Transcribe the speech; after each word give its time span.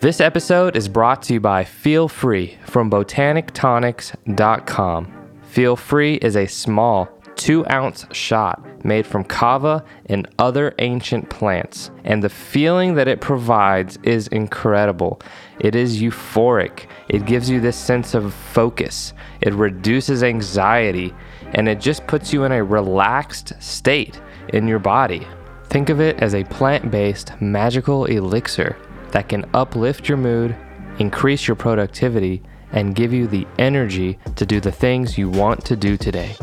This 0.00 0.20
episode 0.20 0.76
is 0.76 0.88
brought 0.88 1.22
to 1.22 1.32
you 1.32 1.40
by 1.40 1.64
Feel 1.64 2.06
Free 2.06 2.56
from 2.66 2.88
botanictonics.com. 2.88 5.12
Feel 5.42 5.74
Free 5.74 6.14
is 6.14 6.36
a 6.36 6.46
small, 6.46 7.08
two 7.34 7.68
ounce 7.68 8.06
shot 8.12 8.84
made 8.84 9.08
from 9.08 9.24
kava 9.24 9.84
and 10.06 10.28
other 10.38 10.72
ancient 10.78 11.28
plants, 11.30 11.90
and 12.04 12.22
the 12.22 12.28
feeling 12.28 12.94
that 12.94 13.08
it 13.08 13.20
provides 13.20 13.98
is 14.04 14.28
incredible. 14.28 15.20
It 15.58 15.74
is 15.74 16.00
euphoric, 16.00 16.86
it 17.08 17.26
gives 17.26 17.50
you 17.50 17.60
this 17.60 17.76
sense 17.76 18.14
of 18.14 18.32
focus, 18.32 19.14
it 19.40 19.52
reduces 19.52 20.22
anxiety, 20.22 21.12
and 21.54 21.68
it 21.68 21.80
just 21.80 22.06
puts 22.06 22.32
you 22.32 22.44
in 22.44 22.52
a 22.52 22.62
relaxed 22.62 23.60
state 23.60 24.20
in 24.50 24.68
your 24.68 24.78
body. 24.78 25.26
Think 25.64 25.88
of 25.88 26.00
it 26.00 26.22
as 26.22 26.36
a 26.36 26.44
plant 26.44 26.92
based 26.92 27.32
magical 27.40 28.04
elixir 28.04 28.76
that 29.12 29.28
can 29.28 29.48
uplift 29.54 30.08
your 30.08 30.18
mood, 30.18 30.56
increase 30.98 31.46
your 31.46 31.56
productivity, 31.56 32.42
and 32.72 32.94
give 32.94 33.12
you 33.12 33.26
the 33.26 33.46
energy 33.58 34.18
to 34.36 34.44
do 34.44 34.60
the 34.60 34.72
things 34.72 35.16
you 35.16 35.28
want 35.28 35.64
to 35.64 35.76
do 35.76 35.96
today. 35.96 36.36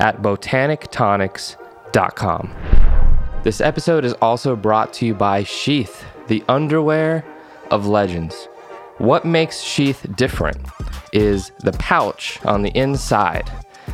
at 0.00 0.20
botanictonics.com. 0.22 2.54
This 3.42 3.60
episode 3.60 4.04
is 4.04 4.12
also 4.14 4.56
brought 4.56 4.92
to 4.94 5.06
you 5.06 5.14
by 5.14 5.44
Sheath, 5.44 6.04
the 6.28 6.42
underwear 6.48 7.24
of 7.70 7.86
legends. 7.86 8.48
What 8.98 9.24
makes 9.24 9.60
Sheath 9.60 10.04
different 10.16 10.66
is 11.12 11.52
the 11.60 11.70
pouch 11.72 12.44
on 12.44 12.62
the 12.62 12.70
inside. 12.70 13.50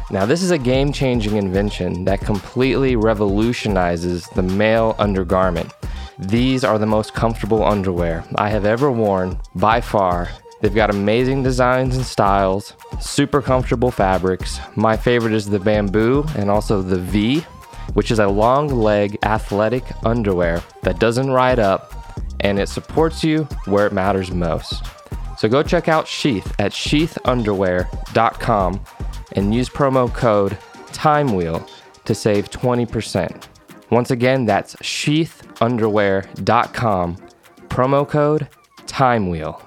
Now, 0.09 0.25
this 0.25 0.41
is 0.43 0.53
a 0.53 0.59
game 0.59 0.93
changing 0.93 1.37
invention 1.37 2.05
that 2.05 2.21
completely 2.21 2.95
revolutionizes 2.95 4.25
the 4.37 4.43
male 4.43 4.95
undergarment. 5.01 5.73
These 6.19 6.63
are 6.63 6.79
the 6.79 6.87
most 6.87 7.13
comfortable 7.13 7.65
underwear 7.65 8.25
I 8.37 8.51
have 8.51 8.65
ever 8.65 8.93
worn 8.93 9.41
by 9.57 9.81
far. 9.81 10.29
They've 10.61 10.73
got 10.73 10.91
amazing 10.91 11.43
designs 11.43 11.97
and 11.97 12.07
styles, 12.07 12.75
super 13.01 13.43
comfortable 13.43 13.91
fabrics. 13.91 14.61
My 14.77 14.97
favorite 14.97 15.35
is 15.35 15.47
the 15.47 15.59
bamboo 15.59 16.25
and 16.37 16.51
also 16.51 16.83
the 16.83 16.99
V, 16.99 17.41
which 17.95 18.13
is 18.13 18.21
a 18.21 18.29
long 18.29 18.69
leg 18.69 19.19
athletic 19.25 19.83
underwear 20.05 20.63
that 20.83 21.01
doesn't 21.01 21.31
ride 21.31 21.59
up 21.59 21.93
and 22.41 22.61
it 22.61 22.69
supports 22.69 23.25
you 23.25 23.43
where 23.65 23.87
it 23.87 23.93
matters 23.93 24.31
most. 24.31 24.85
So 25.37 25.49
go 25.49 25.63
check 25.63 25.89
out 25.89 26.09
Sheath 26.09 26.55
at 26.59 26.73
sheathunderwear.com 26.73 28.81
and 29.33 29.55
use 29.55 29.69
promo 29.69 30.13
code 30.13 30.59
TIMEWHEEL 30.93 31.69
to 32.05 32.15
save 32.15 32.51
20%. 32.51 33.47
Once 33.91 34.11
again, 34.11 34.45
that's 34.45 34.75
sheathunderwear.com, 34.77 37.17
promo 37.69 38.09
code 38.09 38.49
TIMEWHEEL. 38.87 39.66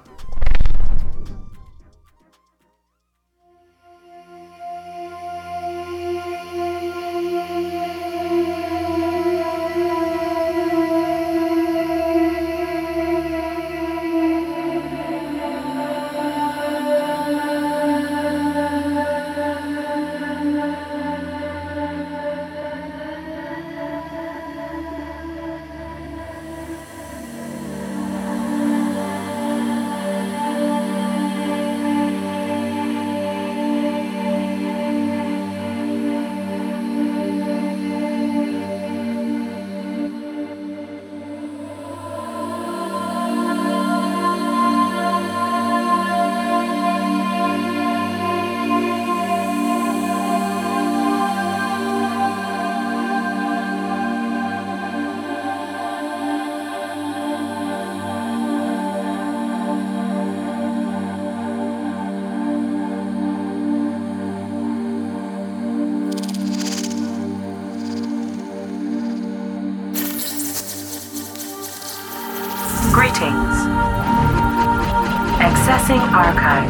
Archive. 76.12 76.68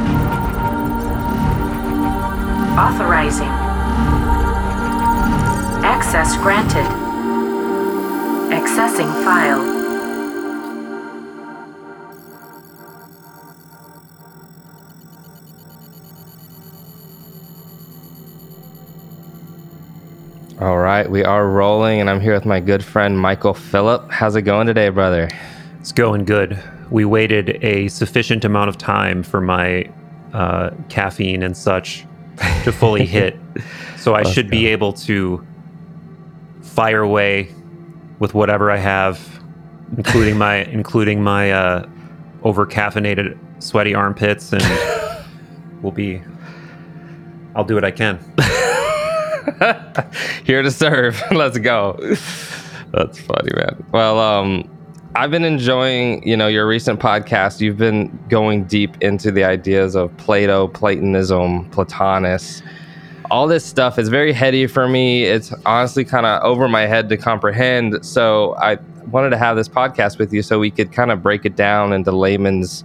Authorizing. 2.78 3.48
Access 5.82 6.36
granted. 6.36 6.84
Accessing 8.52 9.10
file. 9.24 9.78
All 20.60 20.76
right, 20.76 21.10
we 21.10 21.24
are 21.24 21.48
rolling, 21.48 22.00
and 22.02 22.10
I'm 22.10 22.20
here 22.20 22.34
with 22.34 22.44
my 22.44 22.60
good 22.60 22.84
friend 22.84 23.18
Michael 23.18 23.54
Phillip. 23.54 24.10
How's 24.10 24.36
it 24.36 24.42
going 24.42 24.66
today, 24.66 24.90
brother? 24.90 25.30
It's 25.80 25.92
going 25.92 26.26
good. 26.26 26.62
We 26.90 27.04
waited 27.04 27.62
a 27.64 27.88
sufficient 27.88 28.44
amount 28.44 28.68
of 28.68 28.78
time 28.78 29.22
for 29.22 29.40
my 29.40 29.90
uh, 30.32 30.70
caffeine 30.88 31.42
and 31.42 31.56
such 31.56 32.06
to 32.64 32.72
fully 32.72 33.06
hit, 33.16 33.38
so 33.96 34.14
I 34.14 34.22
Let's 34.22 34.32
should 34.32 34.50
be 34.50 34.66
able 34.66 34.92
to 34.94 35.46
fire 36.62 37.00
away 37.00 37.54
with 38.18 38.34
whatever 38.34 38.70
I 38.70 38.76
have, 38.76 39.20
including 39.96 40.38
my 40.38 40.56
including 40.64 41.22
my 41.22 41.52
uh, 41.52 41.86
over 42.42 42.66
caffeinated 42.66 43.38
sweaty 43.62 43.94
armpits, 43.94 44.52
and 44.52 44.62
we'll 45.82 45.92
be. 45.92 46.22
I'll 47.54 47.64
do 47.64 47.74
what 47.74 47.84
I 47.84 47.90
can. 47.90 48.18
here 50.44 50.62
to 50.62 50.70
serve. 50.70 51.20
Let's 51.32 51.58
go. 51.58 51.98
That's 52.92 53.18
funny, 53.18 53.50
man. 53.54 53.84
Well, 53.92 54.18
um, 54.18 54.79
I've 55.16 55.30
been 55.30 55.44
enjoying, 55.44 56.26
you 56.26 56.36
know, 56.36 56.46
your 56.46 56.66
recent 56.66 57.00
podcast. 57.00 57.60
You've 57.60 57.76
been 57.76 58.16
going 58.28 58.64
deep 58.64 58.96
into 59.02 59.32
the 59.32 59.42
ideas 59.44 59.96
of 59.96 60.16
Plato, 60.18 60.68
Platonism, 60.68 61.68
Plotinus. 61.70 62.62
All 63.30 63.46
this 63.48 63.64
stuff 63.64 63.98
is 63.98 64.08
very 64.08 64.32
heady 64.32 64.66
for 64.66 64.88
me. 64.88 65.24
It's 65.24 65.52
honestly 65.66 66.04
kind 66.04 66.26
of 66.26 66.42
over 66.42 66.68
my 66.68 66.82
head 66.82 67.08
to 67.08 67.16
comprehend. 67.16 68.04
So 68.06 68.54
I 68.56 68.78
wanted 69.10 69.30
to 69.30 69.36
have 69.36 69.56
this 69.56 69.68
podcast 69.68 70.18
with 70.18 70.32
you 70.32 70.42
so 70.42 70.58
we 70.60 70.70
could 70.70 70.92
kind 70.92 71.10
of 71.10 71.22
break 71.22 71.44
it 71.44 71.56
down 71.56 71.92
into 71.92 72.12
layman's 72.12 72.84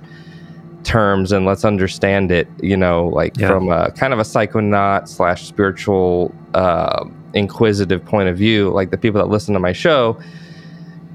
terms 0.83 1.31
and 1.31 1.45
let's 1.47 1.65
understand 1.65 2.31
it 2.31 2.47
you 2.61 2.77
know 2.77 3.07
like 3.07 3.35
Yeah. 3.37 3.47
from 3.47 3.69
a 3.69 3.91
kind 3.91 4.13
of 4.13 4.19
a 4.19 4.21
psychonaut 4.23 5.07
slash 5.07 5.47
spiritual 5.47 6.33
uh, 6.53 7.05
inquisitive 7.33 8.05
point 8.05 8.29
of 8.29 8.37
view 8.37 8.69
like 8.69 8.91
the 8.91 8.97
people 8.97 9.19
that 9.19 9.27
listen 9.29 9.53
to 9.55 9.59
my 9.59 9.73
show 9.73 10.17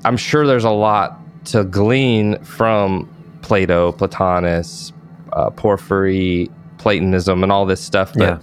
i'm 0.04 0.16
sure 0.16 0.46
there's 0.46 0.64
a 0.64 0.70
lot 0.70 1.18
to 1.44 1.64
glean 1.64 2.42
from 2.44 3.08
plato 3.42 3.92
plotinus 3.92 4.92
uh, 5.32 5.50
porphyry 5.50 6.50
platonism 6.78 7.42
and 7.42 7.52
all 7.52 7.66
this 7.66 7.80
stuff 7.80 8.12
but 8.14 8.20
Yeah. 8.22 8.38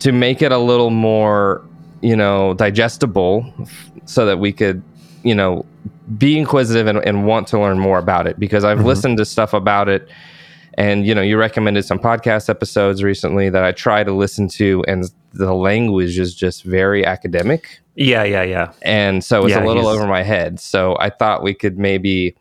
to 0.00 0.12
make 0.12 0.42
it 0.42 0.52
a 0.52 0.58
little 0.58 0.90
more 0.90 1.64
you 2.02 2.14
know 2.16 2.54
digestible 2.54 3.52
so 4.04 4.24
that 4.26 4.38
we 4.38 4.52
could 4.52 4.82
you 5.24 5.34
know 5.34 5.64
be 6.16 6.38
inquisitive 6.38 6.86
and, 6.86 6.98
and 7.04 7.26
want 7.26 7.48
to 7.48 7.58
learn 7.58 7.78
more 7.78 7.98
about 7.98 8.26
it 8.26 8.38
because 8.38 8.64
i've 8.64 8.78
Mhm. 8.78 8.84
listened 8.84 9.18
to 9.18 9.24
stuff 9.24 9.52
about 9.52 9.88
it 9.88 10.08
and 10.74 11.06
you 11.06 11.14
know 11.14 11.20
you 11.22 11.36
recommended 11.36 11.84
some 11.84 11.98
podcast 11.98 12.48
episodes 12.48 13.02
recently 13.02 13.50
that 13.50 13.64
i 13.64 13.72
try 13.72 14.04
to 14.04 14.12
listen 14.12 14.46
to 14.48 14.84
and 14.86 15.10
the 15.32 15.54
language 15.54 16.18
is 16.18 16.34
just 16.34 16.64
very 16.64 17.04
academic. 17.04 17.80
Yeah, 17.94 18.22
yeah, 18.24 18.42
yeah. 18.42 18.72
and 18.82 19.24
so 19.24 19.44
it's 19.44 19.50
Yeah, 19.50 19.64
a 19.64 19.66
little 19.66 19.86
over 19.88 20.06
my 20.06 20.22
head. 20.22 20.60
So 20.60 20.96
i 21.00 21.10
thought 21.10 21.42
we 21.42 21.52
could 21.54 21.78
maybe 21.78 22.36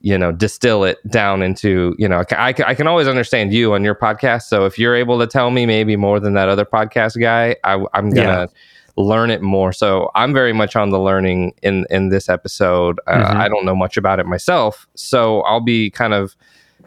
you 0.00 0.18
know 0.18 0.32
distill 0.32 0.84
it 0.84 0.98
down 1.08 1.42
into 1.42 1.94
you 1.98 2.06
know 2.06 2.22
I, 2.32 2.48
I, 2.66 2.74
can 2.74 2.86
always 2.86 3.08
understand 3.08 3.54
you 3.54 3.72
on 3.72 3.84
your 3.84 3.94
podcast. 3.94 4.42
So 4.42 4.66
if 4.66 4.78
you're 4.78 4.94
able 4.94 5.18
to 5.20 5.26
tell 5.26 5.50
me 5.50 5.64
maybe 5.64 5.96
more 5.96 6.20
than 6.20 6.34
that 6.34 6.48
other 6.48 6.64
podcast 6.66 7.18
guy 7.20 7.56
I, 7.64 7.82
i'm 7.94 8.10
gonna 8.10 8.48
learn 8.96 9.30
it 9.30 9.40
more. 9.42 9.72
So 9.72 10.10
i'm 10.14 10.34
very 10.34 10.52
much 10.52 10.76
on 10.76 10.90
the 10.90 10.98
learning 11.00 11.54
in 11.62 11.86
in 11.88 12.10
this 12.10 12.28
episode. 12.28 13.00
Uh, 13.06 13.14
Mhm. 13.14 13.36
i 13.36 13.48
don't 13.48 13.64
know 13.64 13.76
much 13.76 13.96
about 13.96 14.18
it 14.20 14.26
myself. 14.26 14.86
So 14.94 15.40
i'll 15.42 15.60
be 15.60 15.88
kind 15.90 16.12
of 16.14 16.36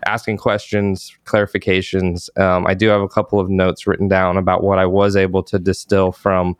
asking 0.05 0.37
questions 0.37 1.15
clarifications 1.25 2.29
um, 2.39 2.65
i 2.67 2.73
do 2.73 2.87
have 2.87 3.01
a 3.01 3.07
couple 3.07 3.39
of 3.39 3.49
notes 3.49 3.87
written 3.87 4.07
down 4.07 4.37
about 4.37 4.63
what 4.63 4.77
i 4.77 4.85
was 4.85 5.15
able 5.15 5.41
to 5.43 5.57
distill 5.59 6.11
from 6.11 6.55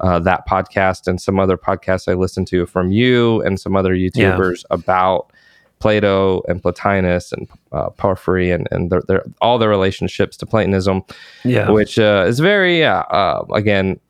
uh, 0.00 0.18
that 0.18 0.46
podcast 0.48 1.06
and 1.06 1.20
some 1.20 1.38
other 1.38 1.56
podcasts 1.56 2.10
I 2.10 2.14
listened 2.14 2.48
to 2.48 2.66
from 2.66 2.90
you 2.90 3.40
and 3.42 3.60
some 3.60 3.76
other 3.76 3.94
YouTubers 3.94 4.64
about 4.70 5.32
Plato 5.78 6.42
and 6.48 6.60
Plotinus 6.60 7.32
and 7.32 7.48
uh, 7.70 7.90
Porphyry 7.90 8.50
and, 8.50 8.66
and 8.72 8.90
their, 8.90 9.02
their, 9.06 9.24
all 9.40 9.58
their 9.58 9.68
relationships 9.68 10.36
to 10.38 10.46
Platonism, 10.46 11.02
Yeah. 11.44 11.70
which 11.70 12.00
uh, 12.00 12.24
is 12.26 12.40
very, 12.40 12.84
uh, 12.84 13.02
uh, 13.02 13.44
again, 13.54 14.00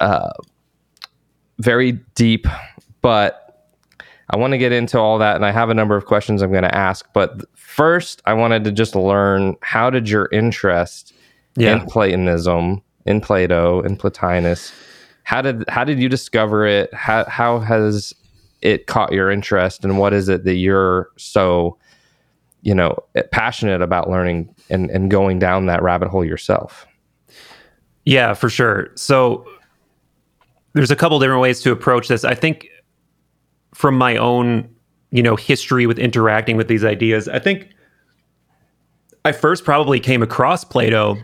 uh, 0.00 0.30
very 1.58 1.92
deep, 2.14 2.46
but 3.02 3.68
I 4.30 4.38
want 4.38 4.52
to 4.52 4.58
get 4.58 4.72
into 4.72 4.98
all 4.98 5.18
that. 5.18 5.36
And 5.36 5.44
I 5.44 5.50
have 5.50 5.68
a 5.68 5.74
number 5.74 5.96
of 5.96 6.06
questions 6.06 6.40
I'm 6.40 6.50
going 6.50 6.62
to 6.62 6.74
ask. 6.74 7.06
But 7.12 7.44
first, 7.72 8.22
I 8.26 8.34
wanted 8.34 8.64
to 8.64 8.72
just 8.72 8.94
learn 8.94 9.56
how 9.62 9.90
did 9.90 10.08
your 10.08 10.28
interest 10.32 11.12
yeah. 11.56 11.72
in 11.72 11.86
Platonism, 11.86 12.82
in 13.06 13.20
Plato, 13.20 13.80
in 13.82 13.96
Plotinus. 13.96 14.72
How 15.24 15.40
did 15.40 15.64
how 15.68 15.84
did 15.84 15.98
you 16.00 16.08
discover 16.08 16.66
it? 16.66 16.92
How 16.92 17.24
how 17.24 17.60
has 17.60 18.12
it 18.60 18.86
caught 18.86 19.12
your 19.12 19.30
interest, 19.30 19.84
and 19.84 19.98
what 19.98 20.12
is 20.12 20.28
it 20.28 20.44
that 20.44 20.54
you're 20.54 21.10
so, 21.16 21.78
you 22.62 22.74
know, 22.74 22.96
passionate 23.30 23.82
about 23.82 24.10
learning 24.10 24.54
and 24.68 24.90
and 24.90 25.10
going 25.10 25.38
down 25.38 25.66
that 25.66 25.82
rabbit 25.82 26.08
hole 26.08 26.24
yourself? 26.24 26.86
Yeah, 28.04 28.34
for 28.34 28.50
sure. 28.50 28.90
So 28.96 29.46
there's 30.74 30.90
a 30.90 30.96
couple 30.96 31.18
different 31.20 31.40
ways 31.40 31.62
to 31.62 31.72
approach 31.72 32.08
this. 32.08 32.24
I 32.24 32.34
think 32.34 32.68
from 33.74 33.96
my 33.96 34.16
own, 34.16 34.71
you 35.12 35.22
know, 35.22 35.36
history 35.36 35.86
with 35.86 35.98
interacting 35.98 36.56
with 36.56 36.66
these 36.66 36.84
ideas, 36.84 37.28
I 37.28 37.38
think 37.38 37.68
I 39.24 39.30
first 39.30 39.64
probably 39.64 40.00
came 40.00 40.22
across 40.22 40.64
Plato 40.64 41.16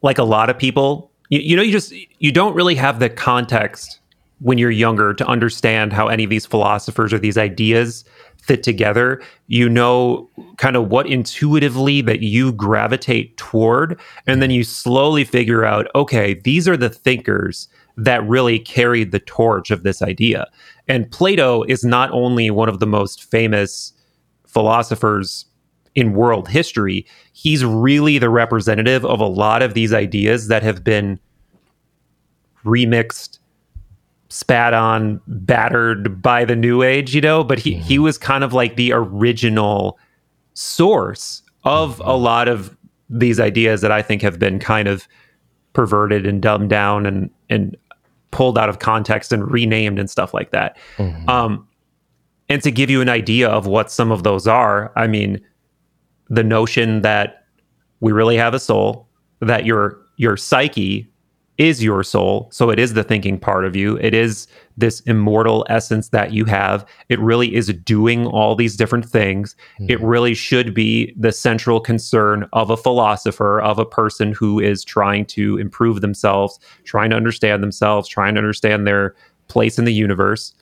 like 0.00 0.18
a 0.18 0.24
lot 0.24 0.50
of 0.50 0.58
people. 0.58 1.12
You, 1.28 1.40
you 1.40 1.56
know, 1.56 1.62
you 1.62 1.70
just 1.70 1.92
you 2.18 2.32
don't 2.32 2.54
really 2.54 2.74
have 2.74 2.98
the 2.98 3.08
context 3.08 4.00
when 4.40 4.58
you're 4.58 4.72
younger 4.72 5.14
to 5.14 5.26
understand 5.26 5.92
how 5.92 6.08
any 6.08 6.24
of 6.24 6.30
these 6.30 6.46
philosophers 6.46 7.12
or 7.12 7.18
these 7.18 7.38
ideas 7.38 8.04
fit 8.38 8.62
together. 8.64 9.22
You 9.46 9.68
know 9.68 10.28
kind 10.56 10.74
of 10.74 10.88
what 10.88 11.06
intuitively 11.06 12.00
that 12.00 12.22
you 12.22 12.52
gravitate 12.52 13.36
toward 13.36 14.00
and 14.26 14.42
then 14.42 14.50
you 14.50 14.64
slowly 14.64 15.24
figure 15.24 15.64
out 15.64 15.86
okay, 15.94 16.34
these 16.34 16.66
are 16.66 16.76
the 16.76 16.88
thinkers 16.88 17.68
that 17.98 18.26
really 18.26 18.58
carried 18.58 19.12
the 19.12 19.20
torch 19.20 19.70
of 19.70 19.82
this 19.82 20.00
idea. 20.00 20.46
And 20.88 21.10
Plato 21.10 21.62
is 21.64 21.84
not 21.84 22.10
only 22.12 22.50
one 22.50 22.68
of 22.68 22.80
the 22.80 22.86
most 22.86 23.24
famous 23.24 23.92
philosophers 24.46 25.46
in 25.94 26.14
world 26.14 26.48
history, 26.48 27.06
he's 27.32 27.64
really 27.64 28.18
the 28.18 28.30
representative 28.30 29.04
of 29.04 29.20
a 29.20 29.26
lot 29.26 29.62
of 29.62 29.74
these 29.74 29.92
ideas 29.92 30.48
that 30.48 30.62
have 30.62 30.82
been 30.82 31.18
remixed, 32.64 33.38
spat 34.28 34.74
on, 34.74 35.20
battered 35.26 36.22
by 36.22 36.44
the 36.44 36.56
new 36.56 36.82
age, 36.82 37.14
you 37.14 37.20
know, 37.20 37.44
but 37.44 37.58
he 37.58 37.74
mm-hmm. 37.74 37.82
he 37.82 37.98
was 37.98 38.18
kind 38.18 38.44
of 38.44 38.52
like 38.52 38.76
the 38.76 38.92
original 38.92 39.98
source 40.54 41.42
of 41.64 41.98
mm-hmm. 41.98 42.08
a 42.08 42.16
lot 42.16 42.48
of 42.48 42.76
these 43.10 43.38
ideas 43.38 43.82
that 43.82 43.92
I 43.92 44.00
think 44.02 44.22
have 44.22 44.38
been 44.38 44.58
kind 44.58 44.88
of 44.88 45.06
perverted 45.74 46.26
and 46.26 46.40
dumbed 46.40 46.70
down 46.70 47.06
and 47.06 47.30
and 47.50 47.76
pulled 48.32 48.58
out 48.58 48.68
of 48.68 48.80
context 48.80 49.32
and 49.32 49.48
renamed 49.50 49.98
and 49.98 50.10
stuff 50.10 50.34
like 50.34 50.50
that. 50.50 50.76
Um, 51.28 51.68
and 52.48 52.62
to 52.62 52.70
give 52.70 52.90
you 52.90 53.00
an 53.00 53.08
idea 53.08 53.48
of 53.48 53.66
what 53.66 53.90
some 53.90 54.10
of 54.10 54.24
those 54.24 54.46
are, 54.48 54.92
I 54.96 55.06
mean, 55.06 55.40
the 56.28 56.42
notion 56.42 57.02
that 57.02 57.46
we 58.00 58.10
really 58.12 58.36
have 58.36 58.52
a 58.52 58.58
soul, 58.58 59.06
that 59.40 59.64
your 59.64 59.98
your 60.16 60.36
psyche 60.36 61.08
is 61.58 61.82
your 61.82 62.02
soul, 62.02 62.48
so 62.50 62.70
it 62.70 62.78
is 62.78 62.94
the 62.94 63.04
thinking 63.04 63.38
part 63.38 63.64
of 63.64 63.76
you. 63.76 63.96
It 63.98 64.14
is 64.14 64.46
this 64.78 65.00
immortal 65.00 65.66
essence 65.68 66.08
that 66.08 66.32
you 66.32 66.46
have. 66.46 66.84
It 67.10 67.20
really 67.20 67.54
is 67.54 67.68
doing 67.84 68.26
all 68.26 68.56
these 68.56 68.76
different 68.76 69.04
things. 69.04 69.54
It 69.88 70.00
really 70.00 70.34
should 70.34 70.72
be 70.72 71.14
the 71.16 71.30
central 71.30 71.78
concern 71.78 72.48
of 72.54 72.70
a 72.70 72.76
philosopher, 72.76 73.60
of 73.60 73.78
a 73.78 73.84
person 73.84 74.32
who 74.32 74.60
is 74.60 74.82
trying 74.82 75.26
to 75.26 75.58
improve 75.58 76.00
themselves, 76.00 76.58
trying 76.84 77.10
to 77.10 77.16
understand 77.16 77.62
themselves, 77.62 78.08
trying 78.08 78.34
to 78.34 78.38
understand 78.38 78.86
their 78.86 79.14
place 79.48 79.78
in 79.78 79.84
the 79.84 79.92
universe. 79.92 80.54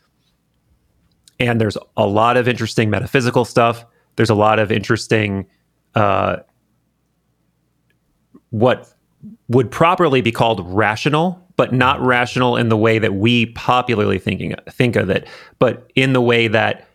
And 1.38 1.60
there's 1.60 1.78
a 1.96 2.06
lot 2.06 2.36
of 2.36 2.48
interesting 2.48 2.90
metaphysical 2.90 3.44
stuff. 3.44 3.86
There's 4.16 4.28
a 4.28 4.34
lot 4.34 4.58
of 4.58 4.72
interesting, 4.72 5.46
uh, 5.94 6.38
what 8.50 8.92
would 9.48 9.70
properly 9.70 10.20
be 10.20 10.32
called 10.32 10.60
rational, 10.72 11.42
but 11.56 11.72
not 11.72 12.00
rational 12.00 12.56
in 12.56 12.68
the 12.68 12.76
way 12.76 12.98
that 12.98 13.14
we 13.14 13.46
popularly 13.46 14.18
thinking 14.18 14.54
think 14.70 14.96
of 14.96 15.10
it, 15.10 15.28
but 15.58 15.90
in 15.94 16.12
the 16.12 16.20
way 16.20 16.48
that 16.48 16.86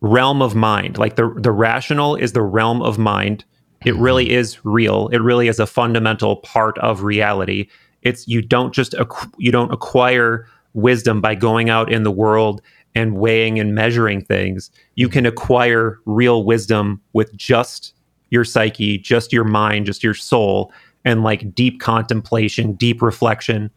realm 0.00 0.42
of 0.42 0.54
mind, 0.54 0.98
like 0.98 1.16
the 1.16 1.34
the 1.38 1.52
rational 1.52 2.14
is 2.14 2.32
the 2.32 2.42
realm 2.42 2.82
of 2.82 2.98
mind. 2.98 3.44
It 3.84 3.94
really 3.96 4.26
mm-hmm. 4.26 4.38
is 4.38 4.64
real. 4.64 5.08
It 5.08 5.18
really 5.18 5.48
is 5.48 5.58
a 5.58 5.66
fundamental 5.66 6.36
part 6.36 6.78
of 6.78 7.02
reality. 7.02 7.68
It's 8.02 8.28
you 8.28 8.42
don't 8.42 8.74
just 8.74 8.94
you 9.38 9.50
don't 9.50 9.72
acquire 9.72 10.46
wisdom 10.74 11.20
by 11.20 11.34
going 11.34 11.70
out 11.70 11.90
in 11.90 12.02
the 12.02 12.10
world 12.10 12.60
and 12.94 13.16
weighing 13.16 13.58
and 13.58 13.74
measuring 13.74 14.22
things. 14.22 14.70
You 14.94 15.06
mm-hmm. 15.06 15.12
can 15.12 15.26
acquire 15.26 15.98
real 16.04 16.44
wisdom 16.44 17.00
with 17.12 17.34
just 17.36 17.94
your 18.30 18.44
psyche, 18.44 18.98
just 18.98 19.32
your 19.32 19.44
mind, 19.44 19.86
just 19.86 20.02
your 20.02 20.14
soul, 20.14 20.72
and 21.04 21.22
like 21.22 21.54
deep 21.54 21.80
contemplation, 21.80 22.74
deep 22.74 23.02
reflection. 23.02 23.70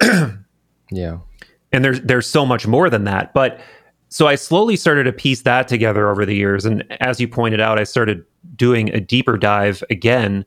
Yeah. 0.90 1.18
And 1.72 1.84
there's 1.84 2.00
there's 2.00 2.26
so 2.26 2.44
much 2.44 2.66
more 2.66 2.90
than 2.90 3.04
that. 3.04 3.32
But 3.32 3.60
so 4.08 4.26
I 4.26 4.34
slowly 4.34 4.76
started 4.76 5.04
to 5.04 5.12
piece 5.12 5.42
that 5.42 5.68
together 5.68 6.10
over 6.10 6.26
the 6.26 6.34
years. 6.34 6.64
And 6.64 6.84
as 7.00 7.20
you 7.20 7.28
pointed 7.28 7.60
out, 7.60 7.78
I 7.78 7.84
started 7.84 8.24
doing 8.56 8.90
a 8.90 9.00
deeper 9.00 9.38
dive 9.38 9.84
again. 9.88 10.44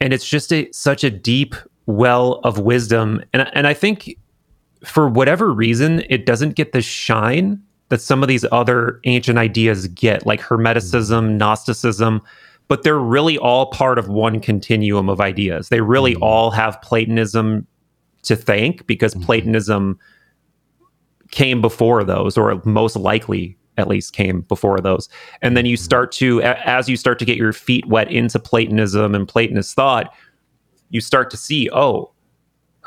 And 0.00 0.12
it's 0.12 0.28
just 0.28 0.52
a 0.52 0.70
such 0.72 1.04
a 1.04 1.10
deep 1.10 1.54
well 1.86 2.40
of 2.44 2.58
wisdom. 2.58 3.22
And 3.32 3.48
and 3.54 3.66
I 3.66 3.74
think 3.74 4.16
for 4.84 5.08
whatever 5.08 5.52
reason, 5.52 6.04
it 6.10 6.26
doesn't 6.26 6.54
get 6.56 6.72
the 6.72 6.82
shine 6.82 7.62
that 7.88 8.00
some 8.00 8.22
of 8.22 8.28
these 8.28 8.44
other 8.52 9.00
ancient 9.04 9.38
ideas 9.38 9.86
get, 9.88 10.26
like 10.26 10.40
mm-hmm. 10.40 10.54
Hermeticism, 10.54 11.36
Gnosticism, 11.36 12.20
but 12.68 12.82
they're 12.82 12.98
really 12.98 13.38
all 13.38 13.66
part 13.66 13.98
of 13.98 14.08
one 14.08 14.40
continuum 14.40 15.08
of 15.08 15.20
ideas. 15.20 15.70
They 15.70 15.80
really 15.80 16.14
mm. 16.14 16.22
all 16.22 16.50
have 16.50 16.80
Platonism 16.82 17.66
to 18.22 18.36
thank 18.36 18.86
because 18.86 19.14
mm-hmm. 19.14 19.24
Platonism 19.24 19.98
came 21.30 21.60
before 21.60 22.04
those, 22.04 22.38
or 22.38 22.60
most 22.64 22.96
likely 22.96 23.56
at 23.78 23.88
least 23.88 24.12
came 24.12 24.42
before 24.42 24.80
those. 24.80 25.08
And 25.40 25.56
then 25.56 25.64
you 25.64 25.76
mm-hmm. 25.76 25.84
start 25.84 26.12
to, 26.12 26.42
as 26.42 26.88
you 26.88 26.96
start 26.96 27.18
to 27.20 27.24
get 27.24 27.36
your 27.36 27.52
feet 27.52 27.86
wet 27.86 28.10
into 28.10 28.38
Platonism 28.38 29.14
and 29.14 29.26
Platonist 29.26 29.74
thought, 29.74 30.12
you 30.90 31.00
start 31.00 31.30
to 31.30 31.36
see, 31.36 31.70
oh, 31.72 32.12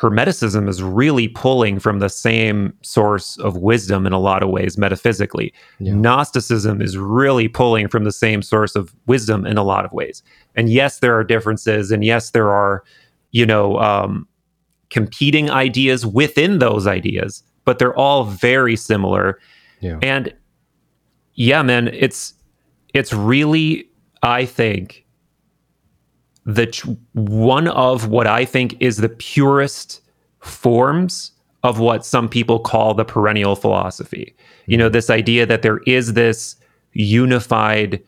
Hermeticism 0.01 0.67
is 0.67 0.81
really 0.81 1.27
pulling 1.27 1.79
from 1.79 2.00
the 2.00 2.10
same 2.10 2.74
source 2.81 3.38
of 3.38 3.58
wisdom 3.58 4.08
in 4.08 4.13
a 4.13 4.20
lot 4.20 4.41
of 4.41 4.50
ways, 4.50 4.75
metaphysically. 4.75 5.53
Yeah. 5.79 5.93
Gnosticism 5.93 6.81
is 6.81 6.98
really 6.98 7.48
pulling 7.48 7.88
from 7.88 8.03
the 8.03 8.12
same 8.12 8.41
source 8.41 8.75
of 8.75 8.96
wisdom 9.05 9.46
in 9.46 9.58
a 9.58 9.63
lot 9.63 9.86
of 9.86 9.91
ways. 9.91 10.24
And 10.55 10.70
yes, 10.70 11.00
there 11.00 11.15
are 11.15 11.24
differences, 11.24 11.91
and 11.91 12.03
yes, 12.03 12.31
there 12.31 12.50
are, 12.50 12.84
you 13.29 13.46
know, 13.46 13.77
um, 13.77 14.27
competing 14.89 15.51
ideas 15.51 16.03
within 16.03 16.58
those 16.58 16.88
ideas, 16.88 17.43
but 17.63 17.77
they're 17.77 17.96
all 17.96 18.24
very 18.24 18.75
similar. 18.75 19.39
Yeah. 19.81 20.00
And 20.01 20.34
yeah, 21.36 21.62
man, 21.62 21.89
it's 21.89 22.34
it's 22.96 23.13
really, 23.13 23.88
I 24.24 24.46
think, 24.46 25.00
the 26.55 26.67
ch- 26.67 26.86
one 27.13 27.67
of 27.70 28.08
what 28.08 28.27
I 28.27 28.46
think 28.46 28.75
is 28.79 28.98
the 28.98 29.10
purest 29.10 30.01
forms 30.39 31.31
of 31.63 31.79
what 31.79 32.05
some 32.05 32.27
people 32.27 32.60
call 32.60 32.93
the 32.93 33.05
perennial 33.05 33.55
philosophy. 33.55 34.36
You 34.65 34.77
know, 34.77 34.89
this 34.89 35.10
idea 35.10 35.46
that 35.46 35.62
there 35.62 35.79
is 35.86 36.13
this 36.13 36.55
unified 36.93 38.01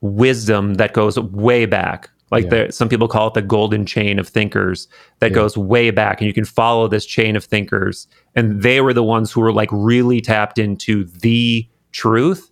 wisdom 0.00 0.74
that 0.74 0.92
goes 0.92 1.18
way 1.18 1.66
back. 1.66 2.10
Like 2.32 2.44
Yeah. 2.44 2.66
the, 2.66 2.72
some 2.72 2.88
people 2.88 3.08
call 3.08 3.28
it 3.28 3.34
the 3.34 3.42
golden 3.42 3.86
chain 3.86 4.18
of 4.18 4.28
thinkers 4.28 4.88
that 5.20 5.30
Yeah. 5.30 5.34
goes 5.36 5.56
way 5.56 5.90
back, 5.90 6.20
and 6.20 6.26
you 6.26 6.32
can 6.32 6.44
follow 6.44 6.88
this 6.88 7.04
chain 7.06 7.36
of 7.36 7.44
thinkers. 7.44 8.06
And 8.34 8.62
they 8.62 8.80
were 8.80 8.92
the 8.94 9.02
ones 9.02 9.30
who 9.32 9.40
were 9.40 9.52
like 9.52 9.68
really 9.72 10.20
tapped 10.20 10.58
into 10.58 11.04
the 11.04 11.68
truth. 11.92 12.50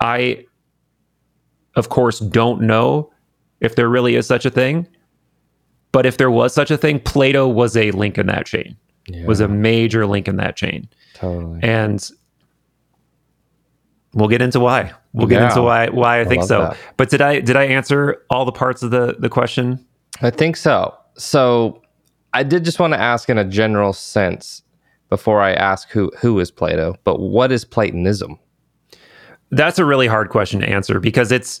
I, 0.00 0.44
of 1.76 1.88
course, 1.88 2.18
don't 2.20 2.62
know 2.62 3.10
if 3.60 3.74
there 3.76 3.88
really 3.88 4.14
is 4.14 4.26
such 4.26 4.44
a 4.46 4.50
thing. 4.50 4.86
But 5.92 6.06
if 6.06 6.16
there 6.18 6.30
was 6.30 6.54
such 6.54 6.70
a 6.70 6.76
thing, 6.76 7.00
Plato 7.00 7.48
was 7.48 7.76
a 7.76 7.90
link 7.90 8.16
in 8.18 8.26
that 8.28 8.46
chain, 8.46 8.76
yeah. 9.08 9.24
was 9.26 9.40
a 9.40 9.48
major 9.48 10.06
link 10.06 10.28
in 10.28 10.36
that 10.36 10.56
chain. 10.56 10.88
totally. 11.14 11.60
And 11.62 12.08
we'll 14.14 14.28
get 14.28 14.42
into 14.42 14.60
why. 14.60 14.92
We'll 15.12 15.26
get 15.26 15.40
Yeah. 15.40 15.48
into 15.48 15.62
why 15.62 15.88
why 15.88 16.20
I, 16.20 16.24
think 16.24 16.44
so. 16.44 16.60
that. 16.60 16.76
But 16.96 17.10
did 17.10 17.20
I 17.20 17.40
did 17.40 17.56
I 17.56 17.64
answer 17.64 18.22
all 18.30 18.44
the 18.44 18.52
parts 18.52 18.82
of 18.82 18.90
the 18.90 19.16
the 19.18 19.28
question? 19.28 19.84
I 20.22 20.30
think 20.30 20.56
so. 20.56 20.94
So 21.16 21.82
I 22.32 22.42
did 22.44 22.64
just 22.64 22.78
want 22.78 22.92
to 22.94 23.00
ask 23.00 23.28
in 23.28 23.38
a 23.38 23.44
general 23.44 23.92
sense 23.92 24.62
before 25.08 25.40
I 25.40 25.52
ask 25.54 25.88
who 25.90 26.10
who 26.20 26.38
is 26.38 26.50
Plato, 26.52 26.94
but 27.04 27.18
what 27.20 27.50
is 27.50 27.64
Platonism? 27.64 28.38
That's 29.50 29.80
a 29.80 29.84
really 29.84 30.06
hard 30.06 30.28
question 30.30 30.60
to 30.60 30.68
answer 30.68 31.00
because 31.00 31.32
it's 31.32 31.60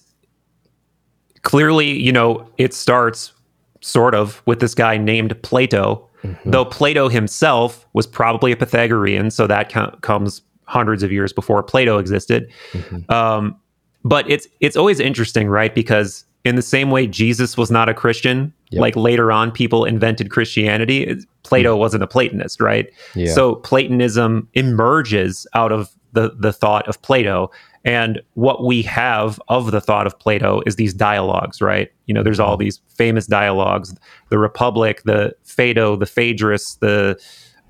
clearly, 1.42 1.98
you 1.98 2.12
know, 2.12 2.48
it 2.58 2.74
starts 2.74 3.32
sort 3.80 4.14
of 4.14 4.42
with 4.46 4.60
this 4.60 4.74
guy 4.74 4.96
named 4.96 5.40
Plato, 5.42 6.06
mm-hmm. 6.22 6.50
though 6.50 6.64
Plato 6.64 7.08
himself 7.08 7.86
was 7.92 8.06
probably 8.06 8.52
a 8.52 8.56
Pythagorean, 8.56 9.30
so 9.30 9.46
that 9.46 9.72
co- 9.72 9.96
comes 10.02 10.42
hundreds 10.64 11.02
of 11.02 11.10
years 11.10 11.32
before 11.32 11.62
Plato 11.62 11.98
existed. 11.98 12.50
Mm-hmm. 12.72 13.10
Um, 13.12 13.56
but 14.04 14.30
it's 14.30 14.46
it's 14.60 14.76
always 14.76 15.00
interesting, 15.00 15.48
right? 15.48 15.74
Because 15.74 16.24
in 16.44 16.56
the 16.56 16.62
same 16.62 16.90
way 16.90 17.06
Jesus 17.06 17.56
was 17.56 17.70
not 17.70 17.88
a 17.88 17.94
Christian, 17.94 18.52
Yep. 18.70 18.80
like 18.80 18.94
later 18.96 19.32
on 19.32 19.50
people 19.50 19.84
invented 19.84 20.30
Christianity, 20.30 21.02
it- 21.02 21.24
Plato 21.42 21.72
mm-hmm. 21.72 21.80
wasn't 21.80 22.02
a 22.02 22.06
Platonist, 22.06 22.60
right? 22.60 22.88
Yeah. 23.14 23.32
So 23.32 23.56
Platonism 23.56 24.48
emerges 24.54 25.46
out 25.54 25.72
of 25.72 25.90
the 26.12 26.34
the 26.38 26.52
thought 26.52 26.86
of 26.86 27.00
Plato. 27.02 27.50
And 27.84 28.20
what 28.34 28.64
we 28.64 28.82
have 28.82 29.40
of 29.48 29.70
the 29.70 29.80
thought 29.80 30.06
of 30.06 30.18
Plato 30.18 30.60
is 30.66 30.76
these 30.76 30.92
dialogues, 30.92 31.62
right? 31.62 31.90
You 32.06 32.14
know, 32.14 32.22
there's 32.22 32.40
all 32.40 32.56
these 32.56 32.80
famous 32.94 33.26
dialogues: 33.26 33.94
the 34.28 34.38
Republic, 34.38 35.02
the 35.04 35.34
Phaedo, 35.44 35.96
the 35.96 36.06
Phaedrus, 36.06 36.74
the 36.76 37.18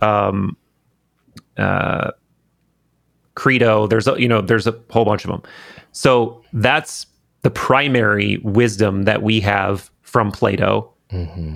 um, 0.01 0.57
uh, 1.57 2.11
Crito. 3.35 3.87
There's 3.87 4.09
a, 4.09 4.21
you 4.21 4.27
know, 4.27 4.41
there's 4.41 4.67
a 4.67 4.77
whole 4.91 5.05
bunch 5.05 5.25
of 5.25 5.31
them. 5.31 5.43
So 5.93 6.43
that's 6.53 7.07
the 7.43 7.51
primary 7.51 8.39
wisdom 8.39 9.05
that 9.05 9.23
we 9.23 9.41
have 9.41 9.91
from 10.03 10.33
Plato. 10.33 10.93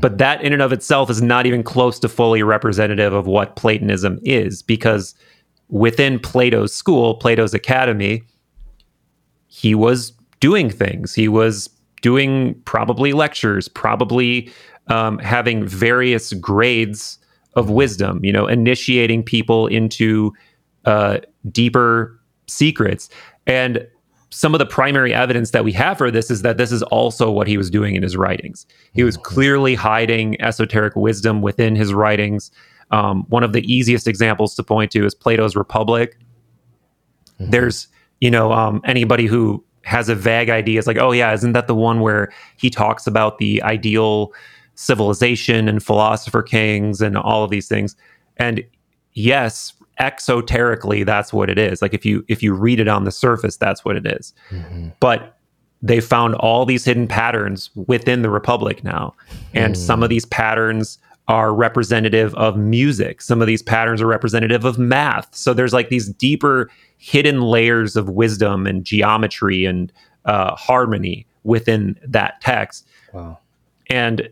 But 0.01 0.19
that 0.19 0.43
in 0.43 0.53
and 0.53 0.63
of 0.63 0.73
itself 0.73 1.11
is 1.11 1.23
not 1.23 1.47
even 1.47 1.63
close 1.63 1.99
to 2.01 2.09
fully 2.09 2.43
representative 2.43 3.13
of 3.13 3.27
what 3.27 3.55
Platonism 3.57 4.19
is, 4.25 4.63
because 4.63 5.15
within 5.69 6.19
Plato's 6.19 6.75
school, 6.75 7.15
Plato's 7.15 7.55
academy, 7.55 8.23
he 9.55 9.73
was 9.73 10.13
doing 10.41 10.69
things. 10.69 11.15
He 11.15 11.29
was 11.29 11.71
doing 12.03 12.55
probably 12.65 13.13
lectures, 13.13 13.69
probably 13.69 14.53
um, 14.89 15.19
having 15.21 15.65
various 15.65 16.33
grades 16.35 17.19
of 17.55 17.71
wisdom, 17.71 18.19
you 18.25 18.33
know, 18.33 18.49
initiating 18.49 19.23
people 19.23 19.69
into 19.69 20.33
uh, 20.87 21.19
deeper 21.53 22.21
secrets. 22.49 23.09
And 23.47 23.87
some 24.31 24.57
of 24.57 24.59
the 24.59 24.67
primary 24.67 25.15
evidence 25.15 25.53
that 25.53 25.63
we 25.63 25.71
have 25.73 25.97
for 25.99 26.11
this 26.11 26.33
is 26.33 26.43
that 26.43 26.59
this 26.59 26.73
is 26.73 26.83
also 26.83 27.31
what 27.31 27.47
he 27.47 27.57
was 27.57 27.71
doing 27.71 27.95
in 27.95 28.03
his 28.03 28.17
writings. 28.17 28.67
He 28.93 29.05
was 29.05 29.17
clearly 29.17 29.77
hiding 29.77 30.39
esoteric 30.43 30.97
wisdom 30.97 31.43
within 31.43 31.77
his 31.77 31.95
writings. 31.95 32.51
Um, 32.91 33.25
one 33.29 33.45
of 33.45 33.53
the 33.53 33.63
easiest 33.73 34.09
examples 34.09 34.57
to 34.57 34.65
point 34.65 34.91
to 34.91 35.07
is 35.07 35.15
Plato's 35.15 35.55
Republic. 35.55 36.19
There's, 37.39 37.87
you 38.25 38.31
know, 38.31 38.53
um, 38.53 38.81
anybody 38.87 39.27
who 39.27 39.63
has 39.83 40.09
a 40.09 40.15
vague 40.15 40.49
idea 40.49 40.79
is 40.79 40.87
like, 40.87 40.97
oh, 40.97 41.13
yeah, 41.13 41.35
isn't 41.35 41.53
that 41.53 41.67
the 41.67 41.75
one 41.75 42.01
where 42.01 42.33
he 42.57 42.71
talks 42.71 43.07
about 43.07 43.37
the 43.37 43.63
ideal 43.63 44.33
civilization 44.77 45.69
and 45.69 45.83
philosopher 45.83 46.43
kings 46.43 47.03
and 47.03 47.19
all 47.19 47.45
of 47.45 47.51
these 47.51 47.69
things? 47.69 47.95
And 48.39 48.65
yes, 49.13 49.75
exoterically, 50.01 51.05
that's 51.05 51.35
what 51.35 51.51
it 51.51 51.59
is. 51.59 51.83
Like 51.83 51.93
if 51.93 52.07
you 52.07 52.25
if 52.27 52.43
you 52.43 52.55
read 52.55 52.81
it 52.81 52.89
on 52.89 53.05
the 53.05 53.11
surface, 53.11 53.59
that's 53.59 53.85
what 53.85 53.95
it 53.95 54.07
is. 54.07 54.33
But 55.01 55.37
they 55.83 56.01
found 56.01 56.35
all 56.37 56.65
these 56.65 56.87
hidden 56.87 57.07
patterns 57.07 57.69
within 57.75 58.23
the 58.23 58.31
republic 58.31 58.83
now 58.83 59.15
and 59.53 59.77
some 59.77 60.03
of 60.03 60.09
these 60.09 60.25
patterns 60.25 60.97
are 61.29 61.55
representative 61.55 62.35
of 62.35 62.57
music 62.57 63.23
some 63.23 63.41
of 63.41 63.47
these 63.47 63.63
patterns 63.63 64.03
are 64.03 64.07
representative 64.07 64.65
of 64.65 64.79
math 64.79 65.35
so 65.35 65.55
there's 65.55 65.73
like 65.73 65.89
these 65.89 66.09
deeper 66.11 66.71
hidden 66.99 67.41
layers 67.41 67.97
of 67.97 68.09
wisdom 68.11 68.67
and 68.67 68.85
geometry 68.85 69.65
and 69.65 69.93
uh, 70.27 70.55
harmony 70.57 71.27
within 71.45 71.99
that 72.07 72.41
text 72.41 72.87
Wow. 73.13 73.39
and 73.89 74.29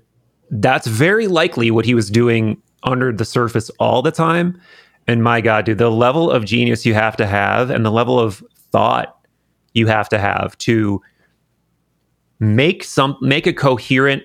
that's 0.50 0.86
very 0.86 1.28
likely 1.28 1.70
what 1.70 1.84
he 1.86 1.94
was 1.94 2.10
doing 2.10 2.60
under 2.82 3.10
the 3.12 3.24
surface 3.24 3.70
all 3.78 4.02
the 4.02 4.10
time. 4.10 4.60
And 5.06 5.22
my 5.22 5.40
God, 5.40 5.64
dude, 5.64 5.78
the 5.78 5.90
level 5.90 6.30
of 6.30 6.44
genius 6.44 6.84
you 6.84 6.92
have 6.94 7.16
to 7.16 7.26
have 7.26 7.70
and 7.70 7.86
the 7.86 7.90
level 7.90 8.20
of 8.20 8.42
thought 8.70 9.18
you 9.72 9.86
have 9.86 10.08
to 10.10 10.18
have 10.18 10.58
to 10.58 11.00
make 12.38 12.82
some 12.84 13.16
make 13.20 13.46
a 13.46 13.52
coherent 13.52 14.24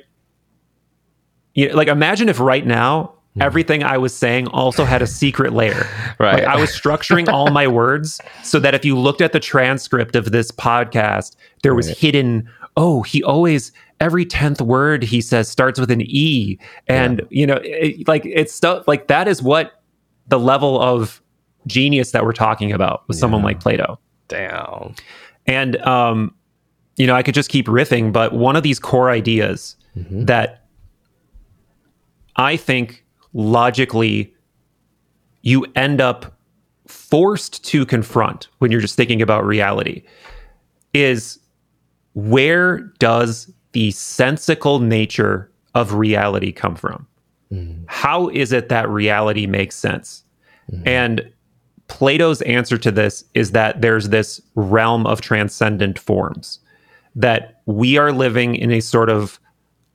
you 1.58 1.68
know, 1.68 1.76
like 1.76 1.88
imagine 1.90 2.30
if 2.30 2.40
right 2.40 2.66
now 2.66 3.12
everything 3.42 3.84
I 3.84 3.98
was 3.98 4.16
saying 4.16 4.48
also 4.48 4.84
had 4.86 5.02
a 5.02 5.08
secret 5.08 5.54
layer. 5.54 5.86
Right. 6.20 6.36
Like 6.36 6.46
I 6.46 6.60
was 6.60 6.72
structuring 6.72 7.28
all 7.32 7.52
my 7.52 7.68
words 7.82 8.20
so 8.44 8.60
that 8.60 8.74
if 8.74 8.84
you 8.84 8.98
looked 8.98 9.22
at 9.22 9.34
the 9.34 9.40
transcript 9.40 10.16
of 10.16 10.32
this 10.32 10.50
podcast, 10.52 11.36
there 11.62 11.76
was 11.76 11.90
Right. 11.90 11.98
hidden, 11.98 12.50
oh, 12.76 13.04
he 13.04 13.22
always 13.24 13.72
every 14.00 14.26
10th 14.26 14.62
word 14.62 15.04
he 15.04 15.22
says 15.22 15.48
starts 15.48 15.80
with 15.80 15.92
an 15.92 16.02
E. 16.02 16.58
And 16.88 17.22
you 17.30 17.46
know, 17.46 17.60
it, 17.64 18.08
like 18.08 18.26
it's 18.26 18.52
stuff 18.54 18.88
like 18.88 19.08
that 19.08 19.28
is 19.28 19.44
what 19.44 19.84
the 20.28 20.40
level 20.40 20.82
of 20.82 21.22
genius 21.68 22.12
that 22.12 22.24
we're 22.26 22.34
talking 22.34 22.72
about 22.72 23.08
with 23.08 23.18
someone 23.18 23.44
like 23.44 23.60
Plato. 23.60 24.00
Damn. 24.28 24.96
And 25.46 25.78
um, 25.82 26.34
you 26.96 27.06
know, 27.06 27.14
I 27.14 27.22
could 27.22 27.36
just 27.36 27.50
keep 27.52 27.68
riffing, 27.68 28.12
but 28.12 28.34
one 28.34 28.56
of 28.56 28.64
these 28.64 28.80
core 28.80 29.12
ideas 29.12 29.76
that 29.96 30.64
I 32.38 32.58
think 32.58 33.04
logically 33.34 34.34
you 35.42 35.66
end 35.76 36.02
up 36.02 36.38
forced 36.88 37.64
to 37.66 37.86
confront 37.86 38.48
when 38.60 38.72
you're 38.72 38.82
just 38.82 38.96
thinking 38.96 39.22
about 39.22 39.46
reality 39.46 40.04
is 40.94 41.40
where 42.14 42.80
does 43.00 43.52
the 43.74 43.92
sensical 43.92 44.80
nature 44.80 45.52
of 45.76 45.94
reality 45.94 46.52
come 46.52 46.76
from? 46.76 47.06
Mm. 47.52 47.84
How 47.88 48.30
is 48.30 48.52
it 48.52 48.70
that 48.70 48.90
reality 48.90 49.46
makes 49.46 49.76
sense? 49.76 50.24
Mm. 50.72 50.88
And 50.88 51.34
Plato's 51.88 52.42
answer 52.44 52.78
to 52.78 52.92
this 52.92 53.24
is 53.34 53.52
that 53.52 53.82
there's 53.82 54.10
this 54.10 54.42
realm 54.56 55.06
of 55.06 55.22
transcendent 55.22 56.00
forms, 56.00 56.60
that 57.16 57.62
we 57.66 57.98
are 57.98 58.12
living 58.12 58.56
in 58.56 58.72
a 58.72 58.82
sort 58.82 59.10
of 59.10 59.40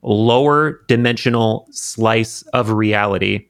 lower 0.03 0.81
dimensional 0.89 1.67
slice 1.71 2.43
of 2.53 2.71
reality, 2.71 3.47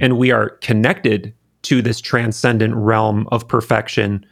and 0.00 0.18
we 0.18 0.30
are 0.30 0.50
connected 0.60 1.32
to 1.62 1.80
this 1.80 1.98
transcendent 2.00 2.74
realm 2.74 3.26
of 3.32 3.48
perfection, 3.48 4.24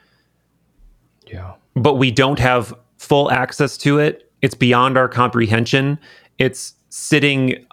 Yeah. 1.26 1.52
but 1.74 1.94
we 1.94 2.10
don't 2.10 2.38
have 2.38 2.74
full 2.98 3.30
access 3.30 3.78
to 3.78 3.98
it. 3.98 4.30
It's 4.42 4.54
beyond 4.54 4.98
our 4.98 5.08
comprehension. 5.08 5.98
It's 6.38 6.74
sitting 6.90 7.64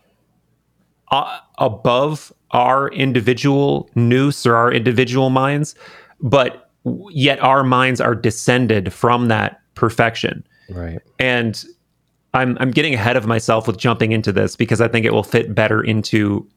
uh, 1.11 1.39
above 1.57 2.31
our 2.51 2.87
individual 2.89 3.89
nous 3.95 4.45
or 4.45 4.55
our 4.55 4.71
individual 4.71 5.29
minds, 5.29 5.75
but 6.21 6.69
yet 7.09 7.39
our 7.41 7.63
minds 7.63 7.99
are 7.99 8.15
descended 8.15 8.93
from 8.93 9.27
that 9.27 9.59
perfection. 9.75 10.45
Right. 10.69 10.99
And 11.19 11.61
I'm 12.33 12.57
I'm 12.59 12.71
getting 12.71 12.93
ahead 12.93 13.17
of 13.17 13.25
myself 13.25 13.65
with 13.67 13.77
jumping 13.77 14.11
into 14.11 14.31
this 14.31 14.55
because 14.55 14.81
I 14.81 14.87
think 14.87 15.05
it 15.05 15.13
will 15.13 15.23
fit 15.23 15.53
better 15.55 15.81
into 15.81 16.47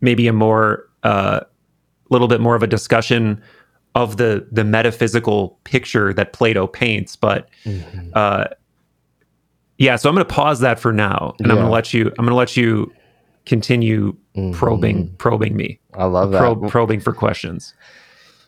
maybe 0.00 0.26
a 0.28 0.32
more 0.32 0.88
uh 1.02 1.40
little 2.10 2.28
bit 2.28 2.40
more 2.40 2.54
of 2.54 2.62
a 2.62 2.66
discussion 2.66 3.42
of 3.94 4.16
the 4.18 4.46
the 4.52 4.64
metaphysical 4.64 5.58
picture 5.64 6.12
that 6.14 6.32
Plato 6.32 6.66
paints. 6.66 7.16
But 7.16 7.48
Mm-hmm. 7.64 8.10
uh 8.14 8.44
yeah, 9.78 9.96
so 9.96 10.10
I'm 10.10 10.14
gonna 10.14 10.26
pause 10.26 10.60
that 10.60 10.78
for 10.78 10.92
now 10.92 11.34
and 11.38 11.50
I'm 11.50 11.56
gonna 11.56 11.70
let 11.70 11.94
you 11.94 12.08
I'm 12.18 12.24
gonna 12.26 12.34
let 12.36 12.56
you 12.56 12.92
continue 13.46 14.14
Mm-hmm. 14.36 14.52
probing 14.52 15.08
probing 15.18 15.56
me. 15.56 15.80
I 15.94 16.04
love 16.04 16.30
that. 16.30 16.38
Probe, 16.38 16.68
probing 16.70 17.00
for 17.00 17.12
questions. 17.12 17.74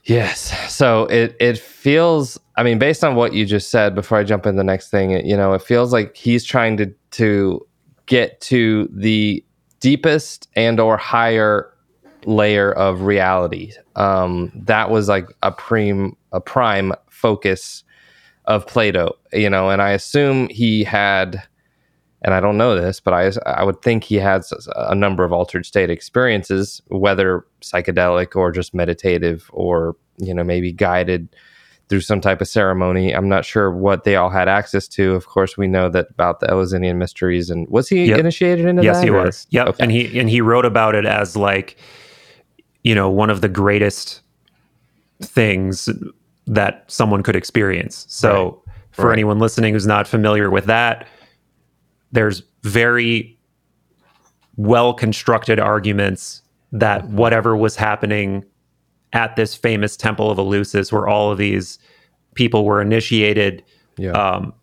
Yes. 0.05 0.53
So 0.73 1.05
it 1.07 1.37
it 1.39 1.59
feels 1.59 2.39
I 2.57 2.63
mean 2.63 2.79
based 2.79 3.05
on 3.05 3.15
what 3.15 3.35
you 3.35 3.47
just 3.47 3.71
said 3.71 3.95
before 3.95 4.19
I 4.19 4.25
jump 4.25 4.47
into 4.47 4.57
the 4.57 4.65
next 4.65 4.91
thing, 4.91 5.13
it, 5.13 5.25
you 5.25 5.37
know, 5.37 5.53
it 5.53 5.63
feels 5.63 5.93
like 5.93 6.17
he's 6.17 6.45
trying 6.45 6.77
to 6.79 6.93
to 7.13 7.67
get 8.07 8.41
to 8.43 8.89
the 8.93 9.45
deepest 9.81 10.49
and 10.57 10.81
or 10.81 10.97
higher 10.97 11.73
layer 12.25 12.73
of 12.73 13.03
reality. 13.03 13.73
Um 13.95 14.51
that 14.65 14.91
was 14.91 15.09
like 15.09 15.27
a 15.43 15.53
prime 15.53 16.17
a 16.33 16.41
prime 16.41 16.93
focus 17.11 17.85
of 18.47 18.67
Plato, 18.67 19.13
you 19.33 19.49
know, 19.49 19.71
and 19.71 19.81
I 19.81 19.91
assume 19.91 20.49
he 20.49 20.83
had 20.83 21.41
and 22.25 22.35
I 22.35 22.41
don't 22.41 22.57
know 22.57 22.75
this, 22.75 23.01
but 23.01 23.13
I 23.15 23.31
I 23.47 23.65
would 23.65 23.83
think 23.83 24.05
he 24.05 24.17
has 24.17 24.53
a 24.77 24.95
number 24.95 25.25
of 25.25 25.33
altered 25.33 25.67
state 25.67 25.91
experiences, 25.91 26.81
whether 26.89 27.45
psychedelic 27.61 28.37
or 28.37 28.51
just 28.53 28.75
meditative, 28.75 29.51
or 29.53 29.97
you 30.19 30.33
know 30.35 30.45
maybe 30.45 30.73
guided 30.73 31.29
through 31.89 32.01
some 32.01 32.21
type 32.21 32.41
of 32.41 32.49
ceremony. 32.49 33.13
I'm 33.13 33.29
not 33.29 33.45
sure 33.45 33.71
what 33.71 34.05
they 34.05 34.17
all 34.17 34.31
had 34.31 34.49
access 34.49 34.89
to. 34.89 35.15
Of 35.15 35.27
course, 35.27 35.59
we 35.59 35.67
know 35.67 35.89
that 35.91 36.07
about 36.11 36.41
the 36.41 36.49
Eleusinian 36.51 36.97
mysteries, 36.99 37.51
and 37.51 37.69
was 37.69 37.89
he 37.89 38.07
Yep. 38.07 38.19
initiated 38.21 38.67
into 38.67 38.83
yes 38.83 38.97
that? 38.97 39.01
Yes, 39.01 39.05
he 39.05 39.11
or- 39.11 39.25
was 39.25 39.47
yep 39.51 39.69
Okay. 39.69 39.83
and 39.83 39.93
he 39.93 40.19
and 40.21 40.31
he 40.31 40.41
wrote 40.41 40.65
about 40.65 40.95
it 40.95 41.05
as 41.05 41.37
like 41.37 41.77
you 42.85 42.95
know 42.95 43.11
one 43.11 43.31
of 43.31 43.41
the 43.41 43.49
greatest 43.49 44.21
things 45.21 45.89
that 46.47 46.85
someone 46.89 47.23
could 47.23 47.37
experience 47.37 48.05
so 48.09 48.61
for 48.91 49.07
Right. 49.07 49.13
anyone 49.13 49.39
listening 49.39 49.73
who's 49.73 49.87
not 49.87 50.09
familiar 50.09 50.51
with 50.51 50.65
that 50.67 51.07
there's 52.13 52.43
very 52.63 53.39
well 54.57 54.95
constructed 54.95 55.59
arguments 55.59 56.43
that 56.73 57.09
whatever 57.09 57.57
was 57.57 57.77
happening 57.77 58.45
at 59.13 59.37
this 59.37 59.55
famous 59.55 59.97
temple 59.97 60.31
of 60.31 60.39
eleusis 60.39 60.93
where 60.93 61.07
all 61.07 61.31
of 61.31 61.39
these 61.39 61.79
people 62.35 62.65
were 62.65 62.81
initiated 62.81 63.63
yeah, 63.99 64.13
um, 64.13 64.55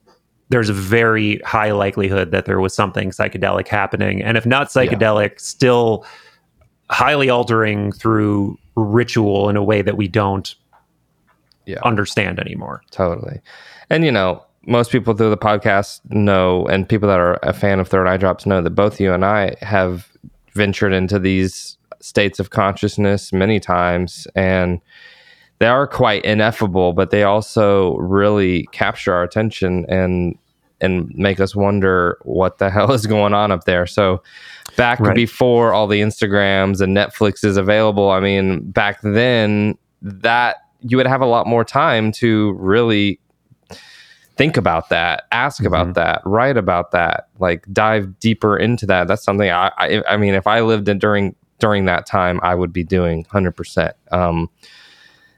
there's 0.50 0.70
a 0.70 0.74
very 0.74 1.38
high 1.39 1.72
likelihood 1.72 2.32
that 2.32 2.46
there 2.46 2.60
was 2.60 2.74
something 2.74 3.12
psychedelic 3.12 3.68
happening. 3.68 4.22
And 4.22 4.36
if 4.36 4.46
not 4.46 4.68
psychedelic, 4.68 5.39
still 5.39 6.06
highly 6.89 7.29
altering 7.29 7.91
through 7.91 8.58
ritual 8.75 9.50
in 9.50 9.56
a 9.56 9.63
way 9.63 9.84
that 9.84 9.96
we 9.96 10.08
don't 10.08 10.56
yeah. 11.65 11.79
understand 11.84 12.39
anymore. 12.39 12.82
Totally. 12.89 13.39
And 13.91 14.03
you 14.03 14.12
know, 14.12 14.44
most 14.70 14.92
people 14.92 15.14
through 15.16 15.32
the 15.32 15.38
podcast 15.38 16.00
know, 16.10 16.66
and 16.68 16.88
people 16.88 17.10
that 17.10 17.20
are 17.20 17.40
a 17.44 17.54
fan 17.54 17.80
of 17.80 17.88
Third 17.88 18.08
Eye 18.08 18.18
Drops 18.18 18.46
know 18.46 18.62
that 18.62 18.70
both 18.70 19.00
you 19.02 19.12
and 19.14 19.26
I 19.26 19.56
have 19.62 20.10
ventured 20.54 20.94
into 20.94 21.20
these 21.20 21.78
states 22.00 22.40
of 22.40 22.52
consciousness 22.52 23.34
many 23.34 23.60
times, 23.60 24.28
and 24.36 24.80
they 25.58 25.68
are 25.68 25.88
quite 25.88 26.24
ineffable, 26.24 26.94
but 26.94 27.10
they 27.10 27.24
also 27.24 27.96
really 27.98 28.68
capture 28.72 29.14
our 29.14 29.24
attention 29.24 29.86
and 29.90 30.38
and 30.82 31.12
make 31.14 31.42
us 31.42 31.54
wonder 31.54 32.18
what 32.22 32.58
the 32.60 32.70
hell 32.76 32.94
is 32.94 33.06
going 33.06 33.34
on 33.34 33.52
up 33.52 33.66
there. 33.66 33.86
So 33.86 34.24
back 34.78 35.02
Right. 35.02 35.14
before 35.16 35.74
all 35.74 35.88
the 35.88 36.00
Instagrams 36.00 36.79
and 36.79 36.96
Netflix 36.96 37.44
is 37.44 37.58
available, 37.58 38.12
I 38.12 38.22
mean, 38.22 38.72
back 38.72 39.00
then 39.01 39.77
that 40.01 40.55
you 40.82 40.96
would 40.96 41.08
have 41.08 41.20
a 41.20 41.25
lot 41.25 41.48
more 41.48 41.66
time 41.66 42.14
to 42.14 42.53
really 42.53 43.20
think 44.40 44.56
about 44.56 44.88
that, 44.88 45.24
ask 45.34 45.66
about 45.66 45.96
that, 45.96 46.22
write 46.24 46.56
about 46.56 46.92
that, 46.92 47.28
like 47.40 47.66
dive 47.74 48.18
deeper 48.22 48.56
into 48.56 48.86
that. 48.86 49.08
That's 49.10 49.22
something 49.22 49.50
I, 49.50 49.70
I, 49.78 50.02
I 50.08 50.16
mean, 50.18 50.34
if 50.34 50.48
I 50.48 50.62
lived 50.62 50.88
in 50.88 50.98
during 50.98 51.36
during 51.60 51.84
that 51.86 52.06
time, 52.06 52.40
I 52.42 52.56
would 52.56 52.72
be 52.72 52.86
doing 52.86 53.25
hundred 53.30 53.52
percent. 53.52 53.96
Um, 54.12 54.50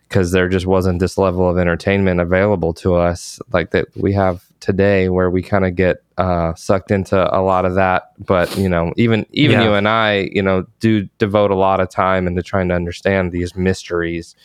because 0.07 0.31
there 0.31 0.49
just 0.49 0.65
wasn't 0.67 0.99
this 0.99 1.17
level 1.17 1.49
of 1.49 1.57
entertainment 1.57 2.19
available 2.19 2.73
to 2.73 2.95
us 2.95 3.39
like 3.53 3.71
that 3.71 3.87
we 3.95 4.11
have 4.11 4.43
today, 4.59 5.07
where 5.09 5.29
we 5.31 5.41
kind 5.41 5.65
of 5.65 5.73
get 5.75 6.03
uh, 6.17 6.53
sucked 6.53 6.91
into 6.91 7.17
a 7.33 7.39
lot 7.41 7.63
of 7.65 7.75
that. 7.75 8.11
But 8.19 8.55
you 8.57 8.69
know, 8.69 8.93
even 8.97 9.25
even 9.31 9.59
Yeah. 9.59 9.63
you 9.63 9.73
and 9.73 9.87
I, 9.87 10.29
you 10.33 10.43
know, 10.43 10.65
do 10.79 11.07
devote 11.17 11.49
a 11.49 11.55
lot 11.55 11.79
of 11.79 11.89
time 11.89 12.27
into 12.27 12.43
trying 12.43 12.67
to 12.69 12.75
understand 12.75 13.31
these 13.31 13.55
mysteries. 13.55 14.35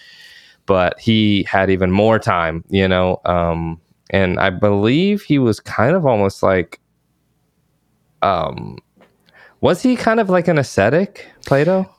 But 0.67 0.99
he 0.99 1.43
had 1.43 1.69
even 1.69 1.91
more 1.91 2.19
time, 2.19 2.65
you 2.71 2.89
know. 2.89 3.21
Um, 3.25 3.81
and 4.11 4.39
I 4.39 4.51
believe 4.51 5.23
he 5.23 5.39
was 5.39 5.61
kind 5.61 5.97
of 5.97 6.07
almost 6.07 6.43
like, 6.43 6.81
um, 8.23 8.79
was 9.61 9.83
he 9.83 9.97
kind 9.97 10.21
of 10.21 10.31
like 10.31 10.49
an 10.49 10.59
ascetic, 10.59 11.27
Plato? 11.45 11.93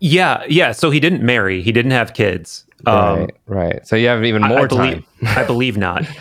Yeah, 0.00 0.44
yeah. 0.48 0.72
So 0.72 0.90
he 0.90 1.00
didn't 1.00 1.22
marry. 1.22 1.62
He 1.62 1.72
didn't 1.72 1.92
have 1.92 2.12
kids. 2.14 2.66
Um, 2.84 3.20
right, 3.20 3.36
right. 3.46 3.86
So 3.86 3.96
you 3.96 4.08
have 4.08 4.24
even 4.24 4.42
more 4.42 4.64
I 4.64 4.66
believe, 4.66 5.04
time. 5.22 5.38
I 5.38 5.44
believe 5.44 5.76
not. 5.76 6.04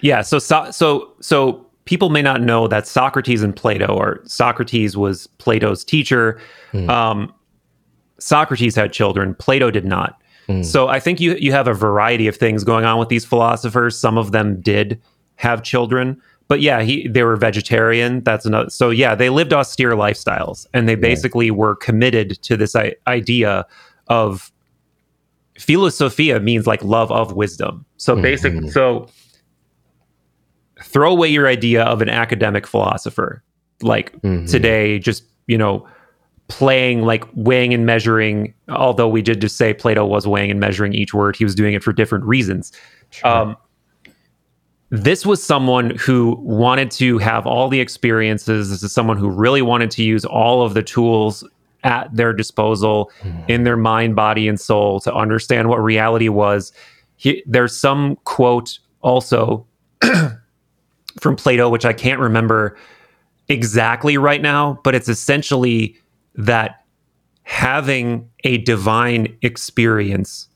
Yeah. 0.00 0.22
So 0.22 0.38
so 0.38 0.70
so 0.70 1.12
so 1.20 1.66
people 1.84 2.08
may 2.08 2.22
not 2.22 2.40
know 2.40 2.68
that 2.68 2.86
Socrates 2.86 3.42
and 3.42 3.56
Plato, 3.56 3.86
or 3.86 4.20
Socrates 4.26 4.96
was 4.96 5.26
Plato's 5.38 5.84
teacher. 5.84 6.40
Hmm. 6.70 6.88
Um, 6.88 7.34
Socrates 8.18 8.76
had 8.76 8.92
children. 8.92 9.34
Plato 9.34 9.72
did 9.72 9.84
not. 9.84 10.22
Hmm. 10.48 10.62
So 10.62 10.88
I 10.88 10.98
think 10.98 11.20
you 11.20 11.34
you 11.34 11.52
have 11.52 11.68
a 11.68 11.74
variety 11.74 12.26
of 12.26 12.36
things 12.36 12.64
going 12.64 12.84
on 12.84 12.98
with 12.98 13.10
these 13.10 13.24
philosophers. 13.24 13.96
Some 13.98 14.18
of 14.18 14.32
them 14.32 14.60
did 14.60 15.00
have 15.36 15.62
children, 15.62 16.20
but 16.48 16.60
yeah, 16.60 16.82
he 16.82 17.06
they 17.06 17.22
were 17.22 17.36
vegetarian. 17.36 18.22
That's 18.24 18.46
another. 18.46 18.70
So 18.70 18.90
yeah, 18.90 19.14
they 19.14 19.28
lived 19.28 19.52
austere 19.52 19.92
lifestyles, 19.92 20.66
and 20.72 20.88
they 20.88 20.94
basically 20.96 21.50
were 21.50 21.76
committed 21.76 22.42
to 22.42 22.56
this 22.56 22.74
I- 22.74 22.96
idea 23.06 23.66
of 24.08 24.50
philosophia 25.58 26.40
means 26.40 26.66
like 26.66 26.82
love 26.82 27.12
of 27.12 27.34
wisdom. 27.34 27.84
So 27.98 28.16
basically, 28.22 28.70
So 28.70 29.08
throw 30.82 31.10
away 31.12 31.28
your 31.28 31.46
idea 31.48 31.82
of 31.82 32.00
an 32.00 32.08
academic 32.08 32.66
philosopher, 32.66 33.42
like 33.82 34.12
today, 34.46 34.98
just 34.98 35.24
you 35.46 35.58
know 35.58 35.86
playing 36.48 37.02
like 37.02 37.24
weighing 37.34 37.74
and 37.74 37.84
measuring 37.84 38.54
although 38.70 39.08
we 39.08 39.20
did 39.20 39.40
just 39.40 39.56
say 39.56 39.74
plato 39.74 40.06
was 40.06 40.26
weighing 40.26 40.50
and 40.50 40.58
measuring 40.58 40.94
each 40.94 41.12
word 41.12 41.36
he 41.36 41.44
was 41.44 41.54
doing 41.54 41.74
it 41.74 41.82
for 41.82 41.92
different 41.92 42.24
reasons. 42.24 42.72
Um, 43.22 43.56
this 44.90 45.26
was 45.26 45.42
someone 45.42 45.90
who 45.90 46.36
wanted 46.40 46.90
to 46.92 47.18
have 47.18 47.46
all 47.46 47.68
the 47.68 47.80
experiences. 47.80 48.70
This 48.70 48.82
is 48.82 48.90
someone 48.90 49.18
who 49.18 49.28
really 49.28 49.60
wanted 49.60 49.90
to 49.92 50.02
use 50.02 50.24
all 50.24 50.62
of 50.62 50.72
the 50.72 50.82
tools 50.82 51.44
at 51.84 52.08
their 52.14 52.32
disposal 52.32 53.10
in 53.48 53.64
their 53.64 53.76
mind 53.76 54.16
body 54.16 54.48
and 54.48 54.58
soul 54.58 54.98
to 55.00 55.14
understand 55.14 55.68
what 55.68 55.76
reality 55.76 56.30
was. 56.30 56.72
He, 57.16 57.42
there's 57.46 57.76
some 57.76 58.16
quote 58.24 58.78
also 59.02 59.66
from 61.20 61.36
plato 61.36 61.68
which 61.68 61.84
i 61.84 61.92
can't 61.92 62.20
remember 62.20 62.76
exactly 63.48 64.16
right 64.16 64.42
now 64.42 64.78
but 64.84 64.94
it's 64.94 65.08
essentially 65.08 65.96
that 66.38 66.84
having 67.42 68.28
a 68.44 68.58
divine 68.58 69.36
experience 69.42 70.48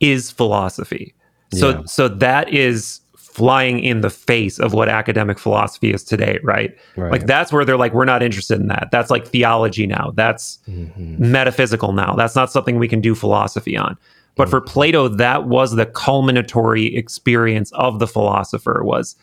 is 0.00 0.30
philosophy. 0.30 1.14
So 1.54 1.70
Yeah. 1.70 1.82
so 1.86 2.08
that 2.08 2.52
is 2.52 3.00
flying 3.16 3.80
in 3.80 4.02
the 4.02 4.10
face 4.10 4.58
of 4.58 4.74
what 4.74 4.90
academic 4.90 5.38
philosophy 5.38 5.90
is 5.90 6.04
today, 6.04 6.38
right? 6.42 6.76
Right. 6.96 7.12
Like 7.12 7.26
that's 7.26 7.50
where 7.50 7.64
they're 7.64 7.78
like 7.78 7.94
we're 7.94 8.04
not 8.04 8.22
interested 8.22 8.60
in 8.60 8.66
that. 8.66 8.88
That's 8.92 9.10
like 9.10 9.26
theology 9.26 9.86
now. 9.86 10.12
That's 10.14 10.58
mm-hmm. 10.68 11.30
metaphysical 11.30 11.92
now. 11.92 12.14
That's 12.14 12.36
not 12.36 12.52
something 12.52 12.78
we 12.78 12.88
can 12.88 13.00
do 13.00 13.14
philosophy 13.14 13.76
on. 13.76 13.96
But 14.34 14.48
for 14.48 14.60
mm. 14.60 14.66
Plato 14.66 15.08
that 15.08 15.44
was 15.44 15.76
the 15.76 15.86
culminatory 15.86 16.94
experience 16.96 17.70
of 17.72 18.00
the 18.00 18.06
philosopher 18.06 18.82
was 18.82 19.16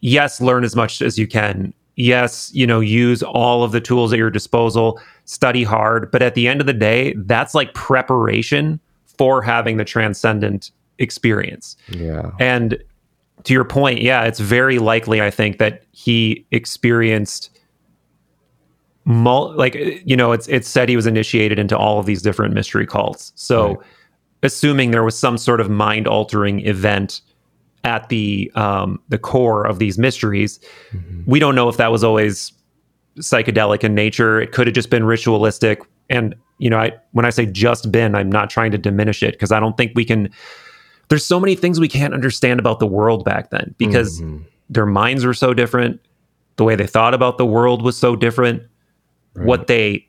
yes, 0.00 0.40
learn 0.40 0.64
as 0.64 0.76
much 0.76 1.02
as 1.02 1.18
you 1.18 1.26
can. 1.26 1.74
Yes, 1.96 2.50
you 2.54 2.66
know, 2.66 2.80
use 2.80 3.22
all 3.22 3.62
of 3.64 3.72
the 3.72 3.80
tools 3.80 4.12
at 4.12 4.18
your 4.18 4.30
disposal, 4.30 5.00
study 5.26 5.62
hard. 5.64 6.10
But 6.10 6.22
at 6.22 6.34
the 6.34 6.48
end 6.48 6.60
of 6.60 6.66
the 6.66 6.72
day, 6.72 7.14
that's 7.18 7.54
like 7.54 7.74
preparation 7.74 8.80
for 9.18 9.42
having 9.42 9.76
the 9.76 9.84
transcendent 9.84 10.70
experience. 10.98 11.76
yeah. 11.88 12.30
And 12.40 12.82
to 13.44 13.52
your 13.52 13.64
point, 13.64 14.00
yeah, 14.00 14.22
it's 14.24 14.38
very 14.40 14.78
likely, 14.78 15.20
I 15.20 15.30
think, 15.30 15.58
that 15.58 15.82
he 15.92 16.46
experienced 16.52 17.50
mul- 19.04 19.54
like 19.56 19.74
you 20.06 20.16
know 20.16 20.32
it's 20.32 20.46
it's 20.48 20.68
said 20.68 20.88
he 20.88 20.96
was 20.96 21.06
initiated 21.06 21.58
into 21.58 21.76
all 21.76 21.98
of 21.98 22.06
these 22.06 22.22
different 22.22 22.54
mystery 22.54 22.86
cults 22.86 23.32
so 23.34 23.66
Right. 23.74 23.76
assuming 24.44 24.90
there 24.92 25.02
was 25.02 25.18
some 25.18 25.36
sort 25.38 25.60
of 25.60 25.68
mind 25.68 26.06
altering 26.06 26.64
event 26.66 27.20
at 27.84 28.08
the 28.08 28.50
um 28.54 29.00
the 29.08 29.18
core 29.18 29.64
of 29.66 29.78
these 29.78 29.98
mysteries. 29.98 30.60
We 31.26 31.38
don't 31.38 31.54
know 31.54 31.68
if 31.68 31.76
that 31.78 31.90
was 31.92 32.04
always 32.04 32.52
psychedelic 33.18 33.84
in 33.84 33.94
nature. 33.94 34.40
It 34.40 34.52
could 34.52 34.66
have 34.66 34.74
just 34.74 34.90
been 34.90 35.04
ritualistic. 35.04 35.80
And 36.10 36.34
you 36.58 36.68
know 36.70 36.78
i 36.78 36.92
when 37.12 37.24
i 37.24 37.30
say 37.30 37.44
just 37.46 37.90
been 37.90 38.14
i'm 38.14 38.30
not 38.30 38.48
trying 38.50 38.70
to 38.70 38.78
diminish 38.78 39.22
it 39.22 39.32
because 39.32 39.50
i 39.50 39.58
don't 39.58 39.76
think 39.76 39.90
we 39.96 40.04
can 40.04 40.28
there's 41.08 41.26
so 41.26 41.40
many 41.40 41.56
things 41.56 41.80
we 41.80 41.88
can't 41.88 42.14
understand 42.14 42.60
about 42.60 42.78
the 42.78 42.86
world 42.86 43.24
back 43.24 43.50
then 43.50 43.74
because 43.78 44.20
Mhm. 44.20 44.44
their 44.70 44.86
minds 44.86 45.24
were 45.24 45.34
so 45.34 45.52
different. 45.54 45.98
The 46.56 46.64
way 46.64 46.76
they 46.76 46.86
thought 46.86 47.14
about 47.14 47.36
the 47.38 47.46
world 47.46 47.82
was 47.82 47.96
so 47.96 48.14
different. 48.14 48.62
What 49.34 49.66
they 49.66 50.06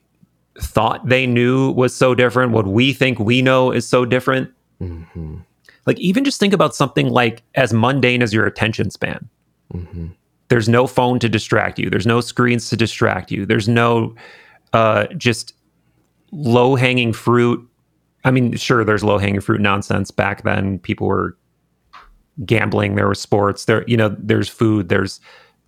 thought 0.61 1.07
they 1.09 1.25
knew 1.25 1.71
was 1.71 1.95
so 1.95 2.13
different. 2.13 2.51
What 2.51 2.67
we 2.67 2.93
think 2.93 3.17
we 3.19 3.41
know 3.41 3.71
is 3.71 3.87
so 3.87 4.05
different. 4.05 4.49
Mhm. 4.81 5.41
Like 5.85 5.99
even 5.99 6.23
just 6.23 6.39
think 6.39 6.53
about 6.53 6.75
something 6.75 7.09
like 7.09 7.43
as 7.55 7.73
mundane 7.73 8.21
as 8.21 8.33
your 8.33 8.45
attention 8.45 8.89
span. 8.89 9.27
Mhm. 9.73 10.11
there's 10.49 10.69
no 10.69 10.85
phone 10.85 11.17
to 11.19 11.27
distract 11.27 11.79
you. 11.79 11.89
There's 11.89 12.05
no 12.05 12.21
screens 12.21 12.69
to 12.69 12.77
distract 12.77 13.31
you. 13.31 13.45
There's 13.45 13.67
no 13.67 14.13
uh 14.73 15.07
just 15.17 15.53
low 16.31 16.75
hanging 16.75 17.11
fruit. 17.13 17.65
I 18.23 18.29
mean 18.31 18.55
sure 18.55 18.83
there's 18.83 19.03
low 19.03 19.17
hanging 19.17 19.41
fruit 19.41 19.61
nonsense. 19.61 20.11
Back 20.11 20.43
then 20.43 20.77
people 20.79 21.07
were 21.07 21.35
gambling. 22.45 22.95
There 22.95 23.07
was 23.07 23.19
sports. 23.19 23.65
There 23.65 23.83
you 23.87 23.97
know 23.97 24.15
there's 24.19 24.49
food. 24.49 24.89
There's 24.89 25.19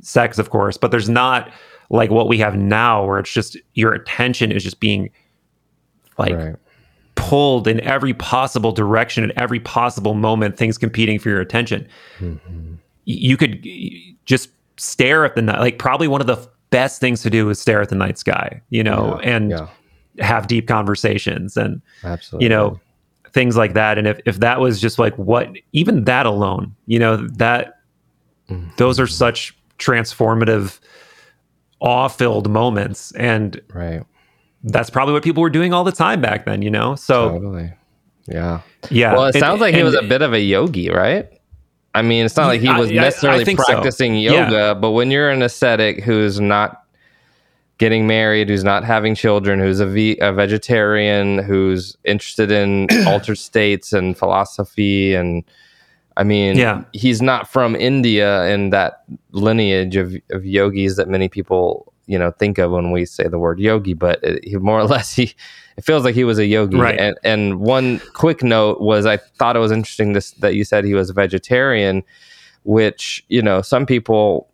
sex 0.02 0.38
of 0.38 0.50
course. 0.52 0.78
But 0.78 0.92
there's 0.92 1.10
not 1.10 1.52
like 1.90 2.12
what 2.12 2.28
we 2.28 2.38
have 2.40 2.56
now 2.56 3.06
where 3.06 3.18
it's 3.20 3.32
just 3.32 3.58
your 3.74 3.94
attention 3.94 4.52
is 4.52 4.64
just 4.64 4.80
being 4.80 5.10
like 6.18 6.36
right. 6.36 6.56
Pulled 7.16 7.68
in 7.68 7.80
every 7.82 8.14
possible 8.14 8.72
direction 8.72 9.24
at 9.24 9.32
every 9.38 9.60
possible 9.60 10.14
moment 10.14 10.58
things 10.58 10.78
competing 10.78 11.18
for 11.20 11.30
your 11.30 11.42
attention 11.42 11.88
Mhm. 12.20 12.78
You 13.06 13.38
could 13.38 13.66
just 14.26 14.50
stare 14.78 15.24
at 15.26 15.36
the 15.36 15.42
night 15.42 15.60
like 15.60 15.78
probably 15.80 16.08
one 16.08 16.20
of 16.22 16.28
the 16.28 16.38
best 16.72 17.00
things 17.00 17.22
to 17.22 17.30
do 17.30 17.50
is 17.50 17.60
stare 17.60 17.82
at 17.82 17.90
the 17.90 17.96
night 17.96 18.18
sky 18.18 18.62
you 18.70 18.84
know 18.84 19.20
Yeah, 19.24 19.30
and 19.32 19.50
yeah, 19.52 19.68
have 20.20 20.48
deep 20.48 20.68
conversations 20.68 21.56
and 21.56 21.82
absolutely. 22.04 22.46
you 22.46 22.50
know 22.50 22.80
things 23.32 23.56
like 23.58 23.74
that 23.74 23.98
and 23.98 24.08
if, 24.08 24.20
if 24.26 24.40
that 24.40 24.60
was 24.60 24.82
just 24.82 24.98
like 25.00 25.16
what 25.18 25.50
even 25.72 26.04
that 26.06 26.26
alone 26.26 26.76
you 26.88 27.00
know 27.00 27.16
that 27.18 27.80
Mhm. 28.50 28.76
those 28.78 29.00
are 29.00 29.08
such 29.08 29.56
transformative 29.80 30.80
awe-filled 31.80 32.50
moments 32.50 33.12
and 33.14 33.60
right. 33.74 34.04
That's 34.66 34.90
probably 34.90 35.14
what 35.14 35.24
people 35.24 35.42
were 35.42 35.50
doing 35.50 35.74
all 35.74 35.84
the 35.84 35.92
time 35.92 36.20
back 36.22 36.46
then 36.46 36.62
you 36.62 36.70
know 36.70 36.96
so 36.96 37.30
Totally. 37.30 37.72
Yeah. 38.28 38.62
yeah 38.90 39.14
Well, 39.14 39.26
it 39.26 39.36
And- 39.36 39.40
sounds 39.42 39.62
like 39.62 39.76
he 39.76 39.84
was 39.84 39.94
a 39.96 40.02
bit 40.02 40.22
of 40.24 40.34
a 40.34 40.40
yogi, 40.40 40.90
right? 40.90 41.28
I 41.94 42.02
mean, 42.02 42.26
it's 42.26 42.36
not 42.36 42.48
like 42.48 42.60
he 42.60 42.68
I- 42.68 42.80
was 42.80 42.90
I- 42.90 42.94
I 42.94 42.96
necessarily 42.96 43.46
so. 43.46 43.56
practicing 43.64 44.16
Yeah. 44.16 44.32
yoga, 44.50 44.76
but 44.80 44.92
when 44.92 45.12
you're 45.12 45.30
an 45.30 45.42
ascetic 45.44 46.04
who's 46.04 46.40
not 46.42 46.82
getting 47.78 48.08
married, 48.08 48.50
who's 48.50 48.64
not 48.64 48.84
having 48.84 49.16
children, 49.16 49.60
who's 49.60 49.80
a, 49.80 49.86
ve- 49.86 50.18
a 50.22 50.32
vegetarian, 50.34 51.38
who's 51.40 51.96
interested 52.04 52.50
in 52.52 52.88
altered 53.08 53.38
states 53.38 53.94
and 53.94 54.18
philosophy, 54.18 55.14
and 55.14 55.44
I 56.18 56.24
mean, 56.24 56.58
Yeah. 56.58 56.84
he's 56.94 57.22
not 57.22 57.48
from 57.48 57.76
India 57.76 58.44
and 58.44 58.74
that 58.74 59.04
lineage 59.34 59.98
of, 59.98 60.16
of 60.32 60.46
yogis 60.46 60.96
that 60.96 61.08
many 61.10 61.28
people 61.30 61.92
you 62.08 62.18
know 62.20 62.32
think 62.32 62.58
of 62.58 62.72
when 62.72 62.92
we 62.92 63.06
say 63.06 63.28
the 63.28 63.40
word 63.40 63.60
yogi, 63.60 63.94
but 63.94 64.24
it, 64.24 64.44
he 64.46 64.56
more 64.58 64.80
or 64.80 64.84
less 64.96 65.14
he 65.14 65.34
it 65.78 65.84
feels 65.84 66.04
like 66.06 66.16
he 66.16 66.24
was 66.24 66.40
a 66.40 66.46
yogi. 66.46 66.78
Right. 66.78 67.00
And 67.00 67.18
and 67.24 67.60
one 67.60 68.00
quick 68.14 68.44
note 68.44 68.82
was 68.82 69.06
I 69.06 69.18
thought 69.18 69.56
it 69.56 69.60
was 69.60 69.72
interesting 69.72 70.14
this, 70.14 70.32
that 70.34 70.56
you 70.56 70.64
said 70.64 70.86
he 70.86 70.94
was 70.94 71.10
a 71.10 71.14
vegetarian, 71.14 72.04
which 72.64 73.26
you 73.30 73.42
know 73.42 73.62
some 73.62 73.86
people 73.86 74.50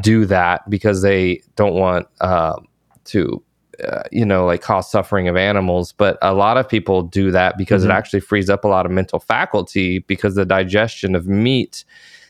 do 0.00 0.24
that 0.26 0.68
because 0.70 1.02
they 1.02 1.42
don't 1.56 1.74
want 1.74 2.06
uh, 2.20 2.58
to. 3.06 3.42
Uh, 3.82 4.04
you 4.12 4.24
know, 4.24 4.46
like 4.46 4.62
cause 4.62 4.88
suffering 4.88 5.26
of 5.26 5.36
animals, 5.36 5.90
but 5.90 6.16
a 6.22 6.32
lot 6.32 6.56
of 6.56 6.68
people 6.68 7.02
do 7.02 7.32
that 7.32 7.58
because 7.58 7.82
Mhm. 7.82 7.86
it 7.86 7.90
actually 7.90 8.20
frees 8.20 8.48
up 8.48 8.62
a 8.64 8.68
lot 8.68 8.86
of 8.86 8.92
mental 8.92 9.18
faculty 9.18 9.98
because 9.98 10.36
the 10.36 10.44
digestion 10.44 11.16
of 11.16 11.26
meat 11.26 11.84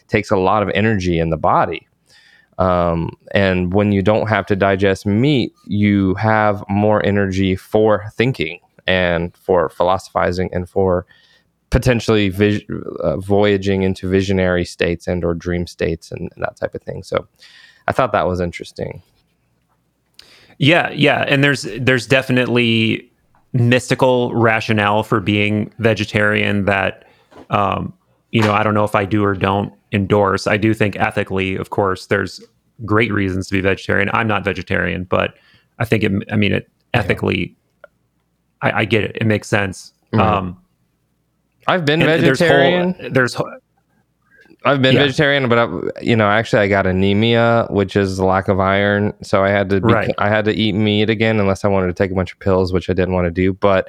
takes 0.08 0.30
a 0.30 0.38
lot 0.38 0.62
of 0.62 0.70
energy 0.74 1.18
in 1.18 1.28
the 1.28 1.36
body. 1.36 1.86
Um, 2.58 3.16
and 3.32 3.72
when 3.74 3.92
you 3.92 4.02
don't 4.02 4.28
have 4.28 4.46
to 4.46 4.56
digest 4.56 5.06
meat, 5.06 5.52
you 5.66 6.14
have 6.14 6.62
more 6.68 7.04
energy 7.04 7.56
for 7.56 8.04
thinking 8.14 8.60
and 8.86 9.36
for 9.36 9.68
philosophizing 9.68 10.50
and 10.52 10.68
for 10.68 11.06
potentially 11.70 12.28
vis- 12.28 12.62
uh, 13.02 13.16
voyaging 13.16 13.82
into 13.82 14.08
visionary 14.08 14.64
states 14.64 15.08
and 15.08 15.24
or 15.24 15.34
dream 15.34 15.66
states 15.66 16.12
and, 16.12 16.30
and 16.34 16.44
that 16.44 16.56
type 16.56 16.74
of 16.74 16.82
thing. 16.82 17.02
So 17.02 17.26
I 17.88 17.92
thought 17.92 18.12
that 18.12 18.26
was 18.26 18.40
interesting. 18.40 19.02
Yeah, 20.58 20.90
yeah, 20.90 21.24
and 21.26 21.42
there's 21.42 21.66
there's 21.80 22.06
definitely 22.06 23.10
mystical 23.52 24.32
rationale 24.34 25.02
for 25.02 25.20
being 25.20 25.72
vegetarian 25.78 26.64
that 26.66 27.04
um, 27.50 27.92
you 28.30 28.40
know 28.40 28.52
I 28.52 28.62
don't 28.62 28.74
know 28.74 28.84
if 28.84 28.94
I 28.94 29.04
do 29.04 29.24
or 29.24 29.34
don't 29.34 29.72
endorse. 29.94 30.46
I 30.46 30.56
do 30.58 30.74
think 30.74 30.96
ethically, 30.96 31.56
of 31.56 31.70
course, 31.70 32.06
there's 32.06 32.42
great 32.84 33.12
reasons 33.12 33.46
to 33.48 33.54
be 33.54 33.60
vegetarian. 33.60 34.10
I'm 34.12 34.26
not 34.28 34.44
vegetarian, 34.44 35.04
but 35.04 35.34
I 35.78 35.84
think 35.84 36.02
it. 36.04 36.12
I 36.30 36.36
mean, 36.36 36.52
it 36.52 36.68
ethically, 36.92 37.56
I, 38.60 38.80
I 38.80 38.84
get 38.84 39.04
it. 39.04 39.16
It 39.20 39.26
makes 39.26 39.48
sense. 39.48 39.92
Mhm. 40.12 40.20
Um, 40.20 40.60
I've 41.66 41.84
been 41.84 42.00
vegetarian. 42.00 42.94
There's 43.12 43.32
whole, 43.32 43.46
there's 43.46 43.60
I've 44.66 44.80
been 44.80 44.94
Yeah. 44.94 45.02
vegetarian, 45.02 45.48
but 45.48 45.58
I, 45.58 45.68
you 46.02 46.16
know, 46.16 46.28
actually, 46.28 46.62
I 46.62 46.68
got 46.68 46.86
anemia, 46.86 47.66
which 47.70 47.96
is 47.96 48.18
lack 48.18 48.48
of 48.48 48.60
iron. 48.60 49.12
So 49.22 49.44
I 49.44 49.50
had 49.50 49.68
to, 49.70 49.80
be, 49.80 49.92
Right. 49.92 50.14
I 50.18 50.28
had 50.30 50.46
to 50.46 50.52
eat 50.54 50.72
meat 50.72 51.10
again, 51.10 51.38
unless 51.38 51.64
I 51.64 51.68
wanted 51.68 51.88
to 51.88 51.92
take 51.92 52.10
a 52.10 52.14
bunch 52.14 52.32
of 52.32 52.38
pills, 52.40 52.72
which 52.72 52.88
I 52.88 52.94
didn't 52.94 53.12
want 53.12 53.26
to 53.26 53.30
do. 53.30 53.52
But 53.52 53.88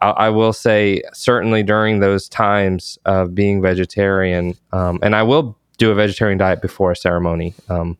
I, 0.00 0.10
I 0.10 0.28
will 0.30 0.52
say, 0.52 1.02
certainly 1.12 1.62
during 1.62 2.00
those 2.00 2.28
times 2.28 2.98
of 3.04 3.34
being 3.34 3.60
vegetarian, 3.62 4.54
um, 4.72 4.98
and 5.02 5.14
I 5.14 5.22
will 5.22 5.56
do 5.78 5.90
a 5.90 5.94
vegetarian 5.94 6.38
diet 6.38 6.60
before 6.62 6.90
a 6.92 6.96
ceremony, 6.96 7.54
um, 7.68 7.96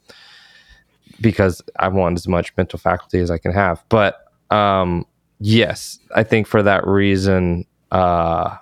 because 1.20 1.62
I 1.78 1.88
want 1.88 2.18
as 2.18 2.26
much 2.26 2.56
mental 2.56 2.78
faculty 2.78 3.20
as 3.20 3.30
I 3.30 3.38
can 3.38 3.52
have. 3.52 3.82
But 3.88 4.24
um, 4.50 5.06
yes, 5.40 5.98
I 6.14 6.22
think 6.22 6.46
for 6.46 6.62
that 6.62 6.86
reason, 6.86 7.66
uh, 7.90 8.56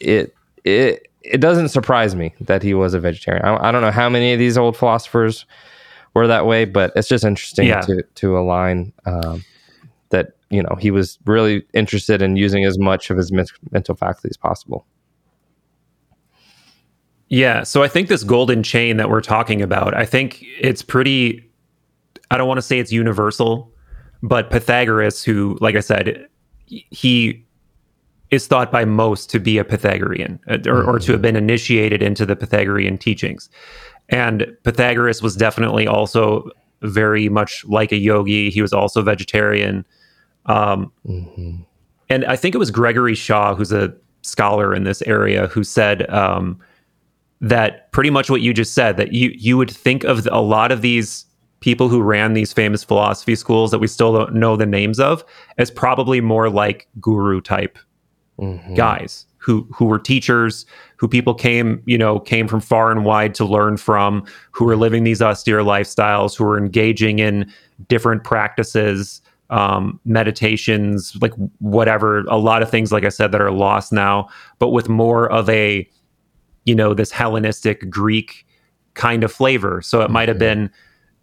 it 0.00 0.34
it 0.64 1.08
it 1.22 1.40
doesn't 1.40 1.68
surprise 1.70 2.14
me 2.14 2.34
that 2.42 2.62
he 2.62 2.74
was 2.74 2.94
a 2.94 3.00
vegetarian. 3.00 3.44
I, 3.44 3.68
I 3.68 3.72
don't 3.72 3.82
know 3.82 3.90
how 3.90 4.08
many 4.08 4.32
of 4.32 4.38
these 4.38 4.56
old 4.58 4.76
philosophers 4.76 5.46
were 6.14 6.26
that 6.26 6.46
way, 6.46 6.64
but 6.64 6.92
it's 6.94 7.08
just 7.08 7.24
interesting 7.24 7.66
Yeah. 7.66 7.80
to 7.82 8.02
to 8.16 8.38
align 8.38 8.92
um, 9.06 9.44
that 10.10 10.32
you 10.54 10.62
know 10.62 10.76
he 10.80 10.90
was 10.90 11.18
really 11.26 11.64
interested 11.74 12.22
in 12.22 12.36
using 12.36 12.64
as 12.64 12.78
much 12.78 13.10
of 13.10 13.16
his 13.16 13.32
men- 13.32 13.46
mental 13.70 13.94
faculty 13.94 14.28
as 14.30 14.36
possible. 14.36 14.86
Yeah. 17.28 17.62
So 17.62 17.82
I 17.82 17.88
think 17.88 18.08
this 18.08 18.22
golden 18.22 18.62
chain 18.62 18.96
that 18.98 19.10
we're 19.10 19.20
talking 19.20 19.62
about, 19.62 19.94
I 19.94 20.04
think 20.04 20.44
it's 20.60 20.82
pretty, 20.82 21.42
I 22.30 22.36
don't 22.36 22.46
want 22.46 22.58
to 22.58 22.62
say 22.62 22.78
it's 22.78 22.92
universal, 22.92 23.72
but 24.22 24.50
Pythagoras, 24.50 25.24
who, 25.24 25.58
like 25.60 25.74
I 25.74 25.80
said, 25.80 26.28
he 26.66 27.44
is 28.30 28.46
thought 28.46 28.70
by 28.70 28.84
most 28.84 29.30
to 29.30 29.40
be 29.40 29.58
a 29.58 29.64
Pythagorean 29.64 30.38
uh, 30.48 30.58
or, 30.66 30.84
or 30.84 30.98
to 30.98 31.12
have 31.12 31.22
been 31.22 31.36
initiated 31.36 32.02
into 32.02 32.24
the 32.26 32.36
Pythagorean 32.36 32.98
teachings. 32.98 33.48
And 34.10 34.46
Pythagoras 34.64 35.22
was 35.22 35.34
definitely 35.34 35.86
also 35.86 36.50
very 36.82 37.28
much 37.28 37.64
like 37.64 37.90
a 37.90 37.96
yogi. 37.96 38.50
He 38.50 38.60
was 38.60 38.72
also 38.72 39.02
vegetarian. 39.02 39.84
Um, 40.46 40.92
Mm-hmm. 41.06 41.62
and 42.10 42.24
I 42.26 42.36
think 42.36 42.54
it 42.54 42.58
was 42.58 42.70
Gregory 42.70 43.14
Shaw, 43.14 43.54
who's 43.54 43.72
a 43.72 43.94
scholar 44.22 44.74
in 44.74 44.84
this 44.84 45.02
area, 45.02 45.46
who 45.48 45.64
said 45.64 46.08
um, 46.10 46.58
that 47.40 47.90
pretty 47.92 48.10
much 48.10 48.30
what 48.30 48.40
you 48.40 48.52
just 48.54 48.74
said 48.74 48.96
that 48.96 49.12
you 49.12 49.30
you 49.36 49.56
would 49.56 49.70
think 49.70 50.04
of 50.04 50.26
a 50.30 50.40
lot 50.40 50.72
of 50.72 50.80
these 50.82 51.24
people 51.60 51.88
who 51.88 52.02
ran 52.02 52.34
these 52.34 52.52
famous 52.52 52.84
philosophy 52.84 53.34
schools 53.34 53.70
that 53.70 53.78
we 53.78 53.86
still 53.86 54.12
don't 54.12 54.34
know 54.34 54.54
the 54.56 54.66
names 54.66 55.00
of 55.00 55.24
as 55.58 55.70
probably 55.70 56.20
more 56.20 56.50
like 56.50 56.86
guru 57.00 57.40
type 57.40 57.78
Mm-hmm. 58.40 58.74
guys 58.74 59.26
who 59.36 59.64
who 59.72 59.84
were 59.84 59.98
teachers 59.98 60.66
who 60.96 61.06
people 61.06 61.34
came 61.34 61.80
you 61.86 61.96
know 61.96 62.18
came 62.18 62.48
from 62.48 62.58
far 62.60 62.90
and 62.90 63.04
wide 63.04 63.32
to 63.36 63.44
learn 63.44 63.76
from 63.76 64.24
who 64.50 64.64
were 64.64 64.74
living 64.74 65.04
these 65.04 65.22
austere 65.22 65.60
lifestyles 65.60 66.36
who 66.36 66.42
were 66.42 66.58
engaging 66.58 67.20
in 67.20 67.48
different 67.86 68.24
practices 68.24 69.22
um, 69.50 70.00
meditations 70.04 71.16
like 71.20 71.32
whatever 71.58 72.20
a 72.28 72.38
lot 72.38 72.62
of 72.62 72.70
things 72.70 72.90
like 72.90 73.04
i 73.04 73.08
said 73.08 73.30
that 73.30 73.40
are 73.40 73.50
lost 73.50 73.92
now 73.92 74.26
but 74.58 74.70
with 74.70 74.88
more 74.88 75.30
of 75.30 75.48
a 75.50 75.88
you 76.64 76.74
know 76.74 76.94
this 76.94 77.10
hellenistic 77.10 77.88
greek 77.90 78.46
kind 78.94 79.22
of 79.24 79.32
flavor. 79.32 79.82
So 79.82 80.00
it 80.00 80.10
might 80.10 80.28
have 80.28 80.38
been 80.38 80.70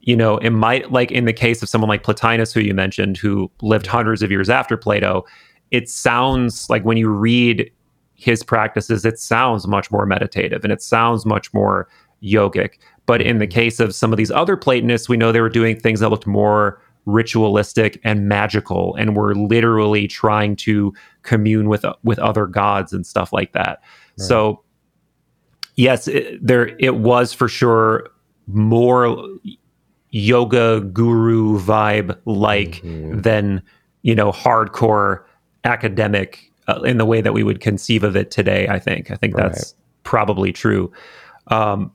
you 0.04 0.16
know, 0.16 0.40
it 0.40 0.50
might 0.50 0.92
like 0.92 1.12
in 1.12 1.26
the 1.26 1.34
case 1.34 1.62
of 1.62 1.70
someone 1.70 1.88
like 1.88 2.02
Plotinus, 2.02 2.52
who 2.52 2.60
you 2.60 2.74
mentioned, 2.74 3.18
who 3.18 3.52
lived 3.62 3.86
hundreds 3.86 4.24
of 4.24 4.32
years 4.32 4.50
after 4.50 4.76
Plato, 4.76 5.24
it 5.70 5.88
sounds 5.88 6.68
like 6.72 6.84
when 6.84 6.98
you 6.98 7.08
read 7.08 7.72
his 8.16 8.42
practices, 8.42 9.06
it 9.06 9.20
sounds 9.20 9.68
much 9.68 9.92
more 9.92 10.08
meditative 10.08 10.64
and 10.64 10.74
it 10.74 10.82
sounds 10.82 11.24
much 11.24 11.54
more 11.54 11.88
yogic. 12.24 12.80
But 13.06 13.22
in 13.22 13.38
the 13.38 13.46
case 13.46 13.80
of 13.80 13.94
some 13.94 14.12
of 14.12 14.18
these 14.18 14.32
other 14.32 14.58
Platonists, 14.58 15.08
we 15.08 15.18
know 15.18 15.32
they 15.32 15.40
were 15.40 15.50
doing 15.50 15.80
things 15.80 16.00
that 16.00 16.10
looked 16.10 16.26
more 16.26 16.82
ritualistic 17.06 18.00
and 18.04 18.28
magical 18.28 18.96
and 18.96 19.16
we're 19.16 19.34
literally 19.34 20.08
trying 20.08 20.56
to 20.56 20.94
commune 21.24 21.68
with 21.68 21.84
with 22.04 22.20
other 22.20 22.46
gods 22.46 22.94
and 22.94 23.06
stuff 23.06 23.34
like 23.34 23.54
that. 23.54 23.82
Right. 24.18 24.28
So 24.28 24.64
yes, 25.76 26.08
it, 26.08 26.46
there 26.46 26.76
it 26.80 26.98
was 26.98 27.34
for 27.34 27.48
sure 27.48 28.08
more 28.48 29.18
yoga 30.12 30.82
guru 30.82 31.60
vibe 31.60 32.18
like 32.26 32.82
mm-hmm. 32.82 33.22
than 33.22 33.62
you 34.02 34.14
know 34.14 34.32
hardcore 34.32 35.24
academic 35.64 36.52
uh, 36.68 36.82
in 36.82 36.98
the 36.98 37.06
way 37.06 37.22
that 37.22 37.34
we 37.34 37.44
would 37.44 37.62
conceive 37.62 38.04
of 38.04 38.16
it 38.16 38.30
today 38.30 38.68
i 38.68 38.78
think 38.78 39.10
i 39.10 39.16
think 39.16 39.36
right. 39.36 39.52
that's 39.52 39.74
probably 40.04 40.52
true 40.52 40.92
um, 41.48 41.92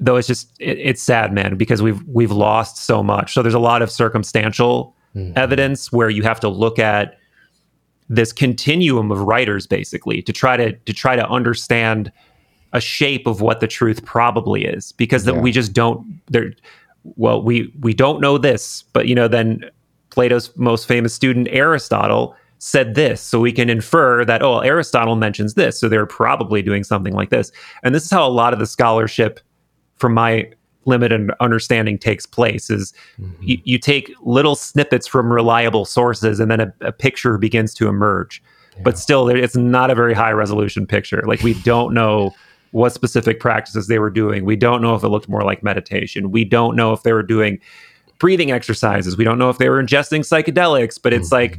though 0.00 0.16
it's 0.16 0.28
just 0.28 0.52
it, 0.58 0.78
it's 0.78 1.02
sad 1.02 1.32
man 1.32 1.56
because 1.56 1.82
we've 1.82 2.02
we've 2.08 2.32
lost 2.32 2.76
so 2.78 3.02
much 3.02 3.32
so 3.32 3.42
there's 3.42 3.54
a 3.54 3.58
lot 3.58 3.82
of 3.82 3.90
circumstantial 3.90 4.94
mm-hmm. 5.14 5.36
evidence 5.36 5.92
where 5.92 6.10
you 6.10 6.22
have 6.22 6.40
to 6.40 6.48
look 6.48 6.78
at 6.78 7.18
this 8.08 8.32
continuum 8.32 9.10
of 9.10 9.20
writers 9.20 9.66
basically 9.66 10.22
to 10.22 10.32
try 10.32 10.56
to 10.56 10.72
to 10.72 10.92
try 10.92 11.16
to 11.16 11.28
understand 11.28 12.12
a 12.72 12.80
shape 12.80 13.26
of 13.26 13.40
what 13.40 13.60
the 13.60 13.66
truth 13.66 14.04
probably 14.04 14.64
is 14.64 14.92
because 14.92 15.26
yeah. 15.26 15.32
that 15.32 15.40
we 15.40 15.50
just 15.50 15.72
don't 15.72 16.20
there 16.26 16.52
well, 17.16 17.42
we 17.42 17.72
we 17.80 17.94
don't 17.94 18.20
know 18.20 18.38
this, 18.38 18.82
but 18.92 19.06
you 19.06 19.14
know, 19.14 19.28
then 19.28 19.64
Plato's 20.10 20.54
most 20.56 20.86
famous 20.86 21.14
student 21.14 21.48
Aristotle 21.50 22.34
said 22.58 22.94
this, 22.94 23.20
so 23.20 23.38
we 23.38 23.52
can 23.52 23.70
infer 23.70 24.24
that 24.24 24.42
oh, 24.42 24.58
Aristotle 24.60 25.16
mentions 25.16 25.54
this, 25.54 25.78
so 25.78 25.88
they're 25.88 26.06
probably 26.06 26.62
doing 26.62 26.84
something 26.84 27.14
like 27.14 27.30
this. 27.30 27.52
And 27.82 27.94
this 27.94 28.04
is 28.04 28.10
how 28.10 28.26
a 28.26 28.30
lot 28.30 28.52
of 28.52 28.58
the 28.58 28.66
scholarship, 28.66 29.40
from 29.98 30.14
my 30.14 30.50
limited 30.84 31.30
understanding, 31.40 31.98
takes 31.98 32.26
place: 32.26 32.70
is 32.70 32.92
mm-hmm. 33.20 33.42
you, 33.42 33.58
you, 33.64 33.78
take 33.78 34.12
little 34.22 34.56
snippets 34.56 35.06
from 35.06 35.32
reliable 35.32 35.84
sources, 35.84 36.40
and 36.40 36.50
then 36.50 36.60
a, 36.60 36.72
a 36.80 36.92
picture 36.92 37.38
begins 37.38 37.74
to 37.74 37.88
emerge. 37.88 38.42
Yeah. 38.76 38.82
But 38.84 38.98
still, 38.98 39.28
it's 39.28 39.56
not 39.56 39.90
a 39.90 39.94
very 39.94 40.14
high 40.14 40.32
resolution 40.32 40.86
picture. 40.86 41.22
Like 41.26 41.42
we 41.42 41.54
don't 41.54 41.94
know 41.94 42.34
what 42.72 42.92
specific 42.92 43.40
practices 43.40 43.86
they 43.86 43.98
were 43.98 44.10
doing. 44.10 44.44
We 44.44 44.56
don't 44.56 44.82
know 44.82 44.94
if 44.94 45.02
it 45.02 45.08
looked 45.08 45.28
more 45.28 45.42
like 45.42 45.62
meditation. 45.62 46.30
We 46.30 46.44
don't 46.44 46.76
know 46.76 46.92
if 46.92 47.02
they 47.02 47.12
were 47.12 47.22
doing 47.22 47.60
breathing 48.18 48.50
exercises. 48.50 49.16
We 49.16 49.24
don't 49.24 49.38
know 49.38 49.48
if 49.50 49.58
they 49.58 49.68
were 49.68 49.82
ingesting 49.82 50.20
psychedelics, 50.20 51.00
but 51.00 51.12
it's 51.12 51.28
mm-hmm. 51.28 51.34
like 51.34 51.58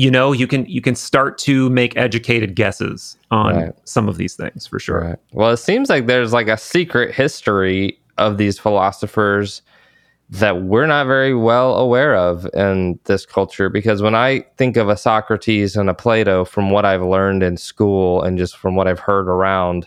you 0.00 0.10
know, 0.10 0.32
you 0.32 0.46
can 0.46 0.64
you 0.64 0.80
can 0.80 0.94
start 0.94 1.36
to 1.36 1.68
make 1.68 1.94
educated 1.94 2.54
guesses 2.54 3.18
on 3.30 3.54
right. 3.54 3.74
some 3.84 4.08
of 4.08 4.16
these 4.16 4.34
things 4.34 4.66
for 4.66 4.78
sure. 4.78 5.02
Right. 5.02 5.18
Well, 5.32 5.50
it 5.50 5.58
seems 5.58 5.90
like 5.90 6.06
there's 6.06 6.32
like 6.32 6.48
a 6.48 6.56
secret 6.56 7.14
history 7.14 8.00
of 8.16 8.38
these 8.38 8.58
philosophers 8.58 9.60
that 10.30 10.62
we're 10.62 10.86
not 10.86 11.06
very 11.06 11.34
well 11.34 11.74
aware 11.74 12.16
of 12.16 12.48
in 12.54 12.98
this 13.04 13.26
culture 13.26 13.68
because 13.68 14.00
when 14.00 14.14
I 14.14 14.40
think 14.56 14.78
of 14.78 14.88
a 14.88 14.96
Socrates 14.96 15.76
and 15.76 15.90
a 15.90 15.94
Plato, 15.94 16.46
from 16.46 16.70
what 16.70 16.86
I've 16.86 17.02
learned 17.02 17.42
in 17.42 17.58
school 17.58 18.22
and 18.22 18.38
just 18.38 18.56
from 18.56 18.76
what 18.76 18.88
I've 18.88 19.00
heard 19.00 19.28
around, 19.28 19.86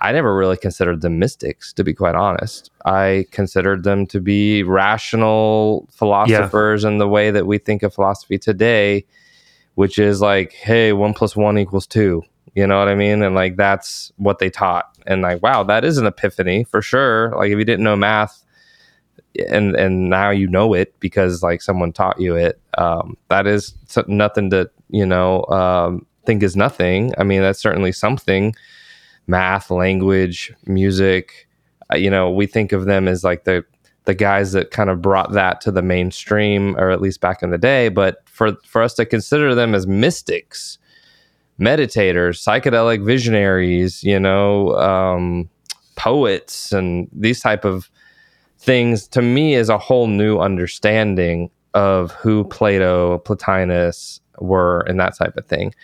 I 0.00 0.12
never 0.12 0.36
really 0.36 0.56
considered 0.56 1.00
them 1.00 1.18
mystics, 1.18 1.72
to 1.74 1.84
be 1.84 1.92
quite 1.92 2.14
honest. 2.14 2.70
I 2.84 3.26
considered 3.30 3.82
them 3.84 4.06
to 4.08 4.20
be 4.20 4.62
rational 4.62 5.88
philosophers 5.92 6.84
yeah. 6.84 6.90
in 6.90 6.98
the 6.98 7.08
way 7.08 7.30
that 7.30 7.46
we 7.46 7.58
think 7.58 7.82
of 7.82 7.94
philosophy 7.94 8.38
today, 8.38 9.04
which 9.74 9.98
is 9.98 10.20
like, 10.20 10.52
hey, 10.52 10.92
one 10.92 11.14
plus 11.14 11.34
one 11.34 11.58
equals 11.58 11.86
two. 11.86 12.22
You 12.54 12.66
know 12.66 12.78
what 12.78 12.88
I 12.88 12.94
mean? 12.94 13.22
And 13.22 13.34
like 13.34 13.56
that's 13.56 14.12
what 14.16 14.38
they 14.38 14.50
taught. 14.50 14.96
And 15.06 15.22
like, 15.22 15.42
wow, 15.42 15.62
that 15.64 15.84
is 15.84 15.98
an 15.98 16.06
epiphany 16.06 16.64
for 16.64 16.80
sure. 16.80 17.32
Like 17.36 17.50
if 17.50 17.58
you 17.58 17.64
didn't 17.64 17.84
know 17.84 17.96
math, 17.96 18.44
and 19.48 19.76
and 19.76 20.10
now 20.10 20.30
you 20.30 20.46
know 20.48 20.74
it 20.74 20.98
because 21.00 21.42
like 21.42 21.62
someone 21.62 21.92
taught 21.92 22.20
you 22.20 22.34
it 22.36 22.60
um, 22.76 23.16
that 23.28 23.46
is 23.46 23.74
nothing 24.06 24.50
to 24.50 24.70
you 24.90 25.06
know 25.06 25.44
um, 25.46 26.06
think 26.26 26.42
is 26.42 26.56
nothing 26.56 27.12
i 27.18 27.24
mean 27.24 27.40
that's 27.40 27.60
certainly 27.60 27.92
something 27.92 28.54
math 29.28 29.70
language 29.70 30.52
music 30.66 31.48
uh, 31.92 31.96
you 31.96 32.10
know 32.10 32.30
we 32.30 32.46
think 32.46 32.72
of 32.72 32.86
them 32.86 33.06
as 33.06 33.22
like 33.24 33.44
the 33.44 33.64
the 34.04 34.14
guys 34.14 34.52
that 34.52 34.70
kind 34.70 34.88
of 34.88 35.02
brought 35.02 35.32
that 35.32 35.60
to 35.60 35.70
the 35.70 35.82
mainstream 35.82 36.74
or 36.76 36.90
at 36.90 37.00
least 37.00 37.20
back 37.20 37.42
in 37.42 37.50
the 37.50 37.58
day 37.58 37.88
but 37.88 38.22
for 38.26 38.56
for 38.64 38.82
us 38.82 38.94
to 38.94 39.04
consider 39.04 39.54
them 39.54 39.74
as 39.74 39.86
mystics 39.86 40.78
meditators 41.60 42.42
psychedelic 42.42 43.04
visionaries 43.04 44.02
you 44.02 44.18
know 44.18 44.74
um, 44.76 45.48
poets 45.96 46.72
and 46.72 47.08
these 47.12 47.40
type 47.40 47.64
of 47.64 47.90
things 48.58 49.06
to 49.08 49.22
me 49.22 49.54
is 49.54 49.68
a 49.68 49.78
whole 49.78 50.06
new 50.06 50.38
understanding 50.38 51.50
of 51.74 52.12
who 52.12 52.44
Plato, 52.44 53.18
Plotinus 53.18 54.20
were, 54.40 54.80
and 54.80 54.98
that 54.98 55.16
type 55.16 55.36
of 55.36 55.46
thing. 55.46 55.74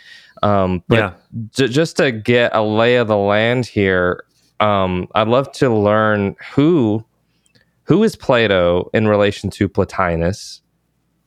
Um, 0.44 0.82
but 0.88 0.98
yeah. 0.98 1.12
j- 1.50 1.68
just 1.68 1.96
to 1.96 2.12
get 2.12 2.54
a 2.54 2.62
lay 2.62 2.96
of 2.96 3.08
the 3.08 3.16
land 3.16 3.66
here, 3.66 4.24
um, 4.60 5.08
I'd 5.14 5.28
love 5.28 5.50
to 5.52 5.74
learn 5.74 6.36
who 6.54 7.04
who 7.84 8.02
is 8.02 8.16
Plato 8.16 8.90
in 8.94 9.08
relation 9.08 9.50
to 9.50 9.68
Plotinus, 9.68 10.60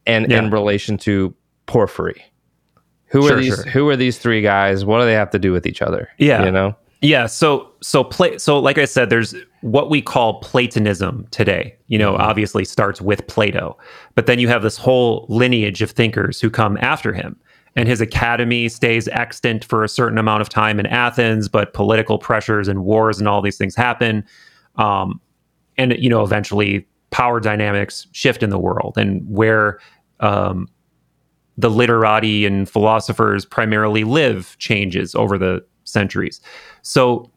and 0.06 0.32
yeah. 0.32 0.39
in 0.39 0.49
relation 0.49 0.97
to 0.99 1.34
Porphyry. 1.65 2.23
Who 3.08 3.27
sure, 3.27 3.38
are 3.38 3.41
these? 3.41 3.56
Sure. 3.56 3.63
Who 3.65 3.89
are 3.89 3.95
these 3.95 4.19
three 4.19 4.41
guys? 4.41 4.86
What 4.86 4.99
do 4.99 5.06
they 5.06 5.13
have 5.13 5.32
to 5.32 5.39
do 5.39 5.51
with 5.51 5.65
each 5.65 5.82
other? 5.82 6.10
Yeah, 6.17 6.45
you 6.45 6.51
know. 6.51 6.75
Yeah, 7.01 7.27
so 7.27 7.71
so 7.82 8.03
play 8.03 8.38
so 8.38 8.60
like 8.60 8.77
I 8.77 8.86
said, 8.86 9.10
there's 9.10 9.36
what 9.62 9.89
we 9.89 10.01
call 10.01 10.39
Platonism 10.41 11.27
today. 11.32 11.75
You 11.88 11.99
know, 11.99 12.13
mm-hmm. 12.13 12.21
obviously 12.21 12.65
starts 12.65 13.01
with 13.01 13.25
Plato, 13.27 13.77
but 14.15 14.25
then 14.25 14.39
you 14.39 14.47
have 14.47 14.63
this 14.63 14.77
whole 14.77 15.25
lineage 15.30 15.82
of 15.82 15.91
thinkers 15.91 16.41
who 16.41 16.49
come 16.49 16.77
after 16.82 17.13
him. 17.13 17.39
And 17.77 17.87
his 17.87 18.01
academy 18.01 18.67
stays 18.67 19.07
extant 19.09 19.63
for 19.63 19.83
a 19.83 19.87
certain 19.87 20.17
amount 20.17 20.41
of 20.41 20.49
time 20.49 20.79
in 20.79 20.87
Athens, 20.87 21.47
but 21.47 21.73
political 21.73 22.17
pressures 22.17 22.67
and 22.67 22.83
wars 22.83 23.19
and 23.19 23.27
all 23.27 23.41
these 23.41 23.57
things 23.57 23.75
happen. 23.75 24.25
Um, 24.75 25.21
and 25.77 25.95
you 25.97 26.09
know, 26.09 26.23
eventually 26.23 26.87
power 27.11 27.39
dynamics 27.39 28.07
shift 28.11 28.43
in 28.43 28.49
the 28.49 28.59
world, 28.59 28.97
and 28.97 29.25
where 29.29 29.79
um, 30.19 30.67
the 31.57 31.69
literati 31.69 32.45
and 32.45 32.67
philosophers 32.67 33.45
primarily 33.45 34.03
live 34.03 34.57
changes 34.57 35.15
over 35.15 35.37
the 35.37 35.63
centuries. 35.83 36.41
So 36.81 37.31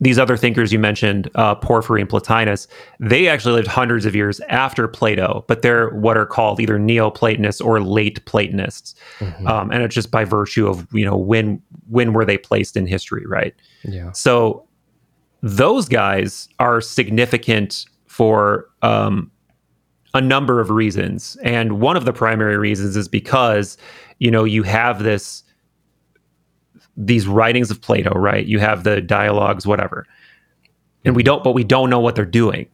these 0.00 0.18
other 0.18 0.36
thinkers 0.36 0.72
you 0.72 0.78
mentioned, 0.78 1.30
uh, 1.36 1.54
Porphyry 1.54 2.00
and 2.00 2.10
Plotinus, 2.10 2.66
they 3.00 3.28
actually 3.28 3.54
lived 3.54 3.68
hundreds 3.68 4.04
of 4.04 4.14
years 4.14 4.40
after 4.48 4.86
Plato, 4.86 5.44
but 5.48 5.62
they're 5.62 5.90
what 5.90 6.16
are 6.16 6.26
called 6.26 6.60
either 6.60 6.78
Neoplatonists 6.78 7.60
or 7.60 7.80
late 7.80 8.24
Platonists, 8.26 8.94
mm-hmm. 9.18 9.46
um, 9.46 9.70
and 9.70 9.82
it's 9.82 9.94
just 9.94 10.10
by 10.10 10.24
virtue 10.24 10.66
of 10.66 10.86
you 10.92 11.04
know 11.04 11.16
when 11.16 11.62
when 11.88 12.12
were 12.12 12.24
they 12.24 12.36
placed 12.36 12.76
in 12.76 12.86
history, 12.86 13.24
right? 13.26 13.54
Yeah. 13.84 14.12
So 14.12 14.66
those 15.42 15.88
guys 15.88 16.48
are 16.58 16.80
significant 16.80 17.86
for 18.06 18.66
um, 18.82 19.30
a 20.12 20.20
number 20.20 20.60
of 20.60 20.70
reasons, 20.70 21.38
and 21.42 21.80
one 21.80 21.96
of 21.96 22.04
the 22.04 22.12
primary 22.12 22.58
reasons 22.58 22.96
is 22.96 23.08
because 23.08 23.78
you 24.18 24.30
know 24.30 24.44
you 24.44 24.62
have 24.62 25.02
this 25.02 25.42
these 26.96 27.26
writings 27.26 27.70
of 27.70 27.80
Plato, 27.80 28.10
right? 28.18 28.46
You 28.46 28.58
have 28.58 28.84
the 28.84 29.00
dialogues, 29.00 29.66
whatever, 29.66 30.06
and 31.04 31.14
we 31.14 31.22
don't, 31.22 31.44
but 31.44 31.52
we 31.52 31.64
don't 31.64 31.90
know 31.90 32.00
what 32.00 32.14
they're 32.14 32.24
doing, 32.24 32.68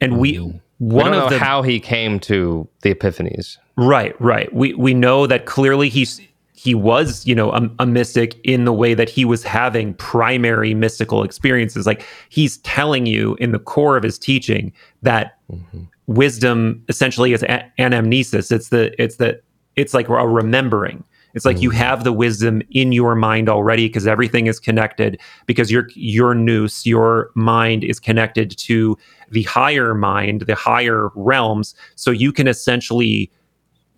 and 0.00 0.18
we 0.18 0.36
one 0.78 1.10
we 1.10 1.10
know 1.10 1.28
the, 1.28 1.38
how 1.38 1.62
he 1.62 1.80
came 1.80 2.18
to 2.20 2.68
the 2.82 2.94
epiphanies. 2.94 3.58
Right, 3.76 4.18
right. 4.20 4.52
We 4.52 4.74
we 4.74 4.94
know 4.94 5.26
that 5.26 5.46
clearly 5.46 5.88
he's 5.88 6.20
he 6.64 6.74
was 6.74 7.26
you 7.26 7.34
know 7.34 7.52
a, 7.52 7.70
a, 7.80 7.86
mystic 7.86 8.40
in 8.42 8.64
the 8.64 8.72
way 8.72 8.94
that 8.94 9.10
he 9.10 9.24
was 9.24 9.42
having 9.42 9.92
primary 9.94 10.72
mystical 10.72 11.22
experiences 11.22 11.86
like 11.86 12.06
he's 12.30 12.56
telling 12.58 13.04
you 13.04 13.34
in 13.34 13.52
the 13.52 13.58
core 13.58 13.98
of 13.98 14.02
his 14.02 14.18
teaching 14.18 14.72
that 15.02 15.36
mm-hmm. 15.52 15.82
wisdom 16.06 16.82
essentially 16.88 17.34
is 17.34 17.42
a- 17.42 17.70
anamnesis 17.78 18.50
it's 18.50 18.70
the 18.70 18.94
it's 19.02 19.16
the 19.16 19.38
it's 19.76 19.92
like 19.92 20.08
a 20.08 20.26
remembering 20.26 21.04
it's 21.34 21.44
like 21.44 21.58
mm. 21.58 21.62
you 21.62 21.70
have 21.70 22.04
the 22.04 22.12
wisdom 22.12 22.62
in 22.70 22.92
your 22.92 23.14
mind 23.14 23.48
already 23.48 23.88
because 23.88 24.06
everything 24.06 24.46
is 24.46 24.58
connected 24.58 25.20
because 25.46 25.70
your 25.70 25.88
your 25.94 26.34
nous, 26.34 26.86
your 26.86 27.30
mind 27.34 27.84
is 27.84 28.00
connected 28.00 28.56
to 28.58 28.96
the 29.30 29.42
higher 29.42 29.94
mind, 29.94 30.42
the 30.42 30.54
higher 30.54 31.10
realms. 31.14 31.74
So 31.96 32.10
you 32.10 32.32
can 32.32 32.46
essentially 32.46 33.30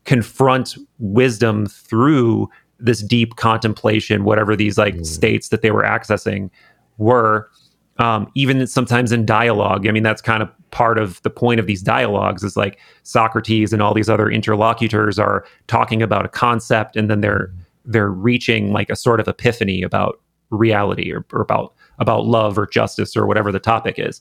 confront 0.04 0.76
wisdom 0.98 1.66
through 1.66 2.48
this 2.78 3.02
deep 3.02 3.36
contemplation, 3.36 4.24
whatever 4.24 4.56
these 4.56 4.78
like 4.78 4.96
mm. 4.96 5.06
states 5.06 5.48
that 5.50 5.62
they 5.62 5.70
were 5.70 5.84
accessing 5.84 6.50
were. 6.98 7.50
Um, 7.98 8.30
even 8.34 8.66
sometimes 8.66 9.12
in 9.12 9.24
dialogue. 9.24 9.86
I 9.86 9.90
mean, 9.90 10.02
that's 10.02 10.20
kind 10.22 10.42
of 10.42 10.50
part 10.70 10.98
of 10.98 11.22
the 11.22 11.30
point 11.30 11.58
of 11.60 11.66
these 11.66 11.80
dialogues 11.82 12.42
is 12.42 12.56
like 12.56 12.78
Socrates 13.04 13.72
and 13.72 13.80
all 13.80 13.94
these 13.94 14.08
other 14.10 14.30
interlocutors 14.30 15.18
are 15.18 15.44
talking 15.66 16.02
about 16.02 16.24
a 16.24 16.28
concept, 16.28 16.96
and 16.96 17.08
then 17.10 17.20
they're 17.20 17.52
they're 17.84 18.10
reaching 18.10 18.72
like 18.72 18.90
a 18.90 18.96
sort 18.96 19.20
of 19.20 19.28
epiphany 19.28 19.82
about 19.82 20.20
reality 20.50 21.12
or, 21.12 21.24
or 21.32 21.40
about 21.40 21.74
about 21.98 22.26
love 22.26 22.58
or 22.58 22.66
justice 22.66 23.16
or 23.16 23.26
whatever 23.26 23.50
the 23.50 23.58
topic 23.60 23.94
is, 23.98 24.20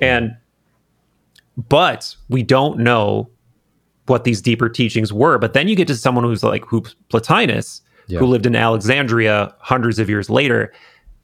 and 0.00 0.36
but 1.68 2.14
we 2.28 2.42
don't 2.42 2.78
know 2.78 3.28
what 4.06 4.24
these 4.24 4.40
deeper 4.40 4.68
teachings 4.68 5.12
were. 5.12 5.38
But 5.38 5.52
then 5.52 5.68
you 5.68 5.74
get 5.74 5.88
to 5.88 5.96
someone 5.96 6.24
who's 6.24 6.44
like 6.44 6.64
who 6.64 6.82
Plotinus, 7.08 7.80
Yeah. 8.06 8.20
who 8.20 8.26
lived 8.26 8.46
in 8.46 8.54
Alexandria 8.54 9.52
hundreds 9.58 9.98
of 9.98 10.08
years 10.08 10.30
later, 10.30 10.72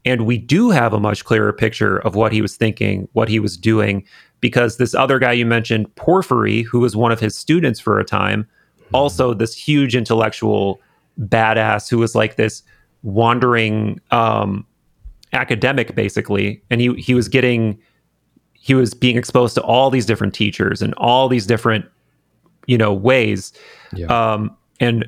and 0.05 0.25
we 0.25 0.37
do 0.37 0.69
have 0.69 0.93
a 0.93 0.99
much 0.99 1.23
clearer 1.23 1.53
picture 1.53 1.99
of 1.99 2.15
what 2.15 2.31
he 2.31 2.41
was 2.41 2.55
thinking, 2.55 3.07
what 3.13 3.29
he 3.29 3.39
was 3.39 3.57
doing, 3.57 4.05
because 4.41 4.77
this 4.77 4.93
other 4.93 5.19
guy 5.19 5.31
you 5.31 5.45
mentioned, 5.45 5.93
Porphyry, 5.95 6.63
who 6.63 6.79
was 6.79 6.95
one 6.95 7.11
of 7.11 7.19
his 7.19 7.37
students 7.37 7.79
for 7.79 7.99
a 7.99 8.03
time, 8.03 8.47
also 8.93 9.33
this 9.33 9.55
huge 9.55 9.95
intellectual 9.95 10.81
badass 11.19 11.89
who 11.89 11.97
was 11.97 12.15
like 12.15 12.35
this 12.35 12.63
wandering 13.03 13.99
um, 14.11 14.65
academic, 15.31 15.95
basically, 15.95 16.61
and 16.69 16.81
he 16.81 16.93
he 16.95 17.13
was 17.13 17.27
getting 17.27 17.79
he 18.53 18.73
was 18.73 18.93
being 18.93 19.17
exposed 19.17 19.55
to 19.55 19.61
all 19.61 19.89
these 19.89 20.05
different 20.05 20.33
teachers 20.33 20.81
and 20.81 20.93
all 20.95 21.27
these 21.27 21.45
different 21.45 21.85
you 22.67 22.77
know 22.77 22.93
ways. 22.93 23.53
Yeah. 23.93 24.07
um, 24.07 24.55
and 24.79 25.05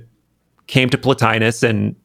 came 0.68 0.90
to 0.90 0.98
Plotinus 0.98 1.68
and 1.68 1.96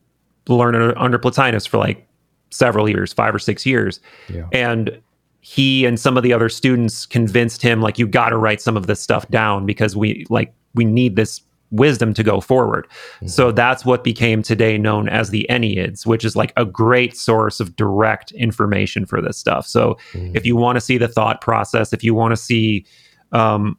learned 0.48 0.76
under, 0.76 0.98
under 0.98 1.18
Plotinus 1.18 1.66
for 1.66 1.78
like 1.78 2.06
several 2.50 2.88
years, 2.88 3.12
five 3.12 3.34
or 3.34 3.38
six 3.38 3.64
years. 3.64 4.00
Yeah. 4.28 4.46
And 4.52 5.00
he 5.40 5.86
and 5.86 5.98
some 5.98 6.16
of 6.16 6.22
the 6.22 6.32
other 6.32 6.48
students 6.48 7.06
convinced 7.06 7.62
him 7.62 7.80
like 7.80 7.98
you 7.98 8.06
got 8.06 8.28
to 8.28 8.36
write 8.36 8.60
some 8.60 8.76
of 8.76 8.86
this 8.86 9.00
stuff 9.00 9.26
down 9.28 9.64
because 9.66 9.96
we 9.96 10.26
like 10.28 10.52
we 10.74 10.84
need 10.84 11.16
this 11.16 11.40
wisdom 11.70 12.12
to 12.14 12.22
go 12.22 12.40
forward. 12.40 12.86
So 13.26 13.52
that's 13.52 13.84
what 13.84 14.02
became 14.02 14.42
today 14.42 14.76
known 14.76 15.08
as 15.08 15.30
the 15.30 15.46
Enneads, 15.48 16.04
which 16.04 16.24
is 16.24 16.34
like 16.34 16.52
a 16.56 16.64
great 16.64 17.16
source 17.16 17.60
of 17.60 17.76
direct 17.76 18.32
information 18.32 19.06
for 19.06 19.22
this 19.22 19.38
stuff. 19.38 19.66
So 19.66 19.96
if 20.34 20.44
you 20.44 20.56
want 20.56 20.76
to 20.76 20.80
see 20.80 20.98
the 20.98 21.08
thought 21.08 21.40
process, 21.40 21.92
if 21.92 22.02
you 22.02 22.12
want 22.12 22.32
to 22.32 22.36
see 22.36 22.84
um, 23.32 23.78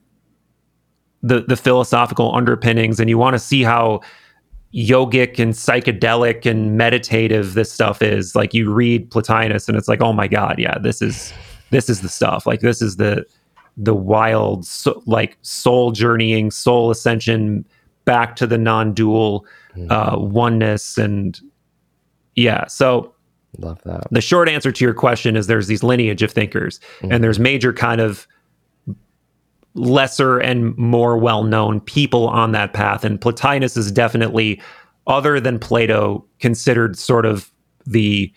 the 1.21 1.41
the 1.41 1.57
philosophical 1.57 2.33
underpinnings, 2.33 2.99
and 2.99 3.09
you 3.09 3.17
want 3.17 3.35
to 3.35 3.39
see 3.39 3.61
how 3.61 4.01
yogic 4.73 5.39
and 5.39 5.53
psychedelic 5.53 6.45
and 6.49 6.77
meditative 6.77 7.53
this 7.53 7.71
stuff 7.71 8.01
is, 8.01 8.35
like 8.35 8.53
you 8.53 8.71
read 8.71 9.09
Plotinus, 9.09 9.67
and 9.67 9.77
it's 9.77 9.87
like, 9.87 10.01
oh 10.01 10.13
my 10.13 10.27
god, 10.27 10.55
yeah, 10.57 10.77
this 10.77 11.01
is 11.01 11.33
this 11.71 11.89
is 11.89 12.01
the 12.01 12.09
stuff. 12.09 12.45
Like 12.45 12.61
this 12.61 12.81
is 12.81 12.97
the 12.97 13.25
the 13.77 13.95
wild, 13.95 14.65
so, 14.65 15.01
like 15.05 15.37
soul 15.41 15.91
journeying, 15.91 16.51
soul 16.51 16.91
ascension 16.91 17.65
back 18.05 18.35
to 18.35 18.47
the 18.47 18.57
non-dual 18.57 19.45
uh, 19.89 20.15
oneness, 20.17 20.97
and 20.97 21.39
yeah. 22.35 22.67
So 22.67 23.13
Love 23.57 23.81
that. 23.83 24.07
the 24.11 24.21
short 24.21 24.47
answer 24.49 24.71
to 24.71 24.85
your 24.85 24.93
question 24.93 25.35
is 25.35 25.47
there's 25.47 25.67
these 25.67 25.83
lineage 25.83 26.23
of 26.23 26.31
thinkers 26.31 26.79
and 27.01 27.21
there's 27.23 27.37
major 27.37 27.73
kind 27.73 27.99
of 27.99 28.25
lesser 29.73 30.37
and 30.39 30.77
more 30.77 31.17
well-known 31.17 31.79
people 31.81 32.27
on 32.27 32.51
that 32.51 32.73
path 32.73 33.05
and 33.05 33.21
plotinus 33.21 33.77
is 33.77 33.91
definitely 33.91 34.61
other 35.07 35.39
than 35.39 35.57
plato 35.57 36.25
considered 36.39 36.97
sort 36.97 37.25
of 37.25 37.51
the 37.85 38.31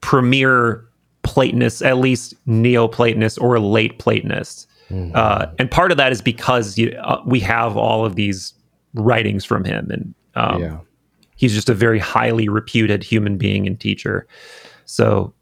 premier 0.00 0.84
platonist 1.22 1.82
at 1.82 1.98
least 1.98 2.34
neoplatonist 2.46 3.40
or 3.40 3.58
late 3.58 3.98
platonist 3.98 4.66
uh, 5.14 5.46
and 5.58 5.70
part 5.70 5.90
of 5.90 5.96
that 5.96 6.12
is 6.12 6.20
because 6.20 6.78
you, 6.78 6.90
uh, 7.02 7.20
we 7.26 7.40
have 7.40 7.76
all 7.76 8.04
of 8.04 8.16
these 8.16 8.54
writings 8.94 9.44
from 9.44 9.64
him 9.64 9.90
and 9.90 10.14
um, 10.36 10.62
yeah. 10.62 10.78
he's 11.36 11.54
just 11.54 11.68
a 11.68 11.74
very 11.74 11.98
highly 11.98 12.48
reputed 12.48 13.02
human 13.02 13.36
being 13.36 13.66
and 13.66 13.80
teacher. 13.80 14.26
So 14.84 15.32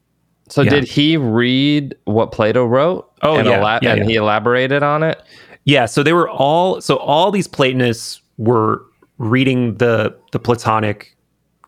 So 0.52 0.60
yeah. 0.60 0.70
did 0.70 0.84
he 0.84 1.16
read 1.16 1.96
what 2.04 2.30
Plato 2.30 2.66
wrote? 2.66 3.10
Oh, 3.22 3.38
and 3.38 3.48
yeah, 3.48 3.78
yeah, 3.80 3.94
and 3.94 4.04
he 4.04 4.16
elaborated 4.16 4.82
on 4.82 5.02
it. 5.02 5.22
yeah, 5.64 5.86
so 5.86 6.02
they 6.02 6.12
were 6.12 6.28
all 6.28 6.78
so 6.82 6.96
all 6.96 7.30
these 7.30 7.48
Platonists 7.48 8.20
were 8.36 8.84
reading 9.16 9.76
the 9.76 10.14
the 10.32 10.38
Platonic 10.38 11.16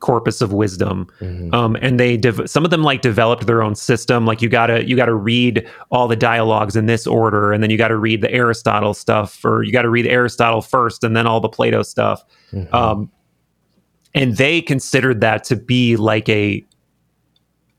corpus 0.00 0.42
of 0.42 0.52
wisdom, 0.52 1.06
um, 1.54 1.78
and 1.80 1.98
they 1.98 2.18
dev- 2.18 2.42
some 2.44 2.62
of 2.66 2.70
them 2.70 2.82
like 2.82 3.00
developed 3.00 3.46
their 3.46 3.62
own 3.62 3.74
system. 3.74 4.26
Like 4.26 4.42
you 4.42 4.50
gotta 4.50 4.86
you 4.86 4.96
gotta 4.96 5.14
read 5.14 5.66
all 5.90 6.06
the 6.06 6.14
dialogues 6.14 6.76
in 6.76 6.84
this 6.84 7.06
order, 7.06 7.54
and 7.54 7.62
then 7.62 7.70
you 7.70 7.78
got 7.78 7.88
to 7.88 7.96
read 7.96 8.20
the 8.20 8.30
Aristotle 8.30 8.92
stuff, 8.92 9.42
or 9.46 9.62
you 9.62 9.72
got 9.72 9.82
to 9.82 9.90
read 9.90 10.06
Aristotle 10.06 10.60
first, 10.60 11.04
and 11.04 11.16
then 11.16 11.26
all 11.26 11.40
the 11.40 11.48
Plato 11.48 11.82
stuff. 11.82 12.22
Um, 12.74 13.10
and 14.14 14.36
they 14.36 14.60
considered 14.60 15.22
that 15.22 15.42
to 15.44 15.56
be 15.56 15.96
like 15.96 16.28
a 16.28 16.62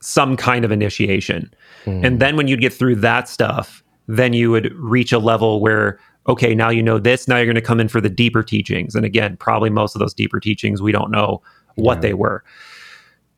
some 0.00 0.36
kind 0.36 0.64
of 0.64 0.72
initiation. 0.72 1.52
Hmm. 1.84 2.04
And 2.04 2.20
then 2.20 2.36
when 2.36 2.48
you'd 2.48 2.60
get 2.60 2.72
through 2.72 2.96
that 2.96 3.28
stuff, 3.28 3.82
then 4.08 4.32
you 4.32 4.50
would 4.50 4.72
reach 4.74 5.12
a 5.12 5.18
level 5.18 5.60
where, 5.60 5.98
okay, 6.28 6.54
now 6.54 6.70
you 6.70 6.82
know 6.82 6.98
this. 6.98 7.26
Now 7.26 7.36
you're 7.36 7.46
going 7.46 7.54
to 7.56 7.60
come 7.60 7.80
in 7.80 7.88
for 7.88 8.00
the 8.00 8.08
deeper 8.08 8.42
teachings. 8.42 8.94
And 8.94 9.04
again, 9.04 9.36
probably 9.36 9.70
most 9.70 9.94
of 9.94 10.00
those 10.00 10.14
deeper 10.14 10.40
teachings, 10.40 10.82
we 10.82 10.92
don't 10.92 11.10
know 11.10 11.42
what 11.76 12.00
they 12.00 12.14
were. 12.14 12.44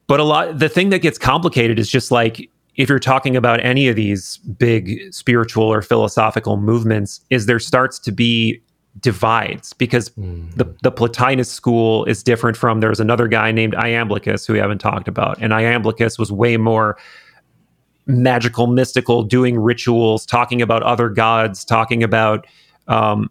But 0.07 0.21
a 0.21 0.25
lot, 0.25 0.59
the 0.59 0.69
thing 0.69 0.91
that 0.91 1.01
gets 1.01 1.19
complicated 1.19 1.79
is 1.79 1.89
just 1.89 2.11
like, 2.11 2.51
if 2.77 2.89
you're 2.89 2.99
talking 2.99 3.37
about 3.37 3.63
any 3.65 3.89
of 3.89 3.97
these 3.97 4.39
big 4.39 5.13
spiritual 5.13 5.65
or 5.65 5.83
philosophical 5.83 6.57
movements, 6.57 7.21
is 7.29 7.47
there 7.47 7.59
starts 7.59 7.99
to 7.99 8.13
be 8.13 8.63
divides 9.01 9.73
because 9.73 10.11
the, 10.57 10.65
the 10.83 10.91
Plotinus 10.91 11.51
school 11.51 12.05
is 12.07 12.23
different 12.23 12.57
from 12.57 12.81
there's 12.81 13.01
another 13.01 13.29
guy 13.29 13.53
named 13.53 13.75
Iamblichus 13.75 14.47
who 14.47 14.55
we 14.55 14.59
haven't 14.59 14.79
talked 14.79 15.09
about. 15.09 15.39
And 15.41 15.53
Iamblichus 15.53 16.19
was 16.19 16.33
way 16.33 16.57
more 16.57 16.97
magical, 18.07 18.67
mystical, 18.67 19.23
doing 19.23 19.59
rituals, 19.59 20.25
talking 20.25 20.63
about 20.63 20.83
other 20.83 21.09
gods, 21.11 21.65
talking 21.65 22.03
about, 22.03 22.47
um, 22.89 23.31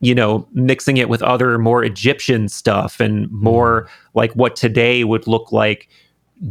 you 0.00 0.14
know, 0.14 0.46
mixing 0.52 0.96
it 0.96 1.08
with 1.08 1.22
other 1.22 1.58
more 1.58 1.84
Egyptian 1.84 2.48
stuff 2.48 3.00
and 3.00 3.30
more 3.30 3.88
like 4.14 4.32
what 4.32 4.56
today 4.56 5.04
would 5.04 5.26
look 5.26 5.52
like 5.52 5.88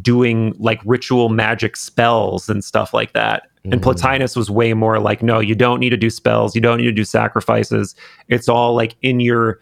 doing 0.02 0.56
like 0.58 0.82
ritual 0.86 1.30
magic 1.30 1.76
spells 1.76 2.50
and 2.50 2.64
stuff 2.64 2.94
like 2.94 3.14
that. 3.14 3.48
And 3.72 3.82
Plotinus 3.82 4.36
was 4.36 4.52
way 4.52 4.74
more 4.74 5.00
like, 5.00 5.24
no, 5.24 5.40
you 5.40 5.56
don't 5.56 5.80
need 5.80 5.92
to 5.92 5.98
do 5.98 6.10
spells, 6.10 6.54
you 6.54 6.60
don't 6.62 6.78
need 6.80 6.86
to 6.86 6.92
do 6.92 7.06
sacrifices. 7.06 7.96
It's 8.28 8.50
all 8.50 8.76
like 8.76 8.96
in 9.02 9.20
your 9.20 9.60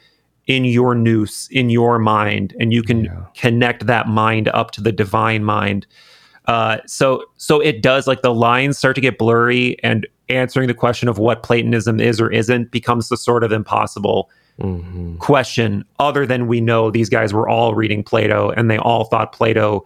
in 0.48 0.66
your 0.66 0.96
nous, 0.96 1.48
in 1.52 1.70
your 1.70 2.00
mind, 2.00 2.56
and 2.60 2.74
you 2.74 2.82
can 2.82 3.04
Yeah. 3.06 3.12
connect 3.38 3.86
that 3.86 4.08
mind 4.08 4.48
up 4.56 4.72
to 4.72 4.82
the 4.82 4.92
divine 4.92 5.44
mind. 5.44 5.86
Uh, 6.48 6.78
so 6.88 7.24
so 7.38 7.60
it 7.60 7.84
does 7.84 8.08
like 8.08 8.24
the 8.24 8.34
lines 8.34 8.76
start 8.80 8.96
to 8.96 9.02
get 9.02 9.20
blurry 9.20 9.78
and 9.84 10.08
answering 10.30 10.68
the 10.68 10.74
question 10.74 11.08
of 11.08 11.20
what 11.20 11.44
Platonism 11.44 12.00
is 12.00 12.20
or 12.20 12.32
isn't 12.32 12.72
becomes 12.72 13.10
the 13.10 13.18
sort 13.18 13.44
of 13.44 13.52
impossible 13.52 14.30
Mhm. 14.60 15.20
question 15.20 15.86
other 16.00 16.26
than 16.26 16.48
we 16.48 16.60
know 16.60 16.90
these 16.90 17.10
guys 17.10 17.34
were 17.34 17.48
all 17.48 17.76
reading 17.76 18.04
Plato 18.04 18.50
and 18.58 18.70
they 18.70 18.78
all 18.80 19.04
thought 19.04 19.32
Plato 19.32 19.86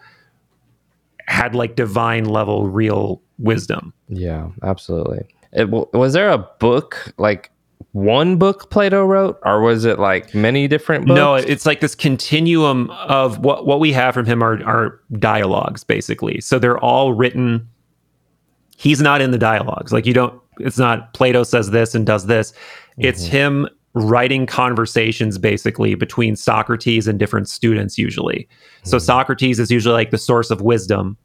had 1.28 1.56
like 1.56 1.76
divine 1.76 2.26
level 2.26 2.68
real 2.68 3.22
wisdom. 3.38 3.94
Yeah, 4.08 4.50
absolutely. 4.64 5.26
It, 5.52 5.70
was 5.70 6.14
there 6.14 6.30
a 6.30 6.38
book 6.38 7.14
like 7.18 7.52
one 7.94 8.38
book 8.38 8.70
Plato 8.70 9.06
wrote, 9.06 9.40
or 9.44 9.62
was 9.62 9.86
it 9.86 10.00
like 10.00 10.34
many 10.36 10.68
different 10.68 11.08
books? 11.08 11.16
No, 11.16 11.36
it's 11.36 11.66
like 11.66 11.80
this 11.80 11.96
continuum 11.96 12.90
of 12.92 13.40
what 13.40 13.66
what 13.66 13.80
we 13.80 13.94
have 13.94 14.14
from 14.14 14.26
him 14.26 14.44
are 14.44 14.62
are 14.66 15.00
dialogues 15.14 15.84
basically. 15.84 16.42
So 16.42 16.60
they're 16.60 16.80
all 16.80 17.14
written 17.14 17.68
he's 18.78 19.02
not 19.02 19.22
in 19.22 19.32
the 19.32 19.38
dialogues. 19.38 19.94
Like 19.94 20.06
you 20.06 20.14
don't 20.14 20.42
it's 20.60 20.78
not 20.78 21.14
Plato 21.14 21.44
says 21.44 21.72
this 21.72 21.96
and 21.96 22.06
does 22.06 22.26
this. 22.26 22.54
It's 22.98 23.24
mm-hmm. 23.24 23.32
him 23.32 23.70
writing 23.96 24.46
conversations 24.46 25.38
basically 25.38 25.96
between 25.96 26.36
Socrates 26.36 27.08
and 27.08 27.18
different 27.18 27.50
students 27.50 27.98
usually. 27.98 28.48
So 28.84 29.00
Socrates 29.00 29.60
is 29.60 29.72
usually 29.72 29.94
like 29.94 30.12
the 30.12 30.18
source 30.18 30.52
of 30.52 30.62
wisdom 30.62 31.18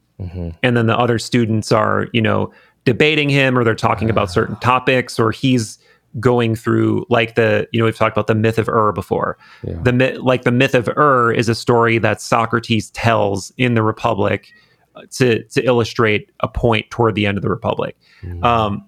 and 0.62 0.76
then 0.76 0.86
the 0.86 0.96
other 0.96 1.18
students 1.18 1.72
are, 1.72 2.08
you 2.12 2.22
know, 2.22 2.52
debating 2.84 3.28
him 3.28 3.58
or 3.58 3.64
they're 3.64 3.74
talking 3.74 4.10
about 4.10 4.30
certain 4.30 4.56
topics 4.56 5.18
or 5.18 5.30
he's 5.30 5.78
going 6.18 6.56
through 6.56 7.06
like 7.08 7.36
the 7.36 7.68
you 7.72 7.78
know 7.78 7.84
we've 7.84 7.96
talked 7.96 8.16
about 8.16 8.26
the 8.26 8.34
myth 8.34 8.58
of 8.58 8.68
Ur 8.68 8.92
before. 8.92 9.38
Yeah. 9.62 9.78
The 9.82 9.92
myth 9.92 10.18
like 10.18 10.42
the 10.42 10.50
myth 10.50 10.74
of 10.74 10.88
Ur 10.88 11.32
is 11.32 11.48
a 11.48 11.54
story 11.54 11.98
that 11.98 12.20
Socrates 12.20 12.90
tells 12.90 13.52
in 13.56 13.74
the 13.74 13.82
Republic 13.82 14.52
uh, 14.96 15.02
to 15.12 15.44
to 15.44 15.62
illustrate 15.62 16.30
a 16.40 16.48
point 16.48 16.90
toward 16.90 17.14
the 17.14 17.26
end 17.26 17.38
of 17.38 17.42
the 17.42 17.50
Republic. 17.50 17.96
Um, 18.42 18.84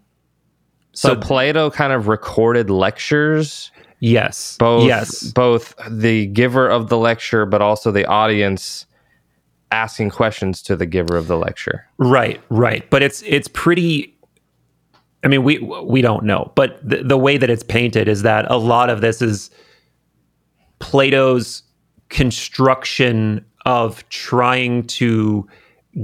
so, 0.92 1.10
so, 1.10 1.16
Plato 1.16 1.70
kind 1.70 1.92
of 1.92 2.08
recorded 2.08 2.70
lectures, 2.70 3.70
yes, 4.00 4.56
both 4.58 4.86
yes, 4.86 5.32
both 5.32 5.74
the 5.88 6.26
giver 6.26 6.68
of 6.68 6.88
the 6.88 6.98
lecture, 6.98 7.46
but 7.46 7.62
also 7.62 7.90
the 7.90 8.04
audience 8.06 8.86
asking 9.70 10.10
questions 10.10 10.62
to 10.62 10.76
the 10.76 10.86
giver 10.86 11.16
of 11.16 11.26
the 11.26 11.36
lecture. 11.36 11.86
Right, 11.98 12.40
right. 12.50 12.88
But 12.90 13.02
it's 13.02 13.22
it's 13.22 13.48
pretty. 13.48 14.14
I 15.24 15.28
mean, 15.28 15.44
we 15.44 15.58
we 15.58 16.02
don't 16.02 16.24
know, 16.24 16.52
but 16.54 16.78
the, 16.86 17.02
the 17.02 17.16
way 17.16 17.38
that 17.38 17.48
it's 17.48 17.62
painted 17.62 18.08
is 18.08 18.22
that 18.22 18.50
a 18.50 18.58
lot 18.58 18.90
of 18.90 19.00
this 19.00 19.22
is 19.22 19.50
Plato's 20.78 21.62
construction 22.10 23.44
of 23.64 24.06
trying 24.10 24.84
to 24.84 25.48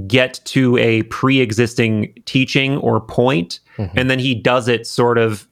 get 0.07 0.39
to 0.45 0.77
a 0.77 1.03
pre-existing 1.03 2.13
teaching 2.25 2.77
or 2.77 3.01
point, 3.01 3.59
mm-hmm. 3.77 3.97
and 3.97 4.09
then 4.09 4.19
he 4.19 4.35
does 4.35 4.67
it 4.67 4.85
sort 4.85 5.17
of 5.17 5.47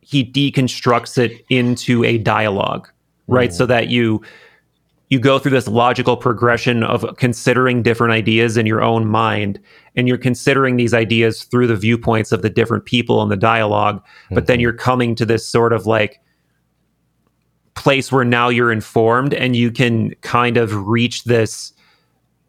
he 0.00 0.24
deconstructs 0.24 1.18
it 1.18 1.44
into 1.48 2.04
a 2.04 2.18
dialogue 2.18 2.88
right? 3.26 3.52
So 3.52 3.64
mm-hmm. 3.64 3.70
that 3.70 3.88
you 3.88 4.22
you 5.08 5.20
go 5.20 5.38
through 5.38 5.52
this 5.52 5.68
logical 5.68 6.16
progression 6.16 6.82
of 6.82 7.06
considering 7.16 7.80
different 7.80 8.12
ideas 8.12 8.56
in 8.56 8.66
your 8.66 8.82
own 8.82 9.06
mind 9.06 9.60
and 9.94 10.08
you're 10.08 10.18
considering 10.18 10.76
these 10.76 10.92
ideas 10.92 11.44
through 11.44 11.68
the 11.68 11.76
viewpoints 11.76 12.32
of 12.32 12.42
the 12.42 12.50
different 12.50 12.86
people 12.86 13.22
in 13.22 13.28
the 13.28 13.36
dialog 13.36 14.02
but 14.32 14.48
then 14.48 14.56
mm-hmm. 14.56 14.62
you're 14.62 14.72
coming 14.72 15.14
to 15.14 15.24
this 15.24 15.46
sort 15.46 15.72
of 15.72 15.86
like 15.86 16.20
place 17.74 18.10
where 18.10 18.24
now 18.24 18.48
you're 18.48 18.72
informed 18.72 19.32
and 19.32 19.54
you 19.54 19.70
can 19.70 20.12
kind 20.22 20.56
of 20.56 20.88
reach 20.88 21.22
this 21.22 21.72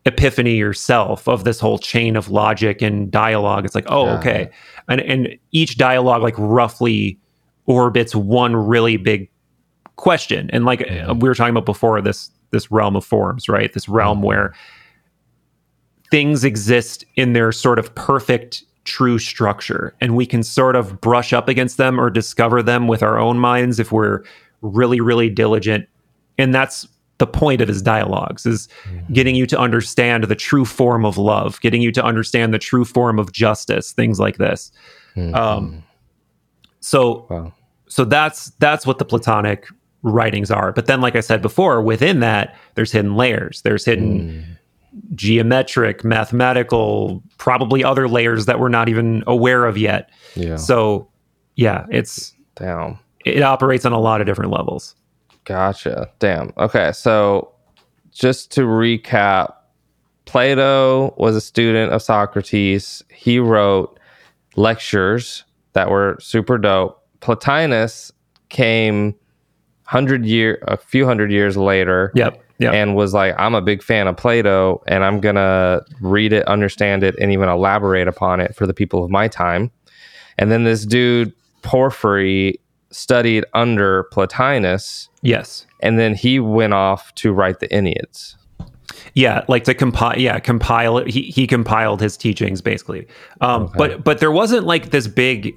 epiphany 0.08 0.56
yourself 0.56 1.28
of 1.28 1.44
this 1.44 1.60
whole 1.60 1.78
chain 1.78 2.16
of 2.16 2.30
logic 2.30 2.82
and 2.82 3.12
dialogue. 3.12 3.66
It's 3.66 3.76
like 3.76 3.86
oh 3.90 4.06
Yeah. 4.06 4.18
okay. 4.18 4.50
And 4.88 5.02
and 5.02 5.38
each 5.52 5.78
dialogue 5.78 6.22
like 6.24 6.36
roughly 6.38 7.20
orbits 7.66 8.16
one 8.16 8.56
really 8.56 8.98
big 8.98 9.30
question. 9.98 10.50
And 10.54 10.64
like 10.66 10.90
uh, 10.90 11.14
we 11.14 11.28
were 11.28 11.36
talking 11.36 11.52
about 11.52 11.66
before 11.66 12.02
this 12.02 12.32
this 12.52 12.72
realm 12.72 12.96
of 12.96 13.04
forms 13.06 13.50
right? 13.50 13.72
This 13.74 13.90
realm 13.90 14.22
where 14.22 14.54
things 16.10 16.44
exist 16.46 17.04
in 17.16 17.34
their 17.34 17.52
sort 17.52 17.78
of 17.78 17.94
perfect 17.96 18.64
true 18.86 19.20
structure 19.20 19.94
and 20.00 20.16
we 20.16 20.26
can 20.26 20.42
sort 20.42 20.78
of 20.78 21.02
brush 21.02 21.34
up 21.34 21.50
against 21.50 21.76
them 21.76 22.00
or 22.00 22.10
discover 22.10 22.64
them 22.64 22.88
with 22.88 23.04
our 23.04 23.20
own 23.20 23.38
minds 23.38 23.78
if 23.80 23.92
we're 23.92 24.24
really 24.62 25.02
really 25.02 25.30
diligent. 25.30 25.86
And 26.38 26.56
that's 26.56 26.88
the 27.18 27.28
point 27.28 27.62
of 27.62 27.68
his 27.68 27.82
dialogues 27.82 28.46
is 28.46 28.68
mm-hmm. 28.84 29.14
getting 29.14 29.36
you 29.36 29.46
to 29.48 29.58
understand 29.58 30.24
the 30.26 30.36
true 30.36 30.66
form 30.66 31.06
of 31.06 31.18
love 31.18 31.60
getting 31.62 31.82
you 31.82 31.92
to 31.92 32.04
understand 32.04 32.54
the 32.54 32.60
true 32.60 32.86
form 32.86 33.20
of 33.20 33.32
justice 33.32 33.92
things 33.92 34.20
like 34.20 34.38
this. 34.38 34.72
Mm-hmm. 35.16 35.36
Um 35.36 35.84
so 36.80 37.26
Wow. 37.30 37.54
so 37.88 38.06
that's 38.06 38.52
that's 38.60 38.86
what 38.86 39.00
the 39.00 39.06
platonic 39.06 39.68
writings 40.04 40.52
are. 40.52 40.72
But 40.72 40.86
then 40.86 41.02
like 41.02 41.16
i 41.16 41.22
said 41.22 41.42
before 41.42 41.82
within 41.82 42.20
that 42.20 42.56
there's 42.76 42.92
hidden 42.92 43.16
layers. 43.16 43.62
There's 43.64 43.84
hidden 43.84 44.30
mm. 44.30 45.16
geometric 45.16 46.04
mathematical 46.04 47.24
probably 47.38 47.84
other 47.84 48.08
layers 48.08 48.46
that 48.46 48.60
we're 48.60 48.70
not 48.70 48.90
even 48.90 49.24
aware 49.28 49.66
of 49.66 49.78
yet. 49.78 50.10
Yeah. 50.36 50.58
so 50.58 51.10
yeah 51.56 51.88
it's 51.90 52.36
Damn. 52.56 53.00
it 53.26 53.42
operates 53.42 53.86
on 53.86 53.92
a 53.92 54.00
lot 54.00 54.22
of 54.22 54.28
different 54.28 54.52
levels 54.52 54.96
Gotcha. 55.48 56.10
Damn. 56.20 56.52
Okay. 56.58 56.92
So 56.92 57.54
just 58.12 58.52
to 58.52 58.62
recap, 58.62 59.54
Plato 60.26 61.16
was 61.18 61.38
a 61.38 61.42
student 61.42 61.94
of 61.94 62.02
Socrates. 62.02 63.02
He 63.10 63.40
wrote 63.40 63.98
lectures 64.58 65.46
that 65.72 65.90
were 65.90 66.18
super 66.20 66.58
dope. 66.58 67.02
Plotinus 67.22 68.12
came 68.50 69.16
hundred 69.86 70.26
year 70.26 70.62
a 70.68 70.76
few 70.76 71.06
hundred 71.06 71.32
years 71.32 71.56
later 71.56 72.12
yep 72.14 72.44
yep 72.60 72.74
and 72.74 72.94
was 72.94 73.14
like, 73.14 73.34
I'm 73.38 73.56
a 73.56 73.62
big 73.62 73.82
fan 73.82 74.08
of 74.08 74.18
Plato 74.18 74.84
and 74.86 75.06
I'm 75.06 75.22
gonna 75.22 75.82
read 76.02 76.34
it, 76.34 76.46
understand 76.46 77.04
it, 77.04 77.16
and 77.22 77.32
even 77.32 77.48
elaborate 77.48 78.10
upon 78.10 78.42
it 78.42 78.54
for 78.54 78.68
the 78.68 78.74
people 78.74 79.02
of 79.02 79.10
my 79.10 79.30
time. 79.30 79.72
And 80.38 80.52
then 80.52 80.66
this 80.66 80.86
dude, 80.86 81.34
Porphyry, 81.62 82.60
studied 82.98 83.46
under 83.54 84.06
Plotinus 84.12 85.10
yes 85.22 85.66
and 85.82 86.00
then 86.00 86.16
he 86.16 86.40
went 86.40 86.74
off 86.74 87.14
to 87.16 87.32
write 87.32 87.60
the 87.60 87.68
Enneads. 87.68 88.36
Yeah, 89.14 89.44
like 89.48 89.64
to 89.66 89.74
compile. 89.74 90.18
Yeah, 90.18 90.40
compile 90.40 90.98
it. 90.98 91.08
He 91.08 91.24
he 91.24 91.46
compiled 91.48 92.02
his 92.02 92.18
teachings 92.18 92.62
basically. 92.62 93.08
Um, 93.42 93.72
But 93.76 94.04
but 94.04 94.20
there 94.20 94.32
wasn't 94.32 94.66
like 94.66 94.92
this 94.92 95.08
big 95.08 95.54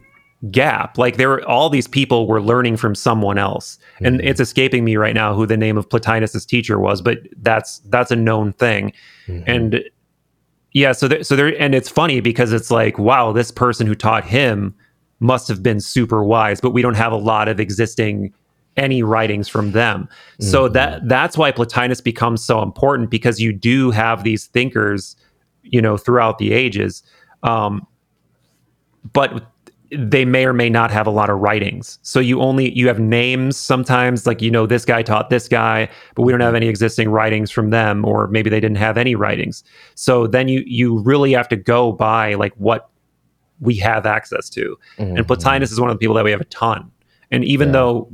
gap. 0.51 0.99
Like 0.99 1.17
there 1.17 1.29
were 1.29 1.47
all 1.47 1.71
these 1.71 1.87
people 1.87 2.27
were 2.27 2.41
learning 2.41 2.77
from 2.77 2.95
someone 2.95 3.39
else, 3.39 3.79
and 4.01 4.21
it's 4.21 4.41
escaping 4.41 4.85
me 4.85 4.97
right 4.97 5.15
now 5.15 5.35
who 5.35 5.47
the 5.47 5.57
name 5.57 5.79
of 5.79 5.89
Plotinus's 5.89 6.45
teacher 6.45 6.79
was. 6.79 7.01
But 7.01 7.19
that's 7.41 7.79
that's 7.91 8.11
a 8.11 8.17
known 8.17 8.53
thing, 8.53 8.93
and 9.47 9.85
yeah. 10.73 10.93
So 10.93 11.09
there, 11.09 11.23
so 11.23 11.37
there, 11.37 11.55
and 11.61 11.75
it's 11.75 11.89
funny 11.89 12.21
because 12.21 12.53
it's 12.53 12.71
like 12.71 12.99
wow, 12.99 13.33
this 13.33 13.51
person 13.51 13.87
who 13.87 13.95
taught 13.95 14.25
him 14.25 14.75
must 15.21 15.49
have 15.49 15.63
been 15.63 15.81
super 15.81 16.25
wise, 16.25 16.61
but 16.61 16.71
we 16.71 16.83
don't 16.83 16.95
have 16.95 17.13
a 17.13 17.17
lot 17.17 17.49
of 17.49 17.61
existing 17.61 18.33
any 18.77 19.03
writings 19.03 19.49
from 19.49 19.73
them. 19.73 20.09
So 20.41 20.69
that 20.69 21.09
that's 21.09 21.37
why 21.37 21.53
Plotinus 21.53 22.03
becomes 22.03 22.43
so 22.45 22.63
important 22.63 23.11
because 23.11 23.41
you 23.41 23.53
do 23.53 23.91
have 23.91 24.25
these 24.25 24.47
thinkers, 24.47 25.17
you 25.63 25.83
know, 25.83 25.97
throughout 25.97 26.39
the 26.39 26.53
ages, 26.53 27.03
um, 27.43 27.87
but 29.13 29.47
they 29.93 30.25
may 30.25 30.47
or 30.47 30.53
may 30.53 30.71
not 30.71 30.91
have 30.91 31.07
a 31.07 31.11
lot 31.11 31.31
of 31.31 31.41
writings. 31.41 31.99
So 32.03 32.21
you 32.21 32.41
only 32.41 32.73
you 32.73 32.87
have 32.87 33.01
names 33.01 33.57
sometimes, 33.57 34.27
like 34.27 34.41
you 34.41 34.51
know 34.51 34.67
this 34.67 34.85
guy 34.85 35.03
taught 35.03 35.31
this 35.31 35.49
guy, 35.49 35.89
but 36.15 36.23
we 36.23 36.33
don't 36.33 36.41
have 36.41 36.55
any 36.55 36.69
existing 36.69 37.11
writings 37.11 37.51
from 37.51 37.71
them, 37.71 38.05
or 38.05 38.29
maybe 38.29 38.51
they 38.51 38.61
didn't 38.61 38.79
have 38.79 38.97
any 38.97 39.15
writings. 39.15 39.65
So 39.97 40.27
then 40.27 40.49
you 40.49 40.63
you 40.65 41.01
really 41.01 41.33
have 41.33 41.49
to 41.49 41.57
go 41.57 41.93
by 41.93 42.35
like 42.35 42.55
what 42.55 42.90
we 43.61 43.77
have 43.77 44.07
access 44.07 44.49
to. 44.51 44.79
And 44.99 45.19
mm-hmm. 45.19 45.27
Plotinus 45.27 45.71
is 45.71 45.81
one 45.81 45.91
of 45.91 45.95
the 45.95 45.99
people 45.99 46.15
that 46.15 46.25
we 46.25 46.31
have 46.31 46.41
a 46.41 46.47
ton. 46.47 46.91
And 47.31 47.45
even 47.45 47.73
though 47.73 48.09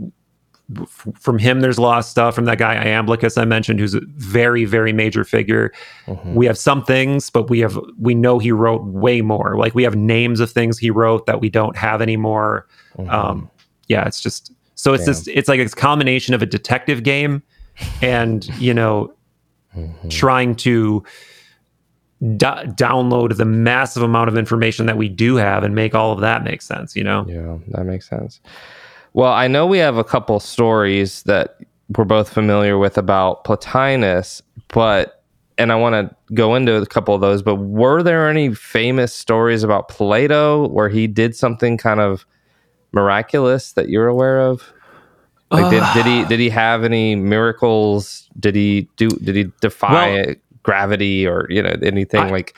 f- 0.80 1.06
from 1.18 1.38
him 1.38 1.60
there's 1.60 1.78
a 1.78 1.82
lot 1.82 1.98
of 1.98 2.04
stuff 2.04 2.34
from 2.34 2.44
that 2.46 2.58
guy 2.58 2.76
Iamblichus 2.84 3.40
I 3.40 3.44
mentioned, 3.44 3.80
who's 3.80 3.94
a 3.94 4.00
very 4.16 4.64
very 4.64 4.92
major 4.92 5.24
figure. 5.24 5.72
Mm-hmm. 6.06 6.34
We 6.34 6.46
have 6.46 6.58
some 6.58 6.84
things, 6.84 7.30
but 7.30 7.48
we 7.48 7.60
have 7.60 7.78
we 7.98 8.14
know 8.14 8.38
he 8.38 8.52
wrote 8.52 8.84
way 8.84 9.22
more. 9.22 9.56
Like 9.56 9.74
we 9.74 9.82
have 9.84 9.94
names 9.94 10.40
of 10.40 10.50
things 10.50 10.78
he 10.78 10.90
wrote 10.90 11.26
that 11.26 11.40
we 11.40 11.48
don't 11.48 11.76
have 11.76 12.02
anymore. 12.02 12.66
Mm-hmm. 12.98 13.10
Um, 13.10 13.50
yeah, 13.88 14.06
it's 14.06 14.20
just 14.20 14.52
so 14.74 14.92
it's 14.92 15.06
this 15.06 15.26
it's 15.28 15.48
like 15.48 15.60
a 15.60 15.68
combination 15.68 16.34
of 16.34 16.42
a 16.42 16.46
detective 16.46 17.02
game 17.02 17.42
and 18.02 18.46
you 18.60 18.74
know 18.74 19.12
trying 20.08 20.54
to 20.54 21.04
do- 22.20 22.46
download 22.76 23.36
the 23.36 23.44
massive 23.44 24.02
amount 24.02 24.28
of 24.28 24.36
information 24.38 24.86
that 24.86 24.96
we 24.96 25.08
do 25.08 25.36
have 25.36 25.62
and 25.64 25.74
make 25.74 25.94
all 25.94 26.12
of 26.12 26.20
that 26.20 26.44
make 26.44 26.62
sense 26.62 26.96
you 26.96 27.04
know 27.04 27.24
Yeah, 27.28 27.58
that 27.72 27.84
makes 27.84 28.08
sense. 28.08 28.40
Well, 29.12 29.32
I 29.32 29.48
know 29.48 29.66
we 29.66 29.78
have 29.78 29.96
a 29.96 30.04
couple 30.04 30.38
stories 30.40 31.22
that 31.22 31.58
we're 31.96 32.04
both 32.04 32.28
familiar 32.30 32.76
with 32.76 32.98
about 32.98 33.44
Plotinus, 33.44 34.42
but 34.68 35.22
and 35.56 35.72
I 35.72 35.76
want 35.76 35.94
to 35.94 36.34
go 36.34 36.54
into 36.54 36.74
a 36.76 36.84
couple 36.84 37.14
of 37.14 37.22
those, 37.22 37.40
but 37.40 37.54
were 37.54 38.02
there 38.02 38.28
any 38.28 38.52
famous 38.54 39.14
stories 39.14 39.62
about 39.62 39.88
Plato 39.88 40.68
where 40.68 40.90
he 40.90 41.06
did 41.06 41.34
something 41.34 41.78
kind 41.78 41.98
of 42.00 42.26
miraculous 42.92 43.72
that 43.72 43.88
you're 43.88 44.06
aware 44.06 44.40
of? 44.40 44.72
Like 45.50 45.70
did, 45.70 45.82
did 45.94 46.06
he 46.06 46.24
did 46.24 46.40
he 46.40 46.50
have 46.50 46.82
any 46.84 47.14
miracles? 47.14 48.28
Did 48.38 48.54
he 48.54 48.88
do 48.96 49.08
did 49.08 49.36
he 49.36 49.44
defy 49.60 49.92
Well- 49.92 50.34
gravity 50.66 51.26
or 51.26 51.46
you 51.48 51.62
know 51.62 51.74
anything 51.82 52.20
I- 52.20 52.30
like 52.30 52.54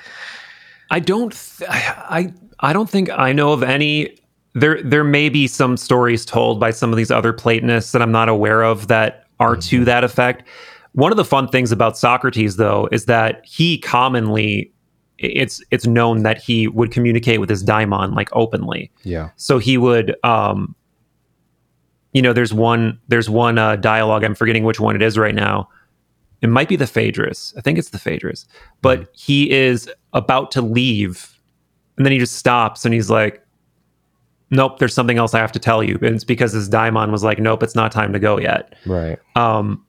I 0.90 1.00
don't 1.00 1.32
th- 1.32 1.68
I 1.70 2.32
I 2.61 2.72
don't 2.72 2.88
think 2.90 3.11
I 3.11 3.32
know 3.32 3.52
of 3.52 3.62
any 3.62 4.16
there 4.54 4.82
there 4.82 5.04
may 5.04 5.28
be 5.28 5.46
some 5.46 5.76
stories 5.76 6.24
told 6.24 6.59
by 6.59 6.70
some 6.70 6.90
of 6.90 6.96
these 6.96 7.11
other 7.11 7.32
Platonists 7.32 7.92
that 7.92 8.00
I'm 8.02 8.11
not 8.11 8.28
aware 8.28 8.62
of 8.62 8.88
that 8.88 9.26
are 9.38 9.54
to 9.54 9.84
that 9.84 10.02
effect. 10.02 10.48
One 10.94 11.12
of 11.12 11.16
the 11.18 11.24
fun 11.24 11.46
things 11.48 11.70
about 11.70 11.96
Socrates 11.98 12.56
though 12.56 12.88
is 12.90 13.04
that 13.04 13.42
he 13.44 13.78
commonly 13.78 14.72
it's 15.18 15.62
it's 15.70 15.86
known 15.86 16.22
that 16.22 16.38
he 16.38 16.68
would 16.68 16.90
communicate 16.90 17.38
with 17.40 17.50
his 17.50 17.62
daimon 17.62 18.14
like 18.14 18.30
openly. 18.32 18.90
yeah 19.04 19.28
So 19.36 19.59
he 19.59 19.76
would 19.76 20.16
um 20.24 20.74
you 22.14 22.22
know 22.22 22.32
there's 22.32 22.54
one 22.54 22.98
there's 23.09 23.28
one 23.28 23.59
uh, 23.59 23.76
dialogue 23.76 24.24
I'm 24.24 24.34
forgetting 24.34 24.64
which 24.64 24.80
one 24.80 24.96
it 24.96 25.02
is 25.02 25.18
right 25.18 25.34
now. 25.34 25.68
It 26.41 26.49
might 26.49 26.68
be 26.68 26.76
the 26.76 26.86
Phaedrus. 26.86 27.53
I 27.57 27.61
think 27.61 27.78
it's 27.78 27.91
the 27.91 27.99
Phaedrus. 27.99 28.47
But 28.80 29.09
he 29.12 29.51
is 29.51 29.91
about 30.12 30.51
to 30.53 30.62
leave 30.62 31.39
and 31.97 32.07
then 32.07 32.12
he 32.12 32.18
just 32.18 32.36
stops 32.36 32.84
and 32.84 32.95
he's 32.95 33.11
like 33.11 33.45
nope 34.51 34.78
there's 34.78 34.95
something 34.95 35.18
else 35.18 35.34
I 35.34 35.41
have 35.41 35.53
to 35.53 35.59
tell 35.59 35.82
you. 35.82 35.97
And 35.97 36.14
it's 36.14 36.24
because 36.24 36.53
his 36.53 36.68
daimon 36.68 37.11
was 37.12 37.22
like 37.22 37.39
nope 37.39 37.62
it's 37.62 37.74
not 37.74 37.93
time 37.93 38.12
to 38.12 38.18
go 38.18 38.39
yet. 38.39 38.74
right 38.86 39.18
Um 39.36 39.84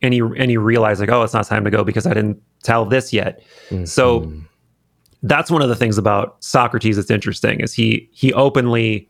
and 0.00 0.12
he 0.12 0.20
and 0.20 0.50
he 0.50 0.56
realized 0.56 1.00
like 1.00 1.10
oh 1.10 1.22
it's 1.22 1.34
not 1.34 1.46
time 1.46 1.64
to 1.64 1.70
go 1.70 1.84
because 1.84 2.06
I 2.06 2.14
didn't 2.14 2.42
tell 2.64 2.84
this 2.84 3.12
yet. 3.12 3.42
So 3.86 4.32
that's 5.22 5.50
one 5.50 5.62
of 5.62 5.68
the 5.68 5.76
things 5.76 5.98
about 5.98 6.42
Socrates 6.42 6.96
that's 6.96 7.10
interesting 7.10 7.60
is 7.60 7.72
he 7.72 8.08
he 8.12 8.32
openly 8.32 9.08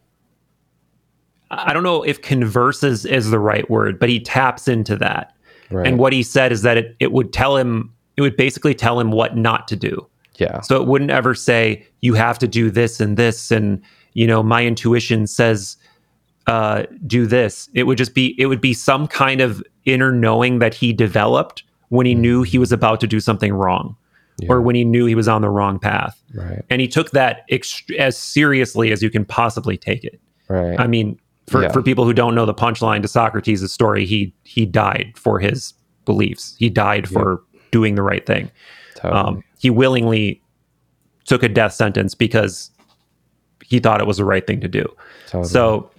I 1.51 1.73
don't 1.73 1.83
know 1.83 2.03
if 2.03 2.21
converses 2.23 3.05
is 3.05 3.31
the 3.31 3.39
right 3.39 3.69
word, 3.71 3.99
but 3.99 4.09
he 4.09 4.21
taps 4.21 4.69
into 4.69 4.97
that. 4.97 5.35
Right 5.73 5.87
And 5.87 5.99
what 5.99 6.13
he 6.13 6.23
said 6.23 6.53
is 6.53 6.63
that 6.63 6.77
it, 6.77 6.97
it 7.01 7.13
would 7.13 7.33
tell 7.33 7.57
him 7.57 7.93
it 8.17 8.21
would 8.21 8.37
basically 8.37 8.75
tell 8.75 9.01
him 9.01 9.11
what 9.11 9.37
not 9.37 9.69
to 9.69 9.77
do. 9.77 10.07
Yeah. 10.37 10.61
So 10.61 10.81
it 10.81 10.87
wouldn't 10.87 11.11
ever 11.11 11.35
say 11.35 11.87
you 12.01 12.15
have 12.15 12.39
to 12.41 12.49
do 12.49 12.71
this 12.71 13.01
and 13.01 13.17
this 13.17 13.51
and 13.51 13.83
you 14.15 14.27
know 14.27 14.43
my 14.43 14.65
intuition 14.65 15.27
says 15.27 15.77
uh 16.47 16.85
do 17.07 17.27
this. 17.27 17.69
It 17.75 17.85
would 17.85 17.99
just 17.99 18.15
be 18.15 18.35
it 18.39 18.47
would 18.47 18.61
be 18.61 18.75
some 18.75 19.07
kind 19.07 19.41
of 19.41 19.63
inner 19.85 20.13
knowing 20.13 20.59
that 20.59 20.75
he 20.75 20.93
developed 20.93 21.65
when 21.89 22.07
he 22.07 22.15
knew 22.15 22.43
he 22.43 22.59
was 22.59 22.73
about 22.73 23.01
to 23.01 23.07
do 23.07 23.21
something 23.21 23.53
wrong 23.53 23.97
or 24.49 24.61
when 24.61 24.75
he 24.75 24.85
knew 24.85 25.07
he 25.07 25.15
was 25.15 25.29
on 25.29 25.43
the 25.43 25.51
wrong 25.51 25.79
path. 25.79 26.21
Right. 26.35 26.65
And 26.71 26.81
he 26.81 26.89
took 26.89 27.11
that 27.11 27.49
ext- 27.51 27.95
as 27.97 28.17
seriously 28.17 28.91
as 28.93 29.03
you 29.03 29.11
can 29.11 29.25
possibly 29.25 29.77
take 29.77 30.05
it. 30.05 30.21
Right. 30.49 30.79
I 30.79 30.87
mean, 30.87 31.19
for, 31.53 31.63
Yeah. 31.63 31.73
for 31.73 31.83
people 31.83 32.05
who 32.05 32.13
don't 32.13 32.35
know 32.35 32.47
the 32.47 32.55
punchline 32.55 33.03
to 33.03 33.09
Socrates' 33.09 33.71
story, 33.73 34.05
he 34.07 34.35
he 34.45 34.67
died 34.67 35.13
for 35.17 35.39
his 35.39 35.75
beliefs. 36.05 36.57
He 36.59 36.69
died 36.69 37.09
for 37.09 37.43
doing 37.71 37.95
the 37.95 38.03
right 38.03 38.27
thing. 38.27 38.51
Totally. 38.97 39.21
Um, 39.21 39.45
he 39.59 39.71
willingly 39.71 40.43
took 41.25 41.43
a 41.43 41.49
death 41.49 41.73
sentence 41.73 42.15
because 42.15 42.71
he 43.65 43.79
thought 43.79 44.01
it 44.01 44.07
was 44.07 44.17
the 44.17 44.25
right 44.25 44.47
thing 44.47 44.61
to 44.61 44.69
do. 44.69 44.85
Totally. 45.27 45.49
So, 45.49 45.91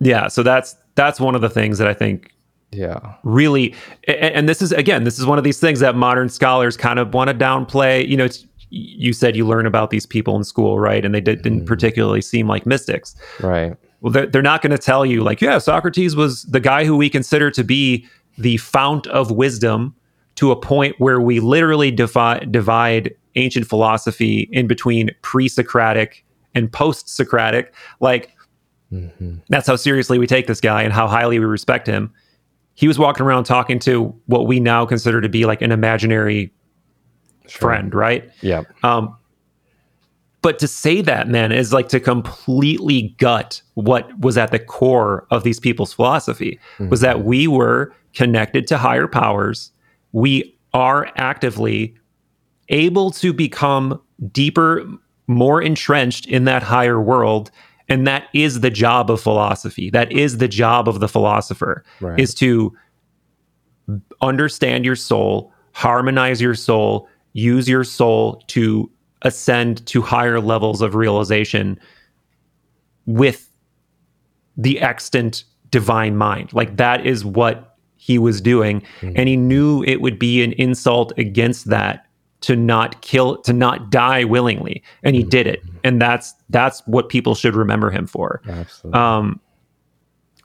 yeah, 0.00 0.28
so 0.28 0.42
that's 0.42 0.74
that's 0.96 1.20
one 1.20 1.34
of 1.34 1.40
the 1.40 1.48
things 1.50 1.78
that 1.78 1.86
I 1.86 1.94
think 1.94 2.32
yeah. 2.72 3.14
really 3.22 3.74
and, 4.08 4.34
and 4.34 4.48
this 4.48 4.60
is 4.60 4.72
again 4.72 5.04
this 5.04 5.18
is 5.18 5.26
one 5.26 5.38
of 5.38 5.44
these 5.44 5.60
things 5.60 5.80
that 5.80 5.94
modern 5.94 6.28
scholars 6.28 6.76
kind 6.76 6.98
of 6.98 7.14
want 7.14 7.30
to 7.30 7.34
downplay 7.34 8.06
you 8.06 8.16
know 8.16 8.24
it's, 8.24 8.44
you 8.70 9.12
said 9.12 9.36
you 9.36 9.46
learn 9.46 9.66
about 9.66 9.90
these 9.90 10.04
people 10.04 10.36
in 10.36 10.42
school 10.42 10.80
right 10.80 11.04
and 11.04 11.14
they 11.14 11.20
did, 11.20 11.42
didn't 11.42 11.64
particularly 11.64 12.20
seem 12.20 12.48
like 12.48 12.66
mystics 12.66 13.14
Right. 13.40 13.76
Well 14.06 14.12
they're, 14.12 14.26
they're 14.26 14.40
not 14.42 14.62
going 14.62 14.70
to 14.70 14.78
tell 14.78 15.04
you 15.04 15.24
like 15.24 15.40
yeah 15.40 15.58
socrates 15.58 16.14
was 16.14 16.44
the 16.44 16.60
guy 16.60 16.84
who 16.84 16.96
we 16.96 17.10
consider 17.10 17.50
to 17.50 17.64
be 17.64 18.06
the 18.38 18.56
fount 18.58 19.08
of 19.08 19.32
wisdom 19.32 19.92
to 20.36 20.52
a 20.52 20.56
point 20.56 20.94
where 20.98 21.20
we 21.20 21.40
literally 21.40 21.90
divide, 21.90 22.52
divide 22.52 23.12
ancient 23.34 23.66
philosophy 23.66 24.48
in 24.52 24.66
between 24.66 25.10
pre-socratic 25.22 26.24
and 26.54 26.70
post-socratic. 26.72 27.74
Like 28.00 28.36
that's 29.48 29.66
how 29.66 29.76
seriously 29.76 30.18
we 30.18 30.26
take 30.26 30.46
this 30.46 30.60
guy 30.60 30.82
and 30.82 30.92
how 30.92 31.08
highly 31.08 31.38
we 31.38 31.44
respect 31.46 31.86
him. 31.86 32.12
He 32.74 32.86
was 32.86 32.98
walking 32.98 33.24
around 33.24 33.44
talking 33.44 33.78
to 33.80 34.14
what 34.26 34.46
we 34.46 34.60
now 34.60 34.86
consider 34.86 35.20
to 35.20 35.28
be 35.28 35.46
like 35.46 35.62
an 35.62 35.72
imaginary 35.72 36.52
friend 37.48 37.94
right? 37.94 38.30
Yeah. 38.42 38.64
um, 38.82 39.16
but 40.46 40.60
to 40.60 40.68
say 40.68 41.00
that, 41.00 41.26
man, 41.26 41.50
is 41.50 41.72
like 41.72 41.88
to 41.88 41.98
completely 41.98 43.16
gut 43.18 43.60
what 43.74 44.16
was 44.20 44.38
at 44.38 44.52
the 44.52 44.60
core 44.60 45.26
of 45.32 45.42
these 45.42 45.58
people's 45.58 45.92
philosophy 45.92 46.60
was 46.88 47.00
that 47.00 47.16
mm-hmm. 47.16 47.26
we 47.26 47.48
were 47.48 47.92
connected 48.14 48.68
to 48.68 48.78
higher 48.78 49.08
powers. 49.08 49.72
We 50.12 50.56
are 50.72 51.10
actively 51.16 51.96
able 52.68 53.10
to 53.10 53.32
become 53.32 54.00
deeper, 54.30 54.86
more 55.26 55.60
entrenched 55.60 56.26
in 56.26 56.44
that 56.44 56.62
higher 56.62 57.00
world. 57.00 57.50
And 57.88 58.06
that 58.06 58.28
is 58.32 58.60
the 58.60 58.70
job 58.70 59.10
of 59.10 59.20
philosophy. 59.20 59.90
That 59.90 60.12
is 60.12 60.38
the 60.38 60.46
job 60.46 60.88
of 60.88 61.00
the 61.00 61.08
philosopher 61.08 61.82
Right. 62.00 62.20
is 62.20 62.34
to 62.34 62.72
understand 64.22 64.84
your 64.84 64.94
soul, 64.94 65.52
harmonize 65.72 66.40
your 66.40 66.54
soul, 66.54 67.08
use 67.32 67.68
your 67.68 67.82
soul 67.82 68.44
to 68.46 68.88
ascend 69.26 69.84
to 69.86 70.00
higher 70.00 70.40
levels 70.40 70.80
of 70.80 70.94
realization 70.94 71.78
with 73.06 73.50
the 74.56 74.80
extant 74.80 75.44
divine 75.70 76.16
mind. 76.16 76.52
Like 76.52 76.76
that 76.76 77.04
is 77.04 77.24
what 77.24 77.76
he 77.96 78.18
was 78.18 78.40
doing. 78.40 78.82
And 79.02 79.28
he 79.28 79.36
knew 79.36 79.82
it 79.82 80.00
would 80.00 80.18
be 80.18 80.42
an 80.42 80.52
insult 80.52 81.12
against 81.18 81.66
that 81.66 82.06
to 82.42 82.54
not 82.54 83.02
kill, 83.02 83.38
to 83.42 83.52
not 83.52 83.90
die 83.90 84.24
willingly. 84.24 84.82
And 85.02 85.16
he 85.16 85.24
did 85.24 85.46
it. 85.46 85.60
And 85.82 86.00
that's, 86.00 86.32
that's 86.50 86.82
what 86.86 87.08
people 87.08 87.34
should 87.34 87.56
remember 87.56 87.90
him 87.90 88.06
for. 88.06 88.40
Absolutely. 88.48 88.98
Um, 88.98 89.40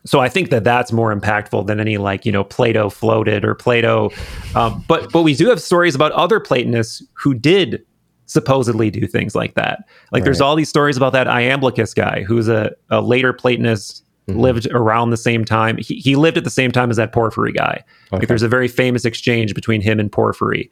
so 0.05 0.19
I 0.19 0.29
think 0.29 0.49
that 0.49 0.63
that's 0.63 0.91
more 0.91 1.15
impactful 1.15 1.67
than 1.67 1.79
any 1.79 1.97
like 1.97 2.25
you 2.25 2.31
know 2.31 2.43
Plato 2.43 2.89
floated 2.89 3.45
or 3.45 3.53
Plato, 3.53 4.09
um, 4.55 4.83
but 4.87 5.11
but 5.11 5.21
we 5.21 5.35
do 5.35 5.47
have 5.47 5.61
stories 5.61 5.93
about 5.93 6.11
other 6.13 6.39
Platonists 6.39 7.03
who 7.13 7.35
did 7.35 7.85
supposedly 8.31 8.89
do 8.89 9.05
things 9.07 9.35
like 9.35 9.55
that. 9.55 9.83
Like 10.13 10.23
there's 10.23 10.39
all 10.39 10.55
these 10.55 10.69
stories 10.69 10.95
about 10.95 11.11
that 11.11 11.27
Iamblichus 11.27 11.93
guy 11.93 12.23
who's 12.23 12.47
a, 12.47 12.71
a 12.89 13.01
later 13.01 13.33
Platonist 13.33 14.05
lived 14.27 14.67
around 14.71 15.09
the 15.09 15.17
same 15.17 15.43
time. 15.43 15.77
He, 15.77 15.95
he 15.95 16.15
lived 16.15 16.37
at 16.37 16.45
the 16.45 16.49
same 16.49 16.71
time 16.71 16.89
as 16.89 16.95
that 16.95 17.11
Porphyry 17.11 17.51
guy. 17.51 17.83
Okay. 18.07 18.19
Like 18.19 18.27
there's 18.29 18.43
a 18.43 18.47
very 18.47 18.69
famous 18.69 19.03
exchange 19.03 19.53
between 19.53 19.81
him 19.81 19.99
and 19.99 20.09
Porphyry. 20.09 20.71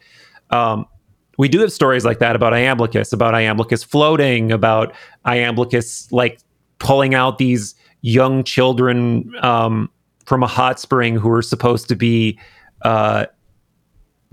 Um, 0.51 0.85
we 1.37 1.49
do 1.49 1.59
have 1.59 1.73
stories 1.73 2.05
like 2.05 2.19
that 2.19 2.33
about 2.33 2.53
Iamblichus, 2.53 3.11
about 3.11 3.33
Iamblichus 3.33 3.85
floating, 3.85 4.53
about 4.53 4.93
Iamblichus 5.25 6.09
like 6.13 6.39
pulling 6.79 7.13
out 7.13 7.39
these 7.39 7.75
young 8.01 8.45
children 8.45 9.33
um, 9.41 9.89
from 10.25 10.43
a 10.43 10.47
hot 10.47 10.79
spring 10.79 11.17
who 11.17 11.29
are 11.29 11.41
supposed 11.41 11.89
to 11.89 11.95
be 11.95 12.39
uh, 12.83 13.25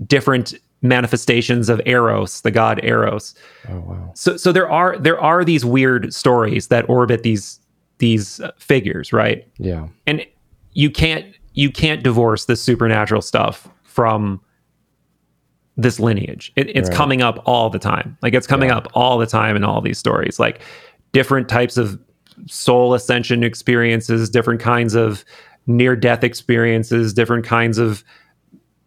different 0.05 0.53
manifestations 0.81 1.69
of 1.69 1.81
Eros, 1.85 2.41
the 2.41 2.51
god 2.51 2.79
Eros. 2.83 3.33
oh 3.69 3.79
wow. 3.79 4.11
So, 4.15 4.37
so 4.37 4.51
there 4.51 4.69
are 4.69 4.97
there 4.97 5.19
are 5.19 5.43
these 5.43 5.65
weird 5.65 6.13
stories 6.13 6.67
that 6.67 6.87
orbit 6.89 7.23
these 7.23 7.59
these 7.99 8.39
uh, 8.41 8.51
figures, 8.57 9.11
right? 9.11 9.47
Yeah. 9.57 9.87
and 10.05 10.25
you 10.73 10.91
can't 10.91 11.25
you 11.53 11.71
can't 11.71 12.03
divorce 12.03 12.45
the 12.45 12.55
supernatural 12.55 13.21
stuff 13.23 13.67
from 13.83 14.39
this 15.75 15.99
lineage 15.99 16.51
it, 16.55 16.69
it's 16.75 16.89
Right. 16.89 16.97
coming 16.97 17.21
up 17.21 17.41
all 17.45 17.69
the 17.69 17.79
time 17.79 18.17
like 18.21 18.33
it's 18.33 18.47
coming 18.47 18.69
Yeah. 18.69 18.77
up 18.77 18.87
all 18.93 19.17
the 19.17 19.25
time 19.27 19.55
in 19.55 19.63
all 19.63 19.79
these 19.81 19.97
stories 19.99 20.39
like 20.39 20.61
different 21.11 21.49
types 21.49 21.77
of 21.77 21.99
soul 22.47 22.93
ascension 22.95 23.43
experiences 23.43 24.29
different 24.29 24.59
kinds 24.59 24.93
of 24.95 25.23
near 25.67 25.95
death 25.95 26.23
experiences 26.23 27.13
different 27.13 27.45
kinds 27.45 27.77
of 27.77 28.03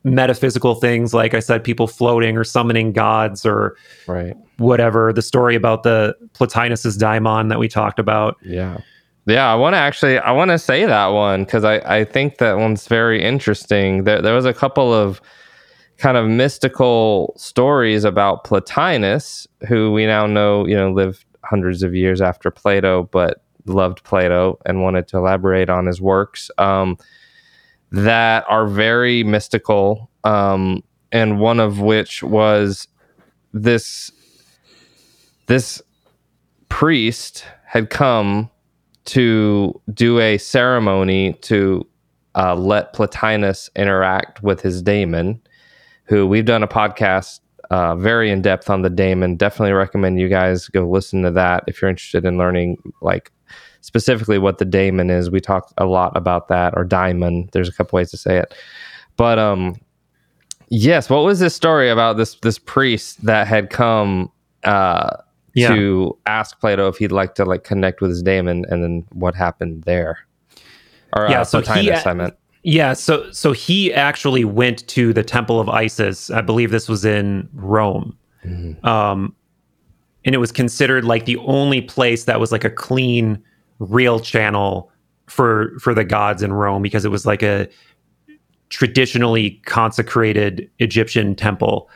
metaphysical 0.05 0.75
things 0.75 1.13
like 1.13 1.35
i 1.35 1.41
said 1.41 1.63
people 1.63 1.87
floating 1.87 2.37
or 2.37 2.45
summoning 2.45 2.91
gods 2.93 3.45
or 3.45 3.77
Right. 4.07 4.35
whatever 4.59 5.13
the 5.13 5.21
story 5.23 5.55
about 5.55 5.83
the 5.83 6.15
plotinus's 6.33 6.97
daimon 6.97 7.49
that 7.49 7.59
we 7.59 7.69
talked 7.69 7.99
about 7.99 8.37
Yeah. 8.43 8.79
Yeah, 9.27 9.53
I 9.53 9.55
want 9.55 9.75
to 9.75 9.79
actually 9.79 10.19
I 10.19 10.33
want 10.33 10.51
to 10.51 10.59
say 10.59 10.87
that 10.87 11.09
one 11.09 11.45
cuz 11.45 11.63
I 11.65 11.77
I 11.99 12.05
think 12.05 12.39
that 12.39 12.57
one's 12.57 12.89
very 12.89 13.23
interesting. 13.23 14.05
There 14.05 14.21
there 14.23 14.35
was 14.35 14.47
a 14.47 14.55
couple 14.55 14.93
of 14.95 15.21
kind 15.99 16.17
of 16.17 16.27
mystical 16.27 17.35
stories 17.37 18.05
about 18.05 18.45
Plotinus 18.45 19.47
who 19.69 19.93
we 19.93 20.07
now 20.07 20.27
know, 20.27 20.67
you 20.67 20.75
know, 20.75 20.91
lived 20.91 21.25
hundreds 21.45 21.83
of 21.83 21.95
years 21.95 22.23
after 22.23 22.51
Plato 22.51 23.09
but 23.13 23.43
loved 23.67 24.03
Plato 24.05 24.59
and 24.65 24.83
wanted 24.83 25.07
to 25.09 25.19
elaborate 25.19 25.69
on 25.69 25.85
his 25.87 26.01
works. 26.01 26.51
Um 26.57 26.97
that 27.93 28.45
are 28.49 28.67
very 28.67 29.25
mystical 29.25 30.11
um 30.25 30.83
and 31.13 31.41
one 31.41 31.61
of 31.61 31.81
which 31.81 32.23
was 32.23 32.87
this 33.53 34.13
this 35.47 35.83
priest 36.69 37.45
had 37.65 37.91
come 37.91 38.49
to 39.05 39.81
do 39.93 40.21
a 40.21 40.39
ceremony 40.39 41.33
to 41.35 41.87
uh, 42.37 42.55
let 42.55 42.93
Plotinus 42.95 43.69
interact 43.75 44.43
with 44.43 44.61
his 44.61 44.83
daemon, 44.83 45.41
who 46.05 46.27
we've 46.27 46.45
done 46.45 46.63
a 46.63 46.69
podcast 46.69 47.41
uh, 47.71 47.97
very 47.97 48.31
in 48.31 48.43
depth 48.43 48.71
on 48.71 48.83
the 48.83 48.91
daemon. 48.91 49.37
Definitely 49.37 49.73
recommend 49.73 50.21
you 50.21 50.29
guys 50.29 50.69
go 50.69 50.89
listen 50.89 51.23
to 51.23 51.31
that 51.33 51.65
if 51.67 51.81
you're 51.81 51.91
interested 51.91 52.25
in 52.25 52.39
learning 52.39 52.77
like 53.01 53.33
specifically 53.81 54.39
what 54.39 54.59
the 54.59 54.65
daemon 54.65 55.11
is. 55.11 55.31
We 55.31 55.41
talked 55.41 55.73
a 55.79 55.87
lot 55.87 56.17
about 56.17 56.49
that 56.49 56.75
or 56.77 56.85
daimon. 56.85 57.49
There's 57.53 57.69
a 57.69 57.73
couple 57.73 57.97
ways 57.97 58.11
to 58.11 58.17
say 58.17 58.39
it, 58.39 58.55
but 59.17 59.39
um, 59.39 59.77
yes. 60.69 61.09
What 61.11 61.25
was 61.25 61.39
this 61.41 61.55
story 61.55 61.91
about 61.91 62.17
this 62.17 62.35
this 62.37 62.59
priest 62.59 63.25
that 63.25 63.47
had 63.47 63.71
come? 63.71 64.31
Uh, 64.65 65.17
Yeah. 65.55 65.75
to 65.75 66.17
ask 66.27 66.61
Plato 66.61 66.87
if 66.87 66.99
he'd 66.99 67.11
like 67.11 67.35
to 67.35 67.45
like 67.45 67.65
connect 67.65 68.01
with 68.01 68.11
his 68.11 68.23
daemon, 68.23 68.65
and 68.69 68.85
then 68.85 69.05
what 69.13 69.35
happened 69.35 69.83
there. 69.85 70.19
Or 71.17 71.27
Yeah, 71.29 71.41
uh, 71.41 71.45
so 71.45 71.61
he- 71.61 71.91
I 71.91 72.13
meant. 72.15 72.35
Yeah, 72.63 72.93
so 72.93 73.31
so 73.33 73.53
he 73.53 73.93
actually 73.93 74.45
went 74.45 74.87
to 74.89 75.13
the 75.15 75.23
Temple 75.25 75.59
of 75.59 75.69
Isis. 75.69 76.31
I 76.31 76.43
believe 76.43 76.71
this 76.71 76.89
was 76.91 77.05
in 77.07 77.49
Rome, 77.55 78.17
um, 78.85 79.35
and 80.25 80.35
it 80.35 80.39
was 80.39 80.53
considered 80.53 81.05
like 81.05 81.25
the 81.25 81.39
only 81.39 81.81
place 81.81 82.25
that 82.25 82.39
was 82.39 82.53
like 82.53 82.65
a 82.65 82.71
clean, 82.71 83.43
real 83.81 84.21
channel 84.21 84.91
for 85.27 85.77
for 85.81 85.95
the 85.95 86.05
gods 86.05 86.43
in 86.43 86.53
Rome 86.53 86.83
because 86.83 87.05
it 87.05 87.11
was 87.11 87.27
like 87.27 87.43
a 87.43 87.69
traditionally 88.69 89.61
consecrated 89.67 90.71
Egyptian 90.79 91.35
temple. 91.35 91.91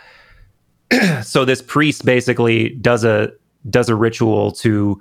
so 1.23 1.45
this 1.45 1.63
priest 1.63 2.05
basically 2.05 2.71
does 2.71 3.05
a 3.05 3.33
does 3.71 3.89
a 3.89 3.95
ritual 3.95 4.51
to 4.51 5.01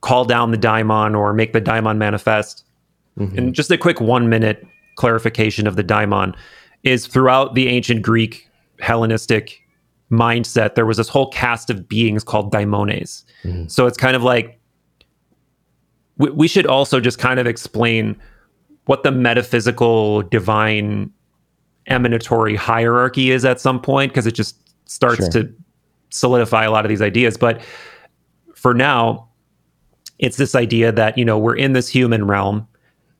call 0.00 0.24
down 0.24 0.50
the 0.50 0.58
daimon 0.58 1.16
or 1.16 1.32
make 1.32 1.52
the 1.52 1.60
daimon 1.60 1.98
manifest. 1.98 2.64
Mm-hmm. 3.18 3.38
And 3.38 3.54
just 3.54 3.70
a 3.70 3.78
quick 3.78 4.00
one 4.00 4.28
minute 4.28 4.64
clarification 4.96 5.66
of 5.66 5.76
the 5.76 5.82
daimon. 5.82 6.34
is 6.82 7.06
throughout 7.06 7.54
the 7.54 7.68
ancient 7.68 8.02
Greek 8.02 8.48
Hellenistic 8.80 9.60
mindset, 10.10 10.74
there 10.74 10.86
was 10.86 10.96
this 10.96 11.08
whole 11.08 11.30
cast 11.30 11.70
of 11.70 11.88
beings 11.88 12.22
called 12.22 12.52
daimones. 12.52 13.24
Mm-hmm. 13.42 13.66
So 13.68 13.86
it's 13.86 13.98
kind 13.98 14.14
of 14.14 14.22
like 14.22 14.57
we, 16.18 16.30
we 16.30 16.48
should 16.48 16.66
also 16.66 17.00
just 17.00 17.18
kind 17.18 17.40
of 17.40 17.46
explain 17.46 18.16
what 18.86 19.02
the 19.02 19.10
metaphysical 19.10 20.22
divine 20.22 21.10
emanatory 21.86 22.56
hierarchy 22.56 23.30
is 23.30 23.44
at 23.44 23.60
some 23.60 23.80
point 23.80 24.12
because 24.12 24.26
it 24.26 24.34
just 24.34 24.56
starts 24.88 25.32
Sure. 25.32 25.44
to 25.44 25.54
solidify 26.10 26.64
a 26.64 26.70
lot 26.70 26.84
of 26.84 26.88
these 26.88 27.02
ideas. 27.02 27.36
But 27.36 27.60
for 28.54 28.74
now, 28.74 29.28
it's 30.18 30.36
this 30.36 30.54
idea 30.54 30.92
that 30.92 31.16
you 31.16 31.24
know 31.24 31.38
we're 31.38 31.56
in 31.56 31.72
this 31.72 31.88
human 31.88 32.26
realm 32.26 32.66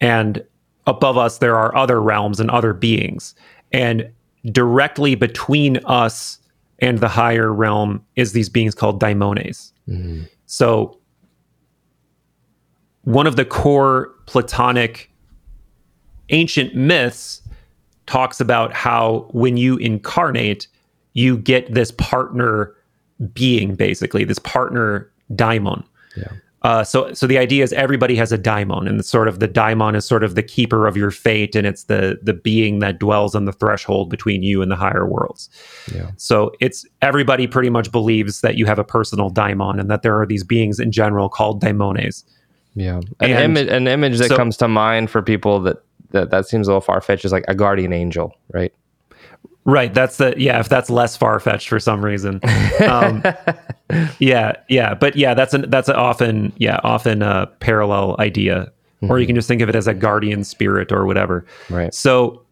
and 0.01 0.45
above 0.87 1.17
us 1.17 1.39
there 1.39 1.57
are 1.57 1.75
other 1.77 2.01
realms 2.01 2.41
and 2.41 2.51
other 2.51 2.73
beings 2.73 3.35
and 3.73 4.11
directly 4.53 5.15
between 5.15 5.79
us 5.85 6.39
and 6.81 6.99
the 6.99 7.09
higher 7.09 7.53
realm 7.53 8.05
is 8.17 8.33
these 8.33 8.49
beings 8.49 8.75
called 8.75 9.01
daimones 9.01 9.73
mm-hmm. 9.89 10.23
so 10.47 10.98
one 13.05 13.27
of 13.27 13.37
the 13.37 13.45
core 13.45 14.13
platonic 14.27 15.11
ancient 16.31 16.75
myths 16.75 17.43
talks 18.07 18.41
about 18.41 18.73
how 18.73 19.27
when 19.33 19.57
you 19.57 19.77
incarnate 19.79 20.67
you 21.15 21.37
get 21.37 21.73
this 21.73 21.91
partner 21.93 22.75
being 23.33 23.75
basically 23.75 24.25
this 24.25 24.39
partner 24.39 25.11
daimon 25.35 25.83
Yeah. 26.17 26.29
uh, 26.63 26.85
so, 26.85 27.13
so 27.13 27.27
the 27.27 27.39
idea 27.39 27.65
is 27.65 27.73
everybody 27.73 28.15
has 28.17 28.31
a 28.33 28.39
daimon, 28.39 28.87
and 28.89 29.05
sort 29.05 29.29
of 29.29 29.41
the 29.41 29.49
daimon 29.49 29.95
is 29.95 30.05
sort 30.05 30.23
of 30.23 30.35
the 30.35 30.43
keeper 30.43 30.87
of 30.87 30.97
your 30.97 31.11
fate, 31.11 31.55
and 31.57 31.67
it's 31.67 31.85
the 31.85 32.19
the 32.23 32.33
being 32.35 32.79
that 32.81 32.99
dwells 32.99 33.35
on 33.35 33.45
the 33.47 33.53
threshold 33.53 34.11
between 34.11 34.43
you 34.43 34.63
and 34.63 34.71
the 34.71 34.77
higher 34.77 35.07
worlds. 35.07 35.49
Yeah. 35.95 36.11
So 36.17 36.53
it's 36.61 36.87
everybody 37.03 37.47
pretty 37.47 37.71
much 37.71 37.91
believes 37.93 38.41
that 38.43 38.57
you 38.57 38.67
have 38.67 38.79
a 38.79 38.85
personal 38.85 39.31
daimon, 39.31 39.79
and 39.81 39.91
that 39.91 40.03
there 40.03 40.21
are 40.21 40.27
these 40.27 40.45
beings 40.45 40.79
in 40.81 40.93
general 40.93 41.29
called 41.29 41.61
daimones. 41.63 42.25
Yeah, 42.79 42.99
an 42.99 43.31
And 43.31 43.33
image 43.33 43.69
an 43.69 43.87
image 43.89 44.19
that 44.19 44.29
so- 44.29 44.37
comes 44.37 44.57
to 44.59 44.69
mind 44.69 45.11
for 45.11 45.21
people 45.23 45.61
that 45.63 45.83
that 46.11 46.31
that 46.31 46.47
seems 46.47 46.69
a 46.69 46.71
little 46.71 46.81
far 46.81 47.01
fetched 47.01 47.25
is 47.25 47.33
like 47.33 47.45
a 47.49 47.55
guardian 47.55 47.93
angel, 47.93 48.35
right? 48.53 48.73
Right. 49.65 49.93
That's 49.93 50.17
the 50.17 50.33
yeah. 50.39 50.61
If 50.61 50.69
that's 50.71 50.89
less 50.89 51.17
far 51.17 51.39
fetched 51.41 51.69
for 51.69 51.79
some 51.79 52.03
reason, 52.03 52.41
um, 52.89 53.23
yeah, 54.19 54.53
yeah. 54.69 54.95
But 54.95 55.17
yeah, 55.17 55.35
that's 55.35 55.53
an 55.53 55.69
that's 55.69 55.89
a 55.89 55.97
often 55.97 56.53
yeah 56.57 56.81
often 56.85 57.21
a 57.21 57.47
parallel 57.61 58.17
idea, 58.19 58.73
or 59.03 59.19
you 59.19 59.27
can 59.27 59.35
just 59.37 59.47
think 59.49 59.61
of 59.61 59.69
it 59.69 59.75
as 59.75 59.87
a 59.87 59.93
guardian 59.93 60.45
spirit 60.45 60.91
or 60.91 61.05
whatever. 61.05 61.45
Right. 61.69 61.93
So 61.93 62.43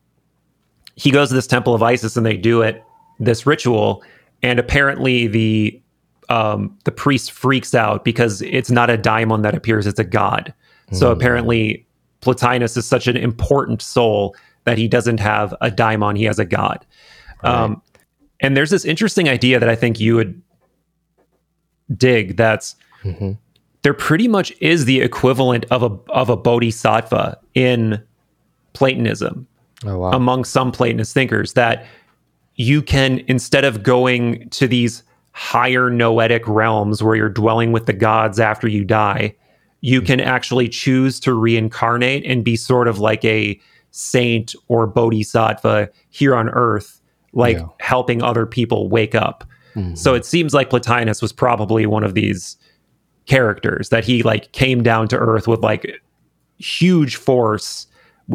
he 0.97 1.11
goes 1.11 1.29
to 1.29 1.35
this 1.35 1.47
temple 1.47 1.75
of 1.75 1.83
Isis 1.83 2.17
and 2.17 2.27
they 2.27 2.37
do 2.37 2.61
it 2.61 2.85
this 3.19 3.47
ritual, 3.47 4.03
and 4.43 4.59
apparently 4.59 5.27
the 5.27 5.81
um, 6.29 6.77
the 6.85 6.93
priest 6.93 7.33
freaks 7.33 7.75
out 7.75 8.05
because 8.05 8.43
it's 8.43 8.71
not 8.71 8.91
a 8.91 8.97
daimon 8.97 9.43
that 9.43 9.55
appears; 9.55 9.87
it's 9.87 10.01
a 10.01 10.05
god. 10.05 10.53
So 10.93 11.11
apparently 11.11 11.85
Plotinus 12.21 12.77
is 12.77 12.87
such 12.87 13.07
an 13.09 13.17
important 13.17 13.83
soul 13.83 14.37
that 14.65 14.79
he 14.79 14.87
doesn't 14.89 15.19
have 15.21 15.55
a 15.61 15.71
daimon; 15.71 16.17
he 16.17 16.25
has 16.25 16.39
a 16.39 16.45
god. 16.45 16.85
Um, 17.43 17.83
and 18.41 18.57
there's 18.57 18.71
this 18.71 18.85
interesting 18.85 19.29
idea 19.29 19.59
that 19.61 19.69
I 19.69 19.75
think 19.77 19.99
you 20.01 20.15
would 20.17 20.41
dig. 21.97 22.37
That's 22.37 22.77
Mhm. 23.05 23.39
there 23.83 23.95
pretty 23.95 24.29
much 24.29 24.53
is 24.61 24.85
the 24.85 25.01
equivalent 25.01 25.65
of 25.71 25.83
a 25.83 25.91
of 26.11 26.29
a 26.29 26.37
bodhisattva 26.37 27.39
in 27.55 28.01
Platonism 28.73 29.47
Oh 29.85 29.99
wow. 29.99 30.11
among 30.13 30.45
some 30.45 30.73
Platonist 30.73 31.15
thinkers 31.15 31.53
that 31.55 31.87
you 32.57 32.83
can 32.83 33.23
instead 33.29 33.65
of 33.65 33.83
going 33.83 34.49
to 34.51 34.67
these 34.67 35.03
higher 35.37 35.91
noetic 35.91 36.43
realms 36.49 37.03
where 37.03 37.15
you're 37.15 37.29
dwelling 37.29 37.71
with 37.71 37.85
the 37.85 37.93
gods 37.93 38.41
after 38.41 38.67
you 38.67 38.83
die, 38.87 39.35
you 39.83 40.01
can 40.01 40.19
actually 40.19 40.67
choose 40.67 41.21
to 41.21 41.35
reincarnate 41.35 42.25
and 42.25 42.43
be 42.43 42.57
sort 42.57 42.89
of 42.89 42.99
like 43.01 43.23
a 43.23 43.61
saint 43.91 44.55
or 44.69 44.87
bodhisattva 44.87 45.91
here 46.09 46.35
on 46.35 46.49
earth, 46.49 47.03
like 47.35 47.59
Yeah. 47.59 47.67
helping 47.81 48.23
other 48.23 48.47
people 48.47 48.89
wake 48.89 49.15
up. 49.15 49.45
So 49.95 50.15
it 50.15 50.25
seems 50.25 50.55
like 50.55 50.71
Plotinus 50.71 51.21
was 51.21 51.35
probably 51.35 51.85
one 51.85 52.03
of 52.03 52.15
these 52.15 52.57
characters 53.27 53.91
that 53.91 54.07
he 54.07 54.23
like 54.23 54.51
came 54.53 54.83
down 54.83 55.07
to 55.09 55.19
earth 55.19 55.47
with 55.47 55.61
like 55.61 56.01
huge 56.59 57.17
force, 57.17 57.87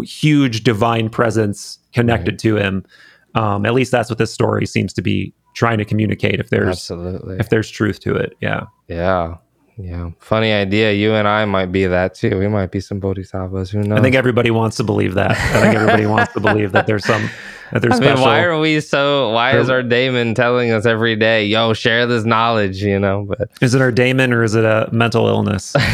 huge 0.03 0.63
divine 0.63 1.09
presence 1.09 1.79
connected 1.93 2.37
to 2.39 2.57
him. 2.57 2.85
Um, 3.33 3.65
at 3.65 3.73
least 3.73 3.91
that's 3.91 4.07
what 4.07 4.19
this 4.19 4.31
story 4.31 4.67
seems 4.67 4.93
to 4.93 5.01
be 5.01 5.33
trying 5.53 5.77
to 5.77 5.85
communicate. 5.85 6.39
If 6.39 6.49
there's 6.49 6.67
Absolutely. 6.67 7.37
if 7.39 7.49
there's 7.49 7.69
truth 7.69 7.99
to 8.01 8.15
it, 8.15 8.35
yeah. 8.41 8.65
yeah. 8.87 9.35
Yeah. 9.77 10.11
Funny 10.19 10.51
idea. 10.51 10.91
You 10.93 11.13
and 11.13 11.27
I 11.27 11.45
might 11.45 11.71
be 11.71 11.85
that 11.85 12.13
too. 12.13 12.37
We 12.37 12.47
might 12.47 12.71
be 12.71 12.79
some 12.79 12.99
bodhisattvas. 12.99 13.71
Who 13.71 13.81
knows? 13.83 13.99
I 13.99 14.01
think 14.01 14.15
everybody 14.15 14.51
wants 14.51 14.77
to 14.77 14.83
believe 14.83 15.15
that. 15.15 15.31
I 15.31 15.61
think 15.61 15.75
everybody 15.75 16.05
wants 16.05 16.33
to 16.33 16.39
believe 16.39 16.71
that 16.73 16.87
there's 16.87 17.05
some 17.05 17.29
that 17.71 17.81
there's 17.81 17.99
I 17.99 18.13
mean, 18.13 18.21
why 18.21 18.43
are 18.43 18.59
we 18.59 18.79
so? 18.81 19.31
Why 19.31 19.57
is 19.57 19.69
our 19.69 19.81
daemon 19.83 20.33
telling 20.35 20.71
us 20.71 20.85
every 20.85 21.15
day, 21.15 21.45
"Yo, 21.45 21.73
share 21.73 22.05
this 22.05 22.25
knowledge"? 22.25 22.81
You 22.83 22.99
know, 22.99 23.25
but 23.27 23.49
is 23.61 23.73
it 23.73 23.81
our 23.81 23.91
daemon 23.91 24.33
or 24.33 24.43
is 24.43 24.55
it 24.55 24.65
a 24.65 24.89
mental 24.91 25.27
illness? 25.27 25.73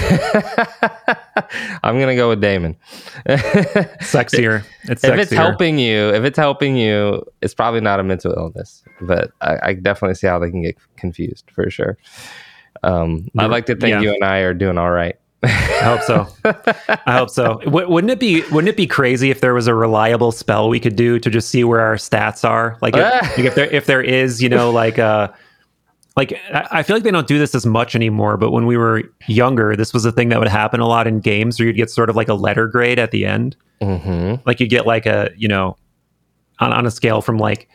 I'm 1.84 2.00
gonna 2.00 2.16
go 2.16 2.30
with 2.30 2.42
Damon. 2.42 2.76
Sexier. 3.28 4.64
It's 4.84 5.04
if 5.04 5.18
it's 5.20 5.32
helping 5.32 5.78
you, 5.80 6.10
if 6.10 6.24
it's 6.24 6.38
helping 6.38 6.78
you, 6.78 7.24
it's 7.42 7.54
probably 7.54 7.82
not 7.82 8.00
a 8.00 8.04
mental 8.04 8.34
illness. 8.34 8.84
But 9.02 9.32
I, 9.42 9.58
I 9.64 9.74
definitely 9.74 10.16
see 10.16 10.28
how 10.28 10.40
they 10.40 10.50
can 10.50 10.62
get 10.62 10.78
confused 10.98 11.46
for 11.54 11.70
sure. 11.70 11.98
Um, 12.84 13.30
I 13.38 13.48
like 13.48 13.66
to 13.68 13.76
think 13.76 13.92
Yeah. 13.92 14.02
you 14.02 14.14
and 14.14 14.24
I 14.24 14.40
are 14.40 14.54
doing 14.54 14.78
all 14.78 14.92
right. 14.92 15.16
I 15.44 15.50
hope 15.50 16.02
so. 16.02 16.28
I 17.06 17.18
hope 17.18 17.30
so. 17.30 17.60
W- 17.66 17.90
wouldn't 17.90 18.12
it 18.12 18.20
be 18.20 18.42
Wouldn't 18.52 18.70
it 18.70 18.78
be 18.78 18.88
crazy 18.88 19.30
if 19.30 19.42
there 19.42 19.54
was 19.54 19.68
a 19.68 19.76
reliable 19.76 20.32
spell 20.32 20.70
we 20.70 20.80
could 20.80 20.96
do 20.96 21.20
to 21.20 21.30
just 21.30 21.50
see 21.50 21.64
where 21.64 21.80
our 21.80 21.96
stats 21.96 22.48
are? 22.48 22.78
Like, 22.82 22.96
if, 22.96 23.38
like 23.38 23.46
if 23.46 23.56
there 23.56 23.70
if 23.70 23.86
there 23.86 24.02
is, 24.02 24.42
you 24.42 24.50
know, 24.50 24.72
like 24.72 24.98
uh 24.98 25.30
like 26.16 26.34
I 26.52 26.68
I 26.72 26.84
feel 26.84 26.96
like 26.96 27.04
they 27.04 27.12
don't 27.12 27.28
do 27.28 27.38
this 27.38 27.54
as 27.54 27.66
much 27.66 27.96
anymore. 27.96 28.36
But 28.38 28.52
when 28.52 28.66
we 28.66 28.76
were 28.78 29.04
younger, 29.28 29.76
this 29.76 29.94
was 29.94 30.06
a 30.06 30.12
thing 30.12 30.30
that 30.30 30.40
would 30.40 30.48
happen 30.48 30.80
a 30.80 30.88
lot 30.88 31.08
in 31.08 31.20
games, 31.20 31.60
where 31.60 31.68
you'd 31.68 31.76
get 31.76 31.92
sort 31.92 32.10
of 32.10 32.16
like 32.16 32.28
a 32.28 32.34
letter 32.34 32.68
grade 32.68 32.98
at 32.98 33.12
the 33.12 33.26
end. 33.26 33.56
Mm-hmm. 33.82 34.42
Like 34.46 34.60
you 34.60 34.68
get 34.68 34.88
like 34.88 35.06
a 35.06 35.30
you 35.38 35.48
know 35.48 35.78
on 36.60 36.74
on 36.74 36.86
a 36.86 36.92
scale 36.92 37.22
from 37.22 37.38
like 37.38 37.70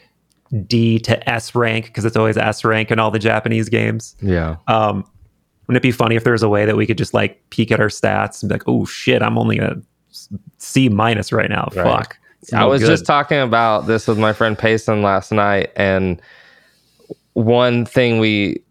D 0.66 0.98
to 0.98 1.30
S 1.30 1.54
rank 1.54 1.86
because 1.86 2.04
it's 2.04 2.16
always 2.16 2.36
S 2.36 2.64
rank 2.64 2.90
in 2.90 2.98
all 2.98 3.10
the 3.10 3.20
Japanese 3.20 3.68
games. 3.68 4.16
Yeah. 4.20 4.56
Um, 4.66 5.04
wouldn't 5.66 5.76
it 5.76 5.86
be 5.86 5.92
funny 5.92 6.16
if 6.16 6.24
there 6.24 6.32
was 6.32 6.42
a 6.42 6.48
way 6.48 6.64
that 6.66 6.76
we 6.76 6.86
could 6.86 6.98
just 6.98 7.14
like 7.14 7.42
peek 7.50 7.70
at 7.70 7.80
our 7.80 7.88
stats 7.88 8.42
and 8.42 8.48
be 8.48 8.54
like, 8.54 8.64
oh 8.66 8.84
shit, 8.84 9.22
I'm 9.22 9.38
only 9.38 9.58
a 9.58 9.76
C 10.58 10.88
minus 10.88 11.32
right 11.32 11.48
now. 11.48 11.68
Right. 11.74 11.84
Fuck. 11.84 12.18
It's 12.42 12.52
I 12.52 12.64
was 12.64 12.82
good. 12.82 12.88
just 12.88 13.06
talking 13.06 13.38
about 13.38 13.86
this 13.86 14.08
with 14.08 14.18
my 14.18 14.32
friend 14.32 14.58
Payson 14.58 15.02
last 15.02 15.30
night, 15.30 15.70
and 15.76 16.20
one 17.34 17.86
thing 17.86 18.18
we 18.18 18.62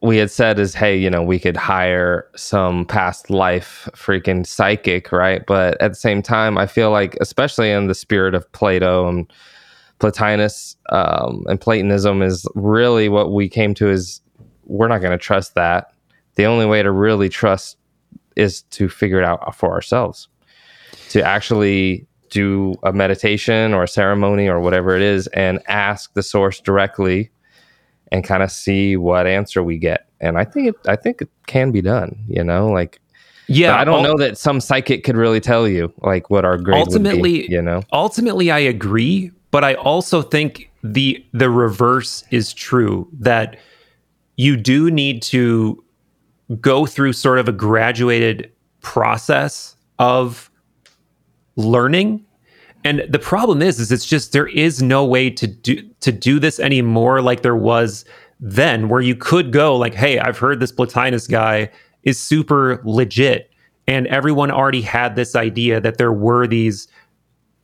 we 0.00 0.16
had 0.18 0.30
said 0.30 0.58
is, 0.58 0.74
hey, 0.74 0.96
you 0.96 1.10
know, 1.10 1.22
we 1.22 1.38
could 1.38 1.56
hire 1.56 2.28
some 2.36 2.84
past 2.84 3.30
life 3.30 3.88
freaking 3.94 4.46
psychic, 4.46 5.10
right? 5.10 5.44
But 5.46 5.80
at 5.80 5.88
the 5.88 5.96
same 5.96 6.22
time, 6.22 6.56
I 6.56 6.66
feel 6.66 6.90
like, 6.90 7.16
especially 7.20 7.70
in 7.70 7.88
the 7.88 7.94
spirit 7.94 8.34
of 8.34 8.50
Plato 8.52 9.08
and 9.08 9.30
Plotinus 9.98 10.76
um, 10.90 11.44
and 11.48 11.60
Platonism, 11.60 12.22
is 12.22 12.46
really 12.54 13.08
what 13.08 13.32
we 13.32 13.48
came 13.48 13.74
to 13.74 13.88
is 13.88 14.20
we're 14.66 14.86
not 14.86 14.98
going 14.98 15.10
to 15.10 15.18
trust 15.18 15.54
that. 15.56 15.92
The 16.38 16.46
only 16.46 16.66
way 16.66 16.84
to 16.84 16.92
really 16.92 17.28
trust 17.28 17.76
is 18.36 18.62
to 18.62 18.88
figure 18.88 19.18
it 19.20 19.24
out 19.24 19.56
for 19.56 19.72
ourselves 19.72 20.28
to 21.10 21.20
actually 21.20 22.06
do 22.30 22.76
a 22.84 22.92
meditation 22.92 23.74
or 23.74 23.82
a 23.82 23.88
ceremony 23.88 24.46
or 24.46 24.60
whatever 24.60 24.94
it 24.94 25.02
is 25.02 25.26
and 25.28 25.58
ask 25.66 26.14
the 26.14 26.22
source 26.22 26.60
directly 26.60 27.30
and 28.12 28.22
kind 28.22 28.44
of 28.44 28.52
see 28.52 28.96
what 28.96 29.26
answer 29.26 29.64
we 29.64 29.78
get. 29.78 30.06
And 30.20 30.38
I 30.38 30.44
think 30.44 30.68
it 30.68 30.74
I 30.86 30.94
think 30.94 31.22
it 31.22 31.28
can 31.48 31.72
be 31.72 31.80
done, 31.80 32.16
you 32.28 32.44
know, 32.44 32.68
like 32.68 33.00
yeah. 33.48 33.76
I 33.76 33.82
don't 33.82 33.96
ul- 33.96 34.02
know 34.04 34.16
that 34.24 34.38
some 34.38 34.60
psychic 34.60 35.02
could 35.02 35.16
really 35.16 35.40
tell 35.40 35.66
you 35.66 35.92
like 36.02 36.30
what 36.30 36.44
our 36.44 36.56
grade 36.56 36.86
Ultimately- 36.86 37.40
would 37.40 37.48
be, 37.48 37.52
you 37.52 37.62
know. 37.62 37.82
ultimately 37.92 38.52
I 38.52 38.60
agree, 38.60 39.32
but 39.50 39.64
I 39.64 39.74
also 39.74 40.22
think 40.22 40.70
the 40.84 41.24
the 41.32 41.50
reverse 41.50 42.22
is 42.30 42.52
true 42.52 43.08
that 43.18 43.58
you 44.36 44.56
do 44.56 44.88
need 44.88 45.20
to 45.22 45.82
go 46.60 46.86
through 46.86 47.12
sort 47.12 47.38
of 47.38 47.48
a 47.48 47.52
graduated 47.52 48.50
process 48.80 49.76
of 49.98 50.50
learning. 51.56 52.24
And 52.84 53.04
the 53.08 53.18
problem 53.18 53.60
is 53.60 53.80
is 53.80 53.92
it's 53.92 54.06
just 54.06 54.32
there 54.32 54.46
is 54.48 54.82
no 54.82 55.04
way 55.04 55.30
to 55.30 55.46
do 55.46 55.82
to 56.00 56.12
do 56.12 56.38
this 56.38 56.60
anymore 56.60 57.20
like 57.20 57.42
there 57.42 57.56
was 57.56 58.04
then 58.40 58.88
where 58.88 59.00
you 59.00 59.16
could 59.16 59.52
go 59.52 59.76
like 59.76 59.94
hey, 59.94 60.18
I've 60.18 60.38
heard 60.38 60.60
this 60.60 60.72
Plotinus 60.72 61.28
guy 61.28 61.70
is 62.04 62.20
super 62.20 62.80
legit 62.84 63.50
and 63.86 64.06
everyone 64.06 64.50
already 64.50 64.82
had 64.82 65.16
this 65.16 65.34
idea 65.34 65.80
that 65.80 65.98
there 65.98 66.12
were 66.12 66.46
these 66.46 66.86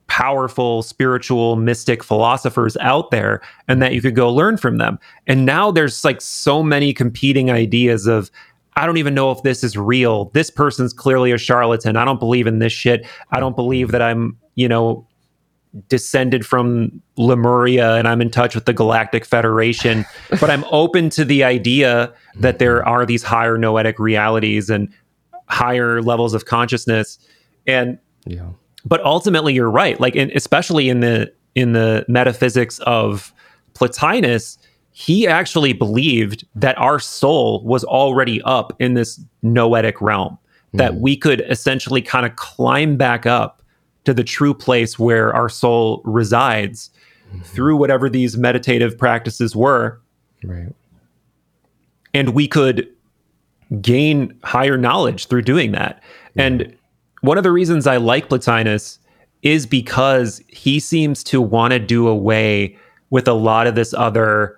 powerful 0.07 0.83
spiritual 0.83 1.55
mystic 1.55 2.03
philosophers 2.03 2.77
out 2.77 3.09
there 3.09 3.41
and 3.67 3.81
that 3.81 3.93
you 3.93 4.01
could 4.01 4.15
go 4.15 4.31
learn 4.31 4.57
from 4.57 4.77
them 4.77 4.99
and 5.25 5.45
now 5.45 5.71
there's 5.71 6.05
like 6.05 6.21
so 6.21 6.61
many 6.61 6.93
competing 6.93 7.49
ideas 7.49 8.05
of 8.05 8.29
I 8.75 8.85
don't 8.85 8.97
even 8.97 9.13
know 9.13 9.31
if 9.31 9.41
this 9.43 9.63
is 9.63 9.77
real. 9.77 10.25
This 10.33 10.49
person's 10.49 10.93
clearly 10.93 11.31
a 11.31 11.37
charlatan. 11.37 11.95
I 11.95 12.03
don't 12.05 12.19
believe 12.19 12.45
in 12.47 12.59
this 12.59 12.73
shit. 12.73 13.05
I 13.31 13.39
don't 13.39 13.55
believe 13.55 13.91
that 13.91 14.01
I'm, 14.01 14.37
you 14.55 14.67
know, 14.67 15.07
descended 15.89 16.45
from 16.45 17.01
Lemuria 17.17 17.95
and 17.95 18.07
I'm 18.07 18.21
in 18.21 18.29
touch 18.31 18.55
with 18.55 18.65
the 18.65 18.73
Galactic 18.73 19.25
Federation. 19.25 20.05
but 20.39 20.49
I'm 20.49 20.65
open 20.71 21.09
to 21.11 21.25
the 21.25 21.43
idea 21.43 22.13
that 22.35 22.59
there 22.59 22.85
are 22.87 23.05
these 23.05 23.23
higher 23.23 23.57
noetic 23.57 23.99
realities 23.99 24.69
and 24.69 24.89
higher 25.47 26.01
levels 26.01 26.33
of 26.33 26.45
consciousness. 26.45 27.19
And 27.67 27.97
Yeah. 28.25 28.49
but 28.85 29.03
ultimately 29.03 29.53
you're 29.53 29.71
right 29.71 29.99
like 29.99 30.15
in, 30.15 30.31
especially 30.35 30.89
in 30.89 30.99
the 30.99 31.31
in 31.55 31.73
the 31.73 32.05
metaphysics 32.07 32.79
of 32.79 33.33
plotinus 33.73 34.57
he 34.97 35.27
actually 35.27 35.73
believed 35.73 36.47
that 36.55 36.77
our 36.77 36.99
soul 36.99 37.61
was 37.65 37.83
already 37.83 38.41
up 38.43 38.71
in 38.79 38.93
this 38.93 39.19
noetic 39.41 39.99
realm 39.99 40.37
that 40.71 40.93
hmm. 40.93 41.01
we 41.01 41.17
could 41.17 41.41
essentially 41.49 42.01
kind 42.01 42.25
of 42.25 42.37
climb 42.37 42.95
back 42.95 43.25
up 43.25 43.61
to 44.05 44.13
the 44.13 44.23
true 44.23 44.53
place 44.53 44.97
where 44.97 45.35
our 45.35 45.49
soul 45.49 46.01
resides 46.05 46.91
hmm. 47.29 47.41
through 47.41 47.75
whatever 47.75 48.09
these 48.09 48.37
meditative 48.37 48.97
practices 48.97 49.53
were 49.53 49.99
Right. 50.45 50.73
and 52.13 52.29
we 52.29 52.47
could 52.47 52.87
gain 53.81 54.39
higher 54.45 54.77
knowledge 54.77 55.27
through 55.27 55.41
doing 55.41 55.73
that. 55.73 56.01
And 56.37 56.73
one 57.19 57.37
of 57.37 57.43
the 57.43 57.51
reasons 57.51 57.85
I 57.85 57.97
like 57.97 58.29
Plotinus 58.29 58.99
is 59.41 59.65
because 59.65 60.41
he 60.47 60.79
seems 60.79 61.21
to 61.25 61.41
want 61.41 61.73
to 61.73 61.79
do 61.79 62.07
away 62.07 62.77
with 63.09 63.27
a 63.27 63.33
lot 63.33 63.67
of 63.67 63.75
this 63.75 63.93
other 63.93 64.57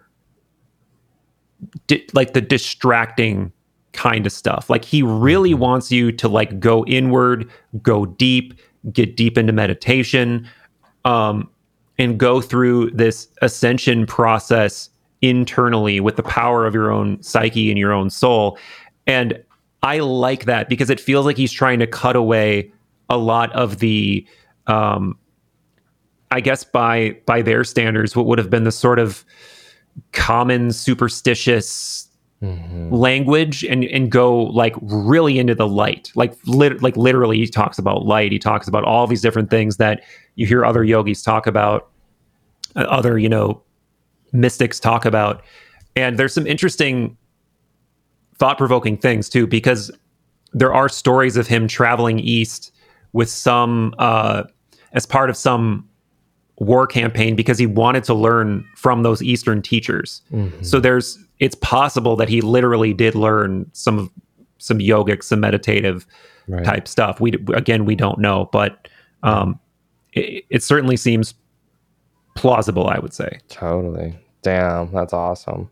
di- 1.88 2.08
like 2.14 2.34
the 2.34 2.42
distracting 2.42 3.52
kind 3.94 4.26
of 4.26 4.32
stuff. 4.32 4.70
Like 4.70 4.86
he 4.86 5.02
really 5.02 5.54
wants 5.54 5.92
you 5.92 6.12
to 6.14 6.28
like 6.28 6.60
go 6.60 6.86
inward, 6.86 7.50
go 7.82 8.06
deep, 8.06 8.54
get 8.92 9.16
deep 9.18 9.38
into 9.38 9.54
meditation, 9.54 10.48
um, 11.04 11.50
and 11.98 12.20
go 12.20 12.42
through 12.42 12.92
this 12.92 13.28
ascension 13.42 14.06
process 14.06 14.90
internally 15.22 16.00
with 16.00 16.16
the 16.16 16.24
power 16.24 16.68
of 16.68 16.74
your 16.76 16.92
own 16.92 17.22
psyche 17.24 17.70
and 17.70 17.80
your 17.80 17.92
own 17.92 18.10
soul. 18.10 18.58
And 19.08 19.44
I 19.82 20.00
like 20.00 20.46
that 20.46 20.70
because 20.70 20.90
it 20.90 21.00
feels 21.00 21.26
like 21.26 21.38
he's 21.38 21.52
trying 21.52 21.80
to 21.80 21.88
cut 21.88 22.16
away 22.16 22.72
a 23.10 23.18
lot 23.18 23.52
of 23.54 23.80
the 23.80 24.26
um 24.68 25.18
I 26.30 26.42
guess 26.42 26.64
by 26.64 27.18
by 27.26 27.42
their 27.42 27.64
standards, 27.64 28.16
what 28.16 28.26
would 28.26 28.38
have 28.38 28.50
been 28.50 28.66
the 28.66 28.72
sort 28.72 29.00
of 29.00 29.24
common 30.12 30.72
superstitious 30.72 32.08
language 32.92 33.64
and 33.64 33.84
and 33.86 34.12
go 34.12 34.44
like 34.44 34.76
really 34.82 35.40
into 35.40 35.56
the 35.56 35.68
light. 35.68 36.12
Like 36.16 36.38
lit, 36.46 36.84
like 36.84 36.96
literally 36.96 37.38
he 37.38 37.48
talks 37.48 37.80
about 37.80 38.06
light. 38.06 38.32
He 38.32 38.40
talks 38.40 38.68
about 38.68 38.84
all 38.84 39.08
these 39.08 39.22
different 39.22 39.50
things 39.50 39.78
that 39.78 40.04
you 40.36 40.46
hear 40.46 40.64
other 40.64 40.84
yogis 40.84 41.24
talk 41.24 41.48
about 41.48 41.90
uh, 42.76 42.82
other 42.82 43.18
you 43.18 43.30
know 43.30 43.62
mystics 44.34 44.80
talk 44.80 45.06
about. 45.06 45.44
And 45.96 46.20
there's 46.20 46.34
some 46.34 46.46
interesting 46.46 47.18
thought-provoking 48.36 48.98
things 48.98 49.30
too 49.30 49.48
because 49.48 49.90
there 50.54 50.72
are 50.72 50.90
stories 50.90 51.38
of 51.38 51.48
him 51.48 51.68
traveling 51.68 52.20
east 52.20 52.72
with 53.14 53.30
some 53.30 53.96
uh 53.98 54.44
as 54.94 55.08
part 55.08 55.32
of 55.32 55.36
some 55.36 55.88
war 56.60 56.88
campaign 56.88 57.36
because 57.36 57.58
he 57.60 57.66
wanted 57.68 58.04
to 58.04 58.14
learn 58.14 58.66
from 58.76 59.04
those 59.04 59.22
eastern 59.22 59.62
teachers 59.62 60.22
so 60.62 60.80
there's 60.80 61.18
it's 61.40 61.56
possible 61.56 62.16
that 62.16 62.28
he 62.30 62.42
literally 62.42 62.94
did 62.94 63.14
learn 63.16 63.70
some 63.74 64.12
some 64.58 64.80
yogic 64.80 65.24
some 65.24 65.40
meditative 65.40 66.06
Right. 66.50 66.64
type 66.64 66.88
stuff 66.88 67.20
we 67.20 67.34
again 67.54 67.84
we 67.86 67.94
don't 67.96 68.20
know 68.20 68.48
but 68.54 68.88
um 69.22 69.60
it, 70.14 70.46
it 70.50 70.64
certainly 70.64 70.96
seems 70.98 71.34
plausible 72.36 72.88
i 72.88 72.98
would 73.00 73.14
say 73.14 73.40
Totally. 73.50 74.18
Damn, 74.44 74.94
that's 74.94 75.12
awesome. 75.14 75.70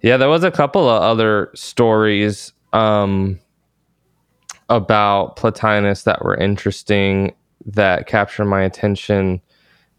Yeah, 0.00 0.16
there 0.16 0.28
was 0.28 0.42
a 0.42 0.50
couple 0.50 0.88
of 0.88 1.02
other 1.02 1.50
stories 1.54 2.52
um 2.72 3.38
about 4.70 5.36
Plotinus 5.36 6.04
that 6.04 6.24
were 6.24 6.34
interesting 6.36 7.34
that 7.66 8.06
captured 8.06 8.46
my 8.46 8.62
attention. 8.62 9.40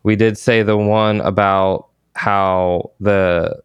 We 0.06 0.16
did 0.16 0.38
say 0.38 0.62
the 0.62 0.78
one 0.78 1.20
about 1.22 1.88
how 2.14 2.92
the 3.00 3.60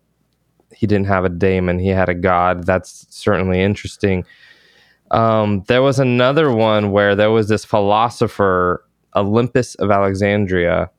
he 0.74 0.86
didn't 0.86 1.08
have 1.08 1.26
a 1.26 1.28
daemon, 1.28 1.78
he 1.78 1.88
had 1.88 2.08
a 2.08 2.14
god. 2.14 2.64
That's 2.64 3.06
certainly 3.10 3.60
interesting. 3.60 4.24
Um, 5.10 5.64
there 5.68 5.82
was 5.82 5.98
another 5.98 6.50
one 6.50 6.92
where 6.92 7.14
there 7.14 7.30
was 7.30 7.50
this 7.50 7.66
philosopher, 7.66 8.82
Olympus 9.14 9.74
of 9.74 9.90
Alexandria, 9.90 10.90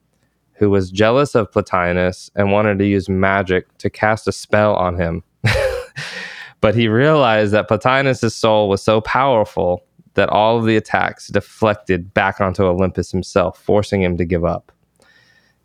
who 0.53 0.69
was 0.69 0.91
jealous 0.91 1.33
of 1.33 1.51
Plotinus 1.51 2.29
and 2.35 2.51
wanted 2.51 2.77
to 2.77 2.85
use 2.85 3.09
magic 3.09 3.75
to 3.79 3.89
cast 3.89 4.27
a 4.27 4.31
spell 4.31 4.75
on 4.75 4.95
him. 4.95 5.23
but 6.61 6.75
he 6.75 6.87
realized 6.87 7.51
that 7.53 7.67
Plotinus' 7.67 8.35
soul 8.35 8.69
was 8.69 8.83
so 8.83 9.01
powerful 9.01 9.83
that 10.13 10.29
all 10.29 10.59
of 10.59 10.65
the 10.65 10.77
attacks 10.77 11.29
deflected 11.29 12.13
back 12.13 12.39
onto 12.39 12.63
Olympus 12.63 13.09
himself, 13.09 13.57
forcing 13.57 14.03
him 14.03 14.17
to 14.17 14.25
give 14.25 14.45
up. 14.45 14.71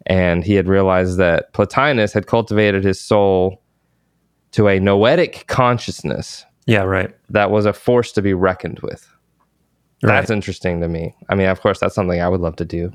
And 0.06 0.44
he 0.44 0.54
had 0.54 0.68
realized 0.68 1.18
that 1.18 1.52
Plotinus 1.52 2.12
had 2.12 2.26
cultivated 2.26 2.84
his 2.84 3.00
soul 3.00 3.60
to 4.52 4.68
a 4.68 4.78
noetic 4.80 5.46
consciousness 5.48 6.44
yeah 6.66 6.82
right 6.82 7.14
that 7.30 7.50
was 7.50 7.66
a 7.66 7.72
force 7.72 8.12
to 8.12 8.22
be 8.22 8.32
reckoned 8.34 8.78
with. 8.80 9.06
That's 10.02 10.30
Right. 10.30 10.36
interesting 10.36 10.80
to 10.80 10.88
me. 10.88 11.14
I 11.28 11.34
mean, 11.34 11.48
of 11.48 11.60
course, 11.60 11.80
that's 11.80 11.94
something 11.94 12.20
I 12.20 12.28
would 12.28 12.40
love 12.40 12.56
to 12.56 12.64
do. 12.64 12.92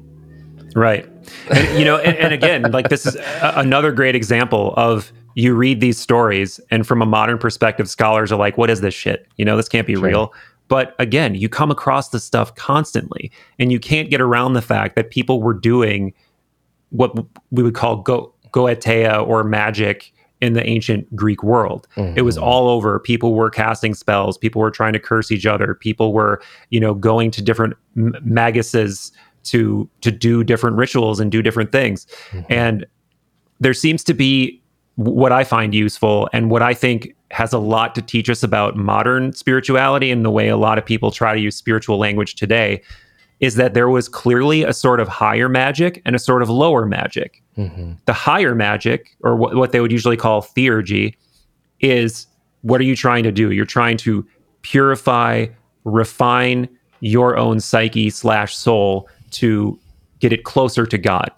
Right. 0.76 1.05
And, 1.49 1.80
you 1.80 1.84
know, 1.86 1.97
and, 1.97 2.16
and 2.18 2.34
again, 2.34 2.72
like 2.72 2.89
this 2.89 3.05
is 3.05 3.16
a, 3.16 3.53
another 3.57 3.91
great 3.91 4.16
example 4.16 4.74
of 4.78 5.12
you 5.36 5.53
read 5.55 5.82
these 5.82 5.97
stories, 5.97 6.59
and 6.70 6.86
from 6.86 7.01
a 7.01 7.05
modern 7.05 7.38
perspective, 7.38 7.89
scholars 7.89 8.32
are 8.32 8.38
like, 8.38 8.57
what 8.57 8.70
is 8.70 8.82
this 8.82 8.93
shit? 8.93 9.28
You 9.38 9.45
know, 9.45 9.57
this 9.57 9.68
can't 9.70 9.88
be 9.88 9.95
real. 9.95 10.34
But 10.68 10.95
again, 10.99 11.36
you 11.36 11.49
come 11.49 11.72
across 11.72 12.09
this 12.09 12.24
stuff 12.24 12.53
constantly, 12.55 13.32
and 13.59 13.72
you 13.72 13.80
can't 13.80 14.09
get 14.09 14.22
around 14.22 14.53
the 14.53 14.62
fact 14.62 14.95
that 14.95 15.09
people 15.09 15.41
were 15.41 15.53
doing 15.53 16.14
what 16.91 17.13
we 17.49 17.63
would 17.63 17.73
call 17.73 17.97
go, 17.97 18.33
goetia 18.51 19.27
or 19.27 19.43
magic 19.43 20.13
in 20.41 20.53
the 20.53 20.65
ancient 20.65 21.15
Greek 21.15 21.43
world. 21.43 21.87
It 22.17 22.23
was 22.23 22.35
mm-hmm. 22.35 22.45
all 22.45 22.67
over. 22.67 22.99
People 22.99 23.33
were 23.33 23.49
casting 23.49 23.93
spells. 23.93 24.37
People 24.37 24.59
were 24.61 24.71
trying 24.71 24.93
to 24.93 24.99
curse 24.99 25.31
each 25.31 25.45
other. 25.45 25.75
People 25.75 26.13
were, 26.13 26.41
you 26.69 26.79
know, 26.79 26.93
going 26.93 27.31
to 27.31 27.41
different 27.41 27.75
m- 27.95 28.15
maguses 28.25 29.11
to 29.43 29.89
to 30.01 30.11
do 30.11 30.43
different 30.43 30.77
rituals 30.77 31.19
and 31.19 31.31
do 31.31 31.41
different 31.41 31.71
things. 31.71 32.07
Mm-hmm. 32.31 32.53
And 32.53 32.85
there 33.59 33.73
seems 33.73 34.03
to 34.05 34.13
be 34.13 34.61
what 34.95 35.31
I 35.31 35.43
find 35.43 35.73
useful 35.73 36.27
and 36.33 36.51
what 36.51 36.61
I 36.61 36.73
think 36.73 37.15
has 37.31 37.53
a 37.53 37.59
lot 37.59 37.95
to 37.95 38.01
teach 38.01 38.29
us 38.29 38.43
about 38.43 38.75
modern 38.75 39.33
spirituality 39.33 40.11
and 40.11 40.25
the 40.25 40.31
way 40.31 40.49
a 40.49 40.57
lot 40.57 40.77
of 40.77 40.85
people 40.85 41.11
try 41.11 41.33
to 41.33 41.39
use 41.39 41.55
spiritual 41.55 41.97
language 41.97 42.35
today 42.35 42.81
is 43.41 43.55
that 43.55 43.73
there 43.73 43.89
was 43.89 44.07
clearly 44.07 44.63
a 44.63 44.71
sort 44.71 44.99
of 44.99 45.07
higher 45.07 45.49
magic 45.49 46.01
and 46.05 46.15
a 46.15 46.19
sort 46.19 46.43
of 46.43 46.49
lower 46.49 46.85
magic. 46.85 47.41
Mm-hmm. 47.57 47.93
The 48.05 48.13
higher 48.13 48.55
magic, 48.55 49.17
or 49.21 49.35
what, 49.35 49.55
what 49.55 49.71
they 49.71 49.81
would 49.81 49.91
usually 49.91 50.15
call 50.15 50.41
theurgy, 50.41 51.15
is 51.79 52.27
what 52.61 52.79
are 52.79 52.85
you 52.85 52.95
trying 52.95 53.23
to 53.23 53.31
do? 53.31 53.51
You're 53.51 53.65
trying 53.65 53.97
to 53.97 54.25
purify, 54.61 55.47
refine 55.83 56.69
your 56.99 57.35
own 57.35 57.59
psyche 57.59 58.11
slash 58.11 58.55
soul 58.55 59.09
to 59.31 59.77
get 60.19 60.31
it 60.31 60.43
closer 60.43 60.85
to 60.85 60.97
God. 60.99 61.31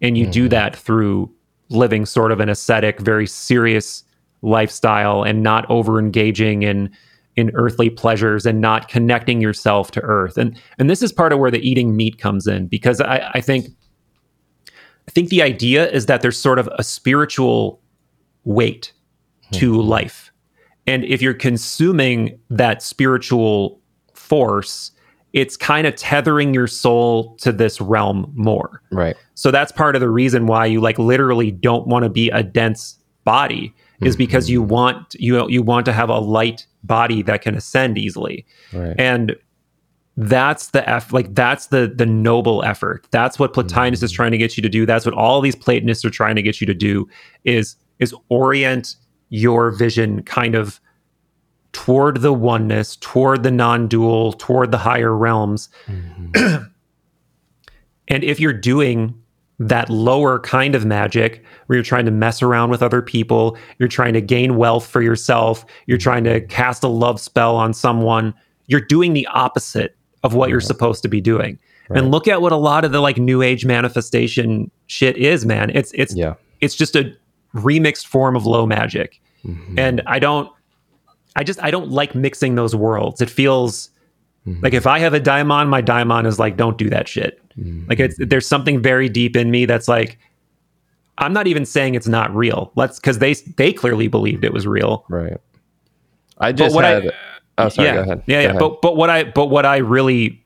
And 0.00 0.16
you 0.16 0.26
do 0.26 0.42
mm-hmm. 0.42 0.50
that 0.50 0.76
through 0.76 1.30
living 1.68 2.06
sort 2.06 2.30
of 2.30 2.38
an 2.38 2.48
ascetic, 2.48 3.00
very 3.00 3.26
serious 3.26 4.04
lifestyle 4.42 5.24
and 5.24 5.42
not 5.42 5.68
over 5.68 5.98
engaging 5.98 6.62
in 6.62 6.90
in 7.40 7.50
earthly 7.54 7.90
pleasures 7.90 8.46
and 8.46 8.60
not 8.60 8.88
connecting 8.88 9.40
yourself 9.40 9.90
to 9.92 10.00
earth. 10.02 10.38
And 10.38 10.60
and 10.78 10.88
this 10.88 11.02
is 11.02 11.12
part 11.12 11.32
of 11.32 11.38
where 11.38 11.50
the 11.50 11.68
eating 11.68 11.96
meat 11.96 12.18
comes 12.18 12.46
in 12.46 12.68
because 12.68 13.00
I, 13.00 13.30
I 13.34 13.40
think 13.40 13.66
I 15.08 15.10
think 15.10 15.30
the 15.30 15.42
idea 15.42 15.90
is 15.90 16.06
that 16.06 16.22
there's 16.22 16.38
sort 16.38 16.58
of 16.58 16.68
a 16.78 16.84
spiritual 16.84 17.80
weight 18.44 18.92
hmm. 19.48 19.58
to 19.58 19.82
life. 19.82 20.30
And 20.86 21.04
if 21.04 21.20
you're 21.20 21.34
consuming 21.34 22.38
that 22.48 22.82
spiritual 22.82 23.80
force, 24.14 24.92
it's 25.32 25.56
kind 25.56 25.86
of 25.86 25.94
tethering 25.96 26.54
your 26.54 26.66
soul 26.66 27.36
to 27.36 27.52
this 27.52 27.80
realm 27.80 28.30
more. 28.34 28.82
Right. 28.90 29.16
So 29.34 29.50
that's 29.50 29.72
part 29.72 29.94
of 29.94 30.00
the 30.00 30.08
reason 30.08 30.46
why 30.46 30.66
you 30.66 30.80
like 30.80 30.98
literally 30.98 31.50
don't 31.50 31.86
want 31.86 32.04
to 32.04 32.08
be 32.08 32.30
a 32.30 32.42
dense 32.42 32.98
body 33.24 33.74
is 34.00 34.14
hmm. 34.14 34.18
because 34.18 34.48
you 34.48 34.62
want 34.62 35.14
you 35.18 35.48
you 35.48 35.62
want 35.62 35.86
to 35.86 35.92
have 35.92 36.08
a 36.08 36.18
light 36.18 36.66
body 36.84 37.22
that 37.22 37.42
can 37.42 37.54
ascend 37.54 37.98
easily. 37.98 38.46
Right. 38.72 38.94
And 38.98 39.36
that's 40.16 40.68
the 40.68 40.88
f 40.88 41.12
like 41.12 41.34
that's 41.34 41.68
the 41.68 41.92
the 41.94 42.06
noble 42.06 42.62
effort. 42.64 43.06
That's 43.10 43.38
what 43.38 43.54
plotinus 43.54 44.02
is 44.02 44.10
mm-hmm. 44.10 44.16
trying 44.16 44.30
to 44.32 44.38
get 44.38 44.56
you 44.56 44.62
to 44.62 44.68
do. 44.68 44.84
That's 44.84 45.06
what 45.06 45.14
all 45.14 45.40
these 45.40 45.56
platonists 45.56 46.04
are 46.04 46.10
trying 46.10 46.36
to 46.36 46.42
get 46.42 46.60
you 46.60 46.66
to 46.66 46.74
do 46.74 47.08
is 47.44 47.76
is 47.98 48.14
orient 48.28 48.96
your 49.30 49.70
vision 49.70 50.22
kind 50.24 50.54
of 50.54 50.80
toward 51.72 52.20
the 52.20 52.32
oneness 52.32 52.96
toward 52.96 53.44
the 53.44 53.50
non-dual 53.50 54.32
toward 54.34 54.72
the 54.72 54.78
higher 54.78 55.16
realms. 55.16 55.68
Mm-hmm. 55.86 56.64
And 58.10 58.24
if 58.24 58.40
you're 58.40 58.52
doing 58.52 59.14
that 59.60 59.90
lower 59.90 60.40
kind 60.40 60.74
of 60.74 60.86
magic 60.86 61.44
where 61.66 61.76
you're 61.76 61.84
trying 61.84 62.06
to 62.06 62.10
mess 62.10 62.42
around 62.42 62.70
with 62.70 62.82
other 62.82 63.02
people, 63.02 63.56
you're 63.78 63.88
trying 63.88 64.14
to 64.14 64.20
gain 64.20 64.56
wealth 64.56 64.86
for 64.86 65.02
yourself, 65.02 65.64
you're 65.86 65.98
trying 65.98 66.24
to 66.24 66.40
cast 66.46 66.82
a 66.82 66.88
love 66.88 67.20
spell 67.20 67.56
on 67.56 67.74
someone, 67.74 68.34
you're 68.66 68.80
doing 68.80 69.12
the 69.12 69.26
opposite 69.28 69.94
of 70.22 70.34
what 70.34 70.48
you're 70.48 70.60
supposed 70.60 71.02
to 71.02 71.08
be 71.08 71.20
doing. 71.20 71.58
And 71.92 72.10
look 72.10 72.28
at 72.28 72.40
what 72.40 72.52
a 72.52 72.56
lot 72.56 72.84
of 72.84 72.92
the 72.92 73.00
like 73.00 73.18
new 73.18 73.42
age 73.42 73.66
manifestation 73.66 74.70
shit 74.86 75.16
is, 75.16 75.44
man. 75.44 75.70
It's 75.74 75.90
it's 75.92 76.14
Yeah. 76.14 76.34
it's 76.60 76.76
just 76.76 76.94
a 76.94 77.12
remixed 77.54 78.06
form 78.06 78.36
of 78.36 78.46
low 78.46 78.64
magic. 78.64 79.20
Mm-hmm. 79.44 79.78
And 79.78 80.02
I 80.06 80.20
don't 80.20 80.48
I 81.34 81.42
just 81.42 81.60
I 81.62 81.70
don't 81.70 81.90
like 81.90 82.14
mixing 82.14 82.54
those 82.54 82.76
worlds. 82.76 83.20
It 83.20 83.28
feels 83.28 83.90
mm-hmm. 84.46 84.62
like 84.62 84.72
if 84.72 84.86
I 84.86 85.00
have 85.00 85.14
a 85.14 85.20
daimon, 85.20 85.68
my 85.68 85.82
daimon 85.82 86.26
is 86.26 86.38
like, 86.38 86.56
don't 86.56 86.78
do 86.78 86.88
that 86.90 87.08
shit. 87.08 87.39
Mm-hmm. 87.58 87.88
Like 87.88 88.00
it's 88.00 88.16
there's 88.18 88.46
something 88.46 88.80
very 88.82 89.08
deep 89.08 89.36
in 89.36 89.50
me 89.50 89.64
that's 89.66 89.88
like, 89.88 90.18
I'm 91.18 91.32
not 91.32 91.46
even 91.46 91.64
saying 91.66 91.94
it's 91.94 92.08
not 92.08 92.34
real. 92.34 92.72
Let's 92.76 92.98
because 92.98 93.18
they 93.18 93.34
they 93.34 93.72
clearly 93.72 94.08
believed 94.08 94.44
it 94.44 94.52
was 94.52 94.66
real. 94.66 95.04
Right. 95.08 95.36
I 96.38 96.52
just 96.52 96.74
what 96.74 96.84
I- 96.84 97.10
oh, 97.58 97.68
sorry. 97.68 97.88
yeah, 97.88 97.94
Go 97.94 98.00
ahead. 98.02 98.22
yeah, 98.26 98.36
Go 98.36 98.40
yeah. 98.42 98.48
ahead. 98.48 98.58
But 98.58 98.82
but 98.82 98.96
what 98.96 99.10
I 99.10 99.24
but 99.24 99.46
what 99.46 99.66
I 99.66 99.78
really 99.78 100.42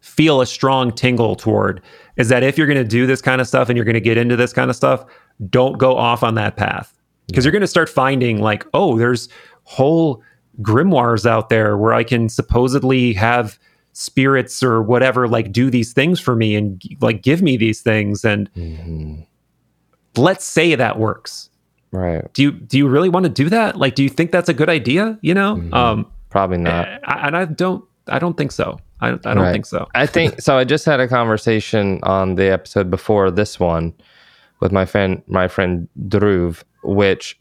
feel 0.00 0.40
a 0.40 0.46
strong 0.46 0.90
tingle 0.92 1.36
toward 1.36 1.80
is 2.16 2.28
that 2.28 2.42
if 2.42 2.58
you're 2.58 2.66
going 2.66 2.78
to 2.78 2.84
do 2.84 3.06
this 3.06 3.20
kind 3.22 3.40
of 3.40 3.46
stuff 3.46 3.68
and 3.68 3.76
you're 3.76 3.84
going 3.84 3.94
to 3.94 4.00
get 4.00 4.16
into 4.16 4.34
this 4.36 4.52
kind 4.52 4.70
of 4.70 4.76
stuff, 4.76 5.04
don't 5.50 5.78
go 5.78 5.96
off 5.96 6.22
on 6.22 6.34
that 6.34 6.56
path 6.56 6.92
because 7.28 7.44
you're 7.44 7.52
going 7.52 7.60
to 7.60 7.66
start 7.68 7.88
finding 7.88 8.40
like, 8.40 8.66
oh, 8.74 8.98
there's 8.98 9.28
whole 9.64 10.22
grimoires 10.62 11.24
out 11.26 11.48
there 11.50 11.76
where 11.76 11.92
I 11.92 12.02
can 12.02 12.28
supposedly 12.28 13.12
have 13.12 13.58
spirits 14.00 14.62
or 14.62 14.80
whatever 14.80 15.26
like 15.26 15.50
do 15.50 15.70
these 15.70 15.92
things 15.92 16.20
for 16.20 16.36
me 16.36 16.54
and 16.54 16.80
like 17.00 17.20
give 17.20 17.42
me 17.42 17.56
these 17.56 17.80
things 17.80 18.24
and 18.24 18.48
Mhm. 18.54 19.26
let's 20.16 20.44
say 20.44 20.74
that 20.76 20.98
works 20.98 21.50
Right. 21.90 22.22
do 22.32 22.42
you 22.42 22.52
do 22.52 22.78
you 22.78 22.86
really 22.88 23.08
want 23.08 23.24
to 23.24 23.30
do 23.30 23.48
that 23.48 23.76
like 23.76 23.94
do 23.96 24.02
you 24.04 24.08
think 24.08 24.30
that's 24.30 24.48
a 24.48 24.54
good 24.54 24.68
idea 24.68 25.18
you 25.20 25.34
know 25.34 25.56
Mm-hmm. 25.56 25.74
um 25.74 26.06
Probably 26.30 26.58
not. 26.58 26.86
I, 27.04 27.26
and 27.26 27.36
I 27.36 27.46
don't 27.46 27.82
I 28.06 28.18
don't 28.18 28.36
think 28.36 28.52
so. 28.52 28.78
I, 29.00 29.08
I 29.08 29.16
don't 29.16 29.38
Right. 29.38 29.52
think 29.52 29.64
so. 29.66 29.88
I 29.94 30.04
think 30.06 30.40
so. 30.42 30.58
I 30.58 30.64
just 30.64 30.84
had 30.84 31.00
a 31.00 31.08
conversation 31.08 32.00
on 32.02 32.34
the 32.36 32.52
episode 32.52 32.90
before 32.90 33.30
this 33.30 33.58
one 33.58 33.94
with 34.60 34.70
my 34.72 34.84
friend, 34.84 35.22
my 35.26 35.48
friend 35.48 35.88
Dhruv, 36.08 36.62
which 36.84 37.38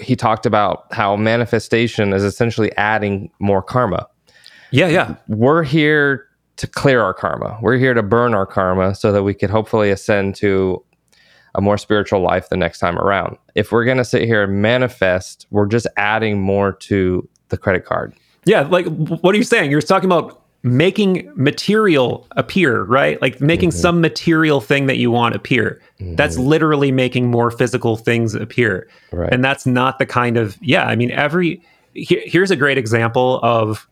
he 0.00 0.14
talked 0.14 0.44
about 0.44 0.84
how 0.92 1.16
manifestation 1.16 2.12
is 2.12 2.22
essentially 2.22 2.70
adding 2.76 3.30
more 3.40 3.62
karma. 3.62 4.06
Yeah, 4.70 4.88
yeah. 4.88 5.14
We're 5.28 5.62
here 5.62 6.26
to 6.56 6.66
clear 6.66 7.00
our 7.02 7.14
karma. 7.14 7.58
We're 7.62 7.76
here 7.78 7.94
to 7.94 8.02
burn 8.02 8.34
our 8.34 8.46
karma 8.46 8.94
so 8.94 9.12
that 9.12 9.22
we 9.22 9.34
could 9.34 9.50
hopefully 9.50 9.90
ascend 9.90 10.34
to 10.36 10.82
a 11.54 11.60
more 11.60 11.78
spiritual 11.78 12.20
life 12.20 12.48
the 12.50 12.56
next 12.56 12.78
time 12.78 12.98
around. 12.98 13.36
If 13.54 13.72
we're 13.72 13.84
going 13.84 13.96
to 13.98 14.04
sit 14.04 14.22
here 14.24 14.42
and 14.44 14.60
manifest, 14.60 15.46
we're 15.50 15.66
just 15.66 15.86
adding 15.96 16.40
more 16.40 16.72
to 16.72 17.26
the 17.48 17.56
credit 17.56 17.84
card. 17.84 18.12
Yeah, 18.44 18.62
like 18.62 18.86
what 18.86 19.34
are 19.34 19.38
you 19.38 19.44
saying? 19.44 19.70
You're 19.70 19.80
talking 19.80 20.08
about 20.08 20.42
making 20.62 21.30
material 21.36 22.26
appear, 22.32 22.82
right? 22.82 23.20
Like 23.22 23.40
making 23.40 23.70
Mm-hmm. 23.70 23.78
some 23.78 24.00
material 24.00 24.60
thing 24.60 24.86
that 24.86 24.96
you 24.98 25.10
want 25.10 25.34
appear. 25.36 25.80
That's 26.00 26.36
literally 26.36 26.90
making 26.92 27.30
more 27.30 27.50
physical 27.50 27.96
things 27.96 28.34
appear. 28.34 28.88
Right. 29.12 29.32
And 29.32 29.44
that's 29.44 29.66
not 29.66 29.98
the 29.98 30.06
kind 30.06 30.36
of 30.36 30.56
yeah, 30.60 30.84
I 30.84 30.96
mean 30.96 31.10
every 31.12 31.62
he- 31.94 32.22
here's 32.26 32.50
a 32.50 32.56
great 32.56 32.76
example 32.78 33.40
of 33.42 33.88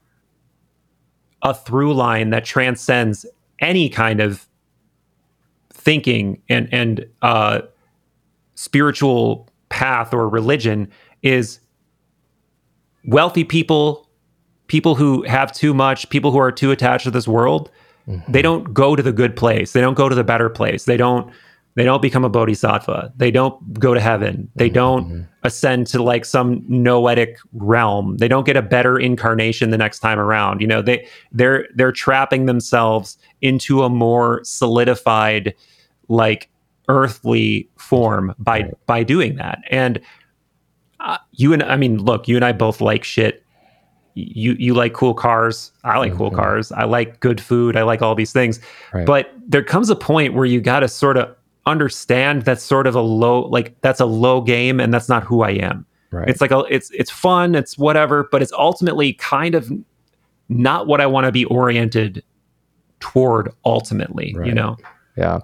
a 1.46 1.54
through 1.54 1.94
line 1.94 2.30
that 2.30 2.44
transcends 2.44 3.24
any 3.60 3.88
kind 3.88 4.20
of 4.20 4.46
thinking 5.70 6.42
and 6.48 6.68
and 6.72 7.06
uh 7.22 7.60
spiritual 8.56 9.48
path 9.68 10.12
or 10.12 10.28
religion 10.28 10.90
is 11.22 11.60
wealthy 13.04 13.44
people, 13.44 14.08
people 14.66 14.96
who 14.96 15.22
have 15.22 15.52
too 15.52 15.72
much, 15.72 16.08
people 16.10 16.32
who 16.32 16.38
are 16.38 16.50
too 16.50 16.72
attached 16.72 17.04
to 17.04 17.10
this 17.10 17.28
world, 17.28 17.70
they 18.28 18.42
don't 18.42 18.72
go 18.72 18.96
to 18.96 19.02
the 19.02 19.12
good 19.12 19.36
place. 19.36 19.72
They 19.72 19.80
don't 19.80 19.94
go 19.94 20.08
to 20.08 20.14
the 20.14 20.24
better 20.24 20.48
place. 20.48 20.84
They 20.84 20.96
don't 20.96 21.30
they 21.76 21.84
don't 21.84 22.00
become 22.00 22.24
a 22.24 22.30
bodhisattva. 22.30 23.12
They 23.16 23.30
don't 23.30 23.78
go 23.78 23.92
to 23.92 24.00
heaven. 24.00 24.50
They 24.56 24.70
don't 24.70 25.28
ascend 25.42 25.86
to 25.88 26.02
like 26.02 26.24
some 26.24 26.64
noetic 26.66 27.36
realm. 27.52 28.16
They 28.16 28.28
don't 28.28 28.46
get 28.46 28.56
a 28.56 28.62
better 28.62 28.98
incarnation 28.98 29.70
the 29.70 29.76
next 29.76 30.00
time 30.00 30.18
around. 30.18 30.62
You 30.62 30.66
know, 30.66 30.80
they 30.80 31.06
they're 31.32 31.68
they're 31.74 31.92
trapping 31.92 32.46
themselves 32.46 33.18
into 33.42 33.82
a 33.82 33.90
more 33.90 34.40
solidified 34.42 35.54
like 36.08 36.48
earthly 36.88 37.68
form 37.76 38.34
by 38.38 38.70
by 38.86 39.02
doing 39.02 39.36
that. 39.36 39.58
And 39.70 40.00
uh, 41.00 41.18
you 41.32 41.52
and 41.52 41.62
I 41.62 41.76
mean, 41.76 42.02
look, 42.02 42.26
you 42.26 42.36
and 42.36 42.44
I 42.44 42.52
both 42.52 42.80
like 42.80 43.04
shit. 43.04 43.44
You 44.14 44.56
you 44.58 44.72
like 44.72 44.94
cool 44.94 45.12
cars. 45.12 45.72
I 45.84 45.98
like 45.98 46.16
cool 46.16 46.30
cars. 46.30 46.72
I 46.72 46.84
like 46.84 47.20
good 47.20 47.38
food. 47.38 47.76
I 47.76 47.82
like 47.82 48.00
all 48.00 48.14
these 48.14 48.32
things. 48.32 48.60
Right. 48.94 49.04
But 49.04 49.30
there 49.46 49.62
comes 49.62 49.90
a 49.90 49.96
point 49.96 50.32
where 50.32 50.46
you 50.46 50.62
got 50.62 50.80
to 50.80 50.88
sort 50.88 51.18
of 51.18 51.35
understand 51.66 52.42
that's 52.42 52.62
sort 52.62 52.86
of 52.86 52.94
a 52.94 53.00
low 53.00 53.42
like 53.48 53.78
that's 53.80 54.00
a 54.00 54.06
low 54.06 54.40
game 54.40 54.80
and 54.80 54.92
that's 54.94 55.08
not 55.08 55.24
who 55.24 55.42
I 55.42 55.50
am. 55.50 55.84
Right. 56.12 56.28
It's 56.28 56.40
like 56.40 56.52
a 56.52 56.60
it's 56.70 56.90
it's 56.92 57.10
fun, 57.10 57.54
it's 57.54 57.76
whatever, 57.76 58.28
but 58.30 58.42
it's 58.42 58.52
ultimately 58.52 59.14
kind 59.14 59.54
of 59.54 59.70
not 60.48 60.86
what 60.86 61.00
I 61.00 61.06
want 61.06 61.26
to 61.26 61.32
be 61.32 61.44
oriented 61.46 62.22
toward 63.00 63.50
ultimately, 63.64 64.34
you 64.44 64.54
know. 64.54 64.76
Yeah. 65.16 65.40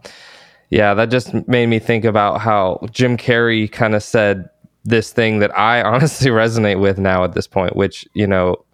Yeah, 0.71 0.95
that 0.95 1.11
just 1.11 1.35
made 1.49 1.67
me 1.67 1.79
think 1.79 2.05
about 2.07 2.41
how 2.41 2.81
Jim 2.93 3.19
Carrey 3.19 3.71
kind 3.71 3.95
of 3.95 4.03
said 4.03 4.49
this 4.85 5.13
thing 5.13 5.39
that 5.41 5.57
I 5.59 5.83
honestly 5.93 6.31
resonate 6.31 6.81
with 6.81 6.99
now 6.99 7.25
at 7.25 7.35
this 7.35 7.47
point, 7.47 7.77
which, 7.77 8.09
you 8.15 8.27
know, 8.27 8.65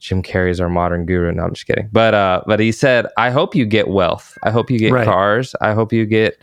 Jim 0.00 0.22
Carrey 0.22 0.50
is 0.50 0.60
our 0.60 0.68
modern 0.68 1.06
guru. 1.06 1.30
No, 1.32 1.44
I'm 1.44 1.54
just 1.54 1.66
kidding. 1.66 1.88
But 1.92 2.14
uh 2.14 2.42
but 2.46 2.58
he 2.58 2.72
said, 2.72 3.06
I 3.16 3.30
hope 3.30 3.54
you 3.54 3.64
get 3.66 3.88
wealth. 3.88 4.36
I 4.42 4.50
hope 4.50 4.70
you 4.70 4.78
get 4.78 4.92
Right. 4.92 5.04
cars. 5.04 5.54
I 5.60 5.72
hope 5.72 5.92
you 5.92 6.04
get 6.06 6.36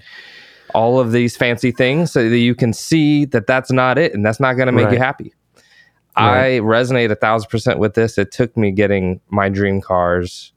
all 0.74 0.99
of 0.99 1.11
these 1.11 1.36
fancy 1.38 1.71
things 1.71 2.11
so 2.11 2.28
that 2.30 2.38
you 2.38 2.55
can 2.55 2.74
see 2.74 3.26
that 3.26 3.47
that's 3.47 3.71
not 3.71 3.97
it 3.97 4.13
and 4.13 4.26
that's 4.26 4.39
not 4.39 4.53
going 4.53 4.65
to 4.67 4.71
make 4.71 4.91
you 4.91 4.97
happy. 4.97 5.34
Right. 6.17 6.57
I 6.57 6.59
resonate 6.59 7.09
a 7.11 7.15
thousand 7.15 7.49
percent 7.49 7.80
with 7.80 7.93
this. 7.95 8.17
It 8.17 8.32
took 8.32 8.55
me 8.55 8.71
getting 8.71 9.19
my 9.30 9.49
dream 9.49 9.82
cars 9.82 10.51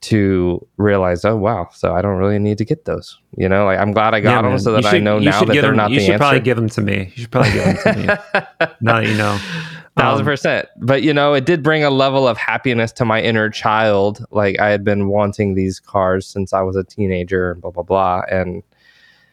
to 0.00 0.64
realize, 0.76 1.24
oh 1.24 1.36
wow, 1.36 1.68
so 1.72 1.92
I 1.92 2.02
don't 2.02 2.18
really 2.18 2.38
need 2.38 2.58
to 2.58 2.64
get 2.64 2.84
those. 2.84 3.18
You 3.36 3.48
know, 3.48 3.64
like 3.64 3.78
I'm 3.80 3.92
glad 3.92 4.14
I 4.14 4.20
got 4.20 4.30
Yeah, 4.36 4.42
them 4.42 4.50
man. 4.52 4.58
so 4.60 4.72
that 4.72 4.84
I 4.86 4.98
know 5.00 5.18
now 5.18 5.38
should 5.40 5.48
that 5.48 5.54
they're 5.54 5.62
them- 5.62 5.76
not 5.76 5.88
the 5.90 5.94
answer. 5.96 6.06
You 6.06 6.12
should 6.12 6.18
probably 6.18 6.40
give 6.40 6.56
them 6.56 6.68
to 6.70 6.80
me. 6.80 7.12
You 7.16 7.22
should 7.22 7.30
probably 7.32 7.52
give 7.52 7.64
them 7.64 7.76
to 7.76 7.98
me. 7.98 8.06
now 8.80 9.00
that 9.00 9.06
you 9.08 9.14
know. 9.16 9.38
thousand 9.96 10.20
Um, 10.22 10.24
percent. 10.26 10.68
But 10.76 11.02
you 11.02 11.12
know, 11.12 11.34
it 11.34 11.44
did 11.44 11.62
bring 11.64 11.82
a 11.82 11.90
level 11.90 12.28
of 12.28 12.36
happiness 12.36 12.92
to 12.92 13.04
my 13.04 13.20
inner 13.20 13.50
child. 13.50 14.24
Like 14.30 14.60
I 14.60 14.68
had 14.68 14.84
been 14.84 15.08
wanting 15.08 15.54
these 15.54 15.80
cars 15.80 16.26
since 16.26 16.52
I 16.52 16.60
was 16.62 16.76
a 16.76 16.84
teenager 16.84 17.50
and 17.50 17.60
blah 17.60 17.72
blah 17.72 17.82
blah. 17.82 18.22
And 18.30 18.62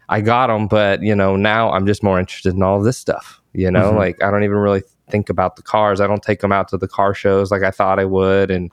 I 0.10 0.22
got 0.22 0.47
them, 0.47 0.68
but 0.68 1.01
you 1.01 1.16
know, 1.16 1.36
now 1.36 1.72
I'm 1.72 1.86
just 1.86 2.03
more 2.03 2.20
interested 2.20 2.53
in 2.53 2.62
all 2.64 2.82
this 2.82 2.97
stuff. 2.97 3.41
You 3.53 3.72
know, 3.72 3.91
Mhm. 3.93 3.97
like 3.97 4.24
I 4.24 4.30
don't 4.32 4.43
even 4.43 4.58
really 4.58 4.84
think 5.10 5.30
about 5.30 5.56
the 5.56 5.62
cars. 5.62 6.01
I 6.01 6.08
don't 6.08 6.22
take 6.24 6.39
them 6.41 6.51
out 6.51 6.68
to 6.70 6.78
the 6.78 6.88
car 6.88 7.14
shows 7.14 7.51
like 7.51 7.64
I 7.64 7.72
thought 7.72 7.99
I 7.99 8.06
would 8.06 8.51
and 8.51 8.72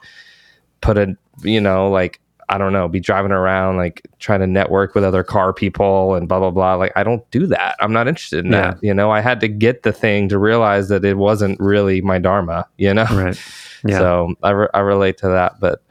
put 0.81 0.97
a 0.97 1.15
you 1.41 1.61
know, 1.61 1.89
like 1.89 2.19
I 2.49 2.57
don't 2.57 2.73
know, 2.73 2.87
be 2.89 2.99
driving 2.99 3.31
around 3.31 3.77
like 3.77 4.01
trying 4.19 4.41
to 4.41 4.47
network 4.47 4.93
with 4.93 5.03
other 5.03 5.23
car 5.23 5.53
people 5.53 6.13
and 6.13 6.27
blah 6.27 6.39
blah 6.39 6.51
blah. 6.51 6.75
Like 6.75 6.91
I 6.95 7.03
don't 7.03 7.27
do 7.31 7.47
that. 7.47 7.75
I'm 7.79 7.93
not 7.93 8.07
interested 8.07 8.45
in 8.45 8.51
Yeah. 8.51 8.71
that. 8.71 8.83
You 8.83 8.93
know, 8.93 9.09
I 9.11 9.21
had 9.21 9.39
to 9.39 9.47
get 9.47 9.83
the 9.83 9.93
thing 9.93 10.27
to 10.29 10.37
realize 10.37 10.89
that 10.89 11.05
it 11.05 11.17
wasn't 11.17 11.59
really 11.59 12.01
my 12.01 12.19
dharma. 12.19 12.67
You 12.77 12.93
know, 12.93 13.05
Right. 13.11 13.39
Yeah. 13.85 13.99
so 13.99 14.35
I 14.43 14.49
re- 14.51 14.67
I 14.73 14.79
relate 14.81 15.17
to 15.19 15.29
that, 15.29 15.59
but 15.59 15.81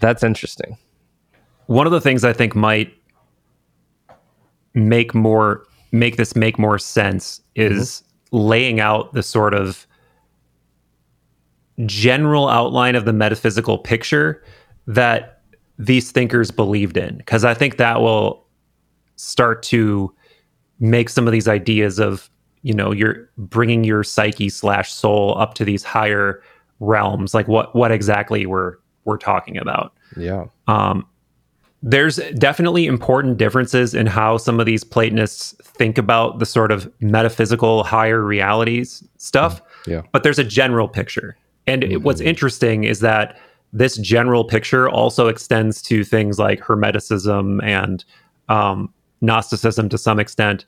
that's 0.00 0.22
interesting. 0.24 0.76
one 1.66 1.86
of 1.86 1.92
the 1.92 2.00
things 2.00 2.24
I 2.24 2.32
think 2.34 2.54
might 2.54 2.92
make 4.74 5.14
more 5.14 5.66
make 5.92 6.16
this 6.16 6.34
make 6.34 6.58
more 6.58 6.78
sense 6.78 7.40
is 7.54 8.02
laying 8.32 8.80
out 8.80 9.12
the 9.12 9.22
sort 9.22 9.54
of 9.54 9.86
general 11.86 12.48
outline 12.48 12.96
of 12.96 13.04
the 13.04 13.12
metaphysical 13.12 13.78
picture 13.78 14.42
that 14.86 15.42
these 15.78 16.10
thinkers 16.10 16.50
believed 16.50 16.96
in 16.96 17.16
because 17.18 17.44
I 17.44 17.54
think 17.54 17.76
that 17.76 18.00
will 18.00 18.44
start 19.16 19.62
to 19.64 20.12
make 20.80 21.08
some 21.08 21.26
of 21.26 21.32
these 21.32 21.48
ideas 21.48 21.98
of 21.98 22.28
you 22.62 22.74
know 22.74 22.92
you're 22.92 23.30
bringing 23.38 23.84
your 23.84 24.02
psyche 24.02 24.48
slash 24.48 24.92
soul 24.92 25.36
up 25.38 25.54
to 25.54 25.64
these 25.64 25.84
higher 25.84 26.42
realms 26.80 27.34
like 27.34 27.46
what 27.48 27.74
what 27.74 27.92
exactly 27.92 28.46
we're 28.46 28.76
we're 29.04 29.18
talking 29.18 29.56
about. 29.56 29.92
Yeah. 30.16 30.46
Um, 30.66 31.06
there's 31.86 32.16
definitely 32.38 32.86
important 32.86 33.36
differences 33.36 33.94
in 33.94 34.06
how 34.06 34.38
some 34.38 34.58
of 34.58 34.64
these 34.64 34.82
Platonists 34.82 35.54
think 35.62 35.98
about 35.98 36.38
the 36.38 36.46
sort 36.46 36.72
of 36.72 36.90
metaphysical 37.00 37.84
higher 37.84 38.22
realities 38.22 39.04
stuff. 39.18 39.60
Mm, 39.60 39.92
yeah. 39.92 40.02
But 40.10 40.22
there's 40.22 40.38
a 40.38 40.44
general 40.44 40.88
picture. 40.88 41.36
And 41.66 41.84
it- 41.84 42.02
what's 42.02 42.20
mm-hmm. 42.20 42.28
interesting 42.28 42.84
is 42.84 43.00
that 43.00 43.38
this 43.74 43.98
general 43.98 44.44
picture 44.44 44.88
also 44.88 45.28
extends 45.28 45.82
to 45.82 46.04
things 46.04 46.38
like 46.38 46.60
Hermeticism 46.60 47.62
and 47.62 48.02
um, 48.48 48.90
Gnosticism 49.20 49.90
to 49.90 49.98
some 49.98 50.18
extent, 50.18 50.64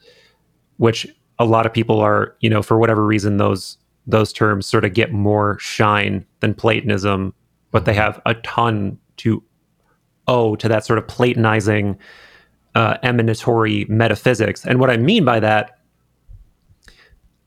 which 0.76 1.06
a 1.38 1.46
lot 1.46 1.64
of 1.64 1.72
people 1.72 1.98
are, 1.98 2.36
you 2.40 2.50
know, 2.50 2.60
for 2.62 2.78
whatever 2.78 3.06
reason, 3.06 3.38
those 3.38 3.78
those 4.06 4.32
terms 4.32 4.66
sort 4.66 4.84
of 4.84 4.92
get 4.92 5.12
more 5.12 5.58
shine 5.58 6.24
than 6.40 6.54
Platonism, 6.54 7.32
but 7.70 7.86
they 7.86 7.92
mm-hmm. 7.92 8.00
have 8.02 8.20
a 8.26 8.34
ton 8.34 8.98
to 9.16 9.42
owe 10.28 10.56
to 10.56 10.68
that 10.68 10.84
sort 10.84 10.98
of 10.98 11.06
Platonizing, 11.06 11.96
uh, 12.74 12.98
emanatory 13.02 13.86
metaphysics. 13.88 14.64
And 14.64 14.80
what 14.80 14.90
I 14.90 14.96
mean 14.96 15.24
by 15.24 15.40
that 15.40 15.78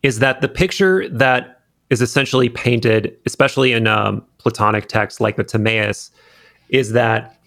is 0.01 0.19
that 0.19 0.41
the 0.41 0.47
picture 0.47 1.07
that 1.09 1.61
is 1.89 2.01
essentially 2.01 2.49
painted, 2.49 3.15
especially 3.25 3.73
in 3.73 3.88
um, 3.88 4.23
Platonic 4.38 4.88
texts 4.88 5.19
like 5.19 5.36
the 5.36 5.43
Timaeus, 5.43 6.11
is 6.69 6.91
that 6.93 7.38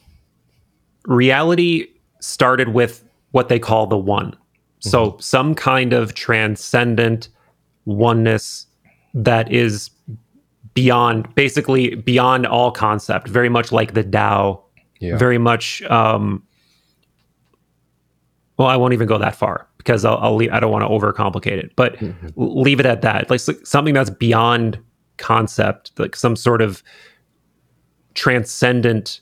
reality 1.07 1.87
started 2.21 2.69
with 2.69 3.05
what 3.31 3.49
they 3.49 3.59
call 3.59 3.87
the 3.87 3.97
one. 3.97 4.37
So, 4.81 5.17
some 5.21 5.55
kind 5.55 5.93
of 5.93 6.15
transcendent 6.15 7.29
oneness 7.85 8.67
that 9.15 9.51
is 9.53 9.91
beyond, 10.75 11.33
basically 11.37 11.95
beyond 11.95 12.47
all 12.47 12.73
concept, 12.73 13.29
very 13.29 13.49
much 13.49 13.71
like 13.71 13.95
the 13.95 14.03
Tao 14.03 14.61
Yeah. 15.03 15.17
very 15.19 15.39
much 15.39 15.83
um 15.83 16.43
well 18.57 18.69
i 18.69 18.77
won't 18.77 18.93
even 18.95 19.07
go 19.09 19.19
that 19.19 19.35
far 19.35 19.67
because 19.79 20.05
i'll, 20.05 20.19
I'll 20.19 20.37
leave, 20.37 20.53
i 20.53 20.61
don't 20.61 20.71
want 20.71 20.85
to 20.85 20.89
overcomplicate 20.89 21.59
it 21.59 21.75
but 21.77 22.01
l- 22.03 22.13
leave 22.37 22.79
it 22.81 22.87
at 22.87 23.03
that 23.03 23.29
like 23.31 23.41
something 23.41 23.95
that's 23.95 24.11
beyond 24.11 24.79
concept 25.19 25.91
like 25.99 26.15
some 26.17 26.37
sort 26.37 26.63
of 26.63 26.83
transcendent 28.15 29.21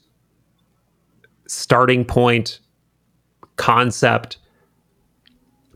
starting 1.46 2.04
point 2.04 2.60
concept 3.56 4.36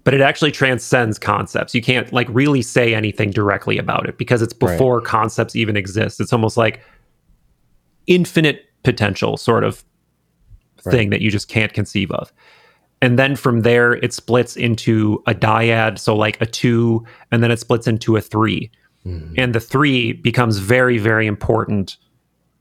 but 0.04 0.12
it 0.14 0.20
actually 0.20 0.50
transcends 0.52 1.18
concepts 1.18 1.74
you 1.74 1.80
can't 1.82 2.12
like 2.12 2.26
really 2.30 2.60
say 2.62 2.94
anything 2.94 3.30
directly 3.30 3.78
about 3.78 4.08
it 4.08 4.18
because 4.18 4.42
it's 4.42 4.54
Right. 4.60 4.72
before 4.72 5.00
concepts 5.00 5.56
even 5.56 5.76
exist 5.76 6.20
it's 6.20 6.32
almost 6.32 6.56
like 6.56 6.80
infinite 8.06 8.66
potential 8.82 9.36
sort 9.36 9.64
of 9.64 9.82
thing 10.90 11.10
that 11.10 11.20
you 11.20 11.30
just 11.30 11.48
can't 11.48 11.72
conceive 11.72 12.10
of. 12.12 12.32
And 13.02 13.18
then 13.18 13.36
from 13.36 13.60
there, 13.62 13.94
it 13.94 14.14
splits 14.14 14.56
into 14.56 15.22
a 15.26 15.34
dyad, 15.34 15.98
so 15.98 16.16
like 16.16 16.40
a 16.40 16.46
two, 16.46 17.04
and 17.30 17.42
then 17.42 17.50
it 17.50 17.58
splits 17.60 17.86
into 17.86 18.16
a 18.16 18.20
3 18.20 18.70
And 19.36 19.54
the 19.54 19.60
three 19.60 20.12
becomes 20.14 20.58
very, 20.58 20.98
very 20.98 21.26
important 21.26 21.96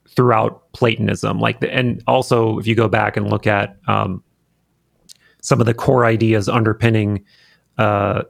throughout 0.08 0.70
Platonism. 0.72 1.40
Like, 1.40 1.60
the, 1.60 1.72
and 1.72 2.02
also 2.06 2.58
if 2.58 2.66
you 2.66 2.74
go 2.74 2.88
back 2.88 3.16
and 3.16 3.30
look 3.30 3.46
at 3.46 3.76
um, 3.88 4.22
some 5.40 5.60
of 5.60 5.66
the 5.66 5.74
core 5.74 6.04
ideas 6.04 6.48
underpinning 6.48 7.24
uh, 7.78 8.22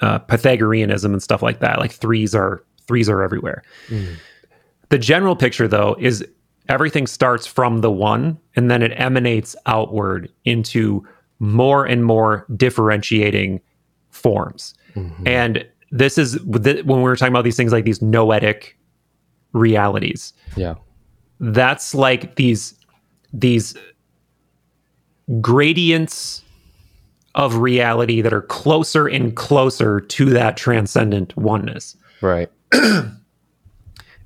uh, 0.00 0.18
Pythagoreanism 0.20 1.12
and 1.12 1.22
stuff 1.22 1.42
like 1.42 1.60
that, 1.60 1.78
like 1.78 1.92
threes 1.92 2.34
are 2.34 2.62
threes 2.86 3.08
are 3.08 3.22
everywhere. 3.22 3.62
The 4.90 4.98
general 4.98 5.36
picture, 5.36 5.68
though, 5.68 5.96
is 5.98 6.26
everything 6.68 7.06
starts 7.06 7.46
from 7.46 7.80
the 7.80 7.90
one 7.90 8.38
and 8.56 8.70
then 8.70 8.82
it 8.82 8.92
emanates 8.96 9.56
outward 9.66 10.30
into 10.44 11.06
more 11.38 11.84
and 11.84 12.04
more 12.04 12.46
differentiating 12.56 13.60
forms. 14.10 14.74
Mm-hmm. 14.94 15.26
And 15.26 15.66
this 15.90 16.18
is 16.18 16.40
when 16.42 16.84
we 16.86 17.02
were 17.02 17.16
talking 17.16 17.32
about 17.32 17.44
these 17.44 17.56
things 17.56 17.72
like 17.72 17.84
these 17.84 18.02
noetic 18.02 18.76
realities. 19.52 20.32
Yeah. 20.56 20.74
That's 21.40 21.94
like 21.94 22.34
these 22.36 22.74
these 23.32 23.74
gradients 25.40 26.42
of 27.34 27.56
reality 27.56 28.20
that 28.20 28.32
are 28.32 28.42
closer 28.42 29.06
and 29.06 29.36
closer 29.36 30.00
to 30.00 30.24
that 30.30 30.56
transcendent 30.56 31.36
oneness. 31.36 31.96
Right. 32.20 32.50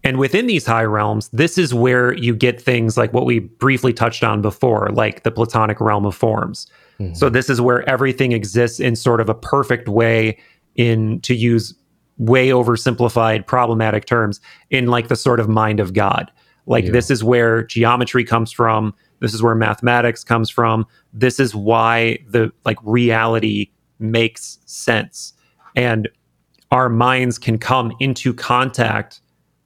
And 0.04 0.18
within 0.18 0.46
these 0.46 0.66
high 0.66 0.84
realms, 0.84 1.28
this 1.32 1.56
is 1.56 1.72
where 1.72 2.12
you 2.14 2.34
get 2.34 2.60
things 2.60 2.96
like 2.96 3.12
what 3.12 3.24
we 3.24 3.38
briefly 3.38 3.92
touched 3.92 4.24
on 4.24 4.42
before, 4.42 4.90
like 4.92 5.22
the 5.22 5.30
Platonic 5.30 5.80
realm 5.80 6.04
of 6.04 6.14
forms. 6.14 6.66
Mm-hmm. 6.98 7.14
So 7.14 7.30
this 7.30 7.48
is 7.48 7.60
where 7.60 7.88
everything 7.88 8.32
exists 8.32 8.80
in 8.80 8.96
sort 8.96 9.20
of 9.20 9.28
a 9.28 9.34
perfect 9.34 9.88
way 9.88 10.38
in 10.74 11.20
to 11.20 11.34
use 11.34 11.74
way 12.18 12.48
oversimplified 12.48 13.46
problematic 13.46 14.04
terms 14.04 14.40
in 14.70 14.86
like 14.86 15.08
the 15.08 15.16
sort 15.16 15.40
of 15.40 15.48
mind 15.48 15.80
of 15.80 15.94
God. 15.94 16.30
Like 16.66 16.84
Yeah. 16.84 16.92
this 16.92 17.10
is 17.10 17.24
where 17.24 17.64
geometry 17.64 18.24
comes 18.24 18.52
from, 18.52 18.94
this 19.20 19.34
is 19.34 19.42
where 19.42 19.54
mathematics 19.54 20.24
comes 20.24 20.50
from. 20.50 20.84
This 21.12 21.38
is 21.38 21.54
why 21.54 22.18
the 22.28 22.52
like 22.64 22.78
reality 22.82 23.70
makes 23.98 24.58
sense. 24.66 25.32
And 25.76 26.08
our 26.70 26.88
minds 26.88 27.38
can 27.38 27.56
come 27.58 27.92
into 28.00 28.34
contact 28.34 29.20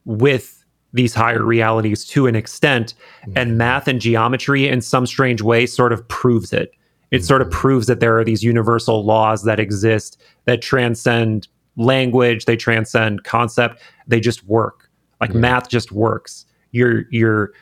with 0.07 0.65
these 0.93 1.15
higher 1.15 1.45
realities 1.45 2.05
to 2.07 2.27
an 2.27 2.35
extent 2.35 2.95
mm-hmm. 3.23 3.33
and 3.37 3.59
math 3.59 3.87
and 3.87 4.01
geometry 4.01 4.67
in 4.67 4.81
some 4.81 5.07
strange 5.07 5.43
way 5.43 5.67
sort 5.67 5.93
of 5.93 6.07
proves 6.09 6.53
it. 6.53 6.73
It 7.11 7.25
sort 7.25 7.43
of 7.43 7.49
mm-hmm. 7.49 7.59
proves 7.59 7.87
that 7.87 8.01
there 8.01 8.19
are 8.19 8.25
these 8.25 8.43
universal 8.43 9.05
laws 9.05 9.45
that 9.45 9.61
exist 9.61 10.21
that 10.47 10.63
transcend 10.63 11.49
language 11.77 12.47
they 12.47 12.57
transcend 12.57 13.25
concept 13.25 13.83
they 14.07 14.19
just 14.19 14.45
work. 14.45 14.89
Like 15.21 15.35
math 15.35 15.69
just 15.69 15.93
works. 15.93 16.47
Your 16.73 17.05
your 17.11 17.53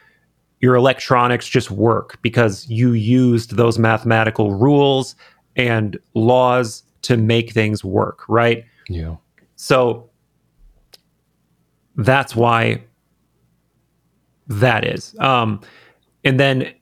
your 0.61 0.77
electronics 0.77 1.49
just 1.49 1.71
work 1.71 2.21
because 2.23 2.67
you 2.69 2.93
used 2.93 3.57
those 3.57 3.79
mathematical 3.79 4.55
rules 4.55 5.15
and 5.57 5.99
laws 6.15 6.83
to 7.03 7.17
make 7.17 7.53
things 7.53 7.85
work 7.85 8.25
right? 8.29 8.65
Yeah. 8.89 9.17
so 9.57 10.11
that's 11.97 12.35
why 12.37 12.83
that 14.47 14.85
is. 14.85 15.15
Um, 15.19 15.61
and 16.25 16.39
then 16.41 16.73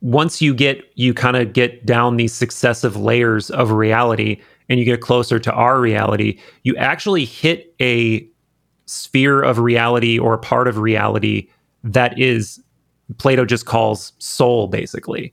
once 0.00 0.42
you 0.42 0.54
get, 0.54 0.82
you 0.94 1.14
kind 1.14 1.36
of 1.36 1.52
get 1.52 1.86
down 1.86 2.16
these 2.16 2.32
successive 2.32 2.96
layers 2.96 3.50
of 3.50 3.70
reality 3.70 4.40
and 4.68 4.78
you 4.78 4.84
get 4.84 5.00
closer 5.00 5.38
to 5.38 5.52
our 5.52 5.80
reality, 5.80 6.38
you 6.62 6.76
actually 6.76 7.24
hit 7.24 7.74
a 7.80 8.28
sphere 8.86 9.42
of 9.42 9.58
reality 9.58 10.18
or 10.18 10.36
part 10.38 10.68
of 10.68 10.78
reality 10.78 11.48
that 11.84 12.18
is, 12.18 12.60
Plato 13.18 13.44
just 13.44 13.66
calls 13.66 14.12
soul, 14.18 14.66
basically. 14.66 15.32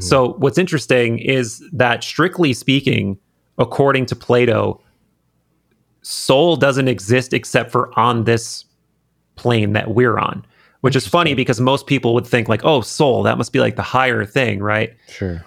So 0.00 0.34
what's 0.34 0.58
interesting 0.58 1.18
is 1.18 1.62
that 1.72 2.04
strictly 2.04 2.52
speaking, 2.52 3.18
according 3.58 4.06
to 4.06 4.16
Plato, 4.16 4.80
soul 6.02 6.56
doesn't 6.56 6.88
exist 6.88 7.32
except 7.32 7.70
for 7.70 7.96
on 7.98 8.24
this 8.24 8.64
plane 9.36 9.72
that 9.72 9.94
we're 9.94 10.18
on 10.18 10.44
which 10.82 10.96
is 10.96 11.06
funny 11.06 11.32
because 11.32 11.60
most 11.60 11.86
people 11.86 12.12
would 12.12 12.26
think 12.26 12.48
like 12.48 12.64
oh 12.64 12.80
soul 12.82 13.22
that 13.22 13.38
must 13.38 13.52
be 13.52 13.60
like 13.60 13.76
the 13.76 13.82
higher 13.82 14.24
thing 14.24 14.60
right? 14.60 14.94
Sure. 15.08 15.44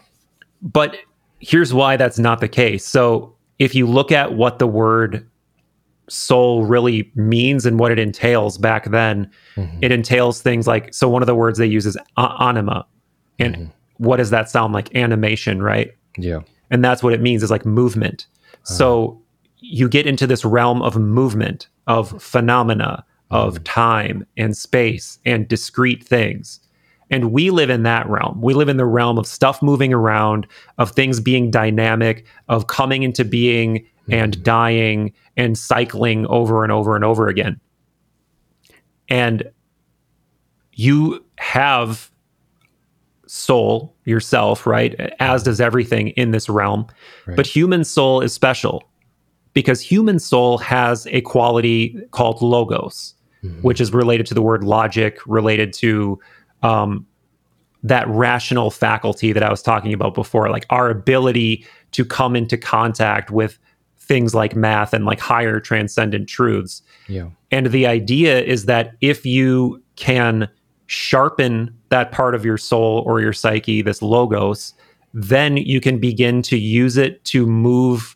but 0.61 0.97
here's 1.39 1.73
why 1.73 1.95
that's 1.95 2.17
not 2.17 2.39
the 2.39 2.47
case. 2.47 2.85
So 2.85 3.35
if 3.59 3.75
you 3.75 3.85
look 3.85 4.11
at 4.11 4.33
what 4.33 4.57
the 4.59 4.67
word 4.67 5.27
soul 6.09 6.65
really 6.65 7.11
means 7.15 7.65
and 7.65 7.79
what 7.79 7.91
it 7.91 7.99
entails 7.99 8.57
back 8.57 8.85
then 8.91 9.29
mm-hmm. 9.55 9.79
it 9.81 9.91
entails 9.91 10.41
things 10.41 10.67
like 10.67 10.93
so 10.93 11.09
one 11.09 11.21
of 11.21 11.27
the 11.27 11.35
words 11.35 11.59
they 11.59 11.65
use 11.65 11.85
is 11.85 11.97
anima. 12.17 12.85
And 13.37 13.55
mm-hmm. 13.55 13.71
what 13.97 14.17
does 14.17 14.29
that 14.29 14.49
sound 14.49 14.73
like? 14.73 14.95
Animation 14.95 15.61
right? 15.61 15.93
Yeah. 16.17 16.39
and 16.71 16.83
that's 16.83 17.03
what 17.03 17.11
it 17.13 17.21
means 17.21 17.43
is 17.43 17.51
like 17.51 17.65
movement. 17.65 18.25
Uh-huh. 18.53 18.73
So 18.73 19.21
you 19.59 19.89
get 19.89 20.05
into 20.05 20.27
this 20.27 20.45
realm 20.45 20.81
of 20.81 20.95
movement 20.95 21.67
of 21.87 22.21
phenomena 22.21 23.05
of 23.31 23.55
mm-hmm. 23.55 23.63
time 23.63 24.27
and 24.37 24.55
space 24.55 25.19
and 25.25 25.47
discrete 25.47 26.03
things. 26.03 26.59
And 27.11 27.31
we 27.31 27.51
live 27.51 27.69
in 27.69 27.83
that 27.83 28.09
realm. 28.09 28.41
We 28.41 28.53
live 28.53 28.69
in 28.69 28.77
the 28.77 28.85
realm 28.85 29.17
of 29.17 29.27
stuff 29.27 29.61
moving 29.61 29.93
around 29.93 30.47
of 30.77 30.91
things 30.91 31.19
being 31.19 31.51
dynamic 31.51 32.25
of 32.49 32.67
coming 32.67 33.03
into 33.03 33.23
being 33.23 33.85
and 34.09 34.33
mm-hmm. 34.33 34.43
dying 34.43 35.13
and 35.37 35.57
cycling 35.57 36.25
over 36.27 36.63
and 36.63 36.71
over 36.71 36.95
and 36.95 37.05
over 37.05 37.27
again. 37.27 37.59
And 39.07 39.43
you 40.73 41.23
have 41.37 42.09
soul 43.27 43.95
yourself, 44.05 44.65
right? 44.65 44.95
As 45.19 45.41
mm-hmm. 45.41 45.49
does 45.49 45.61
everything 45.61 46.09
in 46.09 46.31
this 46.31 46.49
realm. 46.49 46.87
Right. 47.27 47.37
But 47.37 47.47
human 47.47 47.83
soul 47.83 48.21
is 48.21 48.33
special 48.33 48.83
because 49.55 49.81
human 49.81 50.19
soul 50.19 50.59
has 50.59 51.07
a 51.07 51.21
quality 51.21 51.99
called 52.11 52.39
logos. 52.43 53.15
which 53.61 53.79
is 53.79 53.93
related 53.93 54.25
to 54.25 54.33
the 54.33 54.41
word 54.41 54.63
logic, 54.63 55.19
related 55.27 55.71
to 55.71 56.19
um, 56.63 57.05
that 57.83 58.07
rational 58.07 58.71
faculty 58.71 59.31
that 59.33 59.43
I 59.43 59.51
was 59.51 59.61
talking 59.61 59.93
about 59.93 60.15
before, 60.15 60.49
like 60.49 60.65
our 60.71 60.89
ability 60.89 61.63
to 61.91 62.03
come 62.03 62.35
into 62.35 62.57
contact 62.57 63.29
with 63.29 63.59
things 63.99 64.33
like 64.33 64.55
math 64.55 64.93
and 64.93 65.05
like 65.05 65.19
higher 65.19 65.59
transcendent 65.59 66.27
truths. 66.27 66.81
Yeah. 67.07 67.29
And 67.51 67.67
the 67.67 67.85
idea 67.85 68.41
is 68.41 68.65
that 68.65 68.95
if 69.01 69.27
you 69.27 69.79
can 69.95 70.49
sharpen 70.87 71.71
that 71.89 72.11
part 72.11 72.33
of 72.33 72.43
your 72.43 72.57
soul 72.57 73.03
or 73.05 73.21
your 73.21 73.33
psyche, 73.33 73.83
this 73.83 74.01
logos, 74.01 74.73
then 75.13 75.57
you 75.57 75.79
can 75.79 75.99
begin 75.99 76.41
to 76.41 76.57
use 76.57 76.97
it 76.97 77.23
to 77.25 77.45
move 77.45 78.14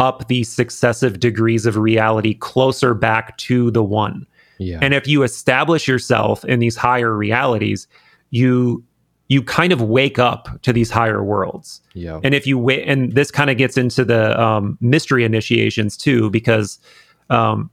up 0.00 0.26
these 0.28 0.48
successive 0.48 1.20
degrees 1.20 1.66
of 1.66 1.76
reality 1.76 2.34
closer 2.34 2.94
back 2.94 3.36
to 3.36 3.70
the 3.70 3.82
one. 3.84 4.26
Yeah. 4.58 4.78
And 4.82 4.94
if 4.94 5.06
you 5.06 5.22
establish 5.22 5.86
yourself 5.86 6.44
in 6.46 6.58
these 6.58 6.74
higher 6.76 7.16
realities, 7.16 7.86
you 8.30 8.82
you 9.28 9.42
kind 9.42 9.72
of 9.72 9.80
wake 9.80 10.18
up 10.18 10.48
to 10.62 10.72
these 10.72 10.90
higher 10.90 11.22
worlds. 11.22 11.80
yeah. 11.94 12.18
And 12.24 12.34
if 12.34 12.48
you 12.48 12.58
wait, 12.58 12.82
and 12.88 13.12
this 13.12 13.30
kind 13.30 13.48
of 13.48 13.56
gets 13.56 13.76
into 13.76 14.04
the 14.04 14.38
um, 14.40 14.76
mystery 14.80 15.22
initiations 15.24 15.96
too, 15.96 16.30
because 16.30 16.80
um, 17.28 17.70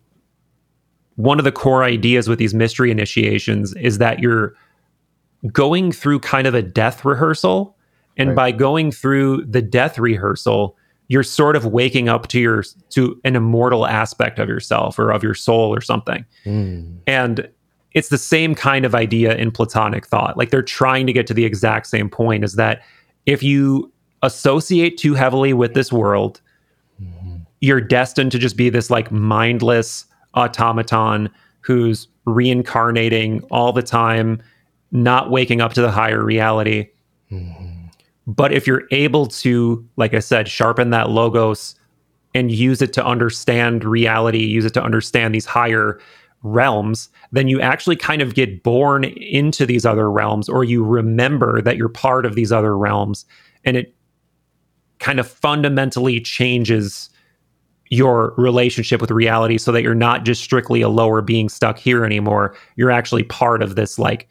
one 1.15 1.39
of 1.39 1.45
the 1.45 1.51
core 1.51 1.83
ideas 1.83 2.27
with 2.29 2.37
these 2.37 2.53
mystery 2.53 2.91
initiations 2.91 3.73
is 3.77 3.97
that 3.97 4.19
you're 4.19 4.53
going 5.51 5.91
through 5.91 6.19
kind 6.19 6.45
of 6.45 6.53
a 6.53 6.61
death 6.61 7.03
rehearsal. 7.03 7.75
And 8.17 8.29
Right. 8.29 8.35
by 8.35 8.51
going 8.51 8.91
through 8.91 9.45
the 9.45 9.61
death 9.61 9.97
rehearsal, 9.97 10.75
you're 11.07 11.23
sort 11.23 11.55
of 11.55 11.65
waking 11.65 12.09
up 12.09 12.27
to 12.27 12.39
your 12.39 12.63
to 12.89 13.19
an 13.23 13.35
immortal 13.35 13.85
aspect 13.85 14.39
of 14.39 14.49
yourself 14.49 14.99
or 14.99 15.11
of 15.11 15.23
your 15.23 15.33
soul 15.33 15.73
or 15.73 15.81
something. 15.81 16.25
Mm. 16.45 16.97
And 17.07 17.49
it's 17.93 18.09
the 18.09 18.17
same 18.17 18.53
kind 18.53 18.85
of 18.85 18.93
idea 18.93 19.35
in 19.35 19.51
Platonic 19.51 20.05
thought. 20.05 20.37
Like 20.37 20.51
they're 20.51 20.61
trying 20.61 21.07
to 21.07 21.13
get 21.13 21.25
to 21.27 21.33
the 21.33 21.45
exact 21.45 21.87
same 21.87 22.09
point 22.09 22.43
is 22.43 22.53
that 22.53 22.81
if 23.25 23.41
you 23.41 23.91
associate 24.21 24.97
too 24.97 25.13
heavily 25.13 25.53
with 25.53 25.73
this 25.73 25.91
world, 25.91 26.41
you're 27.59 27.81
destined 27.81 28.31
to 28.33 28.39
just 28.39 28.57
be 28.57 28.69
this 28.69 28.89
like 28.89 29.11
mindless 29.11 30.05
automaton 30.35 31.29
who's 31.61 32.07
reincarnating 32.25 33.41
all 33.49 33.73
the 33.73 33.81
time, 33.81 34.41
not 34.91 35.31
waking 35.31 35.61
up 35.61 35.73
to 35.73 35.81
the 35.81 35.91
higher 35.91 36.23
reality. 36.23 36.89
But 38.27 38.51
if 38.51 38.67
you're 38.67 38.83
able 38.91 39.25
to, 39.27 39.87
like 39.95 40.13
I 40.13 40.19
said, 40.19 40.49
sharpen 40.49 40.89
that 40.89 41.09
logos 41.09 41.75
and 42.35 42.51
use 42.51 42.81
it 42.81 42.91
to 42.93 43.05
understand 43.05 43.85
reality, 43.85 44.45
use 44.45 44.65
it 44.65 44.73
to 44.73 44.83
understand 44.83 45.33
these 45.33 45.45
higher 45.45 45.99
realms, 46.43 47.09
then 47.31 47.47
you 47.47 47.59
actually 47.61 47.95
kind 47.95 48.21
of 48.21 48.35
get 48.35 48.63
born 48.63 49.05
into 49.05 49.65
these 49.65 49.85
other 49.85 50.11
realms 50.11 50.49
or 50.49 50.63
you 50.63 50.83
remember 50.83 51.61
that 51.61 51.77
you're 51.77 51.89
part 51.89 52.25
of 52.25 52.35
these 52.35 52.51
other 52.51 52.77
realms. 52.77 53.25
And 53.63 53.77
it 53.77 53.95
kind 54.99 55.19
of 55.19 55.27
fundamentally 55.27 56.19
changes 56.19 57.09
your 57.89 58.33
relationship 58.37 58.99
with 58.99 59.09
reality 59.09 59.57
so 59.57 59.71
that 59.71 59.81
you're 59.81 59.95
not 59.95 60.25
just 60.25 60.43
strictly 60.43 60.81
a 60.81 60.89
lower 60.89 61.21
being 61.21 61.47
stuck 61.47 61.79
here 61.79 62.03
anymore. 62.03 62.55
You're 62.75 62.91
actually 62.91 63.23
part 63.23 63.63
of 63.63 63.75
this 63.75 63.97
like 63.97 64.27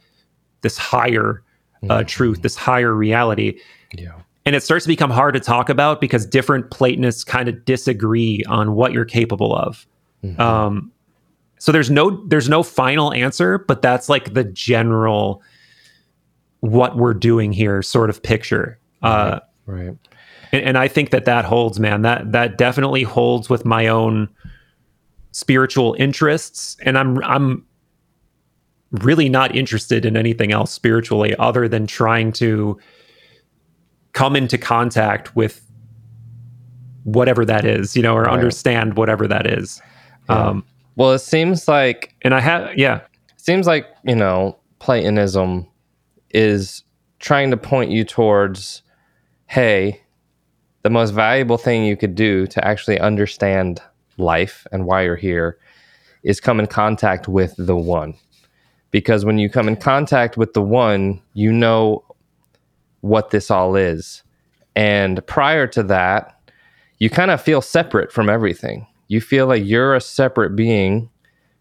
this 0.61 0.77
higher 0.77 1.43
uh, 1.89 2.03
truth 2.05 2.43
this 2.43 2.57
higher 2.57 2.93
reality 2.95 3.59
Yeah. 3.99 4.13
and 4.45 4.55
it 4.57 4.63
starts 4.63 4.85
to 4.85 4.89
become 4.89 5.11
hard 5.11 5.35
to 5.35 5.41
talk 5.41 5.69
about 5.69 6.01
because 6.01 6.25
different 6.27 6.71
Platonists 6.71 7.25
kind 7.25 7.49
of 7.49 7.65
disagree 7.65 8.43
on 8.49 8.75
what 8.75 8.93
you're 8.93 9.05
capable 9.05 9.55
of. 9.57 9.87
Um, 10.39 10.91
so 11.59 11.71
there's 11.73 11.91
no 11.91 12.25
there's 12.27 12.49
no 12.49 12.63
final 12.65 13.13
answer, 13.13 13.59
but 13.59 13.81
that's 13.81 14.09
like 14.09 14.35
the 14.35 14.43
general 14.45 15.41
what 16.61 16.97
we're 16.97 17.15
doing 17.15 17.53
here 17.53 17.81
sort 17.83 18.11
of 18.11 18.23
picture. 18.23 18.79
Uh, 19.03 19.41
Right. 19.67 19.97
and, 20.53 20.63
and 20.63 20.79
I 20.79 20.89
think 20.89 21.11
that 21.11 21.25
that 21.27 21.45
holds, 21.45 21.79
man. 21.81 22.03
That 22.03 22.33
that 22.33 22.59
definitely 22.59 23.03
holds 23.05 23.49
with 23.49 23.65
my 23.65 23.87
own 23.89 24.29
spiritual 25.33 25.95
interests, 25.99 26.77
and 26.83 26.97
I'm 26.99 27.23
I'm 27.25 27.65
really 28.93 29.29
not 29.29 29.55
interested 29.55 30.05
in 30.05 30.17
anything 30.17 30.53
else 30.53 30.73
spiritually 30.73 31.35
other 31.37 31.69
than 31.69 31.87
trying 31.87 32.33
to 32.33 32.79
come 34.17 34.35
into 34.35 34.57
contact 34.57 35.37
with 35.37 35.61
whatever 37.05 37.45
that 37.45 37.67
is, 37.67 37.95
you 37.95 38.03
know, 38.03 38.15
or 38.17 38.23
Right. 38.23 38.33
understand 38.33 38.97
whatever 38.97 39.29
that 39.29 39.47
is. 39.47 39.81
Yeah. 40.31 40.37
Um, 40.49 40.65
Well, 40.97 41.13
it 41.13 41.19
seems 41.19 41.69
like 41.69 42.15
and 42.23 42.35
I 42.35 42.41
have, 42.41 42.71
yeah, 42.79 43.01
seems 43.37 43.67
like 43.67 43.87
you 44.05 44.17
know 44.17 44.57
platonism 44.79 45.69
is 46.31 46.83
trying 47.19 47.51
to 47.51 47.57
point 47.59 47.91
you 47.91 48.05
towards 48.05 48.83
hey 49.49 50.01
the 50.83 50.91
most 50.91 51.11
valuable 51.11 51.59
thing 51.59 51.85
you 51.85 51.97
could 51.97 52.15
do 52.15 52.47
to 52.47 52.67
actually 52.67 52.99
understand 52.99 53.83
life 54.17 54.67
and 54.73 54.87
why 54.87 55.03
you're 55.03 55.17
here 55.17 55.59
is 56.23 56.41
come 56.41 56.59
in 56.59 56.67
contact 56.67 57.29
with 57.29 57.55
the 57.59 57.77
one 57.77 58.15
because 58.91 59.25
when 59.25 59.39
you 59.39 59.49
come 59.51 59.69
in 59.69 59.77
contact 59.77 60.37
with 60.37 60.55
the 60.55 60.63
one 60.63 61.21
you 61.35 61.53
know 61.53 62.03
what 63.07 63.31
this 63.31 63.51
all 63.51 63.77
is 63.77 64.23
and 64.75 65.25
prior 65.27 65.67
to 65.67 65.83
that 65.83 66.41
you 66.99 67.11
kind 67.11 67.31
of 67.31 67.41
feel 67.41 67.61
separate 67.61 68.13
from 68.13 68.29
everything 68.29 68.87
you 69.09 69.21
feel 69.21 69.47
like 69.47 69.65
you're 69.65 69.95
a 69.95 70.01
separate 70.01 70.57
being 70.57 71.09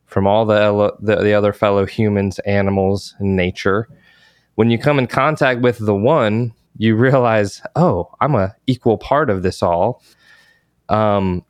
from 0.06 0.28
all 0.28 0.46
the, 0.46 0.96
the 1.00 1.18
the 1.18 1.34
other 1.34 1.54
fellow 1.54 1.86
humans, 1.86 2.40
animals, 2.40 3.16
and 3.20 3.36
nature. 3.36 3.88
When 4.56 4.70
you 4.70 4.78
come 4.78 5.00
in 5.00 5.08
contact 5.08 5.62
with 5.62 5.78
the 5.80 5.96
one, 5.96 6.54
you 6.78 6.96
realize, 6.96 7.62
oh, 7.76 8.10
I'm 8.22 8.36
a 8.36 8.56
equal 8.68 8.98
part 8.98 9.30
of 9.30 9.44
this 9.44 9.62
all. 9.62 10.02
Um, 10.88 11.44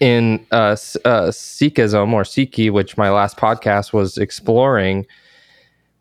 in 0.00 0.46
uh, 0.52 0.76
uh, 1.04 1.28
Sikhism 1.28 2.14
or 2.14 2.22
Sikhi, 2.22 2.70
which 2.70 2.96
my 2.96 3.10
last 3.10 3.36
podcast 3.36 3.92
was 3.92 4.16
exploring, 4.16 5.04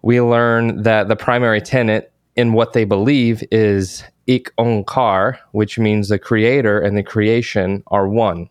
we 0.01 0.21
learn 0.21 0.83
that 0.83 1.09
the 1.09 1.17
primary 1.17 1.59
tenet 1.59 2.13
in 2.35 2.53
what 2.53 2.73
they 2.73 2.83
believe 2.83 3.43
is 3.51 4.03
Ik 4.27 4.51
Onkar, 4.57 5.37
which 5.51 5.79
means 5.79 6.09
the 6.09 6.19
creator 6.19 6.79
and 6.79 6.97
the 6.97 7.03
creation 7.03 7.83
are 7.87 8.07
one. 8.07 8.49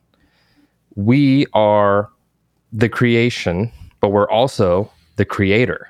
We 0.97 1.47
are 1.53 2.11
the 2.72 2.89
creation, 2.89 3.70
but 4.01 4.09
we're 4.09 4.30
also 4.30 4.91
the 5.16 5.24
creator. 5.24 5.89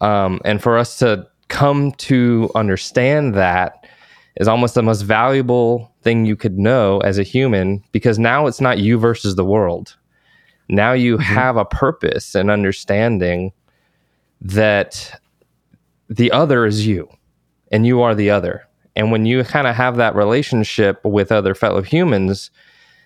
Um, 0.00 0.40
and 0.44 0.62
for 0.62 0.76
us 0.76 0.98
to 0.98 1.26
come 1.48 1.92
to 1.92 2.50
understand 2.54 3.34
that 3.34 3.86
is 4.36 4.48
almost 4.48 4.74
the 4.74 4.82
most 4.82 5.02
valuable 5.02 5.92
thing 6.02 6.26
you 6.26 6.36
could 6.36 6.58
know 6.58 6.98
as 7.00 7.18
a 7.18 7.22
human 7.22 7.82
because 7.92 8.18
now 8.18 8.46
it's 8.46 8.60
not 8.60 8.78
you 8.78 8.98
versus 8.98 9.36
the 9.36 9.44
world. 9.44 9.96
Now 10.68 10.92
you 10.92 11.16
have 11.18 11.56
a 11.56 11.64
purpose 11.64 12.34
and 12.34 12.50
understanding 12.50 13.52
that 14.40 15.18
the 16.08 16.30
other 16.32 16.66
is 16.66 16.86
you 16.86 17.08
and 17.72 17.86
you 17.86 18.00
are 18.02 18.14
the 18.14 18.30
other. 18.30 18.66
And 18.94 19.10
when 19.12 19.26
you 19.26 19.42
kind 19.44 19.66
of 19.66 19.74
have 19.74 19.96
that 19.96 20.14
relationship 20.14 21.04
with 21.04 21.30
other 21.30 21.54
fellow 21.54 21.82
humans, 21.82 22.50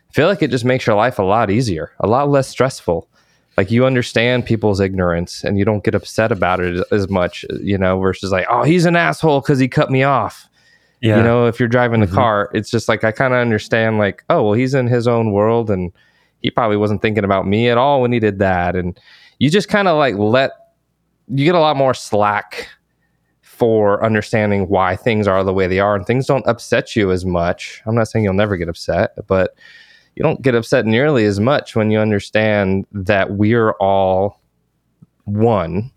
I 0.09 0.13
feel 0.13 0.29
like 0.29 0.43
it 0.43 0.51
just 0.51 0.65
makes 0.65 0.87
your 0.87 0.97
life 0.97 1.19
a 1.19 1.23
lot 1.25 1.51
easier, 1.51 1.93
a 2.01 2.07
lot 2.07 2.29
less 2.29 2.49
stressful. 2.49 3.09
Like 3.57 3.71
you 3.71 3.85
understand 3.85 4.47
people's 4.47 4.81
ignorance 4.81 5.43
and 5.45 5.59
you 5.59 5.65
don't 5.65 5.83
get 5.85 5.95
upset 5.95 6.31
about 6.33 6.61
it 6.61 6.85
as 6.93 7.09
much, 7.09 7.45
you 7.61 7.77
know, 7.77 7.99
versus 7.99 8.31
like, 8.31 8.47
oh, 8.49 8.63
he's 8.63 8.85
an 8.87 8.97
asshole 8.97 9.41
because 9.41 9.59
he 9.59 9.69
cut 9.69 9.91
me 9.91 10.03
off. 10.03 10.49
yeah, 11.03 11.17
You 11.17 11.23
know, 11.23 11.47
if 11.47 11.59
you're 11.59 11.69
driving 11.69 12.01
the 12.01 12.07
Mhm. 12.07 12.15
car, 12.15 12.51
it's 12.53 12.71
just 12.71 12.89
like 12.89 13.05
I 13.05 13.11
kind 13.11 13.33
of 13.35 13.41
understand, 13.41 13.99
like, 13.99 14.23
oh, 14.31 14.43
well, 14.45 14.53
he's 14.53 14.75
in 14.75 14.87
his 14.87 15.09
own 15.09 15.33
world 15.33 15.71
and 15.71 15.93
he 16.43 16.51
probably 16.51 16.77
wasn't 16.77 17.03
thinking 17.03 17.25
about 17.25 17.47
me 17.47 17.69
at 17.71 17.79
all 17.79 18.01
when 18.03 18.13
he 18.13 18.21
did 18.21 18.39
that. 18.39 18.77
And 18.77 18.99
you 19.39 19.49
just 19.51 19.69
kind 19.69 19.89
of 19.89 19.97
like 19.97 20.15
let, 20.17 20.53
you 21.29 21.45
get 21.45 21.55
a 21.55 21.61
lot 21.61 21.77
more 21.77 21.95
slack 21.95 22.69
for 23.61 24.03
understanding 24.03 24.69
why 24.71 24.97
things 24.97 25.29
are 25.29 25.45
the 25.45 25.53
way 25.53 25.67
they 25.67 25.81
are 25.81 25.95
and 25.95 26.07
things 26.07 26.27
don't 26.27 26.47
upset 26.47 26.97
you 26.97 27.13
as 27.13 27.27
much. 27.27 27.83
I'm 27.85 27.95
not 27.95 28.09
saying 28.09 28.25
you'll 28.25 28.33
never 28.33 28.57
get 28.57 28.71
upset, 28.71 29.11
but 29.27 29.55
you 30.17 30.23
don't 30.23 30.41
get 30.41 30.55
upset 30.55 30.87
nearly 30.87 31.27
as 31.27 31.39
much 31.41 31.77
when 31.77 31.91
you 31.91 31.99
understand 31.99 32.87
that 32.93 33.33
we're 33.33 33.73
all 33.73 34.41
one. 35.27 35.93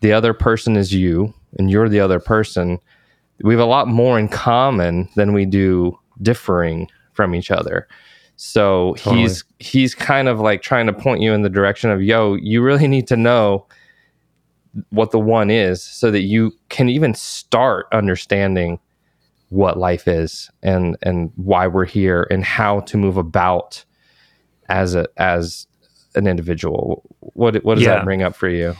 The 0.00 0.12
other 0.12 0.34
person 0.34 0.76
is 0.76 0.92
you, 0.92 1.32
and 1.58 1.70
you're 1.70 1.88
the 1.88 2.00
other 2.00 2.20
person. 2.20 2.78
We 3.42 3.54
have 3.54 3.60
a 3.62 3.64
lot 3.64 3.88
more 3.88 4.18
in 4.18 4.28
common 4.28 5.08
than 5.16 5.32
we 5.32 5.46
do 5.46 5.98
differing 6.20 6.90
from 7.14 7.34
each 7.34 7.50
other. 7.50 7.88
So 8.36 8.96
Totally. 8.98 9.22
he's 9.22 9.44
he's 9.60 9.94
kind 9.94 10.28
of 10.28 10.40
like 10.40 10.60
trying 10.60 10.86
to 10.88 10.92
point 10.92 11.22
you 11.22 11.32
in 11.32 11.40
the 11.40 11.48
direction 11.48 11.88
of 11.88 12.02
yo, 12.02 12.34
you 12.34 12.60
really 12.60 12.86
need 12.86 13.06
to 13.06 13.16
know 13.16 13.66
what 14.90 15.10
the 15.10 15.18
one 15.18 15.50
is 15.50 15.82
so 15.82 16.10
that 16.10 16.22
you 16.22 16.52
can 16.68 16.88
even 16.88 17.14
start 17.14 17.86
understanding 17.92 18.78
what 19.50 19.78
life 19.78 20.08
is 20.08 20.50
and 20.62 20.96
and 21.02 21.30
why 21.36 21.66
we're 21.66 21.84
here 21.84 22.26
and 22.30 22.42
how 22.44 22.80
to 22.80 22.96
move 22.96 23.16
about 23.18 23.84
as 24.68 24.94
a 24.94 25.06
as 25.18 25.66
an 26.14 26.26
individual. 26.26 27.02
What 27.34 27.56
what 27.64 27.74
does 27.74 27.84
Yeah. 27.84 27.96
that 27.96 28.04
bring 28.04 28.22
up 28.22 28.34
for 28.34 28.48
you? 28.48 28.74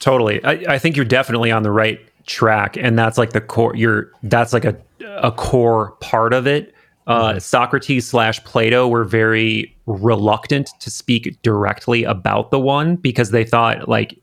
Totally. 0.00 0.44
I, 0.44 0.74
I 0.74 0.78
think 0.78 0.96
you're 0.96 1.04
definitely 1.04 1.50
on 1.50 1.62
the 1.62 1.70
right 1.72 1.98
track, 2.26 2.76
and 2.76 2.98
that's 2.98 3.18
like 3.18 3.32
the 3.32 3.40
core. 3.40 3.74
You're 3.74 4.10
that's 4.22 4.52
like 4.52 4.64
a 4.64 4.76
a 5.22 5.32
core 5.32 5.92
part 6.00 6.32
of 6.32 6.46
it. 6.46 6.72
Uh, 7.06 7.38
Socrates 7.38 8.06
slash 8.08 8.42
Plato 8.44 8.88
were 8.88 9.04
very 9.04 9.76
reluctant 9.86 10.70
to 10.80 10.90
speak 10.90 11.36
directly 11.42 12.02
about 12.04 12.50
the 12.50 12.58
one 12.58 12.96
because 12.96 13.30
they 13.30 13.44
thought 13.44 13.88
like 13.88 14.18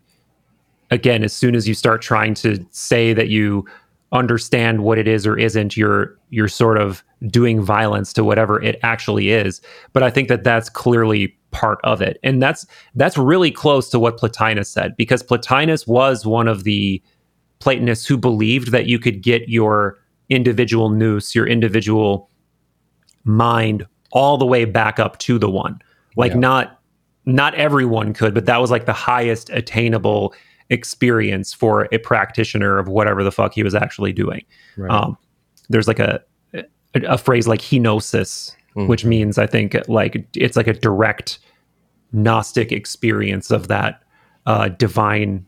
again, 0.92 1.24
as 1.24 1.34
soon 1.34 1.56
as 1.56 1.68
you 1.68 1.74
start 1.74 2.02
trying 2.02 2.34
to 2.36 2.64
say 2.72 3.14
that 3.14 3.30
you 3.30 3.66
understand 4.12 4.84
what 4.84 4.98
it 4.98 5.08
is 5.08 5.26
or 5.26 5.38
isn't, 5.38 5.76
you're 5.76 6.16
you're 6.30 6.48
sort 6.50 6.78
of 6.78 7.04
doing 7.28 7.62
violence 7.62 8.14
to 8.14 8.24
whatever 8.24 8.62
it 8.62 8.78
actually 8.84 9.32
is. 9.32 9.62
But 9.94 10.04
I 10.04 10.10
think 10.10 10.28
that 10.28 10.44
that's 10.44 10.70
clearly 10.70 11.36
part 11.52 11.80
of 11.84 12.02
it, 12.02 12.20
and 12.24 12.42
that's 12.42 12.66
that's 12.96 13.18
really 13.18 13.52
close 13.52 13.90
to 13.90 14.00
what 14.00 14.18
Plotinus 14.18 14.68
said 14.68 14.96
because 14.98 15.24
Plotinus 15.24 15.88
was 15.88 16.26
one 16.26 16.48
of 16.48 16.64
the 16.64 17.02
Platonists 17.60 18.08
who 18.08 18.18
believed 18.18 18.72
that 18.72 18.88
you 18.88 18.98
could 18.98 19.22
get 19.22 19.48
your 19.48 20.00
individual 20.30 20.90
nous, 20.90 21.36
your 21.36 21.46
individual 21.48 22.28
mind, 23.24 23.86
all 24.12 24.38
the 24.38 24.46
way 24.48 24.66
back 24.66 25.00
up 25.00 25.20
to 25.20 25.38
the 25.38 25.50
one. 25.50 25.80
Like 26.16 26.32
Yeah. 26.32 26.40
not 26.40 26.80
not 27.28 27.54
everyone 27.54 28.14
could, 28.14 28.34
but 28.34 28.48
that 28.48 28.60
was 28.60 28.72
like 28.72 28.88
the 28.88 28.94
highest 28.94 29.52
attainable 29.52 30.34
experience 30.72 31.54
for 31.54 31.88
a 31.92 32.00
practitioner 32.00 32.80
of 32.80 32.88
whatever 32.88 33.24
the 33.24 33.32
fuck 33.32 33.54
he 33.54 33.62
was 33.62 33.76
actually 33.76 34.14
doing. 34.14 34.44
Right. 34.78 34.92
Um, 34.92 35.18
there's 35.70 35.88
like 35.88 36.00
a, 36.00 36.22
a 36.54 36.64
a 37.04 37.18
phrase 37.18 37.48
like 37.48 37.62
henosis, 37.62 38.56
which 38.74 39.06
means 39.06 39.38
I 39.38 39.48
think 39.48 39.76
like 39.88 40.26
it's 40.36 40.58
like 40.58 40.68
a 40.68 40.74
direct 40.74 41.40
Gnostic 42.14 42.72
experience 42.72 43.52
of 43.52 43.68
that 43.70 44.04
uh, 44.46 44.70
divine 44.70 45.46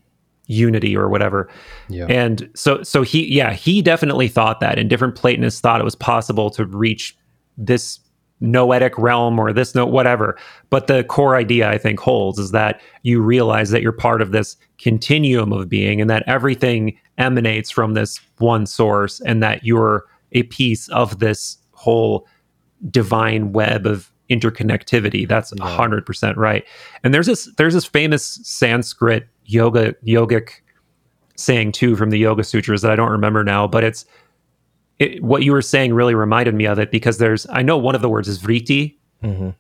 unity 0.48 0.96
or 0.96 1.10
whatever. 1.10 1.50
Yeah. 1.90 2.06
And 2.08 2.50
so 2.56 2.84
so 2.84 3.02
he 3.02 3.26
yeah, 3.34 3.54
he 3.54 3.82
definitely 3.82 4.28
thought 4.28 4.60
that 4.60 4.78
and 4.78 4.90
different 4.90 5.16
Platonists 5.16 5.60
thought 5.60 5.82
it 5.82 5.86
was 5.86 5.96
possible 5.96 6.50
to 6.52 6.66
reach 6.66 7.18
this 7.58 8.00
noetic 8.40 8.98
realm 8.98 9.40
or 9.40 9.54
this 9.54 9.74
no 9.74 9.86
whatever. 9.86 10.38
But 10.70 10.88
the 10.88 11.04
core 11.06 11.36
idea 11.36 11.70
I 11.70 11.78
think 11.78 12.00
holds 12.00 12.40
is 12.40 12.52
that 12.52 12.82
you 13.04 13.22
realize 13.22 13.70
that 13.72 13.82
you're 13.82 13.92
part 13.92 14.22
of 14.22 14.32
this 14.32 14.58
continuum 14.84 15.54
of 15.54 15.70
being 15.70 16.02
and 16.02 16.10
that 16.10 16.24
everything 16.28 16.98
emanates 17.18 17.72
from 17.72 17.94
this 17.94 18.20
one 18.40 18.66
source 18.66 19.22
and 19.22 19.42
that 19.42 19.64
you're 19.64 20.04
a 20.34 20.44
piece 20.44 20.90
of 20.90 21.20
this 21.20 21.58
whole 21.72 22.28
divine 22.92 23.54
web 23.54 23.86
of 23.86 24.12
interconnectivity. 24.30 25.26
That's 25.28 25.54
a 25.54 25.64
hundred 25.64 26.06
percent 26.06 26.38
right. 26.38 26.66
And 27.04 27.14
there's 27.14 27.28
this 27.28 27.50
there's 27.58 27.74
this 27.74 27.86
famous 27.86 28.40
Sanskrit 28.44 29.28
yoga 29.46 29.94
yogic 30.06 30.50
saying 31.38 31.72
too 31.72 31.96
from 31.96 32.10
the 32.10 32.20
Yoga 32.20 32.44
Sutras 32.44 32.82
that 32.82 32.92
I 32.92 32.96
don't 32.96 33.12
remember 33.12 33.44
now, 33.44 33.68
but 33.68 33.84
it's 33.86 34.06
it, 35.00 35.24
what 35.24 35.44
you 35.44 35.54
were 35.54 35.62
saying 35.62 35.94
really 35.94 36.14
reminded 36.14 36.56
me 36.56 36.66
of 36.66 36.78
it 36.78 36.92
because 36.92 37.20
there's 37.20 37.48
I 37.50 37.62
know 37.62 37.78
one 37.78 37.96
of 37.96 38.02
the 38.02 38.10
words 38.10 38.28
is 38.28 38.38
vritti 38.40 38.98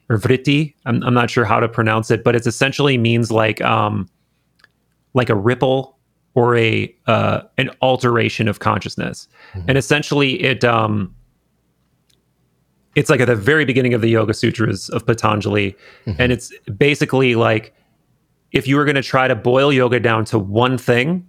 or 0.10 0.18
vritti. 0.18 0.74
I'm, 0.86 1.02
I'm 1.04 1.14
not 1.14 1.30
sure 1.30 1.46
how 1.46 1.62
to 1.62 1.70
pronounce 1.70 2.12
it, 2.12 2.24
but 2.26 2.36
it 2.36 2.46
essentially 2.46 2.98
means 2.98 3.32
like 3.32 3.62
um 3.62 4.10
like 5.14 5.30
a 5.30 5.36
ripple 5.36 5.98
or 6.36 6.56
a 6.56 6.94
uh, 7.08 7.42
an 7.58 7.70
alteration 7.82 8.48
of 8.48 8.60
consciousness, 8.60 9.28
and 9.68 9.78
essentially 9.78 10.42
it 10.42 10.64
um 10.64 11.14
it's 12.96 13.10
like 13.10 13.20
at 13.20 13.26
the 13.26 13.36
very 13.36 13.66
beginning 13.66 13.94
of 13.94 14.02
the 14.02 14.10
Yoga 14.10 14.34
Sutras 14.34 14.90
of 14.90 15.06
Patanjali, 15.06 15.76
and 16.20 16.32
it's 16.32 16.52
basically 16.78 17.36
like 17.36 17.74
if 18.54 18.68
you 18.68 18.76
were 18.78 18.86
going 18.86 18.96
to 18.96 19.02
try 19.04 19.28
to 19.28 19.36
boil 19.36 19.74
yoga 19.74 20.00
down 20.00 20.26
to 20.26 20.38
one 20.40 20.78
thing, 20.78 21.28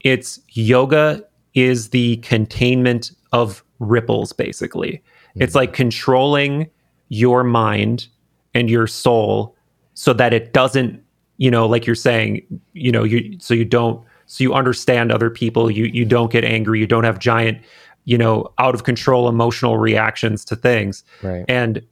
it's 0.00 0.38
yoga 0.50 1.24
is 1.54 1.90
the 1.90 2.18
containment 2.18 3.10
of 3.32 3.64
ripples, 3.78 4.32
basically. 4.32 5.02
It's 5.34 5.54
like 5.54 5.72
controlling 5.72 6.68
your 7.08 7.42
mind 7.42 8.08
and 8.54 8.68
your 8.68 8.86
soul 8.86 9.56
so 9.94 10.12
that 10.12 10.32
it 10.32 10.52
doesn't, 10.52 11.02
you 11.38 11.50
know, 11.50 11.66
like 11.66 11.86
you're 11.86 11.96
saying, 11.96 12.42
you 12.74 12.92
know, 12.92 13.04
you 13.04 13.38
so 13.40 13.54
you 13.54 13.64
don't 13.64 14.04
so 14.26 14.44
you 14.44 14.52
understand 14.52 15.10
other 15.10 15.30
people, 15.30 15.70
you 15.70 15.84
you 15.86 16.04
don't 16.04 16.30
get 16.30 16.44
angry, 16.44 16.78
you 16.80 16.86
don't 16.86 17.04
have 17.04 17.18
giant, 17.18 17.58
you 18.04 18.18
know, 18.18 18.52
out 18.58 18.74
of 18.74 18.84
control 18.84 19.28
emotional 19.28 19.78
reactions 19.78 20.44
to 20.44 20.56
things. 20.56 21.02
Right. 21.22 21.44
And 21.48 21.82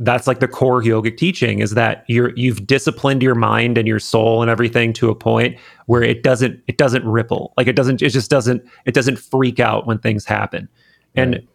that's 0.00 0.26
like 0.26 0.40
the 0.40 0.48
core 0.48 0.82
yogic 0.82 1.16
teaching 1.16 1.60
is 1.60 1.70
that 1.72 2.04
you're 2.08 2.32
you've 2.36 2.66
disciplined 2.66 3.22
your 3.22 3.36
mind 3.36 3.78
and 3.78 3.86
your 3.86 4.00
soul 4.00 4.42
and 4.42 4.50
everything 4.50 4.92
to 4.92 5.08
a 5.08 5.14
point 5.14 5.56
where 5.86 6.02
it 6.02 6.24
doesn't 6.24 6.60
it 6.66 6.76
doesn't 6.76 7.04
ripple. 7.06 7.54
Like 7.56 7.68
it 7.68 7.76
doesn't 7.76 8.02
it 8.02 8.10
just 8.10 8.30
doesn't 8.30 8.62
it 8.86 8.92
doesn't 8.92 9.18
freak 9.18 9.60
out 9.60 9.86
when 9.86 9.98
things 9.98 10.24
happen. 10.24 10.68
And 11.16 11.46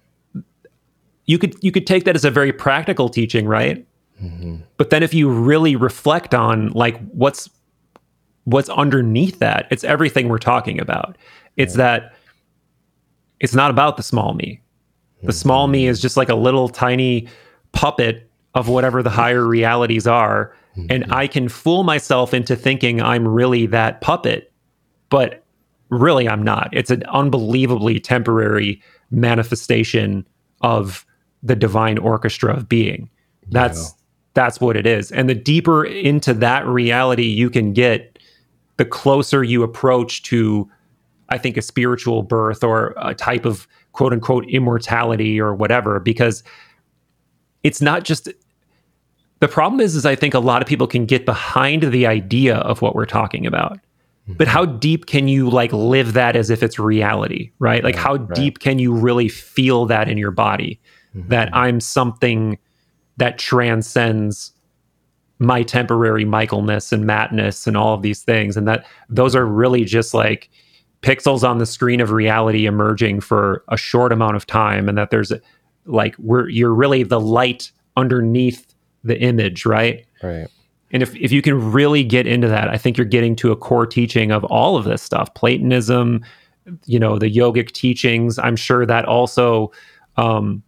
you 1.25 1.37
could 1.37 1.53
you 1.61 1.73
could 1.73 1.85
take 1.85 2.05
that 2.05 2.15
as 2.15 2.23
a 2.23 2.31
very 2.31 2.53
practical 2.53 3.09
teaching 3.09 3.45
right 3.45 3.85
but 4.77 4.89
then 4.89 5.03
if 5.03 5.13
you 5.13 5.29
really 5.29 5.75
reflect 5.75 6.33
on 6.35 6.69
like 6.69 6.99
what's 7.09 7.49
what's 8.43 8.69
underneath 8.69 9.39
that 9.39 9.67
it's 9.71 9.83
everything 9.83 10.27
we're 10.27 10.37
talking 10.37 10.79
about 10.79 11.17
it's 11.55 11.75
that 11.75 12.13
it's 13.39 13.55
not 13.55 13.71
about 13.71 13.97
the 13.97 14.03
small 14.03 14.33
me 14.33 14.61
the 15.23 15.33
small 15.33 15.67
me 15.67 15.87
is 15.87 15.99
just 15.99 16.17
like 16.17 16.29
a 16.29 16.35
little 16.35 16.69
tiny 16.69 17.27
puppet 17.71 18.29
of 18.55 18.67
whatever 18.67 19.03
the 19.03 19.09
higher 19.09 19.45
realities 19.45 20.07
are. 20.07 20.55
And 20.75 21.03
mm-hmm. 21.03 21.13
I 21.13 21.27
can 21.27 21.49
fool 21.49 21.83
myself 21.83 22.33
into 22.33 22.55
thinking 22.55 23.01
I'm 23.01 23.27
really 23.27 23.65
that 23.67 24.01
puppet, 24.01 24.51
but 25.09 25.43
really 25.89 26.29
I'm 26.29 26.41
not. 26.41 26.69
It's 26.71 26.89
an 26.89 27.03
unbelievably 27.03 27.99
temporary 27.99 28.81
manifestation 29.11 30.25
of 30.61 31.05
the 31.43 31.55
divine 31.55 31.97
orchestra 31.97 32.55
of 32.55 32.69
being. 32.69 33.09
That's 33.49 33.93
that's 34.39 34.61
what 34.61 34.77
it 34.77 34.87
is. 34.87 35.11
And 35.11 35.29
the 35.29 35.35
deeper 35.35 35.83
into 35.83 36.33
that 36.35 36.65
reality 36.65 37.25
you 37.25 37.49
can 37.49 37.73
get, 37.73 38.17
the 38.77 38.85
closer 38.85 39.43
you 39.43 39.63
approach 39.63 40.23
to 40.23 40.71
I 41.27 41.37
think 41.37 41.57
a 41.57 41.61
spiritual 41.61 42.23
birth 42.23 42.63
or 42.63 42.93
a 42.95 43.13
type 43.13 43.43
of 43.43 43.67
quote 43.91 44.13
unquote 44.13 44.49
immortality 44.49 45.41
or 45.41 45.53
whatever 45.53 45.99
because 45.99 46.41
it's 47.63 47.81
not 47.81 48.05
just 48.05 48.29
the 49.41 49.49
problem 49.49 49.81
is 49.81 49.93
is 49.93 50.05
I 50.05 50.15
think 50.15 50.33
a 50.33 50.39
lot 50.39 50.61
of 50.61 50.69
people 50.69 50.87
can 50.87 51.05
get 51.05 51.25
behind 51.25 51.83
the 51.83 52.07
idea 52.07 52.55
of 52.59 52.81
what 52.81 52.95
we're 52.95 53.05
talking 53.05 53.45
about. 53.45 53.73
Mm-hmm. 53.73 54.35
But 54.35 54.47
how 54.47 54.63
deep 54.65 55.07
can 55.07 55.27
you 55.27 55.49
like 55.49 55.73
live 55.73 56.13
that 56.13 56.37
as 56.37 56.49
if 56.49 56.63
it's 56.63 56.79
reality, 56.79 57.51
right? 57.59 57.83
Like 57.83 57.97
how 57.97 58.15
deep 58.15 58.59
can 58.59 58.79
you 58.79 58.93
really 58.93 59.27
feel 59.27 59.85
that 59.87 60.07
in 60.07 60.17
your 60.17 60.31
body 60.31 60.79
mm-hmm. 61.13 61.27
that 61.27 61.53
I'm 61.53 61.81
something 61.81 62.57
that 63.19 63.37
transcends 63.37 64.51
my 65.39 65.63
temporary 65.63 66.25
Michaelness 66.25 66.91
and 66.91 67.05
Mattness 67.05 67.65
and 67.65 67.77
all 67.77 67.93
of 67.93 68.01
these 68.01 68.23
things. 68.23 68.57
And 68.57 68.67
that 68.67 68.85
those 69.07 69.35
are 69.35 69.45
really 69.45 69.85
just 69.85 70.13
like 70.13 70.49
pixels 71.01 71.47
on 71.47 71.59
the 71.59 71.65
screen 71.65 72.01
of 72.01 72.11
reality 72.11 72.65
emerging 72.65 73.21
for 73.21 73.63
a 73.69 73.77
short 73.77 74.11
amount 74.11 74.35
of 74.35 74.45
time. 74.45 74.89
And 74.89 74.97
that 74.97 75.11
there's 75.11 75.31
like 75.85 76.15
we're 76.17 76.49
you're 76.49 76.73
really 76.73 77.03
the 77.03 77.21
light 77.21 77.71
underneath 77.95 78.73
the 79.03 79.17
image 79.19 79.65
right? 79.65 80.05
Right. 80.21 80.47
and 80.91 81.01
if, 81.01 81.15
if 81.15 81.31
you 81.31 81.41
can 81.41 81.71
really 81.71 82.03
get 82.03 82.27
into 82.27 82.49
that 82.49 82.67
i 82.67 82.77
think 82.77 82.97
you're 82.97 83.05
getting 83.05 83.33
to 83.37 83.53
a 83.53 83.55
core 83.55 83.87
teaching 83.87 84.31
of 84.31 84.43
all 84.43 84.75
of 84.75 84.83
this 84.83 85.01
stuff. 85.01 85.33
Platonism 85.35 86.21
you 86.85 86.99
know 86.99 87.17
the 87.17 87.33
yogic 87.33 87.71
teachings. 87.71 88.37
I'm 88.39 88.55
sure 88.55 88.85
that 88.85 89.05
also 89.05 89.71
um, 90.17 90.63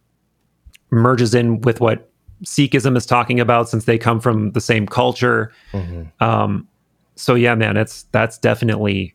merges 0.90 1.34
in 1.34 1.60
with 1.60 1.80
what 1.80 2.10
sikhism 2.44 2.96
is 2.96 3.06
talking 3.06 3.40
about 3.40 3.68
since 3.68 3.84
they 3.84 3.98
come 3.98 4.20
from 4.20 4.52
the 4.52 4.60
same 4.60 4.86
culture 4.86 5.52
um, 6.20 6.66
so 7.16 7.34
yeah 7.34 7.54
man 7.54 7.76
it's 7.76 8.04
that's 8.12 8.38
definitely 8.38 9.14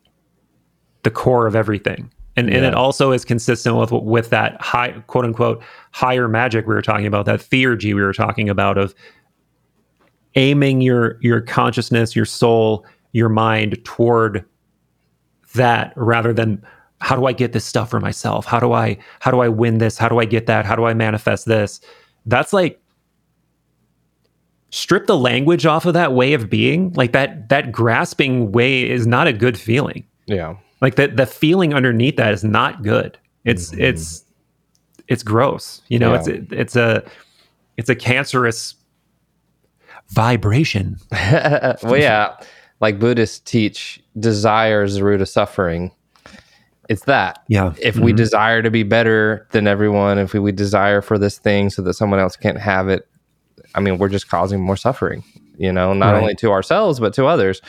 the 1.08 1.12
core 1.12 1.48
of 1.48 1.56
everything. 1.56 2.12
And, 2.36 2.50
and 2.50 2.66
it 2.66 2.76
also 2.76 3.12
is 3.14 3.24
consistent 3.24 3.78
with 3.78 3.92
with 3.92 4.30
that 4.30 4.62
high 4.62 4.92
quote 5.08 5.24
unquote 5.24 5.64
higher 5.92 6.28
magic 6.28 6.68
we 6.68 6.76
were 6.76 6.82
talking 6.82 7.08
about, 7.08 7.26
that 7.26 7.40
theurgy 7.40 7.96
we 7.96 8.02
were 8.02 8.14
talking 8.14 8.50
about 8.50 8.78
of 8.78 8.94
aiming 10.36 10.82
your 10.82 11.18
your 11.22 11.40
consciousness, 11.40 12.14
your 12.14 12.26
soul, 12.26 12.86
your 13.14 13.30
mind 13.30 13.84
toward 13.86 14.46
that 15.56 15.94
rather 15.96 16.34
than 16.34 16.62
how 17.00 17.16
do 17.16 17.26
I 17.26 17.32
get 17.32 17.54
this 17.54 17.64
stuff 17.64 17.90
for 17.90 18.02
myself? 18.02 18.46
How 18.46 18.60
do 18.60 18.74
I 18.74 18.98
how 19.22 19.32
do 19.32 19.40
I 19.40 19.48
win 19.48 19.78
this? 19.78 19.98
How 19.98 20.10
do 20.10 20.20
I 20.20 20.26
get 20.26 20.46
that? 20.46 20.66
How 20.66 20.76
do 20.76 20.84
I 20.84 20.94
manifest 20.94 21.46
this? 21.46 21.80
That's 22.26 22.52
like 22.52 22.80
strip 24.70 25.08
the 25.08 25.18
language 25.18 25.66
off 25.66 25.86
of 25.86 25.94
that 25.94 26.14
way 26.14 26.34
of 26.34 26.50
being. 26.50 26.92
Like 26.94 27.12
that 27.14 27.50
that 27.50 27.72
grasping 27.72 28.52
way 28.52 28.90
is 28.90 29.08
not 29.08 29.28
a 29.28 29.34
good 29.34 29.58
feeling 29.58 30.06
Yeah. 30.26 30.56
like 30.82 30.96
the 30.96 31.08
the 31.08 31.26
feeling 31.26 31.74
underneath 31.74 32.18
that 32.18 32.34
is 32.34 32.44
not 32.44 32.84
good 32.84 33.18
it's 33.46 33.72
it's 33.74 34.26
it's 35.08 35.24
gross 35.24 35.82
you 35.88 35.98
know 36.00 36.14
Yeah. 36.14 36.20
it's 36.20 36.52
it's 36.52 36.76
a 36.76 37.04
it's 37.78 37.90
a 37.90 37.96
cancerous 37.96 38.76
vibration. 40.10 40.98
well, 41.12 41.98
yeah, 41.98 42.36
like 42.80 43.00
Buddhists 43.00 43.40
teach, 43.40 44.02
desire 44.20 44.84
is 44.84 44.96
the 44.96 45.04
root 45.04 45.22
of 45.22 45.30
suffering. 45.30 45.92
It's 46.90 47.04
that. 47.06 47.44
Yeah. 47.50 47.74
If 47.82 47.98
we 47.98 48.14
Mhm. 48.14 48.18
desire 48.18 48.62
to 48.62 48.72
be 48.72 48.84
better 48.84 49.46
than 49.52 49.68
everyone, 49.68 50.18
if 50.18 50.34
we, 50.34 50.40
we 50.40 50.52
desire 50.54 51.02
for 51.02 51.18
this 51.18 51.38
thing 51.38 51.70
so 51.70 51.82
that 51.82 51.94
someone 51.96 52.20
else 52.20 52.38
can't 52.38 52.58
have 52.60 52.88
it, 52.88 53.07
I 53.78 53.80
mean, 53.80 53.98
we're 53.98 54.10
just 54.10 54.28
causing 54.30 54.60
more 54.60 54.76
suffering, 54.76 55.24
you 55.58 55.72
know, 55.72 55.94
not 55.94 56.14
Right. 56.14 56.22
only 56.22 56.36
to 56.36 56.52
ourselves, 56.52 57.00
but 57.00 57.14
to 57.14 57.26
others. 57.26 57.62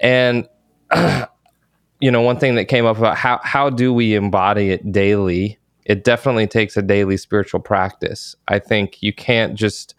And, 0.00 0.48
you 2.00 2.10
know, 2.10 2.20
one 2.20 2.38
thing 2.38 2.56
that 2.56 2.66
came 2.66 2.84
up 2.84 2.98
about 2.98 3.16
how, 3.16 3.40
how 3.42 3.70
do 3.70 3.92
we 3.92 4.14
embody 4.14 4.70
it 4.70 4.92
daily? 4.92 5.58
It 5.86 6.04
definitely 6.04 6.46
takes 6.46 6.76
a 6.76 6.82
daily 6.82 7.16
spiritual 7.16 7.60
practice. 7.60 8.34
I 8.48 8.58
think 8.58 9.02
you 9.02 9.12
can't 9.12 9.54
just 9.54 9.94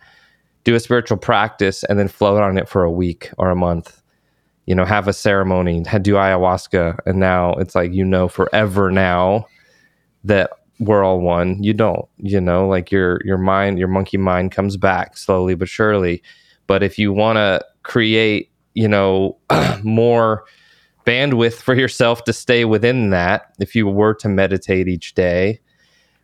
do 0.63 0.75
a 0.75 0.79
spiritual 0.79 1.17
practice 1.17 1.83
and 1.85 1.97
then 1.97 2.07
float 2.07 2.41
on 2.41 2.57
it 2.57 2.69
for 2.69 2.83
a 2.83 2.91
week 2.91 3.31
or 3.37 3.49
a 3.49 3.55
month 3.55 4.01
you 4.67 4.75
know, 4.75 4.85
have 4.85 5.07
a 5.07 5.13
ceremony, 5.13 5.81
do 5.81 6.13
ayahuasca, 6.13 6.99
and 7.05 7.19
now 7.19 7.53
it's 7.55 7.75
like 7.75 7.91
you 7.93 8.05
know 8.05 8.27
forever 8.27 8.91
now 8.91 9.47
that 10.23 10.51
we're 10.81 11.03
all 11.03 11.21
one. 11.21 11.61
You 11.63 11.73
don't, 11.73 12.05
you 12.17 12.41
know, 12.41 12.67
like 12.67 12.91
your 12.91 13.21
your 13.23 13.37
mind, 13.37 13.77
your 13.77 13.87
monkey 13.87 14.17
mind 14.17 14.51
comes 14.51 14.75
back 14.75 15.15
slowly 15.15 15.55
but 15.55 15.69
surely. 15.69 16.21
But 16.67 16.83
if 16.83 16.97
you 16.97 17.13
want 17.13 17.37
to 17.37 17.63
create, 17.83 18.51
you 18.73 18.87
know, 18.87 19.37
more 19.83 20.43
bandwidth 21.05 21.61
for 21.61 21.75
yourself 21.75 22.23
to 22.23 22.33
stay 22.33 22.65
within 22.65 23.11
that, 23.11 23.53
if 23.59 23.75
you 23.75 23.87
were 23.87 24.15
to 24.15 24.27
meditate 24.27 24.87
each 24.87 25.13
day 25.13 25.59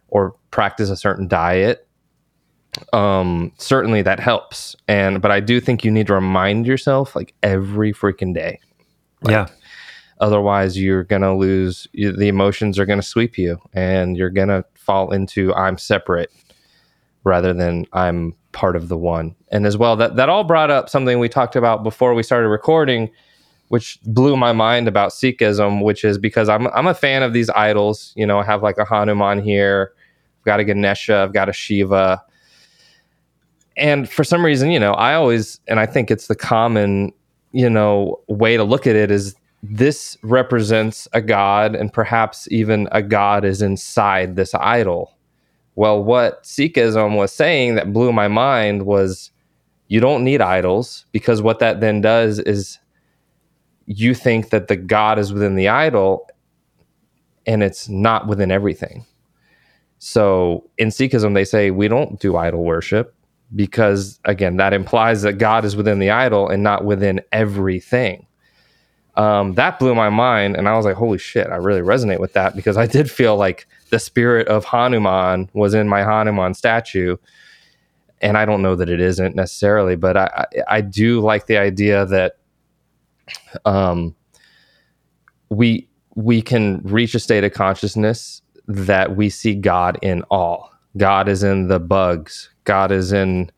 or 0.08 0.36
practice 0.52 0.90
a 0.90 0.98
certain 0.98 1.28
diet, 1.28 1.88
um 2.94 3.52
certainly 3.58 4.04
that 4.04 4.20
helps 4.20 4.76
and 4.88 5.20
but 5.20 5.32
i 5.32 5.40
do 5.40 5.60
think 5.60 5.84
you 5.84 5.90
need 5.90 6.06
to 6.06 6.14
remind 6.14 6.68
yourself 6.68 7.16
like 7.16 7.34
every 7.42 7.92
freaking 7.92 8.36
day 8.36 8.60
yeah. 9.28 9.48
Otherwise 10.19 10.77
you're 10.77 11.03
gonna 11.03 11.35
lose 11.35 11.88
you, 11.94 12.11
the 12.11 12.27
emotions 12.27 12.80
are 12.80 12.85
gonna 12.85 13.02
sweep 13.02 13.38
you 13.38 13.57
and 13.73 14.18
you're 14.18 14.30
gonna 14.30 14.64
fall 14.76 15.11
into 15.11 15.53
i'm 15.53 15.77
separate 15.77 16.31
rather 17.23 17.53
than 17.53 17.85
i'm 17.94 18.34
part 18.57 18.76
of 18.76 18.88
the 18.88 18.98
one. 18.98 19.35
And 19.49 19.68
as 19.68 19.77
well 19.77 19.95
that 19.98 20.15
that 20.15 20.30
all 20.30 20.44
brought 20.44 20.72
up 20.72 20.89
something 20.89 21.19
we 21.19 21.30
talked 21.30 21.56
about 21.56 21.84
before 21.84 22.15
we 22.15 22.23
started 22.23 22.49
recording 22.49 23.11
which 23.68 23.99
blew 24.03 24.35
my 24.35 24.52
mind 24.52 24.88
about 24.88 25.11
sikhism 25.11 25.84
which 25.84 26.03
is 26.03 26.18
because 26.18 26.49
i'm 26.49 26.65
i'm 26.68 26.88
a 26.88 26.94
fan 26.95 27.22
of 27.22 27.34
these 27.34 27.52
idols. 27.52 28.14
You 28.15 28.26
know 28.26 28.39
i 28.39 28.44
have 28.44 28.64
like 28.64 28.80
a 28.80 28.85
hanuman 28.85 29.44
here 29.44 29.94
i've 30.39 30.45
got 30.45 30.60
a 30.60 30.64
ganesha 30.64 31.18
i've 31.18 31.34
got 31.34 31.49
a 31.49 31.53
shiva. 31.53 32.23
And 33.77 34.10
for 34.10 34.23
some 34.23 34.44
reason 34.44 34.72
you 34.72 34.80
know 34.80 34.94
i 34.94 35.14
always 35.14 35.60
and 35.68 35.80
i 35.80 35.85
think 35.85 36.10
it's 36.10 36.26
the 36.26 36.35
common 36.35 37.14
you 37.52 37.69
know 37.69 38.19
way 38.27 38.57
to 38.57 38.64
look 38.64 38.88
at 38.88 38.95
it 38.95 39.11
is 39.11 39.35
this 39.64 40.18
represents 40.24 41.08
a 41.14 41.22
god 41.22 41.76
and 41.76 41.92
perhaps 41.92 42.48
even 42.52 42.88
a 42.92 43.02
god 43.02 43.44
is 43.44 43.62
inside 43.62 44.36
this 44.36 44.54
idol. 44.56 45.18
Well 45.76 46.04
what 46.04 46.44
sikhism 46.44 47.18
was 47.18 47.32
saying 47.32 47.76
that 47.76 47.94
blew 47.94 48.12
my 48.14 48.28
mind 48.28 48.86
was 48.86 49.32
you 49.88 50.00
don't 50.00 50.24
need 50.24 50.42
idols 50.42 51.06
because 51.12 51.42
what 51.42 51.60
that 51.60 51.82
then 51.82 52.02
does 52.02 52.40
is 52.40 52.80
you 53.86 54.14
think 54.14 54.50
that 54.50 54.68
the 54.68 54.76
god 54.76 55.18
is 55.18 55.34
within 55.34 55.56
the 55.56 55.68
idol 55.68 56.28
and 57.46 57.64
it's 57.64 57.88
not 57.88 58.28
within 58.28 58.52
everything. 58.52 59.06
So 60.00 60.70
in 60.78 60.90
sikhism 60.90 61.34
they 61.34 61.46
say 61.46 61.72
we 61.72 61.88
don't 61.88 62.20
do 62.20 62.38
idol 62.38 62.64
worship 62.64 63.16
because 63.56 64.20
again 64.26 64.58
that 64.58 64.74
implies 64.74 65.22
that 65.24 65.34
god 65.34 65.66
is 65.66 65.76
within 65.76 66.00
the 66.00 66.10
idol 66.12 66.50
and 66.50 66.62
not 66.62 66.86
within 66.86 67.22
everything 67.32 68.27
um, 69.18 69.53
that 69.53 69.80
blew 69.80 69.95
my 69.95 70.10
mind 70.10 70.56
and 70.56 70.69
i 70.69 70.76
was 70.76 70.85
like 70.85 70.95
holy 70.95 71.18
shit 71.18 71.48
i 71.48 71.56
really 71.56 71.81
resonate 71.81 72.19
with 72.19 72.34
that 72.34 72.56
because 72.56 72.77
i 72.77 72.85
did 72.85 73.10
feel 73.10 73.35
like 73.35 73.68
the 73.89 73.99
spirit 73.99 74.48
of 74.48 74.64
hanuman 74.64 75.49
was 75.53 75.73
in 75.73 75.88
my 75.88 76.03
hanuman 76.03 76.53
statue 76.53 77.18
and 78.22 78.38
i 78.38 78.45
don't 78.45 78.61
know 78.61 78.76
that 78.76 78.89
it 78.89 79.02
isn't 79.02 79.35
necessarily 79.35 79.95
but 79.95 80.15
i 80.15 80.45
i, 80.68 80.77
I 80.77 80.81
do 80.81 81.19
like 81.19 81.48
the 81.48 81.57
idea 81.57 82.06
that 82.06 82.38
um, 83.65 84.15
we 85.49 85.88
we 86.15 86.41
can 86.41 86.81
reach 86.84 87.14
a 87.14 87.19
state 87.19 87.44
of 87.44 87.53
consciousness 87.53 88.41
that 88.68 89.15
we 89.15 89.30
see 89.30 89.56
god 89.56 89.98
in 90.02 90.22
all 90.30 90.72
god 90.98 91.27
is 91.27 91.44
in 91.44 91.68
the 91.68 91.80
bugs. 91.80 92.49
God 92.64 92.91
is 92.91 93.11
in 93.11 93.49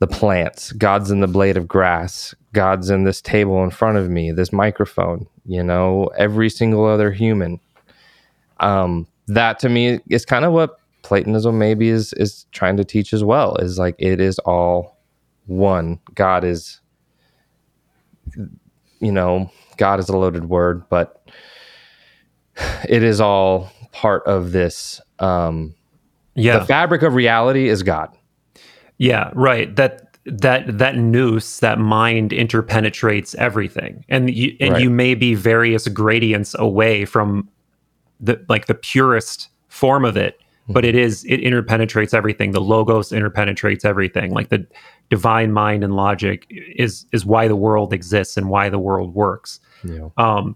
the 0.00 0.06
plants. 0.08 0.72
God's 0.72 1.10
in 1.10 1.20
the 1.20 1.28
blade 1.28 1.56
of 1.56 1.68
grass. 1.68 2.34
God's 2.52 2.90
in 2.90 3.04
this 3.04 3.20
table 3.22 3.62
in 3.64 3.70
front 3.70 3.96
of 3.98 4.10
me 4.10 4.32
this 4.32 4.52
microphone 4.52 5.26
you 5.46 5.62
know 5.62 6.10
every 6.18 6.50
single 6.50 6.84
other 6.84 7.12
human. 7.12 7.60
Um 8.60 9.06
that 9.28 9.60
to 9.60 9.68
me 9.68 10.00
is 10.10 10.26
kind 10.26 10.44
of 10.44 10.52
what 10.52 10.78
platonism 11.02 11.58
maybe 11.58 11.88
is 11.88 12.12
is 12.14 12.46
trying 12.52 12.76
to 12.78 12.84
teach 12.84 13.12
as 13.14 13.22
well 13.24 13.56
is 13.56 13.78
like 13.78 13.94
it 13.98 14.20
is 14.20 14.38
all 14.40 14.98
one. 15.46 16.00
God 16.14 16.44
is 16.44 16.80
you 19.00 19.12
know 19.12 19.50
god 19.76 19.98
is 20.00 20.08
a 20.10 20.16
loaded 20.16 20.48
word 20.48 20.82
but 20.90 21.28
it 22.88 23.02
is 23.02 23.20
all 23.20 23.70
part 23.92 24.24
of 24.26 24.52
this. 24.52 25.00
Um 25.20 25.74
Yeah. 26.34 26.58
the 26.58 26.64
fabric 26.66 27.02
of 27.02 27.14
reality 27.14 27.68
is 27.68 27.82
god 27.82 28.10
Yeah, 29.00 29.30
right. 29.34 29.74
That 29.76 30.16
that 30.26 30.78
that 30.78 30.94
nous, 30.96 31.58
that 31.60 31.78
mind 31.78 32.30
interpenetrates 32.32 33.34
everything, 33.36 34.04
and 34.10 34.28
you 34.32 34.54
and 34.60 34.74
Right. 34.74 34.82
you 34.82 34.90
may 34.90 35.14
be 35.14 35.34
various 35.34 35.88
gradients 35.88 36.54
away 36.58 37.06
from 37.06 37.48
the 38.20 38.38
like 38.50 38.66
the 38.66 38.74
purest 38.74 39.48
form 39.68 40.04
of 40.04 40.18
it, 40.18 40.38
but 40.68 40.84
it 40.84 40.94
is 40.94 41.24
it 41.24 41.40
interpenetrates 41.40 42.12
everything. 42.12 42.52
The 42.52 42.60
logos 42.60 43.08
interpenetrates 43.10 43.86
everything. 43.86 44.32
Like 44.32 44.50
the 44.50 44.66
divine 45.08 45.50
mind 45.52 45.82
and 45.82 45.94
logic 45.96 46.46
is 46.50 47.06
is 47.12 47.24
why 47.24 47.48
the 47.48 47.56
world 47.56 47.94
exists 47.94 48.36
and 48.36 48.50
why 48.50 48.68
the 48.68 48.78
world 48.78 49.14
works. 49.14 49.60
yeah 49.82 50.10
Um, 50.18 50.54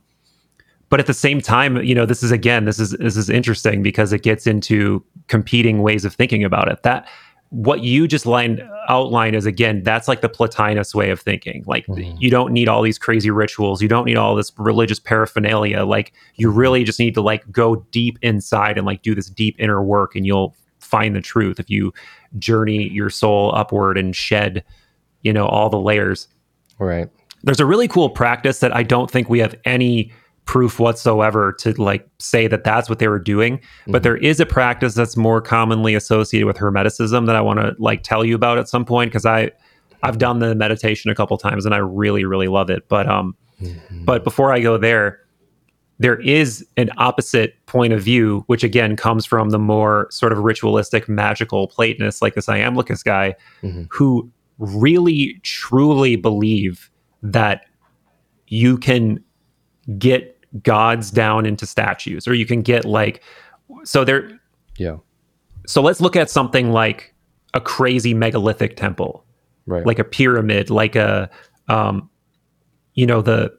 but 0.90 1.00
at 1.00 1.06
the 1.06 1.14
same 1.14 1.40
time, 1.40 1.78
you 1.82 1.94
know, 1.94 2.04
this 2.04 2.22
is 2.22 2.30
again, 2.30 2.66
this 2.66 2.78
is 2.78 2.90
this 3.00 3.16
is 3.16 3.30
interesting 3.30 3.82
because 3.82 4.12
it 4.12 4.22
gets 4.22 4.46
into 4.46 5.02
competing 5.28 5.82
ways 5.82 6.04
of 6.04 6.14
thinking 6.14 6.44
about 6.44 6.68
it. 6.70 6.82
That 6.82 7.08
what 7.54 7.84
you 7.84 8.08
just 8.08 8.26
lined 8.26 8.60
outline 8.88 9.32
is 9.32 9.46
again, 9.46 9.80
that's 9.84 10.08
like 10.08 10.22
the 10.22 10.28
Plotinus 10.28 10.92
way 10.92 11.10
of 11.10 11.20
thinking. 11.20 11.62
Like 11.66 11.86
Mhm. 11.86 12.16
you 12.20 12.28
don't 12.28 12.52
need 12.52 12.68
all 12.68 12.82
these 12.82 12.98
crazy 12.98 13.30
rituals, 13.30 13.80
you 13.80 13.86
don't 13.88 14.04
need 14.06 14.16
all 14.16 14.34
this 14.34 14.50
religious 14.58 14.98
paraphernalia. 14.98 15.84
Like 15.84 16.12
you 16.34 16.50
really 16.50 16.82
just 16.82 16.98
need 16.98 17.14
to 17.14 17.22
like 17.22 17.48
go 17.52 17.76
deep 17.92 18.18
inside 18.22 18.76
and 18.76 18.84
like 18.84 19.02
do 19.02 19.14
this 19.14 19.30
deep 19.30 19.54
inner 19.60 19.80
work, 19.82 20.16
and 20.16 20.26
you'll 20.26 20.54
find 20.80 21.14
the 21.14 21.20
truth 21.20 21.60
if 21.60 21.70
you 21.70 21.92
journey 22.38 22.88
your 22.88 23.08
soul 23.08 23.54
upward 23.54 23.96
and 23.96 24.16
shed, 24.16 24.64
you 25.22 25.32
know, 25.32 25.46
all 25.46 25.70
the 25.70 25.80
layers 25.80 26.26
right 26.80 27.08
there's 27.44 27.60
a 27.60 27.66
really 27.66 27.86
cool 27.86 28.08
practice 28.10 28.58
that 28.60 28.74
I 28.74 28.82
don't 28.82 29.08
think 29.10 29.28
we 29.28 29.38
have 29.38 29.54
any 29.64 30.10
proof 30.46 30.78
whatsoever 30.78 31.52
to 31.58 31.72
like 31.82 32.06
say 32.18 32.46
that 32.46 32.64
that's 32.64 32.88
what 32.88 32.98
they 32.98 33.08
were 33.08 33.18
doing 33.18 33.58
but 33.86 34.00
Mhm. 34.00 34.02
there 34.04 34.16
is 34.18 34.40
a 34.40 34.46
practice 34.46 34.94
that's 34.94 35.16
more 35.16 35.40
commonly 35.40 35.94
associated 35.94 36.46
with 36.46 36.56
hermeticism 36.58 37.26
that 37.26 37.34
I 37.34 37.40
want 37.40 37.60
to 37.60 37.74
like 37.78 38.02
tell 38.02 38.24
you 38.24 38.34
about 38.34 38.58
at 38.58 38.68
some 38.68 38.84
point 38.84 39.10
because 39.10 39.24
I 39.24 39.50
I've 40.02 40.18
done 40.18 40.40
the 40.40 40.54
meditation 40.54 41.10
a 41.10 41.14
couple 41.14 41.38
times 41.38 41.64
and 41.64 41.74
I 41.74 41.78
really 41.78 42.24
really 42.26 42.48
love 42.48 42.68
it 42.70 42.88
but 42.88 43.08
um 43.08 43.34
Mhm. 43.62 44.04
but 44.04 44.22
before 44.24 44.52
I 44.52 44.60
go 44.60 44.76
there 44.76 45.18
there 46.00 46.20
is 46.20 46.66
an 46.76 46.90
opposite 46.98 47.54
point 47.66 47.92
of 47.92 48.02
view 48.02 48.42
which 48.46 48.64
again 48.64 48.96
comes 48.96 49.24
from 49.24 49.50
the 49.50 49.58
more 49.58 50.08
sort 50.10 50.32
of 50.32 50.38
ritualistic 50.40 51.08
magical 51.08 51.68
platonist 51.68 52.20
like 52.20 52.34
this 52.34 52.46
iamblichus 52.48 53.02
guy 53.02 53.34
Mhm. 53.62 53.86
who 53.90 54.28
really 54.58 55.40
truly 55.42 56.16
believe 56.16 56.90
that 57.22 57.64
you 58.48 58.76
can 58.76 59.18
get 59.98 60.33
gods 60.62 61.10
down 61.10 61.46
into 61.46 61.66
statues 61.66 62.28
or 62.28 62.34
you 62.34 62.46
can 62.46 62.62
get 62.62 62.84
like 62.84 63.22
so 63.84 64.04
there 64.04 64.38
yeah. 64.78 64.96
So 65.66 65.80
let's 65.80 66.00
look 66.00 66.16
at 66.16 66.28
something 66.28 66.72
like 66.72 67.14
a 67.54 67.60
crazy 67.60 68.12
megalithic 68.12 68.76
temple. 68.76 69.24
Right. 69.66 69.86
Like 69.86 69.98
a 69.98 70.04
pyramid 70.04 70.70
like 70.70 70.94
a 70.96 71.30
um 71.68 72.08
you 72.94 73.06
know 73.06 73.22
the 73.22 73.52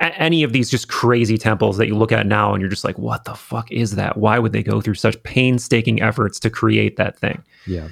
any 0.00 0.42
of 0.42 0.52
these 0.52 0.68
just 0.68 0.88
crazy 0.88 1.38
temples 1.38 1.76
that 1.76 1.86
you 1.86 1.94
look 1.96 2.10
at 2.10 2.26
now 2.26 2.52
and 2.52 2.60
you're 2.60 2.70
just 2.70 2.84
like 2.84 2.98
what 2.98 3.24
the 3.24 3.34
fuck 3.34 3.70
is 3.70 3.94
that? 3.96 4.16
Why 4.16 4.38
would 4.38 4.52
they 4.52 4.62
go 4.62 4.80
through 4.80 4.94
such 4.94 5.22
painstaking 5.22 6.02
efforts 6.02 6.40
to 6.40 6.50
create 6.50 6.96
that 6.96 7.16
thing? 7.18 7.42
Yeah. 7.66 7.88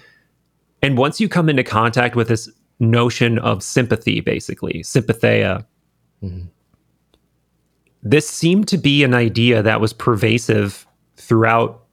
And 0.83 0.99
once 0.99 1.21
you 1.21 1.29
come 1.29 1.49
into 1.49 1.63
contact 1.63 2.17
with 2.17 2.29
this 2.29 2.49
notion 2.81 3.39
of 3.41 3.63
sympathy, 3.63 4.21
basically, 4.21 4.83
sympatheia, 4.83 5.67
Mhm. 6.23 6.49
This 8.03 8.29
seemed 8.29 8.69
to 8.69 8.79
be 8.79 9.05
an 9.05 9.15
idea 9.15 9.63
that 9.63 9.81
was 9.81 9.93
pervasive 9.93 10.87
throughout 11.17 11.85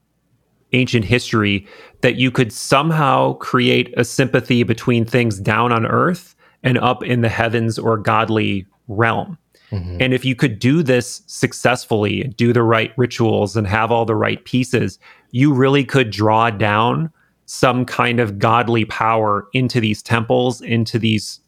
ancient 0.74 1.06
history 1.06 1.68
that 2.02 2.16
you 2.16 2.32
could 2.32 2.52
somehow 2.52 3.34
create 3.34 3.94
a 3.98 4.04
sympathy 4.04 4.64
between 4.64 5.06
things 5.06 5.40
down 5.40 5.72
on 5.72 5.86
earth 5.86 6.36
and 6.64 6.78
up 6.78 7.04
in 7.04 7.22
the 7.22 7.30
heavens 7.30 7.80
or 7.80 7.98
godly 7.98 8.66
realm. 8.88 9.38
Mm-hmm. 9.72 9.98
And 10.00 10.14
if 10.14 10.24
you 10.24 10.36
could 10.36 10.60
do 10.60 10.82
this 10.82 11.22
successfully, 11.28 12.24
do 12.38 12.54
the 12.54 12.64
right 12.64 12.94
rituals 12.98 13.58
and 13.58 13.68
have 13.68 13.92
all 13.92 14.06
the 14.06 14.16
right 14.16 14.44
pieces, 14.46 15.00
you 15.32 15.54
really 15.54 15.84
could 15.84 16.10
draw 16.10 16.50
down 16.50 17.12
some 17.46 17.86
kind 17.86 18.20
of 18.20 18.40
godly 18.40 18.86
power 18.86 19.48
into 19.54 19.80
these 19.80 20.02
temples, 20.02 20.62
into 20.62 21.00
these 21.00 21.42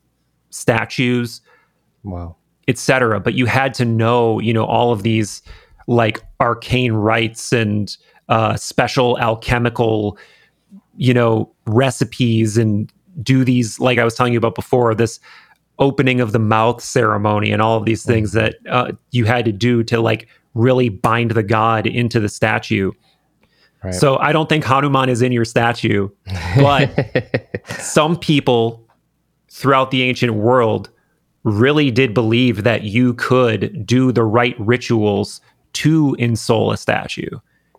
statues, 0.49 1.41
Wow. 2.03 2.37
Etc. 2.69 3.19
But 3.19 3.33
you 3.33 3.45
had 3.45 3.73
to 3.75 3.85
know, 3.85 4.39
you 4.39 4.53
know, 4.53 4.63
all 4.63 4.93
of 4.93 5.03
these 5.03 5.41
like 5.87 6.23
arcane 6.39 6.93
rites 6.93 7.51
and 7.51 7.97
uh, 8.29 8.55
special 8.55 9.17
alchemical, 9.19 10.17
you 10.95 11.13
know, 11.13 11.51
recipes 11.65 12.57
and 12.57 12.91
do 13.21 13.43
these 13.43 13.79
like 13.79 13.97
I 13.97 14.05
was 14.05 14.15
telling 14.15 14.31
you 14.31 14.37
about 14.37 14.55
before 14.55 14.95
this 14.95 15.19
opening 15.79 16.21
of 16.21 16.31
the 16.31 16.39
mouth 16.39 16.81
ceremony 16.81 17.51
and 17.51 17.61
all 17.61 17.77
of 17.77 17.85
these 17.85 18.05
things 18.05 18.33
that 18.33 18.55
uh, 18.69 18.91
you 19.11 19.25
had 19.25 19.45
to 19.45 19.51
do 19.51 19.83
to 19.83 19.99
like 19.99 20.27
really 20.53 20.89
bind 20.89 21.31
the 21.31 21.43
god 21.43 21.87
into 21.87 22.19
the 22.19 22.29
statue. 22.29 22.91
Right. 23.83 23.93
So 23.93 24.17
I 24.17 24.33
don't 24.33 24.49
think 24.49 24.65
Hanuman 24.65 25.07
is 25.07 25.21
in 25.21 25.31
your 25.31 25.45
statue, 25.45 26.09
but 26.57 27.61
some 27.79 28.17
people 28.17 28.85
throughout 29.49 29.89
the 29.91 30.03
ancient 30.03 30.33
world 30.33 30.89
really 31.43 31.91
did 31.91 32.13
believe 32.13 32.63
that 32.63 32.83
you 32.83 33.13
could 33.15 33.85
do 33.85 34.11
the 34.11 34.23
right 34.23 34.55
rituals 34.59 35.41
to 35.73 36.15
ensoul 36.19 36.73
a 36.73 36.77
statue. 36.77 37.29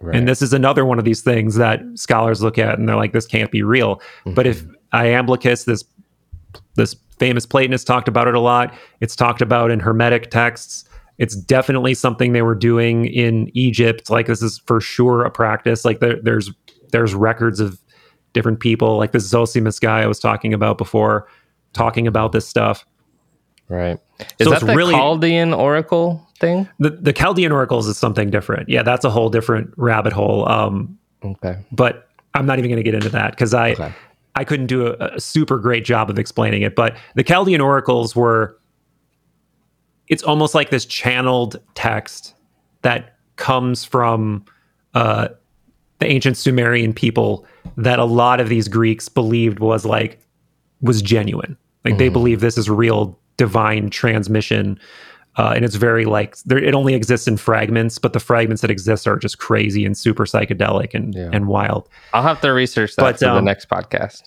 Right. 0.01 0.17
And 0.17 0.27
this 0.27 0.41
is 0.41 0.53
another 0.53 0.87
one 0.87 0.99
of 0.99 1.05
these 1.05 1.21
things 1.21 1.57
that 1.57 1.83
scholars 1.95 2.43
look 2.43 2.57
at 2.57 2.79
and 2.79 2.89
they're 2.89 2.97
like, 2.97 3.13
this 3.13 3.27
can't 3.27 3.51
be 3.51 3.63
real. 3.63 4.01
But 4.25 4.47
if 4.47 4.63
mm-hmm. 4.63 4.97
Iamblichus, 4.97 5.67
this 5.67 5.85
this 6.77 6.97
famous 7.19 7.45
Platonist, 7.45 7.87
talked 7.87 8.09
about 8.09 8.27
it 8.27 8.35
a 8.35 8.41
lot, 8.41 8.75
it's 9.01 9.15
talked 9.15 9.43
about 9.43 9.71
in 9.71 9.79
Hermetic 9.79 10.31
texts. 10.31 10.85
It's 11.19 11.37
definitely 11.37 11.93
something 11.93 12.33
they 12.33 12.41
were 12.41 12.55
doing 12.55 13.05
in 13.05 13.51
Egypt. 13.53 14.09
Like 14.09 14.27
this 14.27 14.41
is 14.41 14.59
for 14.65 14.81
sure 14.81 15.23
a 15.23 15.31
practice. 15.31 15.85
Like 15.85 16.01
there, 16.01 16.17
there's 16.23 16.51
there's 16.93 17.15
records 17.15 17.61
of 17.61 17.79
different 18.33 18.61
people, 18.61 18.97
like 18.97 19.13
this 19.13 19.31
Zosimus 19.31 19.81
guy 19.81 20.01
I 20.01 20.07
was 20.07 20.19
talking 20.19 20.55
about 20.55 20.79
before, 20.79 21.29
talking 21.75 22.07
about 22.07 22.33
this 22.33 22.49
stuff. 22.49 22.87
Right. 23.71 23.99
Is 24.39 24.47
So 24.47 24.51
that 24.51 24.61
the 24.67 24.75
really- 24.75 24.95
Chaldean 24.95 25.55
oracle 25.55 26.27
thing? 26.39 26.69
The 26.81 26.91
the 26.91 27.13
Chaldean 27.13 27.53
oracles 27.53 27.87
is 27.87 27.97
something 27.97 28.29
different. 28.29 28.69
Yeah, 28.69 28.83
that's 28.83 29.05
a 29.05 29.11
whole 29.11 29.31
different 29.31 29.73
rabbit 29.77 30.13
hole. 30.13 30.47
Um, 30.49 30.99
Okay. 31.25 31.57
but 31.73 32.09
I'm 32.35 32.47
not 32.47 32.59
even 32.59 32.71
going 32.71 32.83
to 32.83 32.83
get 32.83 32.95
into 32.95 33.11
that 33.11 33.31
because 33.31 33.55
I 33.55 33.71
Okay. 33.73 33.93
I 34.37 34.45
couldn't 34.45 34.67
do 34.67 34.87
a, 34.89 34.93
a 35.15 35.21
super 35.21 35.59
great 35.59 35.85
job 35.85 36.11
of 36.11 36.19
explaining 36.19 36.63
it. 36.63 36.75
But 36.75 36.97
the 37.15 37.23
Chaldean 37.23 37.61
oracles 37.61 38.15
were 38.17 38.57
it's 40.09 40.23
almost 40.25 40.55
like 40.55 40.71
this 40.71 40.85
channeled 40.85 41.61
text 41.75 42.35
that 42.83 43.17
comes 43.37 43.85
from 43.85 44.45
uh, 44.95 45.29
the 46.01 46.07
ancient 46.07 46.37
Sumerian 46.37 46.93
people 46.93 47.47
that 47.77 47.99
a 48.01 48.05
lot 48.05 48.41
of 48.41 48.49
these 48.49 48.67
Greeks 48.67 49.09
believed 49.09 49.61
was 49.61 49.85
like 49.85 50.19
was 50.81 51.01
genuine. 51.03 51.57
Like 51.85 51.97
they 51.99 52.09
believe 52.09 52.41
this 52.41 52.59
is 52.59 52.69
real 52.69 53.19
divine 53.41 53.89
transmission. 53.89 54.79
Uh, 55.37 55.53
and 55.57 55.65
it's 55.65 55.77
very 55.77 56.05
like 56.05 56.37
there, 56.43 56.59
it 56.59 56.75
only 56.75 56.93
exists 56.93 57.27
in 57.27 57.39
fragments, 57.39 57.99
but 57.99 58.13
the 58.13 58.21
fragments 58.21 58.61
that 58.61 58.71
exist 58.71 59.09
are 59.09 59.17
just 59.17 59.39
crazy 59.39 59.87
and 59.87 59.97
super 59.97 60.27
psychedelic 60.27 60.93
and 60.93 61.15
Yeah. 61.15 61.31
and 61.33 61.47
wild. 61.47 61.89
I'll 62.13 62.23
have 62.23 62.41
to 62.43 62.51
research 62.53 62.97
that 62.97 63.03
But, 63.03 63.19
for 63.19 63.25
the 63.25 63.37
um, 63.37 63.45
next 63.47 63.69
podcast. 63.71 64.25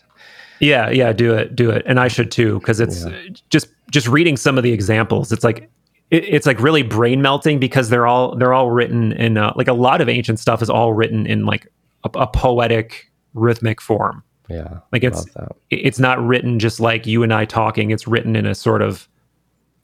Yeah, 0.60 0.90
yeah, 0.90 1.14
do 1.14 1.34
it, 1.36 1.56
do 1.56 1.70
it, 1.70 1.84
and 1.86 2.00
I 2.00 2.08
should 2.08 2.32
too 2.32 2.58
because 2.60 2.80
it's 2.80 3.06
uh, 3.06 3.12
just 3.52 3.68
just 3.92 4.08
reading 4.08 4.36
some 4.38 4.58
of 4.58 4.64
the 4.64 4.72
examples. 4.72 5.32
It's 5.32 5.44
like 5.44 5.70
it, 6.10 6.24
it's 6.24 6.48
like 6.48 6.60
really 6.60 6.82
brain 6.84 7.22
melting 7.22 7.60
because 7.60 7.90
they're 7.90 8.08
all 8.08 8.36
they're 8.36 8.54
all 8.54 8.72
written 8.72 9.12
in 9.12 9.38
uh, 9.38 9.54
like 9.56 9.68
a 9.68 9.74
lot 9.74 10.02
of 10.02 10.10
ancient 10.10 10.40
stuff 10.40 10.62
is 10.64 10.70
all 10.70 10.94
written 10.94 11.28
in 11.28 11.46
like 11.46 11.68
a, 12.06 12.10
a 12.16 12.28
poetic 12.28 13.12
rhythmic 13.36 13.82
form. 13.82 14.24
Yeah. 14.50 14.80
Like 14.92 15.04
it's 15.04 15.18
love 15.18 15.34
that. 15.36 15.56
it- 15.70 15.86
it's 15.86 16.00
not 16.00 16.22
written 16.26 16.60
just 16.60 16.80
like 16.80 17.06
you 17.08 17.24
and 17.24 17.34
I 17.34 17.46
talking. 17.46 17.92
It's 17.92 18.08
written 18.08 18.36
in 18.36 18.46
a 18.46 18.56
sort 18.56 18.82
of 18.82 19.08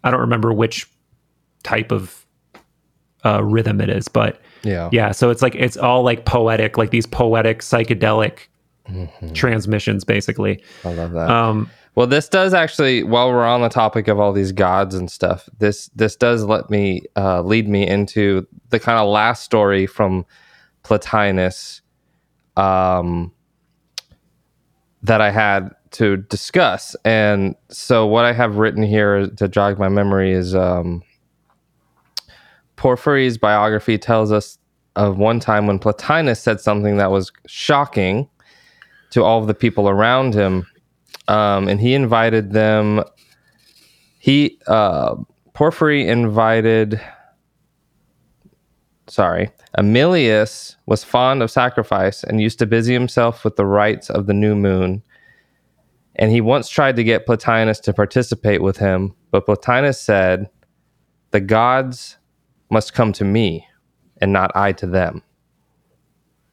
I 0.04 0.12
don't 0.12 0.20
remember 0.22 0.54
which 0.54 0.88
type 1.64 1.92
of 1.92 2.26
uh, 3.26 3.44
rhythm 3.44 3.82
it 3.82 3.90
is, 3.90 4.08
but 4.08 4.40
Yeah. 4.64 4.90
yeah. 4.94 5.12
So 5.12 5.30
it's 5.30 5.42
like 5.42 5.56
it's 5.56 5.76
all 5.78 6.04
like 6.04 6.26
poetic, 6.26 6.78
like 6.78 6.92
these 6.92 7.06
poetic 7.06 7.60
psychedelic 7.60 8.48
transmissions, 9.34 10.04
basically. 10.04 10.64
I 10.84 10.94
love 10.94 11.12
that. 11.12 11.30
Um, 11.30 11.70
Well, 11.96 12.08
this 12.08 12.30
does 12.30 12.54
actually, 12.54 13.04
while 13.04 13.30
we're 13.30 13.46
on 13.46 13.62
the 13.62 13.68
topic 13.70 14.08
of 14.08 14.20
all 14.20 14.32
these 14.32 14.52
gods 14.54 14.96
and 14.96 15.12
stuff, 15.12 15.50
this 15.60 15.88
this 15.96 16.16
does 16.16 16.44
let 16.46 16.70
me 16.70 17.02
uh, 17.18 17.42
lead 17.42 17.68
me 17.68 17.86
into 17.86 18.48
the 18.70 18.80
kind 18.80 18.98
of 19.00 19.10
last 19.10 19.44
story 19.44 19.86
from 19.86 20.26
Plotinus 20.84 21.82
um, 22.56 23.32
that 25.04 25.22
I 25.22 25.32
had 25.32 25.70
to 25.92 26.18
discuss. 26.18 26.96
And 27.06 27.56
so, 27.70 28.06
what 28.06 28.26
I 28.26 28.34
have 28.34 28.58
written 28.58 28.84
here 28.84 29.28
to 29.28 29.48
jog 29.48 29.80
my 29.80 29.90
memory 29.90 30.32
is 30.32 30.56
um, 30.56 31.04
Porphyry's 32.76 33.38
biography 33.38 33.98
tells 33.98 34.32
us 34.32 34.58
of 34.96 35.18
one 35.18 35.40
time 35.40 35.68
when 35.68 35.80
Plotinus 35.80 36.42
said 36.42 36.60
something 36.60 36.98
that 36.98 37.12
was 37.12 37.32
shocking 37.48 38.30
to 39.12 39.24
all 39.24 39.40
of 39.40 39.48
the 39.48 39.54
people 39.54 39.88
around 39.90 40.34
him 40.34 40.68
um, 41.30 41.68
and 41.68 41.80
he 41.80 41.94
invited 41.94 42.52
them. 42.52 43.04
He 44.18 44.60
uh, 44.68 45.16
Porphyry 45.54 46.08
invited. 46.08 47.00
Sorry, 49.10 49.50
Amelius 49.76 50.76
was 50.86 51.04
fond 51.04 51.42
of 51.42 51.52
sacrifice 51.52 52.24
and 52.24 52.40
used 52.40 52.60
to 52.60 52.66
busy 52.66 52.94
himself 52.94 53.44
with 53.44 53.56
the 53.56 53.66
rites 53.66 54.10
of 54.10 54.28
the 54.28 54.34
new 54.34 54.56
moon. 54.56 55.02
And 56.16 56.32
he 56.32 56.42
once 56.42 56.70
tried 56.70 56.96
to 56.98 57.04
get 57.04 57.26
Plotinus 57.26 57.80
to 57.82 57.94
participate 57.94 58.62
with 58.62 58.78
him, 58.78 59.16
but 59.32 59.46
Plotinus 59.46 60.00
said, 60.02 60.50
"The 61.32 61.40
gods 61.40 62.18
must 62.70 62.94
come 62.94 63.12
to 63.14 63.24
me, 63.26 63.66
and 64.22 64.32
not 64.32 64.52
I 64.56 64.74
to 64.74 64.86
them." 64.88 65.24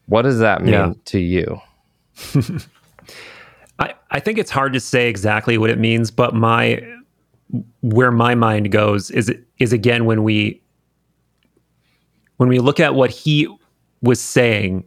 What 0.07 0.23
does 0.23 0.39
that 0.39 0.63
mean 0.63 0.73
Yeah. 0.73 0.93
to 1.07 1.19
you? 1.19 1.61
I, 3.79 3.95
I 4.11 4.21
think 4.21 4.39
it's 4.39 4.51
hard 4.51 4.73
to 4.73 4.81
say 4.81 5.09
exactly 5.09 5.59
what 5.59 5.69
it 5.71 5.79
means, 5.79 6.11
but 6.11 6.35
my 6.35 6.81
where 7.81 8.11
my 8.11 8.35
mind 8.35 8.73
goes 8.73 9.11
is 9.11 9.33
is 9.59 9.73
again 9.73 10.05
when 10.05 10.23
we 10.25 10.61
when 12.37 12.49
we 12.49 12.59
look 12.59 12.81
at 12.81 12.95
what 12.95 13.11
he 13.11 13.49
was 14.03 14.21
saying 14.21 14.85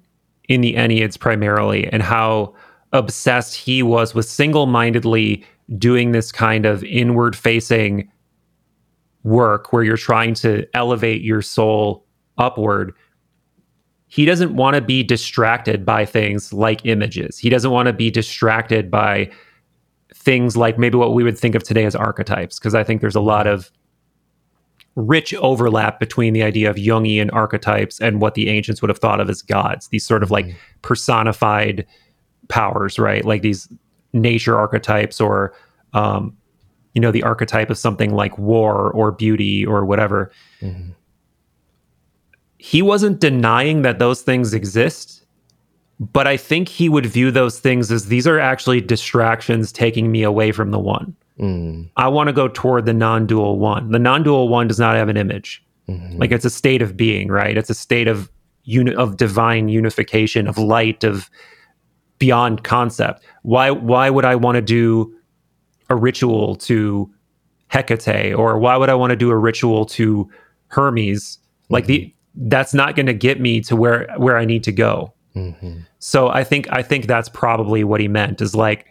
in 0.48 0.62
the 0.62 0.76
Enneads 0.76 1.20
primarily 1.20 1.88
and 1.88 2.02
how 2.02 2.54
obsessed 2.94 3.56
he 3.56 3.84
was 3.84 4.16
with 4.16 4.26
single-mindedly 4.26 5.44
doing 5.78 6.12
this 6.12 6.32
kind 6.32 6.66
of 6.66 6.84
inward 6.84 7.36
facing 7.36 8.12
work 9.24 9.72
where 9.72 9.84
you're 9.84 9.98
trying 9.98 10.34
to 10.34 10.66
elevate 10.74 11.22
your 11.22 11.42
soul 11.42 12.06
upward 12.38 12.94
he 14.10 14.26
doesn't 14.26 14.56
want 14.56 14.76
to 14.76 14.82
be 14.82 15.04
distracted 15.04 15.86
by 15.86 16.04
things 16.04 16.52
like 16.52 16.84
images. 16.84 17.38
He 17.38 17.48
doesn't 17.48 17.70
want 17.70 17.86
to 17.86 17.94
be 17.94 18.10
distracted 18.10 18.90
by 18.90 19.30
things 20.16 20.58
like 20.58 20.80
maybe 20.80 20.98
what 20.98 21.14
we 21.14 21.24
would 21.24 21.38
think 21.38 21.54
of 21.54 21.64
today 21.64 21.86
as 21.86 21.96
archetypes, 21.96 22.58
because 22.58 22.74
I 22.74 22.84
think 22.84 23.02
there's 23.02 23.16
a 23.16 23.22
lot 23.22 23.46
of 23.46 23.72
rich 24.96 25.34
overlap 25.36 26.00
between 26.00 26.34
the 26.34 26.44
idea 26.44 26.70
of 26.70 26.76
Jungian 26.76 27.30
archetypes 27.34 28.00
and 28.00 28.22
what 28.22 28.34
the 28.34 28.50
ancients 28.50 28.82
would 28.82 28.90
have 28.90 29.00
thought 29.00 29.20
of 29.20 29.30
as 29.30 29.42
gods, 29.42 29.88
these 29.90 30.06
sort 30.06 30.24
of 30.24 30.32
like 30.32 30.56
personified 30.82 31.86
powers, 32.48 33.00
right? 33.00 33.24
Like 33.24 33.42
these 33.42 33.68
nature 34.14 34.58
archetypes 34.58 35.22
or, 35.22 35.54
um, 35.94 36.36
you 36.94 37.02
know, 37.02 37.12
the 37.12 37.24
archetype 37.24 37.70
of 37.70 37.78
something 37.78 38.14
like 38.14 38.38
war 38.38 38.92
or 38.92 39.12
beauty 39.12 39.66
or 39.66 39.86
whatever 39.86 40.32
he 42.60 42.82
wasn't 42.82 43.20
denying 43.20 43.82
that 43.82 44.00
those 44.00 44.22
things 44.22 44.54
exist, 44.54 45.26
but 46.00 46.28
I 46.28 46.38
think 46.38 46.68
he 46.68 46.90
would 46.90 47.06
view 47.06 47.32
those 47.32 47.60
things 47.60 47.92
as 47.92 48.08
these 48.08 48.28
are 48.28 48.38
actually 48.40 48.82
distractions 48.82 49.72
taking 49.72 50.12
me 50.12 50.24
away 50.24 50.52
from 50.52 50.72
the 50.72 50.80
one. 50.80 51.16
I 51.96 52.08
want 52.08 52.28
to 52.28 52.34
go 52.34 52.48
toward 52.48 52.86
the 52.86 52.94
non 52.94 53.26
dual 53.26 53.60
one. 53.60 53.92
The 53.92 54.00
non 54.00 54.24
dual 54.24 54.50
one 54.50 54.68
does 54.68 54.80
not 54.80 54.96
have 54.96 55.10
an 55.10 55.18
image. 55.18 55.64
Mm-hmm. 55.88 56.18
Like 56.18 56.32
it's 56.32 56.46
a 56.46 56.50
state 56.50 56.82
of 56.82 56.96
being, 56.96 57.30
right? 57.30 57.58
It's 57.58 57.70
a 57.70 57.76
state 57.76 58.08
of 58.08 58.30
uni- 58.64 58.96
of 58.96 59.18
divine 59.18 59.70
unification, 59.70 60.48
of 60.48 60.58
light, 60.58 61.04
of 61.04 61.30
beyond 62.20 62.64
concept. 62.64 63.24
Why 63.44 63.72
why 63.72 64.10
would 64.10 64.26
I 64.26 64.36
want 64.36 64.56
to 64.56 64.62
do 64.62 65.14
a 65.90 65.96
ritual 65.96 66.56
to 66.58 67.10
Hecate 67.70 68.38
or 68.38 68.60
why 68.60 68.78
would 68.78 68.90
I 68.90 68.96
want 68.96 69.12
to 69.12 69.16
do 69.16 69.30
a 69.32 69.38
ritual 69.38 69.86
to 69.86 70.30
Hermes? 70.68 71.40
Like 71.70 71.86
the 71.86 72.00
mm-hmm. 72.00 72.50
that's 72.50 72.74
not 72.74 72.96
going 72.96 73.06
to 73.06 73.14
get 73.14 73.40
me 73.40 73.62
to 73.62 73.76
where 73.76 74.08
where 74.18 74.38
I 74.38 74.46
need 74.46 74.64
to 74.66 74.72
go. 74.72 75.14
Mm-hmm. 75.36 75.80
So 76.00 76.30
I 76.30 76.44
think 76.44 76.68
I 76.72 76.84
think 76.84 77.08
that's 77.08 77.30
probably 77.30 77.84
what 77.84 78.02
he 78.02 78.08
meant 78.08 78.42
is 78.42 78.56
like 78.56 78.88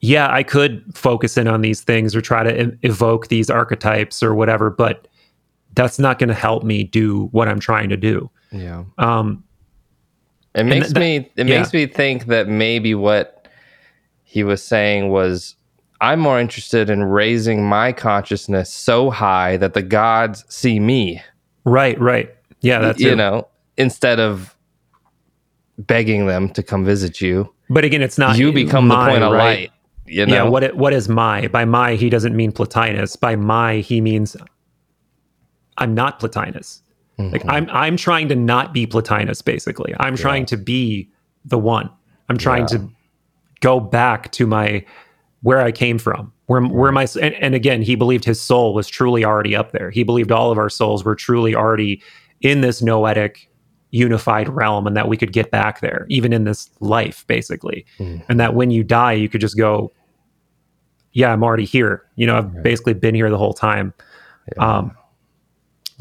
yeah, 0.00 0.32
I 0.32 0.42
could 0.42 0.82
focus 0.94 1.36
in 1.36 1.46
on 1.48 1.60
these 1.60 1.82
things 1.82 2.16
or 2.16 2.20
try 2.20 2.42
to 2.42 2.76
evoke 2.82 3.28
these 3.28 3.50
archetypes 3.50 4.22
or 4.22 4.34
whatever, 4.34 4.70
but 4.70 5.06
that's 5.74 5.98
not 5.98 6.18
going 6.18 6.28
to 6.28 6.34
help 6.34 6.64
me 6.64 6.84
do 6.84 7.26
what 7.32 7.48
I'm 7.48 7.60
trying 7.60 7.88
to 7.90 7.96
do. 7.96 8.30
Yeah. 8.50 8.84
Um, 8.98 9.44
It 10.54 10.64
makes 10.64 10.92
that- 10.92 10.98
me 11.00 11.16
it 11.36 11.46
yeah. 11.46 11.58
makes 11.58 11.72
me 11.72 11.86
think 11.86 12.26
that 12.26 12.48
maybe 12.48 12.94
what 12.94 13.46
he 14.24 14.42
was 14.42 14.62
saying 14.62 15.10
was 15.10 15.54
I'm 16.00 16.18
more 16.18 16.40
interested 16.40 16.88
in 16.88 17.04
raising 17.04 17.62
my 17.68 17.92
consciousness 17.92 18.72
so 18.72 19.10
high 19.10 19.58
that 19.58 19.74
the 19.74 19.82
gods 19.82 20.44
see 20.48 20.80
me, 20.80 21.20
right, 21.64 22.00
right. 22.00 22.34
Yeah, 22.62 22.78
that's 22.78 23.00
you 23.00 23.12
it. 23.12 23.16
know, 23.16 23.46
instead 23.76 24.18
of 24.18 24.56
begging 25.78 26.26
them 26.26 26.48
to 26.50 26.62
come 26.62 26.84
visit 26.84 27.20
you. 27.20 27.52
But 27.68 27.84
again, 27.84 28.02
it's 28.02 28.18
not 28.18 28.36
you 28.38 28.52
become 28.52 28.88
the 28.88 28.96
point 28.96 29.22
of 29.22 29.32
right? 29.32 29.38
light. 29.60 29.72
You 30.10 30.26
know, 30.26 30.34
Yeah, 30.34 30.42
what 30.44 30.62
it, 30.64 30.76
what 30.76 30.92
is 30.92 31.08
my? 31.08 31.46
By 31.48 31.64
my, 31.64 31.94
he 31.94 32.10
doesn't 32.10 32.34
mean 32.36 32.52
Plotinus. 32.52 33.18
By 33.18 33.36
my, 33.36 33.76
he 33.76 34.00
means 34.00 34.36
I'm 35.78 35.94
not 35.94 36.20
Plotinus. 36.20 36.82
Like 37.18 37.42
Mm-hmm. 37.42 37.50
I'm 37.50 37.68
I'm 37.70 37.96
trying 37.98 38.28
to 38.28 38.34
not 38.34 38.72
be 38.72 38.86
Plotinus. 38.86 39.44
Basically, 39.44 39.94
I'm 40.00 40.16
trying 40.16 40.46
to 40.46 40.56
be 40.56 41.10
the 41.44 41.58
one. 41.58 41.90
I'm 42.30 42.38
trying 42.38 42.62
Yeah. 42.62 42.78
to 42.78 42.88
go 43.60 43.78
back 43.78 44.32
to 44.32 44.46
my 44.46 44.84
where 45.42 45.60
I 45.60 45.70
came 45.70 45.98
from. 45.98 46.32
Where 46.46 46.62
where 46.62 46.90
my 46.92 47.06
and, 47.20 47.34
and 47.34 47.54
again, 47.54 47.82
he 47.82 47.94
believed 47.94 48.24
his 48.24 48.40
soul 48.40 48.72
was 48.72 48.88
truly 48.88 49.22
already 49.22 49.54
up 49.54 49.72
there. 49.72 49.90
He 49.90 50.02
believed 50.02 50.32
all 50.32 50.50
of 50.50 50.56
our 50.56 50.70
souls 50.70 51.04
were 51.04 51.14
truly 51.14 51.54
already 51.54 52.02
in 52.40 52.62
this 52.62 52.80
noetic 52.80 53.50
unified 53.90 54.48
realm 54.48 54.86
and 54.86 54.96
that 54.96 55.06
we 55.08 55.16
could 55.18 55.32
get 55.32 55.50
back 55.50 55.80
there 55.80 56.06
even 56.08 56.32
in 56.32 56.44
this 56.44 56.70
life 56.78 57.26
basically 57.26 57.84
and 57.98 58.38
that 58.38 58.54
when 58.54 58.70
you 58.70 58.84
die 58.84 59.12
you 59.12 59.28
could 59.28 59.40
just 59.40 59.58
go 59.58 59.92
yeah 61.12 61.32
i'm 61.32 61.42
already 61.42 61.64
here. 61.64 62.04
You 62.16 62.26
know 62.26 62.38
i've 62.38 62.62
basically 62.62 62.94
been 62.94 63.14
here 63.14 63.30
the 63.30 63.38
whole 63.38 63.54
time. 63.54 63.92
Um 64.58 64.96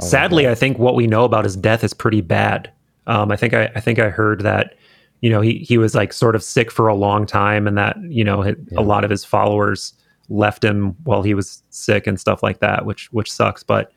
sadly 0.01 0.47
i 0.47 0.55
think 0.55 0.79
what 0.79 0.95
we 0.95 1.07
know 1.07 1.25
about 1.25 1.43
his 1.43 1.55
death 1.57 1.83
is 1.83 1.93
pretty 1.93 2.21
bad. 2.21 2.71
Um 3.07 3.31
i 3.31 3.35
think 3.35 3.53
i, 3.53 3.65
I 3.75 3.79
think 3.79 3.99
i 3.99 4.09
heard 4.09 4.41
that 4.41 4.75
you 5.21 5.29
know 5.29 5.41
he, 5.41 5.59
he 5.59 5.77
was 5.77 5.93
like 5.95 6.13
sort 6.13 6.35
of 6.35 6.43
sick 6.43 6.71
for 6.71 6.87
a 6.87 6.95
long 6.95 7.25
time 7.25 7.67
and 7.67 7.77
that 7.77 7.97
you 8.03 8.23
know 8.23 8.41
hi- 8.43 8.55
a 8.77 8.81
lot 8.81 9.03
of 9.03 9.09
his 9.09 9.25
followers 9.25 9.93
left 10.29 10.63
him 10.63 10.95
while 11.03 11.23
he 11.23 11.33
was 11.33 11.61
sick 11.71 12.07
and 12.07 12.19
stuff 12.19 12.41
like 12.43 12.59
that 12.59 12.85
which 12.85 13.11
which 13.11 13.31
sucks. 13.31 13.63
But 13.63 13.91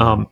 um 0.00 0.26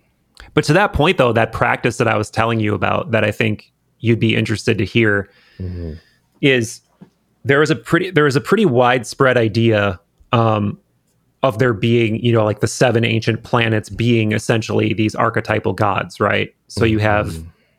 but 0.52 0.65
to 0.65 0.73
that 0.74 0.93
point 0.93 1.16
though 1.16 1.32
that 1.32 1.52
practice 1.52 1.97
that 1.98 2.09
i 2.09 2.16
was 2.16 2.28
telling 2.28 2.59
you 2.61 2.74
about 2.74 3.12
that 3.12 3.23
i 3.24 3.31
think 3.31 3.73
you'd 4.01 4.19
be 4.20 4.35
interested 4.36 4.77
to 4.78 4.85
hear 4.85 5.31
is 6.43 6.81
there 7.44 7.62
is 7.62 7.70
a 7.70 7.77
pretty 7.77 8.11
there 8.11 8.27
is 8.27 8.35
a 8.36 8.40
pretty 8.40 8.66
widespread 8.66 9.36
idea 9.39 9.98
um, 10.35 10.78
of 11.43 11.59
there 11.59 11.74
being 11.74 12.16
you 12.16 12.32
know 12.32 12.44
like 12.44 12.61
the 12.61 12.69
seven 12.69 13.05
ancient 13.05 13.43
planets 13.43 13.89
being 13.89 14.32
essentially 14.32 14.93
these 14.93 15.15
archetypal 15.15 15.73
gods 15.73 16.20
right? 16.20 16.55
So 16.69 16.85
you 16.85 16.98
have 16.98 17.36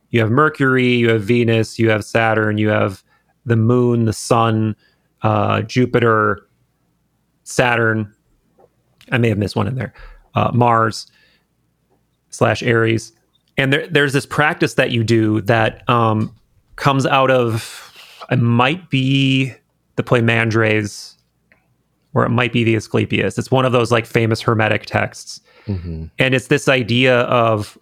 you 0.09 0.19
have 0.21 0.31
mercury 0.31 0.93
you 0.93 1.09
have 1.09 1.23
venus 1.23 1.77
you 1.77 1.89
have 1.89 2.05
saturn 2.05 2.57
you 2.57 2.69
have 2.69 3.03
the 3.45 3.55
moon 3.55 4.05
the 4.05 4.13
sun 4.13 4.75
uh, 5.21 5.61
jupiter 5.63 6.47
saturn. 7.45 8.13
I 9.11 9.17
may 9.17 9.29
have 9.29 9.37
missed 9.37 9.55
one 9.55 9.67
in 9.67 9.75
there. 9.75 9.93
Uh, 10.33 10.51
mars 10.53 11.07
slash 12.29 12.61
aries. 12.61 13.13
And 13.57 13.71
there, 13.71 13.87
there's 13.87 14.11
this 14.11 14.25
practice 14.25 14.73
that 14.73 14.91
you 14.91 15.03
do 15.03 15.41
that 15.41 15.87
um, 15.89 16.35
comes 16.75 17.05
out 17.05 17.31
of 17.31 17.81
it 18.29 18.39
might 18.39 18.89
be 18.89 19.53
the 19.95 20.03
play 20.03 20.19
Mandres, 20.19 21.14
or 22.15 22.25
it 22.25 22.29
might 22.29 22.51
be 22.51 22.63
the 22.63 22.75
Asclepius. 22.75 23.37
It's 23.37 23.51
one 23.51 23.65
of 23.65 23.73
those 23.73 23.91
like 23.91 24.05
famous 24.05 24.41
Hermetic 24.41 24.85
texts, 24.85 25.41
mm-hmm. 25.67 26.05
and 26.17 26.33
it's 26.33 26.47
this 26.47 26.67
idea 26.67 27.19
of, 27.23 27.77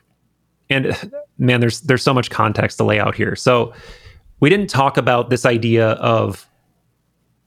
and 0.69 1.11
man, 1.37 1.61
there's 1.61 1.81
there's 1.81 2.03
so 2.03 2.13
much 2.13 2.29
context 2.29 2.77
to 2.79 2.83
lay 2.83 2.99
out 2.99 3.15
here. 3.15 3.35
So 3.35 3.73
we 4.41 4.49
didn't 4.49 4.69
talk 4.69 4.97
about 4.97 5.29
this 5.29 5.45
idea 5.45 5.91
of 5.91 6.49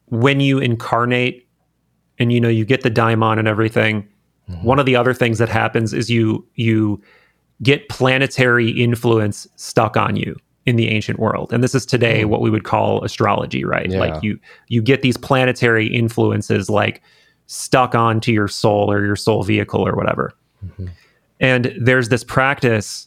when 0.06 0.40
you 0.40 0.58
incarnate, 0.58 1.46
and 2.18 2.32
you 2.32 2.40
know 2.40 2.48
you 2.48 2.64
get 2.64 2.82
the 2.82 2.90
daimon 2.90 3.38
and 3.38 3.48
everything. 3.48 4.08
Mm-hmm. 4.48 4.64
One 4.64 4.78
of 4.78 4.86
the 4.86 4.96
other 4.96 5.12
things 5.12 5.38
that 5.38 5.48
happens 5.48 5.92
is 5.92 6.08
you 6.08 6.46
you 6.54 7.02
get 7.62 7.88
planetary 7.88 8.70
influence 8.70 9.46
stuck 9.56 9.96
on 9.96 10.14
you 10.14 10.36
in 10.66 10.76
the 10.76 10.88
ancient 10.88 11.18
world. 11.18 11.52
And 11.52 11.62
this 11.62 11.74
is 11.74 11.86
today 11.86 12.22
hmm. 12.22 12.28
what 12.28 12.40
we 12.40 12.50
would 12.50 12.64
call 12.64 13.02
astrology 13.04 13.64
right? 13.64 13.90
Yeah. 13.90 13.98
like 13.98 14.22
you 14.22 14.38
you 14.68 14.82
get 14.82 15.02
these 15.02 15.16
planetary 15.16 15.86
influences 15.86 16.68
like 16.68 17.02
stuck 17.46 17.94
onto 17.94 18.32
your 18.32 18.48
soul 18.48 18.90
or 18.90 19.04
your 19.04 19.16
soul 19.16 19.44
vehicle 19.44 19.86
or 19.86 19.94
whatever. 19.94 20.32
Mm-hmm. 20.64 20.86
And 21.38 21.72
there's 21.80 22.08
this 22.08 22.24
practice 22.24 23.06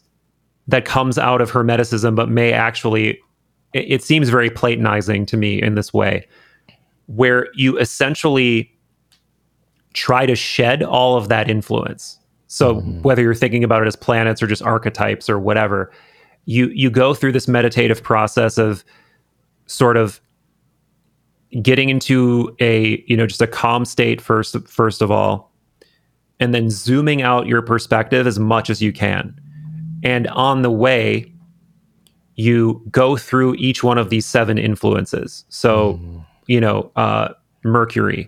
that 0.68 0.86
comes 0.86 1.18
out 1.18 1.42
of 1.42 1.52
hermeticism 1.52 2.16
but 2.16 2.30
may 2.30 2.54
actually 2.54 3.20
it, 3.74 3.86
it 3.92 4.04
seems 4.04 4.30
very 4.30 4.50
platonizing 4.50 5.28
to 5.28 5.38
me 5.38 5.62
in 5.62 5.76
this 5.76 5.94
way 5.94 6.28
where 7.08 7.48
you 7.56 7.78
essentially 7.78 8.72
try 9.94 10.26
to 10.26 10.36
shed 10.36 10.84
all 10.84 11.18
of 11.18 11.28
that 11.28 11.50
influence. 11.50 12.20
So 12.48 12.76
mm-hmm. 12.76 13.02
whether 13.02 13.22
you're 13.22 13.36
thinking 13.36 13.64
about 13.64 13.82
it 13.82 13.88
as 13.88 13.96
planets 13.96 14.42
or 14.42 14.48
just 14.48 14.62
archetypes 14.62 15.30
or 15.30 15.40
whatever, 15.40 15.92
you 16.50 16.70
you 16.70 16.90
go 16.90 17.14
through 17.14 17.32
this 17.32 17.48
meditative 17.48 18.02
process 18.02 18.58
of 18.58 18.84
sort 19.68 19.96
of 19.96 20.20
getting 21.62 21.90
into 21.90 22.56
a, 22.60 23.04
you 23.08 23.16
know, 23.16 23.28
just 23.28 23.42
a 23.42 23.46
calm 23.46 23.86
state 23.86 24.20
first 24.20 24.58
first 24.68 25.04
of 25.04 25.12
all, 25.12 25.54
and 26.40 26.52
then 26.52 26.72
zooming 26.72 27.22
out 27.22 27.46
your 27.46 27.62
perspective 27.62 28.26
as 28.26 28.40
much 28.40 28.72
as 28.72 28.82
you 28.82 28.92
can. 28.92 29.40
And 30.04 30.28
on 30.30 30.64
the 30.64 30.72
way, 30.72 31.32
you 32.34 32.84
go 32.90 33.16
through 33.16 33.54
each 33.60 33.84
one 33.84 34.00
of 34.00 34.10
these 34.10 34.26
seven 34.26 34.58
influences. 34.58 35.46
So, 35.50 36.00
you 36.48 36.60
know, 36.60 36.92
uh, 36.96 37.34
Mercury 37.64 38.28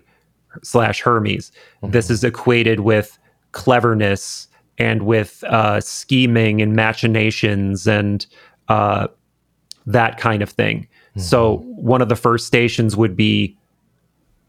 slash 0.62 1.00
Hermes. 1.00 1.50
This 1.82 2.08
is 2.08 2.22
equated 2.22 2.80
with 2.80 3.18
cleverness 3.50 4.46
and 4.82 5.02
with 5.02 5.44
uh, 5.44 5.80
scheming 5.80 6.60
and 6.60 6.74
machinations 6.74 7.86
and 7.86 8.26
uh, 8.68 9.08
that 9.86 10.18
kind 10.18 10.42
of 10.42 10.50
thing. 10.50 10.88
So, 11.16 11.58
one 11.66 12.00
of 12.00 12.08
the 12.08 12.16
first 12.16 12.46
stations 12.46 12.96
would 12.96 13.14
be 13.16 13.56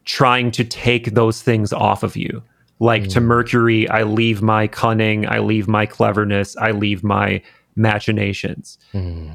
trying 0.06 0.52
to 0.52 0.64
take 0.64 1.14
those 1.14 1.42
things 1.42 1.74
off 1.74 2.04
of 2.04 2.16
you. 2.16 2.42
Like 2.80 3.08
to 3.10 3.22
Mercury, 3.22 3.88
I 3.90 4.04
leave 4.04 4.42
my 4.42 4.68
cunning, 4.68 5.28
I 5.28 5.40
leave 5.40 5.68
my 5.68 5.86
cleverness, 5.86 6.58
I 6.58 6.72
leave 6.72 7.04
my 7.04 7.42
machinations. 7.76 8.78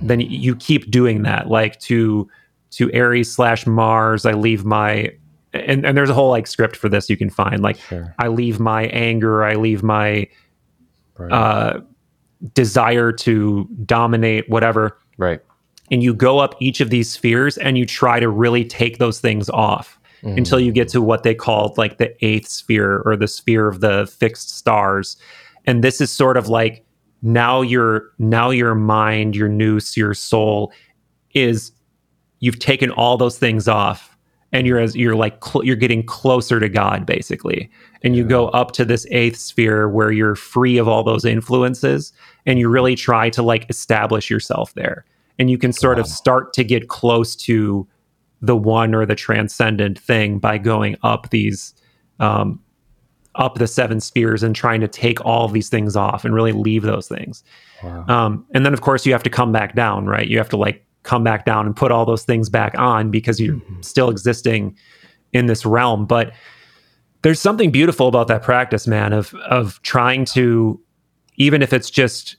Then 0.06 0.20
you 0.20 0.54
keep 0.56 0.90
doing 0.90 1.22
that. 1.22 1.48
Like 1.48 1.78
to 1.80 2.28
to 2.72 2.92
Aries 2.92 3.32
slash 3.32 3.66
Mars, 3.66 4.26
I 4.26 4.32
leave 4.32 4.64
my 4.64 5.12
and, 5.54 5.86
and 5.86 5.96
there's 5.96 6.10
a 6.10 6.14
whole 6.14 6.30
like 6.30 6.46
script 6.46 6.76
for 6.76 6.88
this 6.88 7.08
you 7.08 7.16
can 7.16 7.30
find. 7.30 7.62
Like 7.62 7.78
Sure. 7.78 8.14
I 8.18 8.28
leave 8.28 8.60
my 8.60 8.84
anger, 8.86 9.44
I 9.44 9.54
leave 9.54 9.82
my 9.82 10.28
Right. 11.18 11.32
uh 11.32 11.80
desire 12.54 13.10
to 13.10 13.68
dominate, 13.84 14.48
whatever 14.48 14.96
right. 15.16 15.40
and 15.90 16.02
you 16.02 16.14
go 16.14 16.38
up 16.38 16.54
each 16.60 16.80
of 16.80 16.90
these 16.90 17.10
spheres 17.10 17.58
and 17.58 17.76
you 17.76 17.84
try 17.84 18.20
to 18.20 18.28
really 18.28 18.64
take 18.64 18.98
those 18.98 19.20
things 19.20 19.50
off 19.50 19.98
until 20.22 20.58
you 20.58 20.72
get 20.72 20.88
to 20.88 21.00
what 21.00 21.22
they 21.22 21.34
called 21.34 21.78
like 21.78 21.98
the 21.98 22.12
eighth 22.24 22.48
sphere 22.48 23.02
or 23.04 23.16
the 23.16 23.28
sphere 23.28 23.68
of 23.68 23.80
the 23.80 24.06
fixed 24.18 24.50
stars 24.56 25.16
and 25.64 25.84
this 25.84 26.00
is 26.00 26.10
sort 26.10 26.36
of 26.36 26.48
like 26.48 26.84
now 27.22 27.60
your 27.60 28.10
now 28.18 28.50
your 28.50 28.74
mind 28.74 29.36
your 29.36 29.48
nous 29.48 29.96
your 29.96 30.14
soul 30.14 30.72
is 31.34 31.72
you've 32.40 32.58
taken 32.58 32.90
all 32.92 33.16
those 33.16 33.38
things 33.38 33.68
off 33.68 34.07
and 34.52 34.66
you're 34.66 34.78
as 34.78 34.96
you're 34.96 35.16
like 35.16 35.44
cl- 35.44 35.64
you're 35.64 35.76
getting 35.76 36.02
closer 36.02 36.58
to 36.60 36.68
god 36.68 37.06
basically. 37.06 37.70
And 38.02 38.16
you 38.16 38.24
go 38.24 38.48
up 38.48 38.72
to 38.72 38.84
this 38.84 39.06
eighth 39.10 39.36
sphere 39.36 39.88
where 39.88 40.10
you're 40.12 40.36
free 40.36 40.78
of 40.78 40.88
all 40.88 41.02
those 41.02 41.24
influences 41.24 42.12
and 42.46 42.58
you 42.58 42.68
really 42.68 42.94
try 42.94 43.28
to 43.30 43.42
like 43.42 43.68
establish 43.68 44.30
yourself 44.30 44.74
there. 44.74 45.04
And 45.38 45.50
you 45.50 45.58
can 45.58 45.72
sort 45.72 45.98
of 45.98 46.06
start 46.06 46.52
to 46.54 46.64
get 46.64 46.88
close 46.88 47.36
to 47.36 47.86
the 48.40 48.56
one 48.56 48.94
or 48.94 49.04
the 49.04 49.14
transcendent 49.14 49.98
thing 49.98 50.38
by 50.38 50.58
going 50.58 50.96
up 51.02 51.30
these 51.30 51.74
um, 52.20 52.60
up 53.34 53.56
the 53.56 53.66
seven 53.66 54.00
spheres 54.00 54.42
and 54.42 54.56
trying 54.56 54.80
to 54.80 54.88
take 54.88 55.24
all 55.24 55.44
of 55.44 55.52
these 55.52 55.68
things 55.68 55.94
off 55.94 56.24
and 56.24 56.34
really 56.34 56.52
leave 56.52 56.82
those 56.82 57.06
things. 57.06 57.44
Wow. 57.82 58.04
um, 58.08 58.46
and 58.52 58.66
then 58.66 58.72
of 58.72 58.80
course 58.80 59.06
you 59.06 59.12
have 59.12 59.22
to 59.22 59.30
come 59.30 59.52
back 59.52 59.74
down 59.74 60.06
right? 60.06 60.26
You 60.26 60.38
have 60.38 60.48
to 60.48 60.56
like 60.56 60.84
come 61.02 61.24
back 61.24 61.44
down 61.44 61.66
and 61.66 61.74
put 61.76 61.90
all 61.90 62.04
those 62.04 62.24
things 62.24 62.48
back 62.48 62.76
on 62.78 63.10
because 63.10 63.40
you're 63.40 63.56
mm-hmm. 63.56 63.80
still 63.80 64.10
existing 64.10 64.76
in 65.32 65.46
this 65.46 65.64
realm 65.64 66.06
but 66.06 66.32
there's 67.22 67.40
something 67.40 67.70
beautiful 67.70 68.08
about 68.08 68.28
that 68.28 68.42
practice 68.42 68.86
man 68.86 69.12
of 69.12 69.34
of 69.46 69.80
trying 69.82 70.24
to 70.24 70.80
even 71.36 71.62
if 71.62 71.72
it's 71.72 71.90
just 71.90 72.36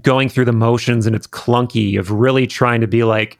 going 0.00 0.28
through 0.28 0.46
the 0.46 0.52
motions 0.52 1.06
and 1.06 1.14
it's 1.14 1.26
clunky 1.26 1.98
of 1.98 2.10
really 2.10 2.46
trying 2.46 2.80
to 2.80 2.86
be 2.86 3.04
like 3.04 3.38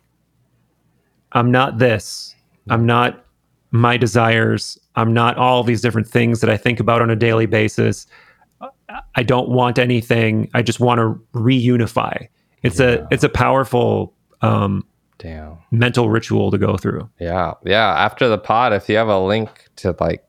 I'm 1.33 1.51
not 1.51 1.79
this. 1.79 2.35
I'm 2.69 2.87
not 2.87 3.25
my 3.71 3.97
desires. 3.97 4.79
I'm 4.97 5.13
not 5.13 5.37
all 5.39 5.65
these 5.65 5.81
different 5.81 6.07
things 6.07 6.41
that 6.41 6.51
I 6.51 6.57
think 6.57 6.79
about 6.79 7.03
on 7.03 7.11
a 7.11 7.17
daily 7.17 7.47
basis. 7.47 8.07
I 9.15 9.23
don't 9.23 9.49
want 9.49 9.79
anything. 9.79 10.51
I 10.55 10.63
just 10.63 10.79
want 10.79 10.99
to 10.99 11.21
reunify. 11.33 12.29
It's 12.63 12.79
a 12.79 13.07
it's 13.11 13.25
a 13.25 13.29
powerful 13.29 14.15
um, 14.43 14.85
Damn. 15.19 15.59
mental 15.71 16.09
ritual 16.11 16.51
to 16.51 16.59
go 16.59 16.77
through. 16.77 17.09
Yeah. 17.21 17.55
Yeah. 17.65 17.95
After 17.95 18.29
the 18.29 18.39
pod, 18.39 18.73
if 18.73 18.89
you 18.89 18.97
have 18.97 19.09
a 19.09 19.19
link 19.21 19.69
to 19.77 19.95
like, 20.01 20.25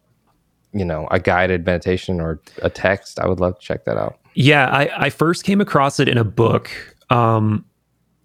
you 0.71 0.85
know, 0.85 1.07
a 1.11 1.19
guided 1.19 1.65
meditation 1.65 2.19
or 2.21 2.39
a 2.61 2.69
text, 2.69 3.19
I 3.19 3.27
would 3.27 3.39
love 3.39 3.59
to 3.59 3.65
check 3.65 3.85
that 3.85 3.97
out. 3.97 4.17
Yeah, 4.35 4.67
I, 4.69 5.05
I 5.05 5.09
first 5.11 5.43
came 5.43 5.61
across 5.61 5.99
it 5.99 6.07
in 6.07 6.17
a 6.17 6.23
book. 6.23 6.71
Um, 7.11 7.65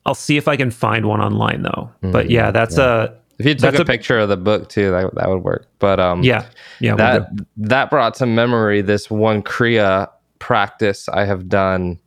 I'll 0.07 0.15
see 0.15 0.39
if 0.39 0.49
I 0.49 0.57
can 0.57 0.71
find 0.71 1.05
one 1.07 1.21
online 1.21 1.63
though. 1.63 1.91
But 2.01 2.31
yeah, 2.31 2.51
that's 2.51 2.79
a 2.79 3.15
If 3.39 3.45
you 3.45 3.55
took 3.55 3.75
a, 3.79 3.83
a- 3.83 3.85
picture 3.85 4.19
of 4.19 4.31
the 4.31 4.39
book 4.39 4.71
too, 4.71 4.91
that, 4.91 5.15
that 5.17 5.29
would 5.29 5.43
work. 5.45 5.67
But 5.79 6.01
um, 6.01 6.23
yeah 6.23 6.47
yeah 6.81 6.93
we'll 6.93 6.97
that 6.97 7.29
that 7.59 7.91
brought 7.91 8.15
to 8.15 8.27
memory 8.27 8.81
this 8.81 9.11
one 9.11 9.43
kriya 9.43 10.09
practice 10.39 11.09
I 11.11 11.27
have 11.27 11.49
done. 11.49 11.99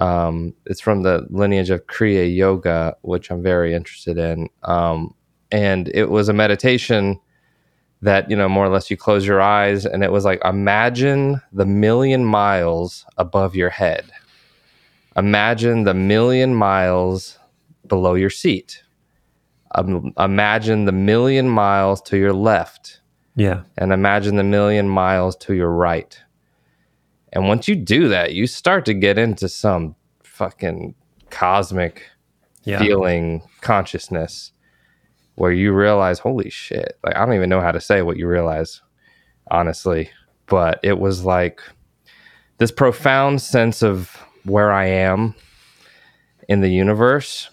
Um, 0.00 0.54
it's 0.66 0.80
from 0.80 1.02
the 1.02 1.26
lineage 1.30 1.70
of 1.70 1.86
Kriya 1.86 2.34
Yoga, 2.34 2.96
which 3.02 3.30
I'm 3.30 3.42
very 3.42 3.74
interested 3.74 4.18
in. 4.18 4.48
Um, 4.62 5.14
and 5.52 5.88
it 5.88 6.10
was 6.10 6.28
a 6.28 6.32
meditation 6.32 7.20
that 8.02 8.30
you 8.30 8.36
know 8.36 8.48
more 8.48 8.64
or 8.64 8.70
less 8.70 8.90
you 8.90 8.96
close 8.96 9.26
your 9.26 9.42
eyes, 9.42 9.84
and 9.84 10.02
it 10.02 10.10
was 10.10 10.24
like 10.24 10.40
imagine 10.44 11.40
the 11.52 11.66
million 11.66 12.24
miles 12.24 13.04
above 13.18 13.54
your 13.54 13.70
head. 13.70 14.10
Imagine 15.16 15.84
the 15.84 15.94
million 15.94 16.54
miles 16.54 17.38
below 17.86 18.14
your 18.14 18.30
seat. 18.30 18.82
Um, 19.74 20.12
imagine 20.18 20.86
the 20.86 20.92
million 20.92 21.48
miles 21.48 22.00
to 22.02 22.16
your 22.16 22.32
left 22.32 23.00
yeah 23.36 23.62
and 23.78 23.92
imagine 23.92 24.36
the 24.36 24.44
million 24.44 24.88
miles 24.88 25.36
to 25.36 25.54
your 25.54 25.70
right. 25.70 26.20
And 27.32 27.48
once 27.48 27.68
you 27.68 27.76
do 27.76 28.08
that, 28.08 28.34
you 28.34 28.46
start 28.46 28.84
to 28.86 28.94
get 28.94 29.18
into 29.18 29.48
some 29.48 29.94
fucking 30.22 30.94
cosmic 31.30 32.02
yeah 32.64 32.78
feeling 32.78 33.40
consciousness 33.60 34.52
where 35.36 35.52
you 35.52 35.72
realize, 35.72 36.18
holy 36.18 36.50
shit, 36.50 36.98
like 37.04 37.16
I 37.16 37.24
don't 37.24 37.34
even 37.34 37.48
know 37.48 37.60
how 37.60 37.72
to 37.72 37.80
say 37.80 38.02
what 38.02 38.16
you 38.16 38.26
realize, 38.26 38.82
honestly. 39.50 40.10
But 40.46 40.80
it 40.82 40.98
was 40.98 41.24
like 41.24 41.62
this 42.58 42.70
profound 42.70 43.40
sense 43.40 43.82
of 43.82 44.16
where 44.44 44.72
I 44.72 44.86
am 44.86 45.34
in 46.48 46.60
the 46.60 46.68
universe 46.68 47.48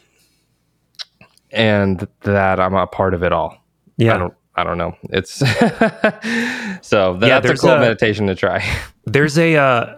and 1.51 2.07
that 2.21 2.59
I'm 2.59 2.73
a 2.73 2.87
part 2.87 3.13
of 3.13 3.23
it 3.23 3.31
all. 3.31 3.51
I 3.51 4.03
yeah. 4.03 4.17
don't 4.17 4.33
I 4.57 4.63
don't 4.63 4.77
know. 4.77 4.97
It's 5.11 5.33
so 6.81 7.17
that's 7.17 7.45
Yeah, 7.45 7.51
a 7.51 7.55
cool 7.57 7.69
a- 7.71 7.79
meditation 7.79 8.27
to 8.27 8.35
try. 8.35 8.63
There's 9.05 9.37
a 9.37 9.55
uh, 9.55 9.95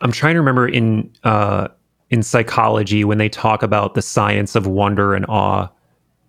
I'm 0.00 0.12
trying 0.12 0.34
to 0.34 0.40
remember 0.40 0.66
in 0.68 1.10
uh, 1.24 1.68
in 2.10 2.22
psychology 2.22 3.04
when 3.04 3.18
they 3.18 3.28
talk 3.28 3.62
about 3.62 3.94
the 3.94 4.02
science 4.02 4.54
of 4.54 4.66
wonder 4.66 5.14
and 5.14 5.26
awe. 5.28 5.68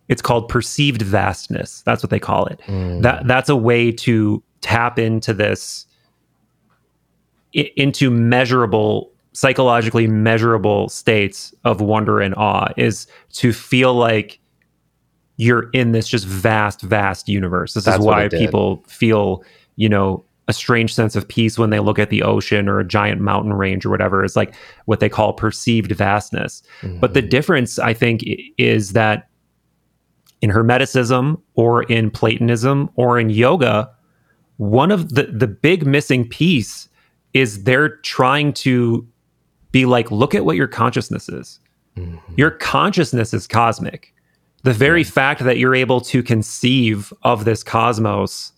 It's 0.07 0.21
called 0.21 0.49
perceived 0.49 1.01
vastness. 1.01 1.81
That's 1.81 2.03
what 2.03 2.09
they 2.11 2.19
call 2.19 2.45
it. 2.47 2.59
That 3.01 3.25
that's 3.27 3.49
a 3.49 3.55
way 3.55 3.91
to 3.91 4.43
tap 4.61 4.97
into 4.99 5.33
this 5.33 5.85
into 7.53 8.09
measurable 8.11 9.11
psychologically 9.33 10.07
measurable 10.07 10.89
states 10.89 11.53
of 11.63 11.81
wonder 11.81 12.19
and 12.21 12.33
awe 12.35 12.69
is 12.77 13.07
to 13.33 13.51
feel 13.51 13.93
like 13.93 14.39
you're 15.37 15.69
in 15.71 15.91
this 15.91 16.07
just 16.07 16.25
vast 16.25 16.81
vast 16.81 17.27
universe. 17.27 17.73
This 17.73 17.85
That's 17.85 17.99
is 17.99 18.05
why 18.05 18.27
people 18.29 18.83
feel 18.87 19.43
you 19.75 19.89
know 19.89 20.23
a 20.47 20.53
strange 20.53 20.93
sense 20.93 21.15
of 21.15 21.27
peace 21.27 21.57
when 21.57 21.71
they 21.71 21.79
look 21.79 21.97
at 21.97 22.09
the 22.09 22.21
ocean 22.21 22.69
or 22.69 22.79
a 22.79 22.85
giant 22.85 23.19
mountain 23.19 23.53
range 23.53 23.85
or 23.85 23.89
whatever. 23.89 24.23
Is 24.23 24.35
like 24.35 24.55
what 24.85 24.99
they 24.99 25.09
call 25.09 25.33
perceived 25.33 25.91
vastness. 25.91 26.61
But 26.99 27.13
the 27.13 27.21
difference 27.21 27.79
i 27.79 27.93
think 27.93 28.21
is 28.57 28.93
that 28.93 29.29
in 30.41 30.49
hermeticism 30.51 31.41
or 31.55 31.83
in 31.83 32.11
platonism 32.11 32.89
or 32.95 33.19
in 33.19 33.29
yoga 33.29 33.89
one 34.57 34.91
of 34.91 35.15
the 35.15 35.23
the 35.23 35.47
big 35.47 35.85
missing 35.85 36.27
piece 36.27 36.87
is 37.33 37.63
they're 37.63 37.97
trying 37.97 38.53
to 38.53 39.05
be 39.71 39.85
like 39.85 40.09
look 40.11 40.33
at 40.33 40.45
what 40.45 40.55
your 40.55 40.67
consciousness 40.67 41.27
is. 41.27 41.59
Your 42.37 42.51
consciousness 42.51 43.33
is 43.33 43.47
cosmic 43.47 44.13
the 44.65 44.73
very 44.73 45.03
fact 45.03 45.43
that 45.43 45.59
you're 45.59 45.75
able 45.75 46.01
to 46.01 46.23
conceive 46.23 47.13
of 47.21 47.45
this 47.45 47.63
cosmos 47.63 48.51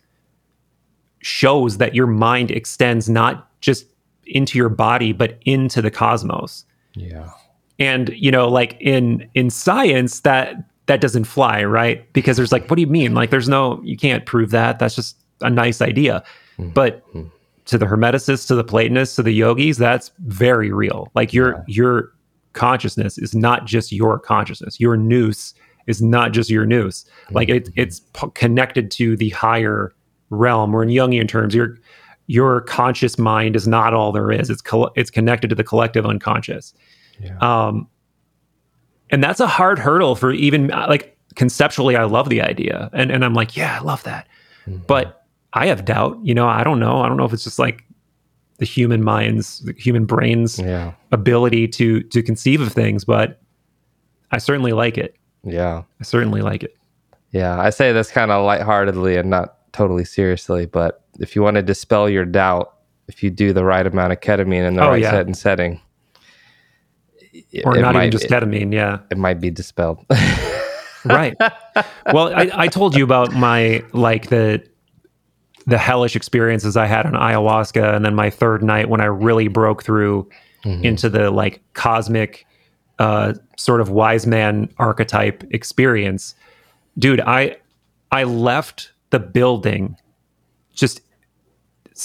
shows 1.19 1.79
that 1.79 1.93
your 1.93 2.07
mind 2.07 2.49
extends 2.49 3.09
not 3.09 3.49
just 3.59 3.85
into 4.25 4.57
your 4.57 4.69
body 4.69 5.11
but 5.11 5.37
into 5.45 5.81
the 5.81 5.91
cosmos. 5.91 6.63
Yeah. 6.93 7.29
and 7.77 8.09
you 8.15 8.31
know 8.31 8.47
like 8.47 8.75
in 8.79 9.29
in 9.35 9.51
science 9.51 10.21
that 10.21 10.55
that 10.85 11.01
doesn't 11.01 11.25
fly 11.25 11.63
right? 11.65 12.11
Because 12.13 12.37
there's 12.37 12.53
like 12.53 12.69
what 12.69 12.77
do 12.77 12.81
you 12.81 12.87
mean? 12.87 13.13
Like 13.13 13.29
there's 13.29 13.49
no 13.49 13.81
you 13.83 13.97
can't 13.97 14.25
prove 14.25 14.51
that. 14.51 14.79
That's 14.79 14.95
just 14.95 15.17
a 15.41 15.49
nice 15.49 15.81
idea. 15.81 16.23
Hmm. 16.55 16.69
But 16.69 17.03
hmm. 17.11 17.23
to 17.65 17.77
the 17.77 17.85
hermeticists 17.85 18.47
to 18.47 18.55
the 18.55 18.63
platonists 18.63 19.17
to 19.17 19.23
the 19.23 19.33
yogis 19.33 19.75
that's 19.75 20.09
very 20.19 20.71
real. 20.71 21.11
Like 21.15 21.33
your 21.33 21.65
your 21.67 22.13
consciousness 22.53 23.17
is 23.17 23.35
not 23.35 23.65
just 23.65 23.91
your 23.91 24.17
consciousness. 24.17 24.79
Your 24.79 24.95
nous 24.95 25.53
is 25.87 26.01
not 26.01 26.31
just 26.31 26.49
your 26.49 26.65
nous 26.65 27.05
like 27.31 27.49
it, 27.49 27.65
mm-hmm. 27.65 27.79
it's 27.79 27.99
p- 28.13 28.27
connected 28.35 28.91
to 28.91 29.15
the 29.17 29.29
higher 29.29 29.93
realm 30.29 30.75
or 30.75 30.83
in 30.83 30.89
jungian 30.89 31.27
terms 31.27 31.55
your 31.55 31.77
your 32.27 32.61
conscious 32.61 33.17
mind 33.17 33.55
is 33.55 33.67
not 33.69 33.93
all 33.93 34.11
there 34.11 34.31
is. 34.31 34.49
It's 34.49 34.61
it's 34.95 35.09
connected 35.09 35.49
to 35.49 35.55
the 35.55 35.63
collective 35.63 36.05
unconscious. 36.05 36.73
Yeah. 37.19 37.37
um 37.39 37.87
and 39.09 39.23
that's 39.23 39.39
a 39.39 39.47
hard 39.47 39.79
hurdle 39.79 40.15
for 40.15 40.31
even 40.31 40.71
uh, 40.71 40.85
like 40.87 41.17
conceptually 41.35 41.95
i 41.95 42.03
love 42.03 42.29
the 42.29 42.41
idea 42.41 42.91
and 42.93 43.09
and 43.09 43.25
i'm 43.25 43.33
like 43.33 43.57
yeah 43.57 43.77
i 43.79 43.83
love 43.83 44.03
that. 44.03 44.27
Mm-hmm. 44.67 44.83
But 44.87 45.25
i 45.53 45.65
have 45.67 45.85
doubt 45.85 46.19
you 46.21 46.35
know 46.35 46.47
i 46.47 46.63
don't 46.63 46.79
know. 46.79 47.01
I 47.01 47.07
don't 47.07 47.17
know 47.17 47.25
if 47.25 47.33
it's 47.33 47.43
just 47.45 47.57
like 47.59 47.83
the 48.59 48.65
human 48.65 49.03
mind's 49.03 49.59
the 49.59 49.73
human 49.73 50.05
brain's 50.05 50.59
Yeah. 50.59 50.93
ability 51.11 51.67
to 51.69 52.01
to 52.03 52.21
conceive 52.21 52.59
of 52.61 52.71
things 52.73 53.05
but 53.05 53.39
i 54.31 54.37
certainly 54.37 54.73
like 54.73 54.97
it 54.97 55.15
Yeah. 55.47 55.83
i 55.99 56.03
certainly 56.03 56.41
like 56.41 56.61
it 56.63 56.75
Yeah. 57.31 57.59
I 57.59 57.69
say 57.71 57.91
this 57.93 58.11
kind 58.11 58.31
of 58.31 58.45
lightheartedly 58.45 59.17
and 59.17 59.29
not 59.29 59.55
totally 59.73 60.05
seriously, 60.05 60.65
but 60.65 61.03
if 61.19 61.35
you 61.35 61.41
want 61.43 61.55
to 61.55 61.61
dispel 61.61 62.09
your 62.09 62.25
doubt, 62.25 62.73
if 63.07 63.21
you 63.23 63.29
do 63.29 63.53
the 63.53 63.63
right 63.63 63.85
amount 63.85 64.11
of 64.13 64.19
ketamine 64.19 64.67
in 64.67 64.75
the 64.75 64.83
Oh, 64.83 64.89
right 64.89 65.01
yeah. 65.01 65.11
set 65.11 65.25
and 65.25 65.37
setting, 65.37 65.79
or 67.65 67.77
it 67.77 67.81
not 67.81 67.89
even 67.91 67.93
might- 67.93 68.11
just 68.11 68.25
it, 68.25 68.31
ketamine 68.31 68.73
yeah 68.73 68.99
it 69.11 69.17
might 69.17 69.39
be 69.39 69.49
dispelled. 69.51 70.03
right 71.05 71.35
well 72.11 72.33
I, 72.33 72.49
I 72.53 72.67
told 72.67 72.95
you 72.95 73.03
about 73.03 73.33
my 73.33 73.83
like 73.93 74.27
the 74.29 74.63
the 75.67 75.77
hellish 75.77 76.15
experiences 76.15 76.75
i 76.75 76.85
had 76.85 77.05
on 77.05 77.13
ayahuasca 77.13 77.95
and 77.95 78.03
then 78.03 78.15
my 78.15 78.29
third 78.29 78.63
night 78.63 78.89
when 78.89 78.99
i 78.99 79.05
really 79.05 79.47
broke 79.47 79.83
through 79.83 80.27
mm-hmm. 80.65 80.83
into 80.83 81.07
the 81.09 81.29
like 81.29 81.61
cosmic 81.73 82.46
uh 82.99 83.33
sort 83.57 83.81
of 83.81 83.89
wise 83.89 84.25
man 84.25 84.69
archetype 84.77 85.43
experience 85.51 86.35
dude 86.97 87.21
i 87.21 87.55
i 88.11 88.23
left 88.23 88.91
the 89.09 89.19
building 89.19 89.95
just 90.73 91.01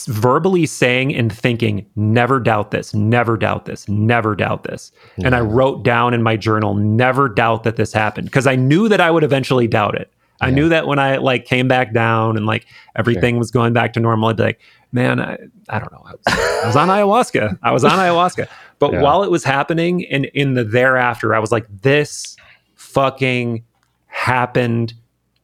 verbally 0.07 0.65
saying 0.65 1.15
and 1.15 1.31
thinking 1.33 1.85
never 1.97 2.41
doubt 2.41 2.71
this 2.71 2.95
never 2.95 3.37
doubt 3.37 3.67
this 3.67 3.87
never 3.89 4.35
doubt 4.35 4.65
this. 4.65 4.91
And 5.23 5.35
i 5.35 5.41
wrote 5.41 5.83
down 5.83 6.15
in 6.15 6.23
my 6.23 6.37
journal 6.37 6.75
never 6.75 7.29
doubt 7.29 7.65
that 7.65 7.77
this 7.77 7.93
happened 7.93 8.27
because 8.27 8.47
i 8.47 8.57
knew 8.57 8.89
that 8.89 9.01
i 9.01 9.11
would 9.11 9.25
eventually 9.25 9.67
doubt 9.67 9.95
it 9.95 10.11
i 10.43 10.51
knew 10.51 10.69
that 10.69 10.87
when 10.87 10.99
i 10.99 11.17
like 11.17 11.45
came 11.45 11.69
back 11.69 11.93
down 11.93 12.37
and 12.37 12.47
like 12.47 12.67
everything 12.97 13.39
was 13.39 13.51
going 13.51 13.73
back 13.73 13.93
to 13.93 14.01
normal 14.01 14.29
i'd 14.29 14.37
be 14.37 14.43
like 14.43 14.61
man 14.93 15.21
i, 15.21 15.39
I 15.69 15.79
don't 15.79 15.93
know 15.93 16.03
I 16.05 16.13
was, 16.13 16.23
I 16.27 16.67
was 16.67 16.77
on 16.77 16.89
ayahuasca 16.89 17.59
i 17.63 17.71
was 17.73 17.85
on 17.85 17.93
ayahuasca 17.93 18.49
but 18.79 18.93
Yeah. 18.93 19.03
while 19.03 19.23
it 19.23 19.31
was 19.31 19.45
happening 19.45 20.05
and 20.07 20.27
in 20.27 20.55
the 20.55 20.65
thereafter 20.65 21.35
i 21.35 21.39
was 21.39 21.51
like 21.53 21.67
this 21.83 22.37
fucking 22.75 23.65
happened 24.07 24.95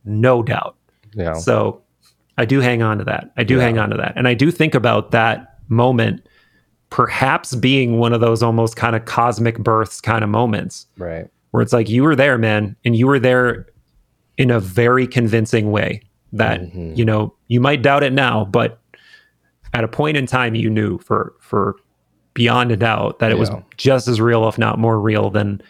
no 0.04 0.42
doubt 0.42 0.76
yeah. 1.14 1.34
so 1.34 1.82
I 2.40 2.44
do 2.44 2.60
hang 2.60 2.82
on 2.82 2.98
to 2.98 3.04
that. 3.04 3.32
I 3.36 3.42
do 3.42 3.56
Yeah. 3.56 3.62
hang 3.62 3.78
on 3.78 3.90
to 3.90 3.96
that. 3.96 4.12
And 4.14 4.28
I 4.28 4.34
do 4.34 4.52
think 4.52 4.76
about 4.76 5.10
that 5.10 5.58
moment 5.68 6.24
perhaps 6.90 7.56
being 7.56 7.98
one 7.98 8.12
of 8.12 8.20
those 8.20 8.44
almost 8.44 8.76
kind 8.76 8.94
of 8.94 9.04
cosmic 9.06 9.58
births 9.58 10.00
kind 10.00 10.22
of 10.22 10.30
moments 10.30 10.86
right. 10.98 11.26
where 11.50 11.62
it's 11.64 11.72
like 11.72 11.88
you 11.88 12.04
were 12.04 12.14
there, 12.14 12.38
man, 12.38 12.76
and 12.84 12.94
you 12.94 13.08
were 13.08 13.18
there 13.18 13.66
in 14.38 14.50
a 14.50 14.58
very 14.60 15.06
convincing 15.06 15.70
way 15.70 16.00
that, 16.32 16.60
Mhm. 16.62 16.96
you 16.96 17.04
know, 17.04 17.34
you 17.48 17.60
might 17.60 17.82
doubt 17.82 18.02
it 18.02 18.12
now, 18.12 18.44
but 18.46 18.80
at 19.74 19.84
a 19.84 19.88
point 19.88 20.16
in 20.16 20.24
time 20.26 20.54
you 20.54 20.70
knew 20.70 20.98
for 20.98 21.34
for 21.40 21.76
beyond 22.34 22.70
a 22.70 22.76
doubt 22.76 23.18
that 23.18 23.30
it 23.30 23.38
was 23.38 23.50
just 23.76 24.08
as 24.08 24.20
real, 24.20 24.48
if 24.48 24.56
not 24.58 24.78
more 24.78 24.98
real 25.00 25.28
than 25.28 25.60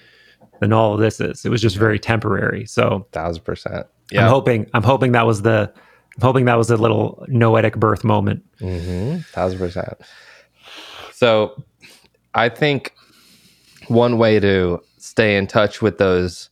than 0.60 0.72
all 0.72 0.94
of 0.94 1.00
this 1.00 1.20
is. 1.20 1.44
It 1.44 1.48
was 1.50 1.60
just 1.62 1.76
very 1.76 1.98
temporary. 1.98 2.66
So 2.66 3.06
Thousand 3.12 3.42
percent. 3.44 3.86
I'm 4.16 4.28
hoping 4.28 4.66
I'm 4.74 4.82
hoping 4.82 5.12
that 5.12 5.26
was 5.26 5.42
the 5.42 5.72
I'm 6.16 6.22
hoping 6.22 6.44
that 6.46 6.58
was 6.58 6.70
a 6.70 6.76
little 6.76 7.24
noetic 7.28 7.76
birth 7.76 8.04
moment. 8.04 8.42
Mm-hmm. 8.60 9.18
Thousand 9.32 9.58
percent. 9.58 9.94
So, 11.12 11.62
I 12.34 12.48
think 12.48 12.92
one 13.88 14.18
way 14.18 14.38
to 14.40 14.80
stay 14.98 15.36
in 15.36 15.46
touch 15.46 15.80
with 15.82 15.98
those 15.98 16.48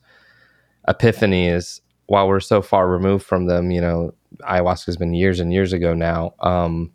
epiphanies 0.88 1.80
while 2.06 2.28
we're 2.28 2.40
so 2.40 2.62
far 2.62 2.88
removed 2.88 3.24
from 3.24 3.46
them, 3.46 3.70
you 3.70 3.80
know, 3.80 4.14
ayahuasca's 4.40 4.96
been 4.96 5.14
years 5.14 5.40
and 5.40 5.52
years 5.52 5.72
ago 5.72 5.94
now. 5.94 6.34
Um, 6.40 6.92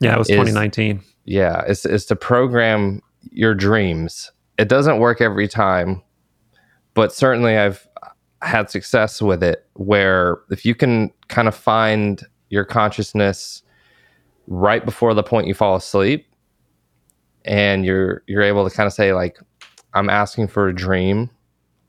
Yeah, 0.00 0.14
it 0.14 0.18
was 0.18 0.28
Is- 0.30 0.36
2019. 0.36 1.02
yeah, 1.24 1.62
it's, 1.66 1.84
is 1.84 2.06
to 2.06 2.16
program 2.16 3.02
your 3.30 3.54
dreams. 3.54 4.30
It 4.58 4.68
doesn't 4.68 4.98
work 4.98 5.20
every 5.20 5.48
time, 5.48 6.02
but 6.94 7.12
certainly 7.12 7.56
I've 7.58 7.86
had 8.42 8.70
success 8.70 9.20
with 9.20 9.42
it 9.42 9.66
where 9.74 10.38
if 10.50 10.64
you 10.64 10.74
can 10.74 11.10
kind 11.28 11.48
of 11.48 11.54
find 11.54 12.22
your 12.50 12.64
consciousness 12.64 13.62
right 14.46 14.84
before 14.84 15.12
the 15.12 15.22
point 15.22 15.46
you 15.46 15.54
fall 15.54 15.76
asleep 15.76 16.26
and 17.44 17.84
you're 17.84 18.22
you're 18.26 18.42
able 18.42 18.68
to 18.68 18.74
kind 18.74 18.86
of 18.86 18.92
say 18.92 19.12
like 19.12 19.38
I'm 19.94 20.08
asking 20.08 20.48
for 20.48 20.68
a 20.68 20.74
dream 20.74 21.30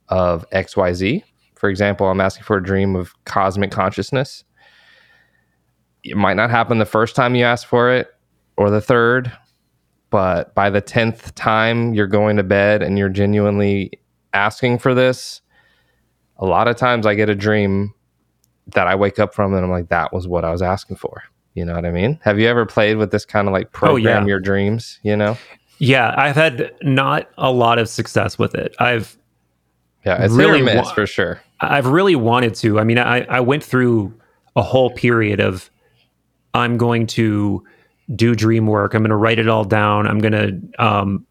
of 0.08 0.44
XYZ. 0.50 1.22
For 1.60 1.68
example, 1.68 2.06
I'm 2.06 2.22
asking 2.22 2.44
for 2.44 2.56
a 2.56 2.62
dream 2.62 2.96
of 2.96 3.12
cosmic 3.26 3.70
consciousness. 3.70 4.44
It 6.02 6.16
might 6.16 6.32
not 6.32 6.48
happen 6.48 6.78
the 6.78 6.86
first 6.86 7.14
time 7.14 7.34
you 7.34 7.44
ask 7.44 7.68
for 7.68 7.92
it 7.92 8.08
or 8.56 8.70
the 8.70 8.80
third, 8.80 9.30
but 10.08 10.54
by 10.54 10.70
the 10.70 10.80
10th 10.80 11.34
time 11.34 11.92
you're 11.92 12.06
going 12.06 12.38
to 12.38 12.42
bed 12.42 12.82
and 12.82 12.96
you're 12.96 13.10
genuinely 13.10 13.92
asking 14.32 14.78
for 14.78 14.94
this, 14.94 15.42
a 16.38 16.46
lot 16.46 16.66
of 16.66 16.76
times 16.76 17.04
I 17.04 17.14
get 17.14 17.28
a 17.28 17.34
dream 17.34 17.92
that 18.68 18.86
I 18.86 18.94
wake 18.94 19.18
up 19.18 19.34
from 19.34 19.52
and 19.52 19.62
I'm 19.62 19.70
like, 19.70 19.90
that 19.90 20.14
was 20.14 20.26
what 20.26 20.46
I 20.46 20.50
was 20.50 20.62
asking 20.62 20.96
for. 20.96 21.22
You 21.52 21.66
know 21.66 21.74
what 21.74 21.84
I 21.84 21.90
mean? 21.90 22.18
Have 22.22 22.38
you 22.40 22.48
ever 22.48 22.64
played 22.64 22.96
with 22.96 23.10
this 23.10 23.26
kind 23.26 23.46
of 23.48 23.52
like 23.52 23.66
Oh, 23.82 23.96
yeah. 23.96 24.12
program 24.12 24.28
your 24.28 24.40
dreams? 24.40 24.98
You 25.02 25.14
know? 25.14 25.36
Yeah, 25.76 26.14
I've 26.16 26.36
had 26.36 26.72
not 26.80 27.28
a 27.36 27.52
lot 27.52 27.78
of 27.78 27.86
success 27.86 28.38
with 28.38 28.54
it. 28.54 28.74
I've 28.78 29.18
Yeah, 30.04 30.22
it's 30.22 30.32
Really 30.34 30.62
miss 30.62 30.86
wa- 30.86 30.94
for 30.94 31.06
sure. 31.06 31.40
I've 31.60 31.86
really 31.86 32.16
wanted 32.16 32.54
to. 32.56 32.80
I 32.80 32.84
mean, 32.84 32.98
I, 32.98 33.22
I 33.24 33.40
went 33.40 33.62
through 33.62 34.14
a 34.56 34.62
whole 34.62 34.90
period 34.90 35.40
of 35.40 35.70
I'm 36.54 36.78
going 36.78 37.06
to 37.08 37.62
do 38.16 38.34
dream 38.34 38.66
work. 38.66 38.94
I'm 38.94 39.02
going 39.02 39.10
to 39.10 39.16
write 39.16 39.38
it 39.38 39.48
all 39.48 39.64
down. 39.64 40.06
I'm 40.06 40.18
going 40.18 40.32
to 40.32 40.84
um, 40.84 41.26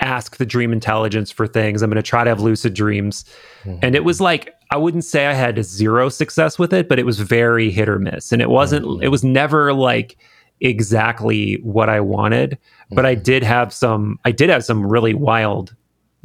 ask 0.00 0.38
the 0.38 0.46
dream 0.46 0.72
intelligence 0.72 1.30
for 1.30 1.46
things. 1.46 1.82
I'm 1.82 1.90
going 1.90 2.02
to 2.02 2.02
try 2.02 2.24
to 2.24 2.30
have 2.30 2.40
lucid 2.40 2.74
dreams. 2.74 3.24
Mm-hmm. 3.64 3.78
And 3.82 3.94
it 3.94 4.04
was 4.04 4.20
like, 4.20 4.54
I 4.70 4.76
wouldn't 4.76 5.04
say 5.04 5.26
I 5.26 5.34
had 5.34 5.62
zero 5.64 6.08
success 6.08 6.58
with 6.58 6.72
it, 6.72 6.88
but 6.88 6.98
it 6.98 7.06
was 7.06 7.20
very 7.20 7.70
hit 7.70 7.88
or 7.88 7.98
miss. 7.98 8.32
And 8.32 8.42
it 8.42 8.50
wasn't, 8.50 8.84
mm-hmm. 8.86 9.02
it 9.02 9.08
was 9.08 9.22
never 9.22 9.72
like 9.72 10.16
exactly 10.60 11.60
what 11.62 11.88
I 11.88 12.00
wanted. 12.00 12.58
But 12.90 13.04
I 13.06 13.14
mm-hmm. 13.14 13.22
did 13.22 13.42
have 13.44 13.72
some, 13.72 14.18
I 14.24 14.32
did 14.32 14.48
have 14.48 14.64
some 14.64 14.84
really 14.84 15.14
wild, 15.14 15.75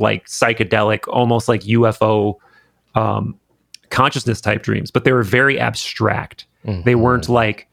like 0.02 0.26
psychedelic, 0.26 1.08
almost 1.08 1.48
like 1.48 1.62
UFO 1.62 2.36
um, 2.96 3.40
consciousness 3.90 4.42
type 4.42 4.64
dreams, 4.64 4.92
but 4.92 5.04
they 5.04 5.14
were 5.14 5.24
very 5.24 5.60
abstract. 5.60 6.46
They 6.84 6.96
weren't 6.96 7.30
like 7.30 7.68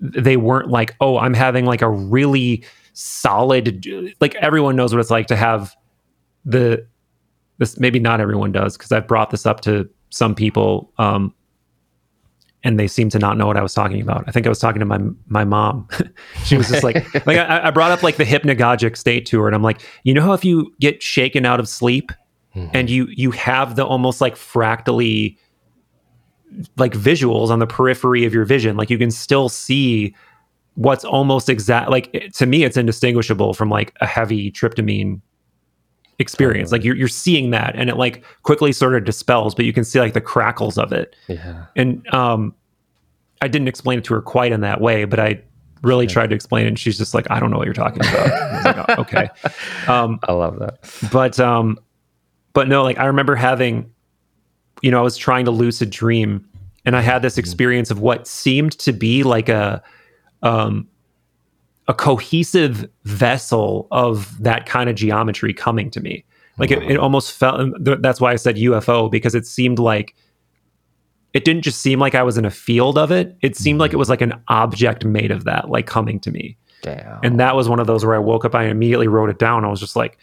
they 0.00 0.36
weren't 0.36 0.68
like, 0.68 0.94
oh, 1.00 1.18
I'm 1.18 1.34
having 1.34 1.64
like 1.64 1.82
a 1.82 1.88
really 1.88 2.64
solid 2.94 3.84
like 4.20 4.34
everyone 4.36 4.76
knows 4.76 4.94
what 4.94 5.00
it's 5.00 5.10
like 5.10 5.26
to 5.26 5.36
have 5.36 5.74
the 6.44 6.86
this 7.58 7.78
maybe 7.78 7.98
not 7.98 8.20
everyone 8.20 8.52
does 8.52 8.76
because 8.76 8.92
I've 8.92 9.08
brought 9.08 9.30
this 9.30 9.46
up 9.46 9.62
to 9.62 9.88
some 10.10 10.34
people 10.34 10.92
um 10.98 11.34
and 12.64 12.80
they 12.80 12.88
seem 12.88 13.10
to 13.10 13.18
not 13.18 13.36
know 13.36 13.46
what 13.46 13.56
I 13.56 13.62
was 13.62 13.74
talking 13.74 14.00
about. 14.00 14.24
I 14.26 14.32
think 14.32 14.46
I 14.46 14.48
was 14.48 14.58
talking 14.58 14.80
to 14.80 14.86
my 14.86 14.98
my 15.28 15.44
mom. 15.44 15.86
she 16.44 16.56
was 16.56 16.68
just 16.68 16.82
like, 16.82 16.96
like 17.26 17.36
I, 17.36 17.68
I 17.68 17.70
brought 17.70 17.92
up 17.92 18.02
like 18.02 18.16
the 18.16 18.24
hypnagogic 18.24 18.96
state 18.96 19.26
to 19.26 19.40
her, 19.40 19.46
and 19.46 19.54
I'm 19.54 19.62
like, 19.62 19.82
you 20.02 20.14
know 20.14 20.22
how 20.22 20.32
if 20.32 20.44
you 20.44 20.74
get 20.80 21.02
shaken 21.02 21.44
out 21.44 21.60
of 21.60 21.68
sleep, 21.68 22.10
mm-hmm. 22.56 22.74
and 22.74 22.90
you 22.90 23.06
you 23.10 23.30
have 23.32 23.76
the 23.76 23.84
almost 23.84 24.20
like 24.20 24.34
fractally 24.34 25.38
like 26.76 26.92
visuals 26.92 27.50
on 27.50 27.58
the 27.58 27.66
periphery 27.66 28.24
of 28.24 28.32
your 28.32 28.44
vision 28.44 28.76
like 28.76 28.88
you 28.88 28.96
can 28.96 29.10
still 29.10 29.48
see 29.48 30.14
what's 30.74 31.04
almost 31.04 31.48
exact 31.48 31.90
like 31.90 32.30
to 32.32 32.46
me 32.46 32.62
it's 32.62 32.76
indistinguishable 32.76 33.54
from 33.54 33.68
like 33.68 33.92
a 34.00 34.06
heavy 34.06 34.52
tryptamine 34.52 35.20
experience. 36.18 36.70
Like 36.72 36.84
you're, 36.84 36.94
you're 36.96 37.08
seeing 37.08 37.50
that 37.50 37.74
and 37.76 37.90
it 37.90 37.96
like 37.96 38.24
quickly 38.42 38.72
sort 38.72 38.94
of 38.94 39.04
dispels 39.04 39.54
but 39.54 39.64
you 39.64 39.72
can 39.72 39.84
see 39.84 39.98
like 39.98 40.12
the 40.14 40.20
crackles 40.20 40.78
of 40.78 40.92
it. 40.92 41.16
Yeah. 41.28 41.66
and 41.76 42.06
um 42.14 42.54
i 43.42 43.48
didn't 43.48 43.66
explain 43.68 43.98
it 43.98 44.04
to 44.04 44.14
her 44.14 44.22
quite 44.22 44.52
in 44.52 44.60
that 44.60 44.80
way 44.80 45.04
but 45.06 45.18
i 45.18 45.40
really 45.82 46.06
tried 46.06 46.30
to 46.30 46.34
explain 46.36 46.64
it 46.66 46.68
and 46.68 46.78
she's 46.78 46.96
just 46.96 47.14
like 47.14 47.26
i 47.30 47.40
don't 47.40 47.50
know 47.50 47.58
what 47.58 47.64
you're 47.66 47.74
talking 47.74 48.00
about. 48.00 48.30
I 48.30 48.62
like, 48.62 48.88
"Oh, 48.88 49.02
okay. 49.02 49.28
Um 49.88 50.20
I 50.28 50.32
love 50.32 50.58
that. 50.60 50.78
but 51.12 51.38
um 51.40 51.78
but 52.52 52.68
no 52.68 52.82
like 52.84 52.98
i 52.98 53.06
remember 53.06 53.34
having 53.34 53.90
you 54.82 54.90
know 54.90 54.98
i 55.00 55.02
was 55.02 55.16
trying 55.16 55.44
to 55.46 55.50
lucid 55.50 55.90
dream 55.90 56.46
and 56.84 56.96
i 56.96 57.00
had 57.00 57.22
this 57.22 57.36
experience 57.38 57.90
of 57.90 57.98
what 58.00 58.26
seemed 58.28 58.72
to 58.78 58.92
be 58.92 59.24
like 59.24 59.48
a 59.48 59.82
um 60.42 60.86
a 61.86 61.94
cohesive 61.94 62.88
vessel 63.04 63.86
of 63.90 64.42
that 64.42 64.66
kind 64.66 64.88
of 64.88 64.96
geometry 64.96 65.52
coming 65.52 65.90
to 65.90 66.00
me 66.00 66.24
like 66.58 66.70
it, 66.70 66.82
it 66.84 66.96
almost 66.96 67.32
felt 67.32 67.72
that's 67.80 68.20
why 68.20 68.32
i 68.32 68.36
said 68.36 68.56
ufo 68.56 69.10
because 69.10 69.34
it 69.34 69.46
seemed 69.46 69.78
like 69.78 70.14
it 71.32 71.44
didn't 71.44 71.62
just 71.62 71.80
seem 71.80 71.98
like 71.98 72.14
i 72.14 72.22
was 72.22 72.38
in 72.38 72.44
a 72.44 72.50
field 72.50 72.96
of 72.96 73.10
it 73.10 73.36
it 73.42 73.56
seemed 73.56 73.80
like 73.80 73.92
it 73.92 73.96
was 73.96 74.08
like 74.08 74.20
an 74.20 74.32
object 74.48 75.04
made 75.04 75.30
of 75.30 75.44
that 75.44 75.68
like 75.68 75.86
coming 75.86 76.18
to 76.20 76.30
me 76.30 76.56
Damn. 76.84 77.18
and 77.22 77.40
that 77.40 77.56
was 77.56 77.66
one 77.66 77.80
of 77.80 77.86
those 77.86 78.04
where 78.04 78.14
I 78.14 78.18
woke 78.18 78.44
up, 78.44 78.54
I 78.54 78.64
immediately 78.64 79.08
wrote 79.08 79.30
it 79.30 79.38
down. 79.38 79.64
I 79.64 79.68
was 79.68 79.80
just 79.80 79.96
like, 79.96 80.18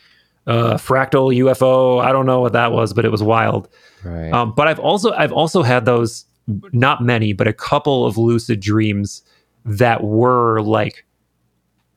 uh, 0.46 0.76
fractal 0.76 1.36
UFO. 1.36 2.04
I 2.04 2.12
don't 2.12 2.28
know 2.28 2.40
what 2.40 2.54
that 2.54 2.72
was, 2.72 2.94
but 2.94 3.04
it 3.04 3.10
was 3.10 3.24
wild. 3.24 3.68
right. 4.04 4.32
Um, 4.32 4.54
but 4.56 4.68
I've 4.68 4.80
also 4.80 5.12
I've 5.14 5.32
also 5.32 5.64
had 5.64 5.86
those, 5.86 6.26
not 6.72 7.02
many, 7.02 7.34
but 7.34 7.48
a 7.48 7.54
couple 7.54 8.06
of 8.06 8.18
lucid 8.18 8.60
dreams 8.60 9.24
that 9.66 10.04
were 10.04 10.62
like 10.62 11.06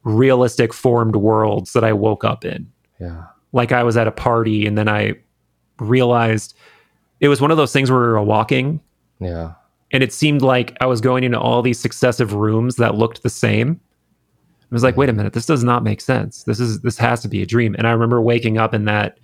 realistic 0.05 0.73
formed 0.73 1.17
worlds 1.17 1.73
that 1.73 1.83
I 1.85 1.93
woke 1.93 2.25
up 2.25 2.45
in. 2.45 2.71
yeah. 3.01 3.25
Like 3.53 3.71
I 3.73 3.83
was 3.85 3.97
at 3.97 4.07
a 4.09 4.13
party 4.13 4.67
and 4.67 4.77
then 4.77 4.89
I 4.89 5.15
realized 5.79 6.57
it 7.21 7.29
was 7.29 7.41
one 7.41 7.51
of 7.51 7.57
those 7.57 7.73
things 7.73 7.91
where 7.91 8.01
we 8.01 8.07
were 8.09 8.23
walking 8.23 8.81
Yeah. 9.21 9.53
and 9.93 10.03
it 10.03 10.13
seemed 10.13 10.43
like 10.43 10.77
I 10.81 10.87
was 10.87 11.01
going 11.01 11.25
into 11.25 11.39
all 11.39 11.63
these 11.63 11.79
successive 11.81 12.33
rooms 12.35 12.77
that 12.77 12.97
looked 12.97 13.23
the 13.23 13.31
same. 13.31 13.81
I 14.63 14.75
was 14.75 14.83
like, 14.83 14.97
wait 14.97 15.09
a 15.09 15.13
minute, 15.13 15.33
this 15.35 15.47
does 15.47 15.63
not 15.63 15.85
make 15.85 16.01
sense. 16.01 16.43
This 16.45 16.59
is 16.59 16.81
this 16.81 16.99
has 16.99 17.21
to 17.23 17.29
be 17.29 17.43
a 17.43 17.47
dream. 17.47 17.77
And 17.79 17.87
I 17.87 17.93
remember 17.93 18.21
waking 18.21 18.59
up 18.59 18.75
in 18.75 18.87
that 18.87 19.19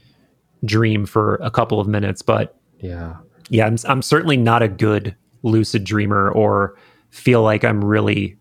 dream 0.64 1.06
for 1.06 1.34
a 1.42 1.50
couple 1.50 1.80
of 1.80 1.88
minutes, 1.88 2.22
but 2.22 2.56
Yeah. 2.78 3.16
yeah, 3.48 3.66
I'm 3.66 3.76
I'm 3.86 4.00
certainly 4.02 4.36
not 4.36 4.62
a 4.62 4.68
good 4.68 5.16
lucid 5.42 5.82
dreamer 5.84 6.30
or 6.30 6.76
feel 7.10 7.42
like 7.42 7.64
I'm 7.64 7.84
really 7.84 8.36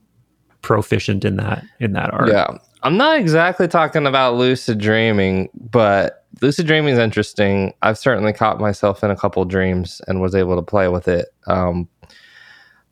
proficient 0.62 1.26
in 1.26 1.38
that 1.38 1.64
in 1.80 1.94
that 1.94 2.14
art. 2.14 2.30
Yeah. 2.30 2.58
I'm 2.84 2.98
not 2.98 3.20
exactly 3.20 3.68
talking 3.68 4.06
about 4.06 4.36
lucid 4.36 4.80
dreaming, 4.80 5.50
but 5.54 6.26
lucid 6.42 6.66
dreaming 6.66 6.94
is 6.94 7.00
interesting. 7.00 7.74
I've 7.82 7.98
certainly 7.98 8.32
caught 8.32 8.60
myself 8.60 9.04
in 9.04 9.12
a 9.12 9.18
couple 9.18 9.44
dreams 9.46 10.02
and 10.08 10.22
was 10.22 10.34
able 10.34 10.56
to 10.56 10.62
play 10.62 10.88
with 10.88 11.08
it. 11.08 11.28
Um, 11.48 11.90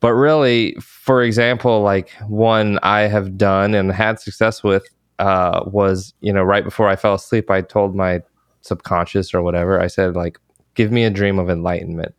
but 0.00 0.12
really, 0.12 0.74
for 0.80 1.22
example, 1.22 1.80
like 1.80 2.10
one 2.26 2.78
I 2.82 3.00
have 3.02 3.38
done 3.38 3.74
and 3.74 3.90
had 3.90 4.20
success 4.20 4.62
with 4.62 4.86
uh, 5.18 5.64
was, 5.66 6.14
you 6.20 6.32
know, 6.32 6.42
right 6.42 6.64
before 6.64 6.88
I 6.88 6.96
fell 6.96 7.14
asleep, 7.14 7.50
I 7.50 7.62
told 7.62 7.96
my 7.96 8.20
subconscious 8.60 9.34
or 9.34 9.42
whatever, 9.42 9.80
I 9.80 9.86
said, 9.86 10.14
like, 10.14 10.38
give 10.74 10.92
me 10.92 11.04
a 11.04 11.10
dream 11.10 11.38
of 11.38 11.50
enlightenment. 11.50 12.14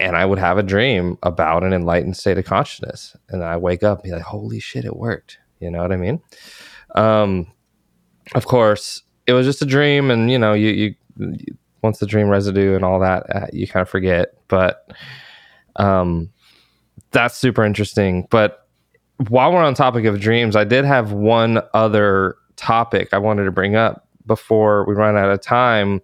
And 0.00 0.16
I 0.16 0.24
would 0.24 0.38
have 0.38 0.56
a 0.56 0.62
dream 0.62 1.18
about 1.22 1.62
an 1.62 1.72
enlightened 1.72 2.16
state 2.16 2.38
of 2.38 2.46
consciousness. 2.46 3.14
And 3.28 3.44
I 3.44 3.58
wake 3.58 3.82
up 3.82 3.98
and 3.98 4.04
be 4.04 4.10
like, 4.10 4.22
holy 4.22 4.58
shit, 4.58 4.86
it 4.86 4.96
worked. 4.96 5.38
You 5.60 5.70
know 5.70 5.82
what 5.82 5.92
I 5.92 5.96
mean? 5.96 6.22
Um, 6.94 7.52
of 8.34 8.46
course, 8.46 9.02
it 9.26 9.34
was 9.34 9.46
just 9.46 9.60
a 9.60 9.66
dream. 9.66 10.10
And, 10.10 10.30
you 10.30 10.38
know, 10.38 10.54
you, 10.54 10.70
you, 10.70 10.94
you 11.18 11.56
once 11.82 11.98
the 11.98 12.06
dream 12.06 12.28
residue 12.28 12.74
and 12.74 12.84
all 12.84 12.98
that, 13.00 13.24
uh, 13.34 13.46
you 13.52 13.68
kind 13.68 13.82
of 13.82 13.88
forget. 13.90 14.34
But 14.48 14.90
um, 15.76 16.30
that's 17.10 17.36
super 17.36 17.62
interesting. 17.62 18.26
But 18.30 18.66
while 19.28 19.52
we're 19.52 19.62
on 19.62 19.74
topic 19.74 20.06
of 20.06 20.18
dreams, 20.18 20.56
I 20.56 20.64
did 20.64 20.86
have 20.86 21.12
one 21.12 21.60
other 21.74 22.36
topic 22.56 23.10
I 23.12 23.18
wanted 23.18 23.44
to 23.44 23.52
bring 23.52 23.76
up 23.76 24.08
before 24.26 24.86
we 24.86 24.94
run 24.94 25.16
out 25.16 25.30
of 25.30 25.40
time, 25.42 26.00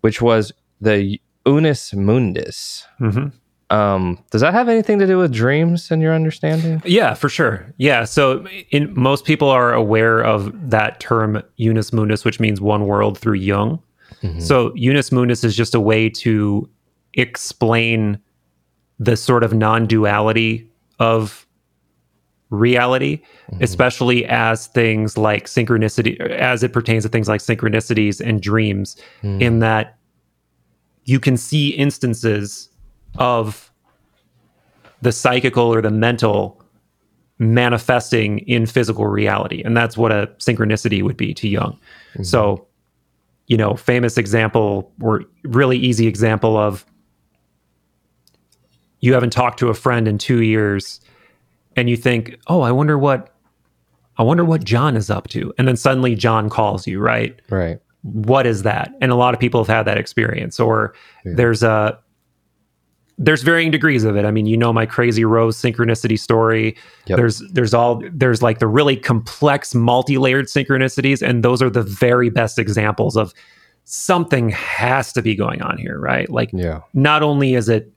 which 0.00 0.22
was 0.22 0.52
the 0.80 1.20
Unus 1.46 1.92
Mundus. 1.92 2.84
Mhm. 3.00 3.32
Um, 3.70 4.18
does 4.30 4.40
that 4.40 4.54
have 4.54 4.68
anything 4.68 4.98
to 4.98 5.06
do 5.06 5.18
with 5.18 5.32
dreams 5.32 5.90
in 5.90 6.00
your 6.00 6.14
understanding? 6.14 6.80
Yeah, 6.86 7.12
for 7.12 7.28
sure. 7.28 7.66
Yeah. 7.76 8.04
So 8.04 8.46
in 8.70 8.90
most 8.94 9.26
people 9.26 9.48
are 9.50 9.74
aware 9.74 10.20
of 10.20 10.52
that 10.70 11.00
term 11.00 11.42
unus 11.56 11.92
mundus, 11.92 12.24
which 12.24 12.40
means 12.40 12.62
one 12.62 12.86
world 12.86 13.18
through 13.18 13.34
Jung. 13.34 13.78
So 14.38 14.72
unus 14.74 15.12
mundus 15.12 15.44
is 15.44 15.54
just 15.54 15.74
a 15.74 15.80
way 15.80 16.08
to 16.10 16.68
explain 17.14 18.18
the 18.98 19.16
sort 19.16 19.44
of 19.44 19.54
non-duality 19.54 20.68
of 20.98 21.46
reality, 22.50 23.20
especially 23.60 24.24
as 24.24 24.66
things 24.68 25.16
like 25.18 25.44
synchronicity 25.44 26.18
as 26.18 26.62
it 26.62 26.72
pertains 26.72 27.04
to 27.04 27.08
things 27.10 27.28
like 27.28 27.40
synchronicities 27.42 28.20
and 28.26 28.40
dreams, 28.40 28.96
in 29.22 29.58
that 29.60 29.97
you 31.08 31.18
can 31.18 31.38
see 31.38 31.70
instances 31.70 32.68
of 33.16 33.72
the 35.00 35.10
psychical 35.10 35.72
or 35.72 35.80
the 35.80 35.90
mental 35.90 36.62
manifesting 37.38 38.40
in 38.40 38.66
physical 38.66 39.06
reality. 39.06 39.62
And 39.64 39.74
that's 39.74 39.96
what 39.96 40.12
a 40.12 40.26
synchronicity 40.36 41.02
would 41.02 41.16
be 41.16 41.32
to 41.32 41.48
Jung. 41.48 41.78
Mm-hmm. 42.12 42.24
So, 42.24 42.66
you 43.46 43.56
know, 43.56 43.74
famous 43.74 44.18
example 44.18 44.92
or 45.00 45.24
really 45.44 45.78
easy 45.78 46.06
example 46.06 46.58
of 46.58 46.84
you 49.00 49.14
haven't 49.14 49.30
talked 49.30 49.58
to 49.60 49.68
a 49.70 49.74
friend 49.74 50.06
in 50.06 50.18
two 50.18 50.42
years 50.42 51.00
and 51.74 51.88
you 51.88 51.96
think, 51.96 52.38
oh, 52.48 52.60
I 52.60 52.70
wonder 52.70 52.98
what 52.98 53.34
I 54.18 54.24
wonder 54.24 54.44
what 54.44 54.62
John 54.62 54.94
is 54.94 55.08
up 55.08 55.28
to. 55.28 55.54
And 55.56 55.66
then 55.66 55.76
suddenly 55.76 56.14
John 56.14 56.50
calls 56.50 56.86
you, 56.86 57.00
right? 57.00 57.40
Right. 57.48 57.80
What 58.12 58.46
is 58.46 58.62
that? 58.62 58.92
And 59.00 59.10
a 59.12 59.14
lot 59.14 59.34
of 59.34 59.40
people 59.40 59.60
have 59.62 59.68
had 59.74 59.84
that 59.84 59.98
experience. 59.98 60.58
Or 60.60 60.94
there's 61.24 61.62
a 61.62 61.98
there's 63.20 63.42
varying 63.42 63.70
degrees 63.72 64.04
of 64.04 64.16
it. 64.16 64.24
I 64.24 64.30
mean 64.30 64.46
you 64.46 64.56
know 64.56 64.72
my 64.72 64.86
crazy 64.86 65.24
rose 65.24 65.56
synchronicity 65.60 66.18
story. 66.18 66.76
Yep. 67.06 67.16
there's 67.16 67.42
there's 67.52 67.74
all 67.74 68.02
there's 68.12 68.42
like 68.42 68.58
the 68.60 68.66
really 68.68 68.96
complex 68.96 69.74
multi-layered 69.74 70.46
synchronicities 70.46 71.26
and 71.26 71.42
those 71.42 71.60
are 71.60 71.70
the 71.70 71.82
very 71.82 72.30
best 72.30 72.58
examples 72.58 73.16
of 73.16 73.34
something 73.84 74.50
has 74.50 75.12
to 75.14 75.22
be 75.22 75.34
going 75.34 75.62
on 75.62 75.78
here 75.78 75.98
right? 75.98 76.30
Like 76.30 76.50
Yeah. 76.52 76.80
not 76.94 77.22
only 77.22 77.54
is 77.54 77.68
it 77.68 77.92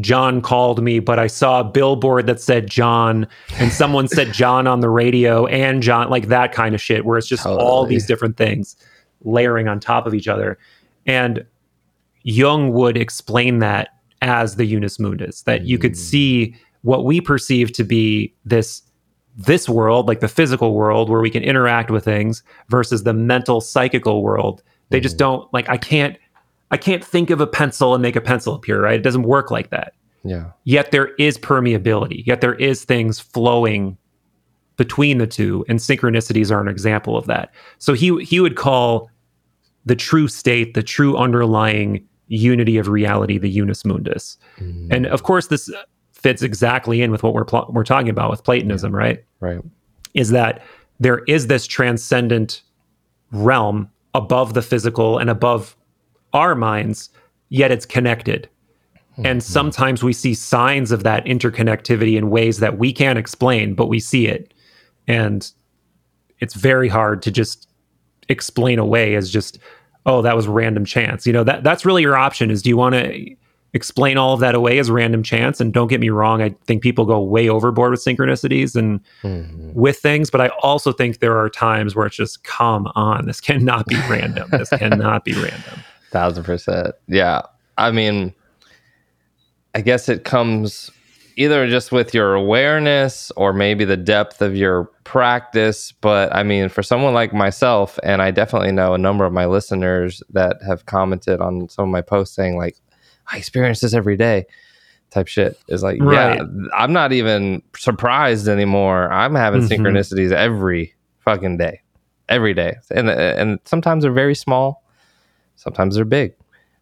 John 0.00 0.40
called 0.42 0.82
me, 0.82 0.98
but 0.98 1.20
I 1.20 1.28
saw 1.28 1.60
a 1.60 1.64
billboard 1.64 2.26
that 2.26 2.40
said 2.40 2.66
John, 2.68 3.28
and 3.58 3.70
someone 3.72 4.08
said 4.08 4.32
John 4.32 4.66
on 4.66 4.80
the 4.80 4.90
radio 4.90 5.46
and 5.46 5.82
John, 5.84 6.10
like 6.10 6.26
that 6.28 6.50
kind 6.52 6.74
of 6.74 6.82
shit, 6.82 7.04
where 7.04 7.16
it's 7.16 7.28
just 7.28 7.46
all 7.46 7.86
these 7.86 8.04
different 8.04 8.36
things 8.36 8.74
layering 9.24 9.68
on 9.68 9.80
top 9.80 10.06
of 10.06 10.14
each 10.14 10.28
other. 10.28 10.58
And 11.06 11.44
Jung 12.22 12.72
would 12.72 12.96
explain 12.96 13.58
that 13.58 13.88
as 14.22 14.56
the 14.56 14.64
unus 14.64 14.98
mundus, 14.98 15.42
that 15.42 15.64
you 15.64 15.78
could 15.78 15.92
mm. 15.92 15.96
see 15.96 16.56
what 16.82 17.04
we 17.04 17.20
perceive 17.20 17.72
to 17.72 17.84
be 17.84 18.34
this 18.44 18.82
this 19.36 19.68
world, 19.68 20.06
like 20.06 20.20
the 20.20 20.28
physical 20.28 20.74
world 20.74 21.10
where 21.10 21.20
we 21.20 21.28
can 21.28 21.42
interact 21.42 21.90
with 21.90 22.04
things, 22.04 22.42
versus 22.68 23.02
the 23.02 23.12
mental 23.12 23.60
psychical 23.60 24.22
world. 24.22 24.62
They 24.90 25.00
just 25.00 25.16
mm. 25.16 25.20
don't 25.20 25.52
like 25.52 25.68
I 25.68 25.76
can't 25.76 26.16
I 26.70 26.76
can't 26.76 27.04
think 27.04 27.30
of 27.30 27.40
a 27.40 27.46
pencil 27.46 27.94
and 27.94 28.02
make 28.02 28.16
a 28.16 28.20
pencil 28.20 28.54
appear, 28.54 28.82
right? 28.82 28.98
It 28.98 29.02
doesn't 29.02 29.24
work 29.24 29.50
like 29.50 29.70
that. 29.70 29.94
Yeah. 30.24 30.50
Yet 30.64 30.90
there 30.90 31.08
is 31.18 31.36
permeability, 31.36 32.26
yet 32.26 32.40
there 32.40 32.54
is 32.54 32.84
things 32.84 33.20
flowing 33.20 33.98
between 34.76 35.18
the 35.18 35.26
two, 35.26 35.64
and 35.68 35.78
synchronicities 35.78 36.50
are 36.50 36.60
an 36.60 36.68
example 36.68 37.16
of 37.16 37.26
that. 37.26 37.52
So 37.78 37.92
he 37.92 38.24
he 38.24 38.40
would 38.40 38.56
call 38.56 39.10
the 39.86 39.96
true 39.96 40.28
state, 40.28 40.74
the 40.74 40.82
true 40.82 41.16
underlying 41.16 42.06
unity 42.28 42.78
of 42.78 42.88
reality, 42.88 43.38
the 43.38 43.50
unus 43.50 43.84
mundus. 43.84 44.38
Mm. 44.58 44.88
And 44.90 45.06
of 45.06 45.22
course, 45.22 45.48
this 45.48 45.70
fits 46.12 46.42
exactly 46.42 47.02
in 47.02 47.10
with 47.10 47.22
what 47.22 47.34
we're 47.34 47.44
pl- 47.44 47.70
we're 47.70 47.84
talking 47.84 48.08
about 48.08 48.30
with 48.30 48.42
Platonism, 48.44 48.94
right? 48.94 49.22
Right. 49.40 49.60
is 50.14 50.30
that 50.30 50.62
there 51.00 51.18
is 51.26 51.48
this 51.48 51.66
transcendent 51.66 52.62
realm 53.32 53.90
above 54.14 54.54
the 54.54 54.62
physical 54.62 55.18
and 55.18 55.28
above 55.28 55.76
our 56.32 56.54
minds, 56.54 57.10
yet 57.48 57.70
it's 57.70 57.84
connected. 57.84 58.48
Hmm. 59.16 59.26
And 59.26 59.42
sometimes 59.42 60.02
we 60.02 60.12
see 60.12 60.34
signs 60.34 60.92
of 60.92 61.02
that 61.02 61.24
interconnectivity 61.26 62.16
in 62.16 62.30
ways 62.30 62.58
that 62.60 62.78
we 62.78 62.92
can't 62.92 63.18
explain, 63.18 63.74
but 63.74 63.88
we 63.88 64.00
see 64.00 64.26
it. 64.26 64.54
And 65.06 65.50
it's 66.40 66.54
very 66.54 66.88
hard 66.88 67.22
to 67.22 67.30
just 67.30 67.68
explain 68.28 68.78
away 68.78 69.14
as 69.14 69.30
just, 69.30 69.58
oh, 70.06 70.22
that 70.22 70.36
was 70.36 70.46
random 70.48 70.84
chance. 70.84 71.26
You 71.26 71.32
know, 71.32 71.44
that 71.44 71.62
that's 71.62 71.84
really 71.84 72.02
your 72.02 72.16
option 72.16 72.50
is 72.50 72.62
do 72.62 72.70
you 72.70 72.76
want 72.76 72.94
to 72.94 73.36
explain 73.72 74.16
all 74.16 74.34
of 74.34 74.40
that 74.40 74.54
away 74.54 74.78
as 74.78 74.90
random 74.90 75.22
chance? 75.22 75.60
And 75.60 75.72
don't 75.72 75.88
get 75.88 76.00
me 76.00 76.10
wrong, 76.10 76.40
I 76.40 76.54
think 76.66 76.82
people 76.82 77.04
go 77.04 77.20
way 77.20 77.48
overboard 77.48 77.90
with 77.90 78.04
synchronicities 78.04 78.76
and 78.76 79.00
mm-hmm. 79.22 79.72
with 79.74 79.98
things, 79.98 80.30
but 80.30 80.40
I 80.40 80.48
also 80.62 80.92
think 80.92 81.18
there 81.18 81.36
are 81.36 81.50
times 81.50 81.94
where 81.94 82.06
it's 82.06 82.16
just 82.16 82.44
come 82.44 82.90
on, 82.94 83.26
this 83.26 83.40
cannot 83.40 83.86
be 83.86 83.96
random. 84.08 84.48
This 84.50 84.70
cannot 84.70 85.24
be 85.24 85.32
random. 85.34 85.80
Thousand 86.10 86.44
percent. 86.44 86.94
Yeah. 87.08 87.42
I 87.76 87.90
mean, 87.90 88.32
I 89.74 89.80
guess 89.80 90.08
it 90.08 90.24
comes 90.24 90.92
either 91.36 91.66
just 91.68 91.90
with 91.92 92.14
your 92.14 92.34
awareness 92.34 93.30
or 93.36 93.52
maybe 93.52 93.84
the 93.84 93.96
depth 93.96 94.40
of 94.42 94.54
your 94.56 94.84
practice. 95.04 95.92
But 95.92 96.34
I 96.34 96.42
mean, 96.42 96.68
for 96.68 96.82
someone 96.82 97.14
like 97.14 97.32
myself, 97.32 97.98
and 98.02 98.22
I 98.22 98.30
definitely 98.30 98.72
know 98.72 98.94
a 98.94 98.98
number 98.98 99.24
of 99.24 99.32
my 99.32 99.46
listeners 99.46 100.22
that 100.30 100.56
have 100.66 100.86
commented 100.86 101.40
on 101.40 101.68
some 101.68 101.84
of 101.84 101.90
my 101.90 102.02
posts 102.02 102.34
saying, 102.36 102.56
like, 102.56 102.76
I 103.32 103.36
experience 103.38 103.80
this 103.80 103.94
every 103.94 104.16
day 104.16 104.46
type 105.10 105.28
shit 105.28 105.56
is 105.68 105.82
like, 105.82 105.98
Right. 106.02 106.36
yeah, 106.38 106.42
I'm 106.76 106.92
not 106.92 107.12
even 107.12 107.62
surprised 107.76 108.48
anymore. 108.48 109.12
I'm 109.12 109.34
having 109.34 109.60
Mhm. 109.62 109.68
synchronicities 109.78 110.32
every 110.32 110.94
fucking 111.20 111.56
day, 111.56 111.80
every 112.28 112.52
day. 112.52 112.76
And, 112.90 113.08
and 113.08 113.60
sometimes 113.64 114.02
they're 114.02 114.12
very 114.12 114.34
small, 114.34 114.82
sometimes 115.56 115.94
they're 115.94 116.04
big. 116.04 116.34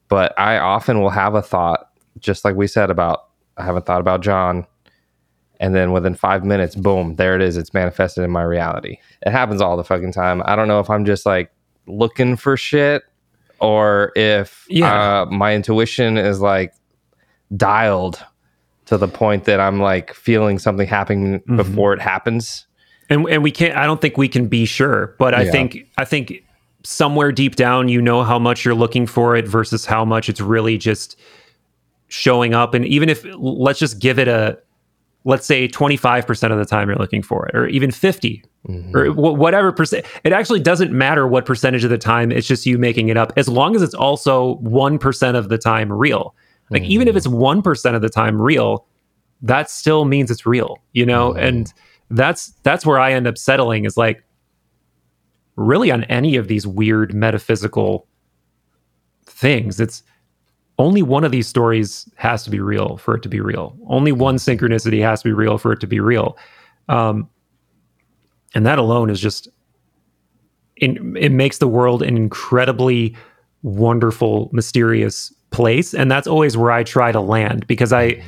But 0.08 0.38
I 0.38 0.58
often 0.58 1.00
will 1.00 1.10
have 1.10 1.34
a 1.34 1.42
thought, 1.42 1.88
just 2.18 2.44
like 2.44 2.56
we 2.56 2.66
said 2.66 2.90
about, 2.90 3.24
I 3.56 3.64
haven't 3.64 3.86
thought 3.86 4.00
about 4.00 4.22
John. 4.22 4.66
And 5.60 5.74
then 5.74 5.92
within 5.92 6.14
five 6.14 6.44
minutes, 6.44 6.74
boom, 6.74 7.16
there 7.16 7.36
it 7.36 7.42
is. 7.42 7.56
It's 7.56 7.72
manifested 7.72 8.24
in 8.24 8.30
my 8.30 8.42
reality. 8.42 8.98
It 9.24 9.30
happens 9.30 9.60
all 9.60 9.76
the 9.76 9.84
fucking 9.84 10.12
time. 10.12 10.42
I 10.44 10.56
don't 10.56 10.66
know 10.68 10.80
if 10.80 10.90
I'm 10.90 11.04
just 11.04 11.24
like 11.24 11.52
looking 11.86 12.36
for 12.36 12.56
shit 12.56 13.02
or 13.60 14.10
if 14.16 14.66
Yeah. 14.68 15.22
uh, 15.22 15.26
my 15.26 15.54
intuition 15.54 16.18
is 16.18 16.40
like 16.40 16.72
dialed 17.56 18.24
to 18.86 18.98
the 18.98 19.08
point 19.08 19.44
that 19.44 19.60
I'm 19.60 19.78
like 19.80 20.12
feeling 20.14 20.58
something 20.58 20.86
happening 20.88 21.40
Mm-hmm. 21.40 21.56
before 21.56 21.92
it 21.92 22.00
happens. 22.00 22.66
And 23.08 23.28
and 23.28 23.42
we 23.42 23.50
can't 23.50 23.76
I 23.76 23.84
don't 23.86 24.00
think 24.00 24.16
we 24.16 24.28
can 24.28 24.48
be 24.48 24.64
sure, 24.64 25.14
but 25.18 25.34
I 25.34 25.42
Yeah. 25.42 25.50
think 25.52 25.78
I 25.98 26.04
think 26.04 26.32
somewhere 26.84 27.30
deep 27.30 27.54
down 27.56 27.88
you 27.88 28.00
know 28.02 28.24
how 28.24 28.38
much 28.38 28.64
you're 28.64 28.74
looking 28.74 29.06
for 29.06 29.36
it 29.36 29.46
versus 29.46 29.86
how 29.86 30.04
much 30.04 30.28
it's 30.28 30.40
really 30.40 30.76
just 30.78 31.16
showing 32.12 32.54
up. 32.54 32.74
And 32.74 32.84
even 32.86 33.08
if 33.08 33.24
let's 33.36 33.78
just 33.78 33.98
give 33.98 34.18
it 34.18 34.28
a 34.28 34.58
let's 35.24 35.46
say 35.46 35.68
25% 35.68 36.50
of 36.50 36.58
the 36.58 36.64
time 36.64 36.88
you're 36.88 36.98
looking 36.98 37.22
for 37.22 37.46
it 37.46 37.54
or 37.54 37.68
even 37.68 37.92
50 37.92 38.44
mm-hmm. 38.68 38.96
or 38.96 39.06
wh- 39.12 39.38
whatever 39.38 39.70
percent 39.70 40.04
it 40.24 40.32
actually 40.32 40.58
doesn't 40.58 40.90
matter 40.90 41.28
what 41.28 41.46
percentage 41.46 41.84
of 41.84 41.90
the 41.90 41.98
time 41.98 42.32
it's 42.32 42.46
just 42.46 42.66
you 42.66 42.76
making 42.76 43.08
it 43.08 43.16
up 43.16 43.32
as 43.36 43.48
long 43.48 43.76
as 43.76 43.82
it's 43.82 43.94
also 43.94 44.56
1% 44.56 45.36
of 45.36 45.48
the 45.48 45.58
time 45.58 45.92
real. 45.92 46.34
Like 46.70 46.82
even 46.82 47.06
if 47.06 47.14
mm-hmm. 47.14 47.18
it's 47.18 47.66
1% 47.66 47.94
of 47.94 48.02
the 48.02 48.08
time 48.08 48.40
real 48.40 48.86
that 49.42 49.70
still 49.70 50.04
means 50.04 50.30
it's 50.30 50.44
real 50.44 50.78
you 50.92 51.06
know? 51.06 51.30
Mm-hmm. 51.30 51.46
And 51.46 51.74
that's 52.10 52.48
that's 52.62 52.84
where 52.84 53.00
i 53.00 53.10
end 53.10 53.26
up 53.26 53.38
settling 53.38 53.86
is 53.86 53.96
like 53.96 54.22
really 55.56 55.90
on 55.90 56.04
any 56.04 56.36
of 56.36 56.48
these 56.48 56.66
weird 56.66 57.14
metaphysical 57.14 58.06
things. 59.26 59.80
It's 59.80 60.02
only 60.82 61.02
one 61.02 61.22
of 61.22 61.30
these 61.30 61.46
stories 61.46 62.08
has 62.16 62.42
to 62.42 62.50
be 62.50 62.58
real 62.58 62.96
for 62.96 63.14
it 63.14 63.22
to 63.22 63.28
be 63.28 63.40
real. 63.40 63.76
Only 63.86 64.10
one 64.10 64.36
synchronicity 64.36 65.00
has 65.00 65.22
to 65.22 65.28
be 65.28 65.32
real 65.32 65.56
for 65.56 65.72
it 65.72 65.80
to 65.80 65.86
be 65.86 66.00
real. 66.00 66.36
Um, 66.88 67.28
and 68.54 68.66
that 68.66 68.78
alone 68.78 69.08
is 69.08 69.20
just 69.20 69.48
in, 70.76 71.16
it 71.16 71.30
makes 71.30 71.58
the 71.58 71.68
world 71.68 72.02
an 72.02 72.16
incredibly 72.16 73.16
wonderful 73.62 74.50
mysterious 74.52 75.32
place. 75.50 75.94
And 75.94 76.10
that's 76.10 76.26
always 76.26 76.56
where 76.56 76.72
i 76.72 76.82
try 76.82 77.12
to 77.12 77.20
land 77.20 77.66
because 77.66 77.92
i 77.92 78.20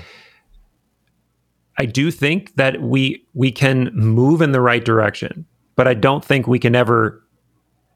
i 1.78 1.86
do 1.86 2.10
think 2.10 2.54
that 2.54 2.80
we 2.82 3.24
we 3.34 3.50
can 3.50 3.90
move 3.94 4.40
in 4.40 4.52
the 4.52 4.60
right 4.60 4.84
direction 4.84 5.44
but 5.74 5.88
i 5.88 5.94
don't 5.94 6.24
think 6.24 6.46
we 6.46 6.58
can 6.58 6.76
ever 6.76 7.20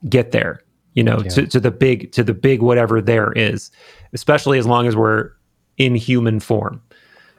get 0.09 0.33
there 0.33 0.63
you 0.99 1.05
know 1.05 1.19
to, 1.35 1.47
to 1.47 1.61
the 1.61 1.71
big 1.71 2.13
to 2.13 2.23
the 2.23 2.35
big 2.35 2.61
whatever 2.63 3.01
there 3.01 3.33
is 3.33 3.71
especially 4.13 4.59
as 4.59 4.67
long 4.67 4.87
as 4.87 4.95
we're 4.97 5.31
in 5.77 5.95
human 5.95 6.41
form 6.41 6.83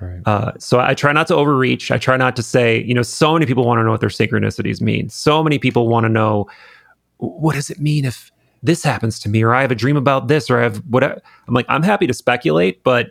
Right. 0.01 0.21
uh, 0.25 0.53
so 0.59 0.79
I 0.79 0.93
try 0.93 1.11
not 1.11 1.27
to 1.27 1.35
overreach. 1.35 1.91
I 1.91 1.97
try 1.97 2.15
not 2.15 2.33
to 2.37 2.41
say, 2.41 2.81
you 2.83 2.93
know, 2.93 3.01
so 3.01 3.33
many 3.33 3.45
people 3.45 3.65
want 3.65 3.79
to 3.79 3.83
know 3.83 3.91
what 3.91 3.99
their 3.99 4.07
synchronicities 4.07 4.79
mean. 4.79 5.09
So 5.09 5.43
many 5.43 5.59
people 5.59 5.89
want 5.89 6.05
to 6.05 6.09
know 6.09 6.49
what 7.17 7.55
does 7.55 7.69
it 7.69 7.81
mean 7.81 8.05
if 8.05 8.31
this 8.63 8.81
happens 8.81 9.19
to 9.19 9.27
me, 9.29 9.43
or 9.43 9.53
I 9.53 9.61
have 9.61 9.71
a 9.71 9.75
dream 9.75 9.97
about 9.97 10.29
this, 10.29 10.49
or 10.49 10.57
I 10.57 10.63
have 10.63 10.77
whatever. 10.89 11.19
I'm 11.49 11.53
like, 11.53 11.65
I'm 11.67 11.83
happy 11.83 12.07
to 12.07 12.13
speculate, 12.13 12.81
but 12.85 13.07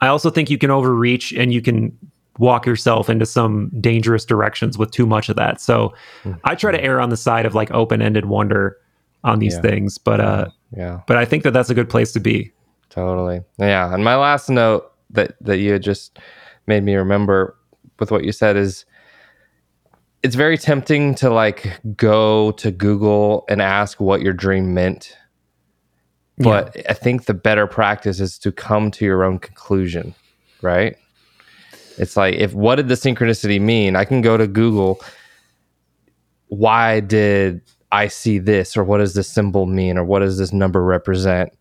I 0.00 0.06
also 0.06 0.30
think 0.30 0.48
you 0.48 0.56
can 0.56 0.70
overreach 0.70 1.32
and 1.32 1.52
you 1.52 1.60
can 1.60 1.94
walk 2.38 2.64
yourself 2.64 3.10
into 3.10 3.26
some 3.26 3.70
dangerous 3.78 4.24
directions 4.24 4.78
with 4.78 4.90
too 4.90 5.04
much 5.06 5.28
of 5.28 5.36
that. 5.36 5.60
So 5.60 5.92
I 6.44 6.54
try 6.54 6.72
to 6.72 6.82
err 6.82 6.98
on 6.98 7.10
the 7.10 7.16
side 7.18 7.44
of 7.44 7.54
like 7.54 7.70
open-ended 7.72 8.24
wonder 8.24 8.78
on 9.26 9.38
these 9.40 9.54
Yeah. 9.56 9.60
things, 9.62 9.98
but 9.98 10.20
uh 10.20 10.46
Yeah. 10.76 11.00
but 11.06 11.16
I 11.18 11.24
think 11.26 11.42
that 11.44 11.52
that's 11.52 11.70
a 11.70 11.74
good 11.74 11.90
place 11.90 12.12
to 12.12 12.20
be. 12.20 12.52
Totally. 12.90 13.42
Yeah. 13.58 13.92
And 13.92 14.02
my 14.04 14.16
last 14.16 14.48
note 14.48 14.90
that 15.10 15.34
that 15.42 15.58
you 15.58 15.72
had 15.72 15.82
just 15.82 16.18
made 16.66 16.82
me 16.84 16.94
remember 16.94 17.56
with 17.98 18.10
what 18.10 18.24
you 18.24 18.32
said 18.32 18.56
is 18.56 18.84
it's 20.22 20.34
very 20.34 20.58
tempting 20.58 21.14
to 21.16 21.30
like 21.30 21.80
go 21.96 22.52
to 22.52 22.70
Google 22.70 23.44
and 23.48 23.60
ask 23.62 24.00
what 24.00 24.22
your 24.22 24.32
dream 24.32 24.74
meant. 24.74 25.16
But 26.38 26.76
I 26.90 26.92
think 26.92 27.24
the 27.24 27.34
better 27.34 27.66
practice 27.66 28.20
is 28.20 28.38
to 28.40 28.52
come 28.52 28.90
to 28.92 29.04
your 29.06 29.24
own 29.24 29.38
conclusion, 29.38 30.14
right? 30.62 30.96
It's 31.98 32.16
like 32.16 32.34
if 32.34 32.52
what 32.54 32.76
did 32.76 32.88
the 32.88 32.94
synchronicity 32.94 33.60
mean? 33.60 33.96
I 33.96 34.04
can 34.04 34.20
go 34.20 34.36
to 34.36 34.46
Google 34.46 35.00
why 36.48 37.00
did 37.00 37.60
I 37.92 38.08
see 38.08 38.38
this 38.38 38.76
or 38.76 38.84
what 38.84 38.98
does 38.98 39.14
this 39.14 39.28
symbol 39.28 39.66
mean 39.66 39.98
or 39.98 40.04
what 40.04 40.20
does 40.20 40.38
this 40.38 40.52
number 40.52 40.82
represent? 40.82 41.52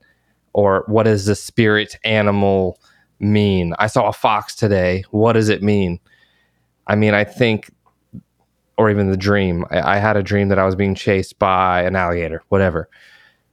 or 0.55 0.85
what 0.87 1.03
does 1.03 1.25
the 1.25 1.35
spirit 1.35 1.97
animal 2.05 2.79
mean? 3.19 3.73
I 3.77 3.87
saw 3.87 4.07
a 4.07 4.13
fox 4.13 4.55
today. 4.55 5.03
What 5.11 5.33
does 5.33 5.49
it 5.49 5.61
mean? 5.61 5.99
I 6.87 6.95
mean, 6.95 7.13
I 7.13 7.25
think, 7.25 7.69
or 8.77 8.89
even 8.89 9.11
the 9.11 9.17
dream. 9.17 9.65
I, 9.69 9.95
I 9.95 9.97
had 9.97 10.15
a 10.15 10.23
dream 10.23 10.47
that 10.47 10.57
I 10.57 10.65
was 10.65 10.75
being 10.75 10.95
chased 10.95 11.37
by 11.39 11.81
an 11.81 11.97
alligator, 11.97 12.41
whatever. 12.47 12.89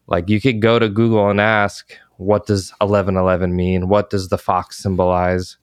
Like 0.07 0.31
you 0.31 0.41
could 0.41 0.63
go 0.63 0.79
to 0.79 0.89
Google 0.89 1.29
and 1.29 1.41
ask, 1.41 1.93
what 2.19 2.47
does 2.47 2.71
1111 2.79 3.57
mean? 3.57 3.89
What 3.89 4.11
does 4.11 4.29
the 4.29 4.39
fox 4.39 4.79
symbolize? 4.79 5.57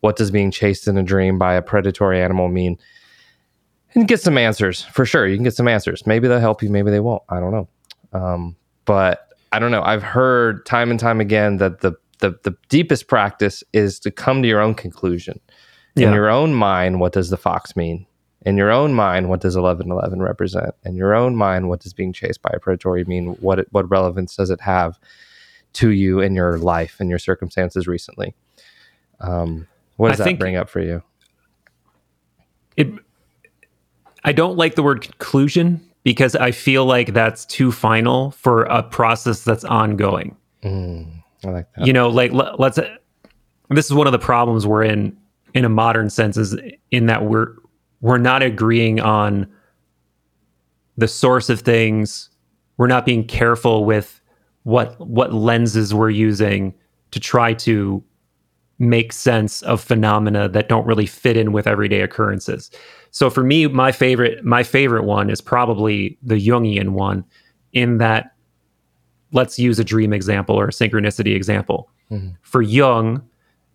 What 0.00 0.16
does 0.16 0.30
being 0.30 0.50
chased 0.50 0.88
in 0.88 0.96
a 0.96 1.02
dream 1.02 1.36
by 1.36 1.56
a 1.56 1.62
predatory 1.62 2.22
animal 2.22 2.48
mean? 2.48 2.78
And 3.96 4.06
get 4.06 4.20
some 4.20 4.38
answers 4.38 4.82
for 4.82 5.04
sure. 5.04 5.26
You 5.26 5.36
can 5.36 5.44
get 5.44 5.56
some 5.56 5.66
answers. 5.66 6.06
Maybe 6.06 6.28
they'll 6.28 6.38
help 6.38 6.62
you. 6.62 6.70
Maybe 6.70 6.90
they 6.90 7.00
won't. 7.00 7.22
I 7.30 7.40
don't 7.40 7.50
know. 7.50 7.68
Um, 8.12 8.54
but 8.84 9.32
I 9.52 9.58
don't 9.58 9.70
know. 9.70 9.82
I've 9.82 10.02
heard 10.02 10.64
time 10.66 10.90
and 10.90 11.00
time 11.00 11.20
again 11.20 11.56
that 11.56 11.80
the 11.80 11.94
the, 12.18 12.38
the 12.44 12.56
deepest 12.68 13.08
practice 13.08 13.64
is 13.72 13.98
to 14.00 14.10
come 14.10 14.42
to 14.42 14.48
your 14.48 14.60
own 14.60 14.74
conclusion. 14.74 15.40
Yeah. 15.94 16.08
In 16.08 16.14
your 16.14 16.30
own 16.30 16.54
mind, 16.54 17.00
what 17.00 17.12
does 17.12 17.30
the 17.30 17.36
fox 17.36 17.74
mean? 17.74 18.06
In 18.44 18.56
your 18.56 18.70
own 18.70 18.94
mind, 18.94 19.28
what 19.28 19.40
does 19.40 19.56
eleven 19.56 19.90
eleven 19.90 20.20
represent? 20.20 20.74
In 20.84 20.94
your 20.94 21.14
own 21.14 21.34
mind, 21.34 21.68
what 21.68 21.80
does 21.80 21.94
being 21.94 22.12
chased 22.12 22.42
by 22.42 22.50
a 22.54 22.60
predatory 22.60 23.04
mean? 23.04 23.28
What 23.40 23.58
it, 23.58 23.68
what 23.70 23.90
relevance 23.90 24.36
does 24.36 24.50
it 24.50 24.60
have 24.60 25.00
to 25.74 25.90
you 25.90 26.20
in 26.20 26.34
your 26.34 26.58
life 26.58 26.96
and 27.00 27.08
your 27.08 27.18
circumstances 27.18 27.86
recently? 27.86 28.34
Um, 29.20 29.66
what 29.96 30.10
does 30.10 30.20
I 30.20 30.24
that 30.24 30.38
bring 30.38 30.56
up 30.56 30.68
for 30.68 30.80
you? 30.80 31.02
It 32.76 32.88
I 34.26 34.32
don't 34.32 34.56
like 34.56 34.74
the 34.74 34.82
word 34.82 35.00
conclusion 35.00 35.80
because 36.02 36.36
I 36.36 36.50
feel 36.50 36.84
like 36.84 37.14
that's 37.14 37.44
too 37.46 37.72
final 37.72 38.32
for 38.32 38.64
a 38.64 38.82
process 38.82 39.42
that's 39.42 39.64
ongoing. 39.64 40.36
Mm, 40.62 41.22
I 41.44 41.48
like 41.50 41.66
that. 41.76 41.86
you 41.86 41.92
know 41.92 42.08
like 42.08 42.32
let, 42.32 42.58
let's 42.58 42.78
this 43.68 43.86
is 43.86 43.94
one 43.94 44.06
of 44.06 44.12
the 44.12 44.18
problems 44.18 44.66
we're 44.66 44.82
in 44.82 45.16
in 45.54 45.64
a 45.64 45.68
modern 45.68 46.10
sense 46.10 46.36
is 46.36 46.56
in 46.90 47.06
that 47.06 47.24
we're 47.24 47.54
we're 48.00 48.18
not 48.18 48.42
agreeing 48.42 49.00
on 49.00 49.46
the 50.96 51.08
source 51.08 51.48
of 51.48 51.60
things 51.60 52.30
we're 52.78 52.86
not 52.86 53.06
being 53.06 53.24
careful 53.24 53.84
with 53.84 54.20
what 54.64 54.98
what 55.00 55.32
lenses 55.32 55.94
we're 55.94 56.10
using 56.10 56.74
to 57.12 57.20
try 57.20 57.54
to 57.54 58.02
make 58.78 59.12
sense 59.12 59.62
of 59.62 59.80
phenomena 59.80 60.48
that 60.48 60.68
don't 60.68 60.86
really 60.86 61.06
fit 61.06 61.36
in 61.36 61.52
with 61.52 61.66
everyday 61.66 62.00
occurrences 62.00 62.70
so 63.16 63.30
for 63.30 63.42
me 63.42 63.66
my 63.66 63.92
favorite 63.92 64.44
my 64.44 64.62
favorite 64.62 65.04
one 65.04 65.30
is 65.30 65.40
probably 65.40 66.18
the 66.22 66.34
jungian 66.34 66.90
one 66.90 67.24
in 67.72 67.96
that 67.96 68.34
let's 69.32 69.58
use 69.58 69.78
a 69.78 69.84
dream 69.84 70.12
example 70.12 70.54
or 70.54 70.66
a 70.66 70.70
synchronicity 70.70 71.34
example. 71.34 71.88
Mm-hmm. 72.10 72.32
For 72.42 72.60
Jung, 72.60 73.26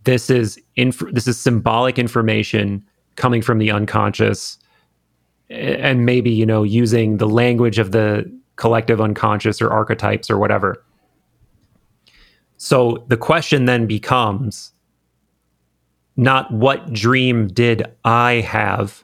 this 0.03 0.29
is 0.29 0.61
inf- 0.75 1.11
this 1.11 1.27
is 1.27 1.39
symbolic 1.39 1.97
information 1.97 2.85
coming 3.15 3.41
from 3.41 3.57
the 3.57 3.71
unconscious, 3.71 4.59
and 5.49 6.05
maybe 6.05 6.29
you 6.29 6.45
know 6.45 6.61
using 6.61 7.17
the 7.17 7.27
language 7.27 7.79
of 7.79 7.93
the 7.93 8.31
collective 8.57 9.01
unconscious 9.01 9.59
or 9.59 9.71
archetypes 9.71 10.29
or 10.29 10.37
whatever. 10.37 10.85
So 12.57 13.03
the 13.07 13.17
question 13.17 13.65
then 13.65 13.87
becomes 13.87 14.71
not 16.15 16.53
what 16.53 16.93
dream 16.93 17.47
did 17.47 17.87
I 18.05 18.33
have? 18.33 19.03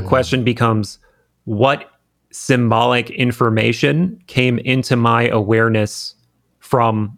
The 0.00 0.08
question 0.08 0.44
becomes 0.44 0.98
what 1.44 1.90
symbolic 2.30 3.10
information 3.10 4.22
came 4.26 4.58
into 4.60 4.96
my 4.96 5.28
awareness 5.28 6.14
from 6.60 7.16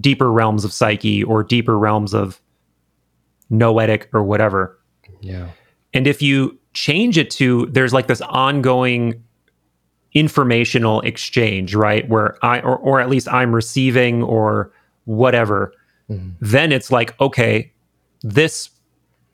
deeper 0.00 0.30
realms 0.30 0.64
of 0.64 0.72
psyche 0.72 1.22
or 1.22 1.42
deeper 1.42 1.78
realms 1.78 2.14
of 2.14 2.40
noetic 3.50 4.08
or 4.12 4.22
whatever. 4.22 4.78
yeah. 5.20 5.48
And 5.92 6.06
if 6.06 6.20
you 6.20 6.58
change 6.72 7.18
it 7.18 7.30
to 7.30 7.66
there's 7.66 7.92
like 7.92 8.08
this 8.08 8.20
ongoing 8.22 9.22
informational 10.12 11.00
exchange, 11.02 11.74
right? 11.74 12.08
Where 12.08 12.36
I 12.44 12.60
or, 12.60 12.76
or 12.78 13.00
at 13.00 13.08
least 13.08 13.28
I'm 13.28 13.54
receiving 13.54 14.22
or 14.22 14.72
whatever, 15.04 15.72
mm-hmm. 16.10 16.30
then 16.40 16.72
it's 16.72 16.90
like, 16.90 17.18
okay, 17.20 17.72
this 18.22 18.70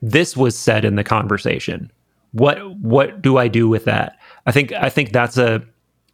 this 0.02 0.36
was 0.36 0.58
said 0.58 0.84
in 0.84 0.96
the 0.96 1.04
conversation. 1.04 1.90
What 2.32 2.76
what 2.76 3.22
do 3.22 3.36
I 3.38 3.48
do 3.48 3.68
with 3.68 3.84
that? 3.86 4.18
I 4.46 4.52
think 4.52 4.72
I 4.72 4.88
think 4.88 5.12
that's 5.12 5.36
a 5.36 5.62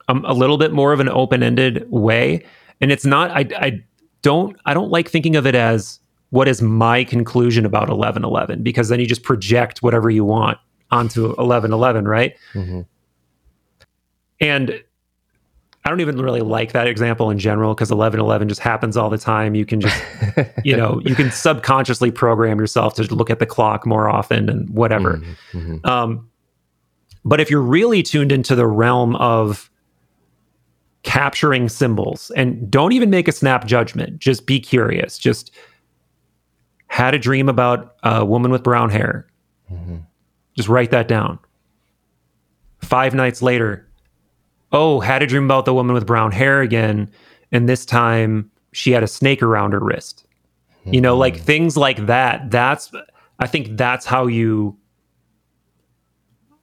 um, 0.08 0.24
a 0.24 0.32
little 0.32 0.56
bit 0.58 0.72
more 0.72 0.92
of 0.92 1.00
an 1.00 1.08
open-ended 1.08 1.90
way. 1.90 2.44
And 2.80 2.92
it's 2.92 3.04
not 3.04 3.30
I 3.30 3.46
I 3.58 3.84
don't 4.22 4.56
I 4.64 4.74
don't 4.74 4.90
like 4.90 5.08
thinking 5.10 5.36
of 5.36 5.46
it 5.46 5.54
as 5.54 6.00
what 6.30 6.48
is 6.48 6.60
my 6.62 7.04
conclusion 7.04 7.64
about 7.64 7.88
1111 7.88 8.62
because 8.62 8.88
then 8.88 8.98
you 9.00 9.06
just 9.06 9.22
project 9.22 9.82
whatever 9.82 10.10
you 10.10 10.24
want 10.24 10.58
onto 10.90 11.22
1111 11.28 12.06
right? 12.08 12.36
And 14.40 14.82
I 15.86 15.88
don't 15.88 16.00
even 16.00 16.20
really 16.20 16.40
like 16.40 16.72
that 16.72 16.88
example 16.88 17.30
in 17.30 17.38
general 17.38 17.72
because 17.72 17.90
1111 17.90 18.48
just 18.48 18.60
happens 18.60 18.96
all 18.96 19.08
the 19.08 19.18
time. 19.18 19.54
You 19.54 19.64
can 19.64 19.80
just, 19.80 20.02
you 20.64 20.76
know, 20.76 21.00
you 21.04 21.14
can 21.14 21.30
subconsciously 21.30 22.10
program 22.10 22.58
yourself 22.58 22.94
to 22.94 23.14
look 23.14 23.30
at 23.30 23.38
the 23.38 23.46
clock 23.46 23.86
more 23.86 24.08
often 24.08 24.48
and 24.48 24.68
whatever. 24.70 25.18
Mm-hmm, 25.18 25.58
mm-hmm. 25.58 25.86
Um, 25.86 26.28
but 27.24 27.38
if 27.38 27.52
you're 27.52 27.62
really 27.62 28.02
tuned 28.02 28.32
into 28.32 28.56
the 28.56 28.66
realm 28.66 29.14
of 29.16 29.70
capturing 31.04 31.68
symbols 31.68 32.32
and 32.34 32.68
don't 32.68 32.90
even 32.90 33.08
make 33.08 33.28
a 33.28 33.32
snap 33.32 33.64
judgment, 33.64 34.18
just 34.18 34.44
be 34.44 34.58
curious. 34.58 35.16
Just 35.18 35.52
had 36.88 37.14
a 37.14 37.18
dream 37.18 37.48
about 37.48 37.94
a 38.02 38.24
woman 38.24 38.50
with 38.50 38.64
brown 38.64 38.90
hair. 38.90 39.28
Mm-hmm. 39.72 39.98
Just 40.56 40.68
write 40.68 40.90
that 40.90 41.06
down. 41.06 41.38
Five 42.80 43.14
nights 43.14 43.40
later, 43.40 43.85
oh, 44.72 45.00
had 45.00 45.22
a 45.22 45.26
dream 45.26 45.44
about 45.44 45.64
the 45.64 45.74
woman 45.74 45.94
with 45.94 46.06
brown 46.06 46.32
hair 46.32 46.60
again. 46.60 47.10
And 47.52 47.68
this 47.68 47.84
time 47.84 48.50
she 48.72 48.92
had 48.92 49.02
a 49.02 49.08
snake 49.08 49.42
around 49.42 49.72
her 49.72 49.80
wrist. 49.80 50.26
You 50.84 51.00
know, 51.00 51.16
like 51.16 51.36
hmm. 51.36 51.42
things 51.42 51.76
like 51.76 52.06
that. 52.06 52.48
That's, 52.50 52.92
I 53.40 53.48
think 53.48 53.76
that's 53.76 54.06
how 54.06 54.28
you 54.28 54.76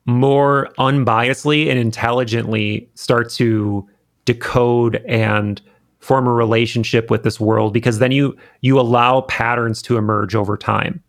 more 0.06 0.70
unbiasedly 0.80 1.70
and 1.70 1.78
intelligently 1.78 2.90
start 2.96 3.30
to 3.32 3.88
decode 4.26 5.04
and 5.08 5.62
form 6.00 6.28
a 6.28 6.34
relationship 6.34 7.10
with 7.10 7.24
this 7.24 7.40
world 7.40 7.74
because 7.74 8.00
then 8.00 8.12
you 8.12 8.36
you 8.62 8.80
allow 8.80 9.22
patterns 9.22 9.82
to 9.82 9.98
emerge 9.98 10.36
over 10.36 10.58
time 10.58 11.02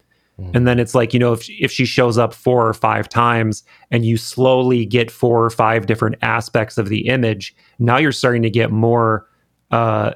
and 0.52 0.66
then 0.66 0.80
it's 0.80 0.94
like 0.94 1.14
you 1.14 1.20
know 1.20 1.32
if 1.32 1.48
if 1.48 1.70
she 1.70 1.84
shows 1.84 2.18
up 2.18 2.34
four 2.34 2.66
or 2.66 2.74
five 2.74 3.08
times 3.08 3.62
and 3.90 4.04
you 4.04 4.16
slowly 4.16 4.84
get 4.84 5.10
four 5.10 5.44
or 5.44 5.50
five 5.50 5.86
different 5.86 6.16
aspects 6.22 6.76
of 6.76 6.88
the 6.88 7.06
image 7.06 7.54
now 7.78 7.96
you're 7.96 8.12
starting 8.12 8.42
to 8.42 8.50
get 8.50 8.72
more 8.72 9.28
uh 9.70 10.12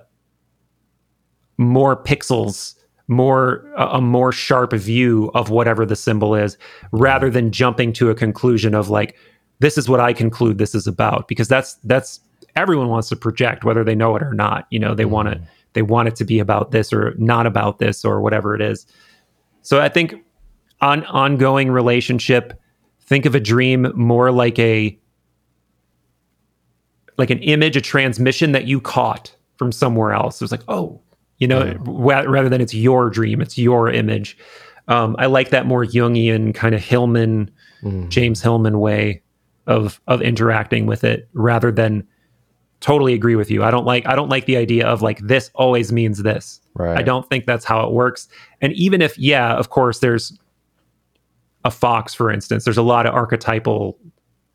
more 1.57 2.03
pixels 2.03 2.75
more 3.07 3.65
a, 3.77 3.87
a 3.87 4.01
more 4.01 4.33
sharp 4.33 4.73
view 4.73 5.31
of 5.35 5.51
whatever 5.51 5.87
the 5.87 5.97
symbol 5.97 6.35
is 6.35 6.59
rather 6.93 7.31
than 7.31 7.51
jumping 7.53 7.93
to 7.93 8.11
a 8.11 8.15
conclusion 8.15 8.75
of 8.75 8.91
like 8.91 9.17
this 9.61 9.79
is 9.79 9.89
what 9.89 10.01
i 10.01 10.13
conclude 10.13 10.59
this 10.59 10.75
is 10.75 10.87
about. 10.87 11.29
Because 11.29 11.49
that's 11.49 11.75
that's 11.85 12.21
everyone 12.57 12.89
wants 12.89 13.09
to 13.09 13.17
project 13.17 13.65
whether 13.65 13.85
they 13.85 13.95
know 13.95 14.17
it 14.17 14.23
or 14.23 14.35
not. 14.35 14.67
You 14.71 14.79
know 14.79 14.95
they 14.95 15.05
want 15.05 15.29
to 15.29 15.41
they 15.73 15.83
want 15.83 16.09
it 16.09 16.17
to 16.17 16.25
be 16.25 16.39
about 16.39 16.71
this 16.71 16.93
or 16.93 17.15
not 17.19 17.47
about 17.47 17.79
this 17.79 18.05
or 18.05 18.21
whatever 18.21 18.55
it 18.55 18.61
is 18.61 18.87
so 19.63 19.81
I 19.81 19.89
think 19.89 20.15
on 20.81 21.05
ongoing 21.07 21.71
relationship, 21.71 22.59
think 23.03 23.27
of 23.27 23.35
a 23.35 23.41
dream 23.41 23.91
more 23.95 24.31
like 24.31 24.59
a 24.59 24.99
like 27.17 27.31
an 27.31 27.39
image, 27.41 27.77
a 27.77 27.81
transmission 27.81 28.53
that 28.53 28.67
you 28.67 28.81
caught 28.81 29.35
from 29.57 29.73
somewhere 29.73 30.13
else. 30.13 30.41
It 30.41 30.45
was 30.45 30.53
like, 30.53 30.63
oh, 30.69 31.01
you 31.39 31.49
know, 31.49 31.75
ra- 31.81 32.21
rather 32.21 32.49
than 32.49 32.61
it's 32.61 32.75
your 32.75 33.11
dream, 33.11 33.41
it's 33.41 33.59
your 33.59 33.91
image. 33.91 34.39
Um, 34.87 35.17
I 35.19 35.27
like 35.27 35.51
that 35.51 35.67
more 35.67 35.85
Jungian 35.85 36.55
kind 36.55 36.75
of 36.75 36.83
Hillman, 36.83 37.51
Mm. 37.83 38.09
James 38.09 38.43
Hillman 38.43 38.81
way 38.81 39.23
of 39.69 40.01
of 40.09 40.21
interacting 40.21 40.87
with 40.87 41.05
it, 41.05 41.29
rather 41.33 41.71
than 41.71 42.05
totally 42.81 43.13
agree 43.13 43.37
with 43.37 43.51
you. 43.51 43.65
I 43.65 43.71
don't 43.71 43.87
like 43.87 44.07
I 44.07 44.15
don't 44.15 44.29
like 44.29 44.47
the 44.47 44.57
idea 44.57 44.87
of 44.87 45.03
like 45.03 45.19
this 45.21 45.51
always 45.55 45.93
means 45.93 46.23
this. 46.23 46.61
Right. 46.75 46.99
I 46.99 47.03
don't 47.03 47.29
think 47.29 47.47
that's 47.47 47.65
how 47.65 47.85
it 47.87 47.93
works. 47.93 48.29
And 48.61 48.73
even 48.75 49.03
if 49.03 49.19
yeah, 49.19 49.55
of 49.55 49.71
course, 49.71 49.99
there's 49.99 50.39
a 51.65 51.71
fox, 51.71 52.15
for 52.15 52.31
instance. 52.31 52.65
There's 52.65 52.79
a 52.79 52.83
lot 52.83 53.07
of 53.07 53.15
archetypal 53.15 53.99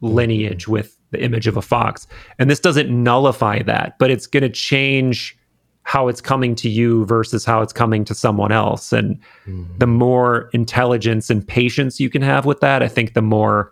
lineage 0.01 0.67
with 0.67 0.97
the 1.11 1.23
image 1.23 1.47
of 1.47 1.57
a 1.57 1.61
fox, 1.61 2.07
and 2.39 2.49
this 2.49 2.59
doesn't 2.59 2.89
nullify 2.89 3.61
that, 3.63 3.97
but 3.99 4.09
it's 4.09 4.25
going 4.25 4.43
to 4.43 4.49
change 4.49 5.37
how 5.83 6.07
it's 6.07 6.21
coming 6.21 6.55
to 6.55 6.69
you 6.69 7.05
versus 7.05 7.43
how 7.43 7.61
it's 7.61 7.73
coming 7.73 8.05
to 8.05 8.15
someone 8.15 8.53
else. 8.53 8.93
And 8.93 9.19
hmm. 9.43 9.65
the 9.77 9.87
more 9.87 10.49
intelligence 10.53 11.29
and 11.29 11.45
patience 11.45 11.99
you 11.99 12.09
can 12.09 12.21
have 12.21 12.45
with 12.45 12.61
that, 12.61 12.81
I 12.81 12.87
think 12.87 13.13
the 13.13 13.21
more 13.21 13.71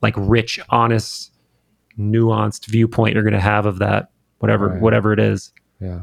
like 0.00 0.14
rich, 0.16 0.58
honest, 0.70 1.31
nuanced 1.98 2.66
viewpoint 2.66 3.14
you're 3.14 3.22
going 3.22 3.32
to 3.34 3.40
have 3.40 3.66
of 3.66 3.78
that, 3.78 4.10
whatever 4.38 4.68
Right. 4.68 4.80
whatever 4.80 5.12
it 5.12 5.18
is. 5.20 5.52
Yeah. 5.80 6.00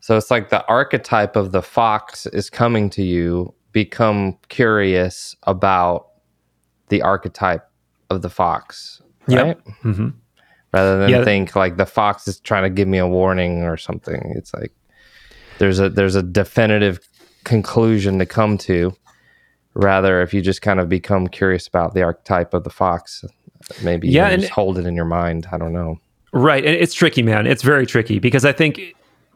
So 0.00 0.16
it's 0.16 0.30
like 0.30 0.50
the 0.50 0.66
archetype 0.66 1.36
of 1.36 1.52
the 1.52 1.62
fox 1.62 2.26
is 2.26 2.50
coming 2.50 2.90
to 2.90 3.02
you. 3.02 3.54
Become 3.72 4.38
curious 4.48 5.34
about 5.44 6.06
the 6.88 7.02
archetype 7.02 7.66
of 8.10 8.22
the 8.22 8.30
fox, 8.30 9.00
right? 9.28 9.58
hmm 9.82 10.08
Rather 10.72 10.98
than 10.98 11.08
Yeah. 11.10 11.24
think 11.24 11.56
like 11.56 11.76
the 11.76 11.86
fox 11.86 12.26
is 12.28 12.38
trying 12.40 12.64
to 12.64 12.70
give 12.70 12.86
me 12.88 12.98
a 12.98 13.06
warning 13.06 13.62
or 13.62 13.76
something. 13.76 14.32
It's 14.36 14.52
like 14.54 14.72
there's 15.58 15.78
a 15.80 15.88
there's 15.88 16.16
a 16.16 16.22
definitive 16.22 17.00
conclusion 17.44 18.18
to 18.18 18.26
come 18.26 18.58
to. 18.58 18.92
Rather, 19.74 20.20
if 20.22 20.32
you 20.34 20.40
just 20.42 20.62
kind 20.62 20.78
of 20.80 20.88
become 20.88 21.26
curious 21.26 21.66
about 21.66 21.94
the 21.94 22.02
archetype 22.02 22.54
of 22.54 22.62
the 22.64 22.70
fox, 22.70 23.24
maybe 23.82 24.08
Yeah, 24.08 24.28
you 24.28 24.34
and- 24.34 24.42
just 24.42 24.52
hold 24.52 24.78
it 24.78 24.86
in 24.86 24.94
your 24.94 25.04
mind. 25.04 25.46
I 25.52 25.58
don't 25.58 25.72
know. 25.72 25.98
Right, 26.32 26.64
and 26.64 26.74
it's 26.74 26.94
tricky, 26.94 27.22
man. 27.22 27.46
It's 27.46 27.62
very 27.62 27.86
tricky 27.86 28.18
because 28.18 28.44
I 28.44 28.52
think 28.52 28.80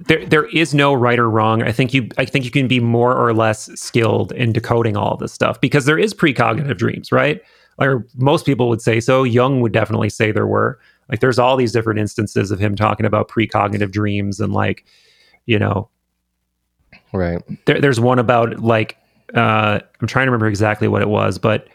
there 0.07 0.25
there 0.27 0.47
is 0.47 0.75
no 0.75 0.93
right 0.95 1.19
or 1.19 1.31
wrong. 1.31 1.63
I 1.63 1.71
think 1.73 1.95
you 1.95 2.09
I 2.19 2.25
think 2.25 2.45
you 2.45 2.51
can 2.51 2.67
be 2.69 2.81
more 2.81 3.17
or 3.17 3.33
less 3.33 3.71
skilled 3.81 4.33
in 4.33 4.53
decoding 4.53 4.97
all 4.97 5.17
this 5.17 5.33
stuff 5.33 5.61
because 5.61 5.85
there 5.85 5.99
is 5.99 6.13
precognitive 6.13 6.77
dreams, 6.77 7.13
right? 7.13 7.41
Or 7.79 8.05
most 8.17 8.45
people 8.47 8.69
would 8.69 8.83
say 8.83 8.99
so. 8.99 9.23
Jung 9.23 9.61
would 9.61 9.73
definitely 9.73 10.09
say 10.11 10.33
there 10.33 10.47
were. 10.47 10.81
Like 11.09 11.21
there's 11.21 11.39
all 11.39 11.57
these 11.57 11.73
different 11.73 12.01
instances 12.01 12.51
of 12.51 12.59
him 12.59 12.75
talking 12.77 13.07
about 13.07 13.29
precognitive 13.29 13.91
dreams 13.93 14.41
and 14.41 14.53
like, 14.53 14.85
you 15.47 15.59
know, 15.59 15.89
Right. 17.13 17.41
there, 17.67 17.81
there's 17.81 18.01
one 18.01 18.19
about 18.19 18.59
like 18.61 18.97
uh, 19.35 19.79
I'm 20.01 20.07
trying 20.09 20.27
to 20.27 20.31
remember 20.31 20.49
exactly 20.49 20.89
what 20.89 21.01
it 21.03 21.09
was, 21.09 21.39
but 21.39 21.69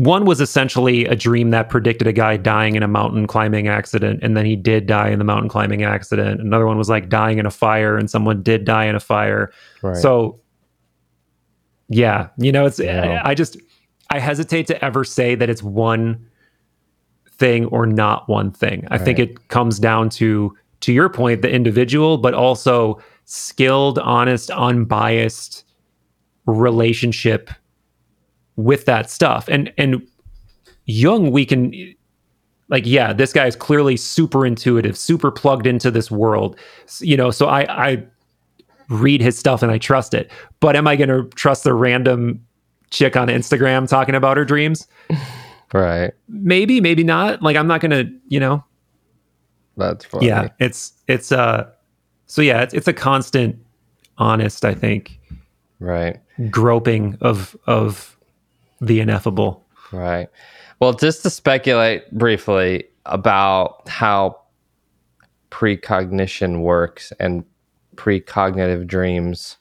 one 0.00 0.24
was 0.24 0.40
essentially 0.40 1.04
a 1.04 1.14
dream 1.14 1.50
that 1.50 1.68
predicted 1.68 2.06
a 2.06 2.12
guy 2.12 2.38
dying 2.38 2.74
in 2.74 2.82
a 2.82 2.88
mountain 2.88 3.26
climbing 3.26 3.68
accident, 3.68 4.20
and 4.22 4.34
then 4.34 4.46
he 4.46 4.56
did 4.56 4.86
die 4.86 5.10
in 5.10 5.18
the 5.18 5.26
mountain 5.26 5.50
climbing 5.50 5.82
accident. 5.82 6.40
Another 6.40 6.66
one 6.66 6.78
was 6.78 6.88
like 6.88 7.10
dying 7.10 7.38
in 7.38 7.44
a 7.44 7.50
fire, 7.50 7.98
and 7.98 8.10
someone 8.10 8.42
did 8.42 8.64
die 8.64 8.86
in 8.86 8.94
a 8.94 9.00
fire. 9.00 9.52
Right. 9.82 9.98
So, 9.98 10.40
yeah, 11.90 12.28
you 12.38 12.50
know, 12.50 12.64
it's 12.64 12.78
Yeah. 12.78 13.20
I 13.26 13.34
just 13.34 13.58
I 14.08 14.20
hesitate 14.20 14.66
to 14.68 14.82
ever 14.82 15.04
say 15.04 15.34
that 15.34 15.50
it's 15.50 15.62
one 15.62 16.26
thing 17.32 17.66
or 17.66 17.84
not 17.84 18.26
one 18.26 18.52
thing. 18.52 18.88
I 18.90 18.96
think 18.96 19.18
it 19.18 19.48
comes 19.48 19.78
down 19.78 20.08
to 20.10 20.56
to 20.80 20.94
your 20.94 21.10
point, 21.10 21.42
the 21.42 21.50
individual, 21.50 22.16
but 22.16 22.32
also 22.32 23.02
skilled, 23.26 23.98
honest, 23.98 24.50
unbiased 24.50 25.62
relationship 26.46 27.50
with 28.64 28.84
that 28.86 29.10
stuff. 29.10 29.48
And 29.48 29.72
and 29.78 30.06
Jung, 30.86 31.30
we 31.30 31.44
can 31.46 31.72
like, 32.68 32.84
yeah, 32.86 33.12
this 33.12 33.32
guy 33.32 33.46
is 33.46 33.56
clearly 33.56 33.96
super 33.96 34.46
intuitive, 34.46 34.96
super 34.96 35.30
plugged 35.30 35.66
into 35.66 35.90
this 35.90 36.10
world. 36.10 36.56
You 37.00 37.16
know, 37.16 37.30
so 37.30 37.46
I 37.46 37.88
I 37.90 38.04
read 38.88 39.20
his 39.20 39.38
stuff 39.38 39.62
and 39.62 39.70
I 39.70 39.78
trust 39.78 40.14
it. 40.14 40.30
But 40.60 40.76
am 40.76 40.86
I 40.86 40.96
gonna 40.96 41.24
trust 41.34 41.64
the 41.64 41.74
random 41.74 42.44
chick 42.90 43.16
on 43.16 43.28
Instagram 43.28 43.88
talking 43.88 44.14
about 44.14 44.36
her 44.36 44.44
dreams? 44.44 44.86
right. 45.72 46.12
Maybe, 46.28 46.80
maybe 46.80 47.04
not. 47.04 47.40
Like 47.42 47.56
I'm 47.56 47.66
not 47.68 47.80
gonna, 47.80 48.04
you 48.28 48.40
know, 48.40 48.64
That's 49.76 50.04
funny. 50.04 50.26
yeah 50.26 50.48
it's 50.58 50.92
it's 51.06 51.30
uh 51.32 51.70
so 52.26 52.42
yeah 52.42 52.62
it's, 52.62 52.74
it's 52.74 52.88
a 52.88 52.92
constant 52.92 53.56
honest 54.18 54.64
i 54.64 54.74
think 54.74 55.18
Right. 55.78 56.18
groping 56.50 57.16
of 57.22 57.56
of 57.66 58.16
the 58.80 59.00
ineffable 59.00 59.66
Right. 59.92 60.28
Well, 60.80 60.92
just 60.92 61.22
to 61.22 61.30
speculate 61.30 62.10
briefly 62.12 62.84
about 63.06 63.88
how 63.88 64.40
precognition 65.50 66.60
works 66.62 67.12
and 67.18 67.44
precognitive 67.96 68.86
dreams, 68.86 69.56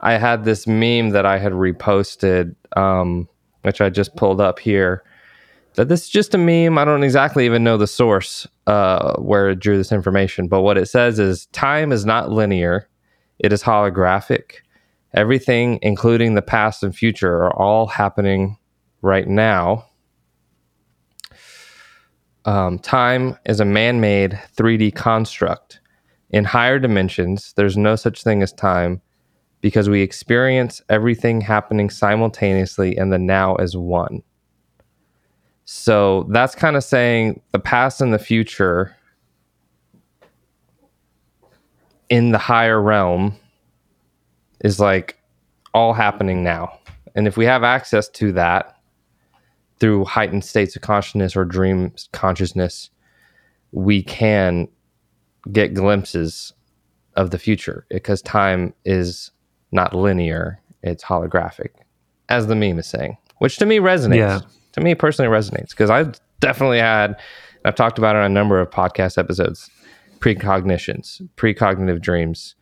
I 0.00 0.14
had 0.14 0.44
this 0.44 0.66
meme 0.66 1.10
that 1.10 1.26
I 1.26 1.38
had 1.38 1.52
reposted, 1.52 2.54
um, 2.76 3.28
which 3.62 3.80
I 3.80 3.90
just 3.90 4.16
pulled 4.16 4.40
up 4.40 4.58
here. 4.58 5.04
That 5.74 5.88
this 5.88 6.04
is 6.04 6.08
just 6.08 6.34
a 6.34 6.38
meme. 6.38 6.78
I 6.78 6.84
don't 6.84 7.04
exactly 7.04 7.46
even 7.46 7.62
know 7.62 7.76
the 7.76 7.86
source 7.86 8.46
uh, 8.66 9.14
where 9.20 9.50
it 9.50 9.60
drew 9.60 9.76
this 9.76 9.92
information, 9.92 10.48
but 10.48 10.62
what 10.62 10.76
it 10.76 10.86
says 10.86 11.18
is 11.20 11.46
time 11.46 11.92
is 11.92 12.04
not 12.04 12.30
linear, 12.32 12.88
it 13.38 13.52
is 13.52 13.62
holographic. 13.62 14.62
Everything, 15.14 15.78
including 15.82 16.34
the 16.34 16.42
past 16.42 16.82
and 16.82 16.94
future, 16.94 17.42
are 17.44 17.56
all 17.56 17.86
happening 17.86 18.56
right 19.02 19.26
now. 19.26 19.86
Um, 22.44 22.78
time 22.78 23.36
is 23.44 23.60
a 23.60 23.64
man 23.64 24.00
made 24.00 24.40
3D 24.56 24.94
construct. 24.94 25.80
In 26.30 26.44
higher 26.44 26.78
dimensions, 26.78 27.52
there's 27.56 27.76
no 27.76 27.96
such 27.96 28.22
thing 28.22 28.42
as 28.42 28.52
time 28.52 29.02
because 29.60 29.88
we 29.88 30.00
experience 30.00 30.80
everything 30.88 31.40
happening 31.40 31.90
simultaneously 31.90 32.96
and 32.96 33.12
the 33.12 33.18
now 33.18 33.56
as 33.56 33.76
one. 33.76 34.22
So 35.64 36.26
that's 36.30 36.54
kind 36.54 36.76
of 36.76 36.84
saying 36.84 37.42
the 37.52 37.58
past 37.58 38.00
and 38.00 38.12
the 38.12 38.18
future 38.18 38.96
in 42.08 42.32
the 42.32 42.38
higher 42.38 42.80
realm 42.80 43.36
is 44.64 44.80
like 44.80 45.18
all 45.74 45.92
happening 45.92 46.42
now. 46.42 46.78
And 47.14 47.26
if 47.26 47.36
we 47.36 47.44
have 47.44 47.62
access 47.62 48.08
to 48.10 48.32
that 48.32 48.76
through 49.78 50.04
heightened 50.04 50.44
states 50.44 50.76
of 50.76 50.82
consciousness 50.82 51.34
or 51.34 51.44
dream 51.44 51.92
consciousness, 52.12 52.90
we 53.72 54.02
can 54.02 54.68
get 55.50 55.74
glimpses 55.74 56.52
of 57.16 57.30
the 57.30 57.38
future 57.38 57.86
because 57.90 58.22
time 58.22 58.74
is 58.84 59.30
not 59.72 59.94
linear, 59.94 60.60
it's 60.82 61.04
holographic, 61.04 61.70
as 62.28 62.46
the 62.46 62.54
meme 62.54 62.78
is 62.78 62.86
saying, 62.86 63.16
which 63.38 63.56
to 63.56 63.66
me 63.66 63.78
resonates. 63.78 64.16
Yeah. 64.16 64.40
To 64.74 64.80
me 64.80 64.94
personally 64.94 65.30
resonates 65.30 65.70
because 65.70 65.90
I've 65.90 66.20
definitely 66.38 66.78
had, 66.78 67.18
I've 67.64 67.74
talked 67.74 67.98
about 67.98 68.14
it 68.14 68.20
on 68.20 68.26
a 68.26 68.28
number 68.28 68.60
of 68.60 68.70
podcast 68.70 69.18
episodes, 69.18 69.68
precognitions, 70.20 71.20
precognitive 71.36 72.00
dreams, 72.00 72.54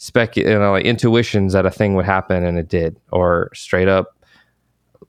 spec, 0.00 0.34
you 0.36 0.44
know, 0.44 0.72
like 0.72 0.84
intuitions 0.86 1.52
that 1.52 1.66
a 1.66 1.70
thing 1.70 1.94
would 1.94 2.06
happen 2.06 2.42
and 2.42 2.58
it 2.58 2.68
did, 2.68 2.96
or 3.12 3.50
straight 3.52 3.86
up 3.88 4.16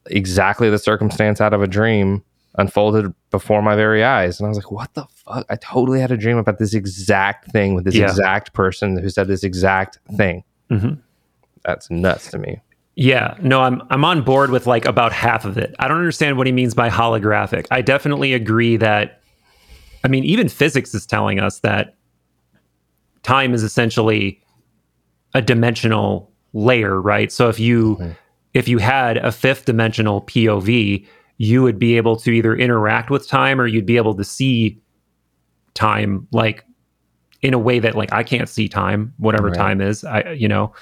exactly 0.06 0.68
the 0.68 0.78
circumstance 0.78 1.40
out 1.40 1.54
of 1.54 1.62
a 1.62 1.66
dream 1.66 2.22
unfolded 2.58 3.12
before 3.30 3.62
my 3.62 3.74
very 3.74 4.04
eyes. 4.04 4.38
And 4.38 4.46
I 4.46 4.48
was 4.50 4.58
like, 4.58 4.70
what 4.70 4.92
the 4.92 5.06
fuck? 5.14 5.46
I 5.48 5.56
totally 5.56 5.98
had 6.00 6.10
a 6.12 6.16
dream 6.18 6.36
about 6.36 6.58
this 6.58 6.74
exact 6.74 7.50
thing 7.50 7.74
with 7.74 7.84
this 7.84 7.94
Yeah. 7.94 8.04
exact 8.10 8.52
person 8.52 8.98
who 8.98 9.08
said 9.08 9.28
this 9.28 9.42
exact 9.44 9.98
thing. 10.16 10.44
Mhm. 10.70 10.98
That's 11.64 11.90
nuts 11.90 12.30
to 12.32 12.38
me. 12.38 12.60
yeah 12.94 13.34
no 13.40 13.62
i'm 13.62 13.80
i'm 13.88 14.04
on 14.04 14.20
board 14.20 14.50
with 14.50 14.66
like 14.66 14.84
about 14.84 15.12
half 15.14 15.46
of 15.46 15.56
it 15.56 15.74
i 15.78 15.88
don't 15.88 15.96
understand 15.96 16.36
what 16.36 16.46
he 16.46 16.52
means 16.52 16.74
by 16.74 16.90
holographic 16.90 17.66
i 17.70 17.80
definitely 17.80 18.34
agree 18.34 18.76
that 18.76 19.22
i 20.04 20.08
mean 20.08 20.24
even 20.24 20.46
physics 20.46 20.92
is 20.94 21.06
telling 21.06 21.40
us 21.40 21.60
that 21.60 21.94
time 23.22 23.54
is 23.54 23.62
essentially 23.62 24.41
a 25.34 25.42
dimensional 25.42 26.30
layer 26.52 27.00
right 27.00 27.32
so 27.32 27.48
if 27.48 27.58
you 27.58 27.96
if 28.54 28.68
you 28.68 28.78
had 28.78 29.16
a 29.18 29.32
fifth 29.32 29.64
dimensional 29.64 30.20
pov 30.22 31.06
you 31.38 31.62
would 31.62 31.78
be 31.78 31.96
able 31.96 32.16
to 32.16 32.30
either 32.30 32.54
interact 32.54 33.10
with 33.10 33.26
time 33.26 33.60
or 33.60 33.66
you'd 33.66 33.86
be 33.86 33.96
able 33.96 34.14
to 34.14 34.24
see 34.24 34.78
time 35.74 36.26
like 36.32 36.64
in 37.40 37.54
a 37.54 37.58
way 37.58 37.78
that 37.78 37.94
like 37.94 38.12
i 38.12 38.22
can't 38.22 38.48
see 38.48 38.68
time 38.68 39.12
whatever 39.16 39.48
Right. 39.48 39.56
time 39.56 39.80
is 39.80 40.04
i 40.04 40.32
you 40.32 40.46
know 40.46 40.72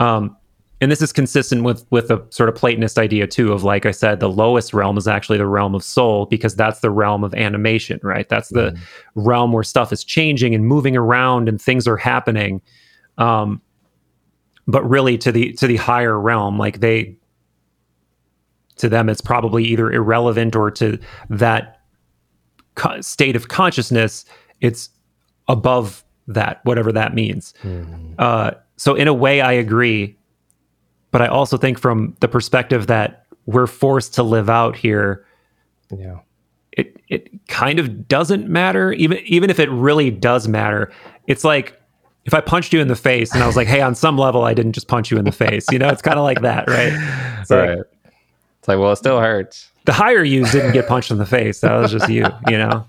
um 0.00 0.36
and 0.80 0.90
this 0.90 1.00
is 1.00 1.12
consistent 1.12 1.62
with 1.62 1.86
with 1.90 2.10
a 2.10 2.20
sort 2.30 2.48
of 2.48 2.56
Platonist 2.56 2.98
idea 2.98 3.28
too 3.28 3.52
of 3.52 3.62
like 3.62 3.86
I 3.86 3.92
said, 3.92 4.18
the 4.18 4.28
lowest 4.28 4.74
realm 4.74 4.98
is 4.98 5.06
actually 5.06 5.38
the 5.38 5.46
realm 5.46 5.76
of 5.76 5.84
soul 5.84 6.26
because 6.26 6.56
that's 6.56 6.80
the 6.80 6.90
realm 6.90 7.22
of 7.22 7.32
animation, 7.34 8.00
right? 8.02 8.28
That's 8.28 8.48
the 8.48 8.76
realm 9.14 9.52
where 9.52 9.62
stuff 9.62 9.92
is 9.92 10.02
changing 10.02 10.56
and 10.56 10.66
moving 10.66 10.96
around 10.96 11.48
and 11.48 11.62
things 11.62 11.86
are 11.86 11.96
happening. 11.96 12.60
Um, 13.16 13.62
but 14.66 14.88
really 14.88 15.18
to 15.18 15.32
the 15.32 15.52
to 15.54 15.66
the 15.66 15.76
higher 15.76 16.18
realm, 16.18 16.58
like 16.58 16.80
they 16.80 17.16
to 18.76 18.88
them 18.88 19.08
it's 19.08 19.20
probably 19.20 19.64
either 19.64 19.90
irrelevant 19.92 20.56
or 20.56 20.70
to 20.70 20.98
that 21.30 21.80
co- 22.74 23.00
state 23.00 23.36
of 23.36 23.48
consciousness, 23.48 24.24
it's 24.60 24.88
above 25.48 26.04
that, 26.26 26.60
whatever 26.64 26.90
that 26.92 27.14
means. 27.14 27.52
Uh, 28.18 28.52
so 28.76 28.94
in 28.94 29.08
a 29.08 29.14
way, 29.14 29.40
I 29.40 29.52
agree, 29.52 30.16
but 31.10 31.20
I 31.20 31.26
also 31.26 31.56
think 31.58 31.78
from 31.78 32.16
the 32.20 32.28
perspective 32.28 32.86
that 32.86 33.26
we're 33.46 33.66
forced 33.66 34.14
to 34.14 34.22
live 34.22 34.48
out 34.48 34.76
here, 34.76 35.26
Yeah. 35.90 36.20
it 36.72 36.96
it 37.08 37.28
kind 37.48 37.78
of 37.78 38.08
doesn't 38.08 38.48
matter. 38.48 38.92
Even 38.92 39.18
even 39.26 39.50
if 39.50 39.58
it 39.58 39.68
really 39.70 40.10
does 40.10 40.48
matter, 40.48 40.90
it's 41.26 41.44
like 41.44 41.78
if 42.24 42.34
I 42.34 42.40
punched 42.40 42.72
you 42.72 42.80
in 42.80 42.88
the 42.88 42.96
face 42.96 43.32
and 43.34 43.42
I 43.42 43.46
was 43.46 43.56
like, 43.56 43.66
"Hey, 43.68 43.80
on 43.80 43.94
some 43.94 44.16
level, 44.18 44.44
I 44.44 44.54
didn't 44.54 44.72
just 44.72 44.88
punch 44.88 45.10
you 45.10 45.18
in 45.18 45.24
the 45.24 45.32
face." 45.32 45.66
You 45.72 45.78
know, 45.78 45.88
it's 45.88 46.02
kind 46.02 46.18
of 46.18 46.24
like 46.24 46.40
that, 46.42 46.68
right? 46.68 46.92
It's 47.40 47.50
like, 47.50 47.68
Right. 47.68 47.78
It's 48.58 48.68
like, 48.68 48.78
well, 48.78 48.92
it 48.92 48.96
still 48.96 49.18
hurts. 49.20 49.70
the 49.86 49.92
higher 49.92 50.22
you 50.22 50.44
didn't 50.46 50.72
get 50.72 50.86
punched 50.86 51.10
in 51.10 51.18
the 51.18 51.26
face. 51.26 51.60
That 51.60 51.74
was 51.78 51.90
just 51.90 52.08
you, 52.08 52.26
you 52.48 52.56
know. 52.58 52.86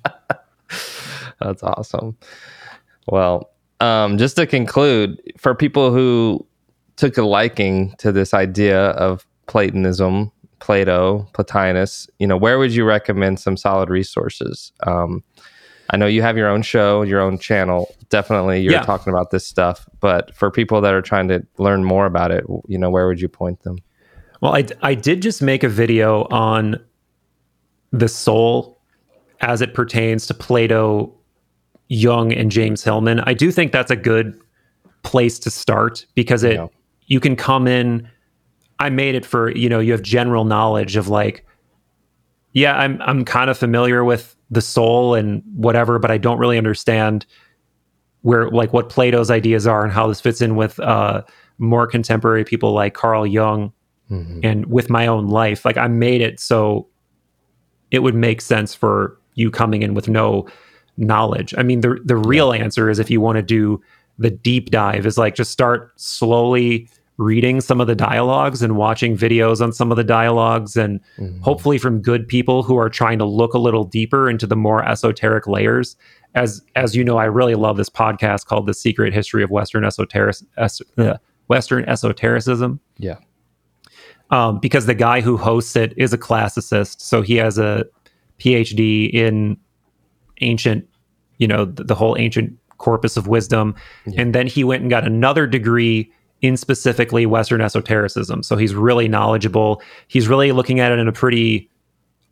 That's 1.39 1.64
awesome. 1.64 2.15
Well, 3.07 3.49
um, 3.80 4.18
just 4.18 4.35
to 4.38 4.45
conclude, 4.45 5.19
for 5.38 5.55
people 5.55 5.91
who 5.91 6.45
took 6.95 7.18
a 7.18 7.23
liking 7.23 7.95
to 7.97 8.11
this 8.11 8.34
idea 8.34 8.89
of 8.91 9.26
Platonism, 9.47 10.31
Plato, 10.60 11.27
Plotinus, 11.34 12.07
you 12.19 12.27
know, 12.27 12.38
where 12.38 12.60
would 12.60 12.72
you 12.73 12.85
recommend 12.85 13.39
some 13.39 13.57
solid 13.57 13.89
resources? 13.89 14.72
Um, 14.85 15.23
I 15.89 15.97
know 15.97 16.05
you 16.05 16.22
have 16.22 16.38
your 16.38 16.47
own 16.47 16.61
show, 16.61 17.01
your 17.01 17.19
own 17.22 17.38
channel. 17.38 17.93
Definitely, 18.10 18.61
you're 18.61 18.73
Yeah. 18.73 18.81
talking 18.81 19.11
about 19.11 19.31
this 19.31 19.45
stuff. 19.45 19.88
But 19.99 20.34
for 20.35 20.49
people 20.49 20.81
that 20.81 20.93
are 20.93 21.01
trying 21.01 21.27
to 21.27 21.45
learn 21.57 21.84
more 21.84 22.05
about 22.05 22.31
it, 22.31 22.45
you 22.68 22.77
know, 22.77 22.89
where 22.89 23.07
would 23.07 23.19
you 23.22 23.27
point 23.27 23.61
them? 23.64 23.77
Well, 24.41 24.55
I, 24.55 24.65
I 24.81 24.95
did 24.95 25.22
just 25.22 25.41
make 25.41 25.64
a 25.64 25.69
video 25.69 26.23
on 26.26 26.77
the 27.91 28.07
soul 28.07 28.80
as 29.41 29.61
it 29.61 29.73
pertains 29.73 30.26
to 30.27 30.34
Plato, 30.34 31.14
Jung, 31.89 32.34
and 32.34 32.49
James 32.49 32.84
Hillman. 32.84 33.19
I 33.22 33.34
do 33.34 33.51
think 33.51 33.72
that's 33.72 33.91
a 33.91 33.95
good 33.95 34.39
place 35.03 35.38
to 35.39 35.49
start 35.51 36.05
because 36.15 36.43
it 36.43 36.53
Yeah. 36.55 36.68
you 37.07 37.19
can 37.19 37.35
come 37.35 37.68
in. 37.68 38.07
I 38.80 38.89
made 38.89 39.15
it 39.15 39.26
for 39.26 39.51
you 39.51 39.69
know 39.69 39.80
you 39.80 39.91
have 39.91 40.01
general 40.01 40.45
knowledge 40.45 40.95
of 40.95 41.07
like, 41.10 41.45
yeah, 42.53 42.77
I'm 42.77 43.01
I'm 43.01 43.26
kind 43.26 43.49
of 43.49 43.57
familiar 43.57 44.03
with 44.03 44.35
the 44.53 44.61
soul 44.61 45.15
and 45.15 45.41
whatever, 45.55 45.99
but 45.99 46.11
I 46.11 46.17
don't 46.17 46.38
really 46.38 46.57
understand 46.57 47.25
where 48.21 48.49
like 48.49 48.71
what 48.71 48.89
Plato's 48.89 49.30
ideas 49.30 49.67
are 49.67 49.84
and 49.84 49.91
how 49.91 50.07
this 50.07 50.21
fits 50.21 50.41
in 50.41 50.55
with 50.55 50.80
uh, 50.80 51.23
more 51.57 51.88
contemporary 51.88 52.43
people 52.43 52.71
like 52.71 52.93
Carl 52.93 53.27
Jung 53.27 53.73
and 54.43 54.65
with 54.67 54.89
my 54.89 55.07
own 55.07 55.27
life. 55.27 55.65
Like 55.65 55.77
i 55.77 55.88
made 55.88 56.21
it 56.21 56.39
so 56.39 56.88
it 57.91 57.99
would 57.99 58.15
make 58.15 58.41
sense 58.41 58.73
for 58.73 59.17
you 59.35 59.51
coming 59.51 59.81
in 59.81 59.93
with 59.93 60.07
no 60.07 60.47
knowledge. 60.97 61.53
I 61.57 61.63
mean 61.63 61.81
the 61.81 61.99
the 62.03 62.15
real 62.15 62.53
answer 62.53 62.89
is 62.89 62.99
if 62.99 63.09
you 63.09 63.19
want 63.19 63.38
to 63.38 63.41
do 63.41 63.81
the 64.19 64.30
deep 64.30 64.69
dive 64.69 65.05
is 65.05 65.17
like 65.17 65.35
just 65.35 65.51
start 65.51 65.91
slowly 65.95 66.88
reading 67.18 67.61
some 67.61 67.80
of 67.80 67.88
the 67.88 67.95
dialogues 67.95 68.61
and 68.64 68.76
watching 68.76 69.15
videos 69.15 69.61
on 69.61 69.72
some 69.72 69.91
of 69.91 69.98
the 69.98 70.03
dialogues 70.03 70.76
and 70.76 70.99
hopefully 71.41 71.77
from 71.77 72.02
good 72.02 72.27
people 72.27 72.64
who 72.64 72.76
are 72.77 72.90
trying 72.90 73.19
to 73.19 73.26
look 73.26 73.53
a 73.53 73.60
little 73.60 73.84
deeper 73.84 74.30
into 74.30 74.48
the 74.48 74.56
more 74.56 74.84
esoteric 74.84 75.45
layers 75.48 75.95
as 76.34 76.61
as 76.76 76.95
you 76.95 77.03
know 77.03 77.18
i 77.18 77.26
really 77.26 77.53
love 77.53 77.77
this 77.77 77.90
podcast 77.90 78.45
called 78.48 78.65
the 78.65 78.73
secret 78.73 79.14
history 79.14 79.44
of 79.44 79.52
western 79.52 79.85
esoteric 79.85 80.35
es, 80.57 80.81
uh, 80.98 81.18
western 81.49 81.85
esotericism 81.85 82.80
Yeah. 82.98 83.18
um, 84.31 84.60
because 84.60 84.88
the 84.88 84.95
guy 84.95 85.22
who 85.22 85.38
hosts 85.38 85.76
it 85.76 85.94
is 85.98 86.14
a 86.14 86.18
classicist. 86.18 87.02
So 87.02 87.22
he 87.22 87.35
has 87.35 87.60
a 87.60 87.85
PhD 88.40 89.14
in 89.14 89.57
ancient, 90.41 90.88
you 91.38 91.48
know, 91.48 91.65
the, 91.65 91.84
the 91.84 91.95
whole 91.95 92.15
ancient 92.18 92.57
corpus 92.80 93.15
of 93.18 93.27
wisdom. 93.27 93.76
And 94.18 94.34
then 94.34 94.48
he 94.48 94.64
went 94.64 94.81
and 94.81 94.90
got 94.90 95.06
another 95.06 95.45
degree 95.45 96.11
in 96.43 96.57
specifically 96.57 97.25
Western 97.25 97.61
esotericism. 97.61 98.43
So 98.43 98.55
he's 98.57 98.75
really 98.75 99.07
knowledgeable. 99.07 99.81
He's 100.07 100.27
really 100.27 100.51
looking 100.51 100.79
at 100.79 100.91
it 100.91 100.99
in 100.99 101.07
a 101.07 101.11
pretty 101.11 101.71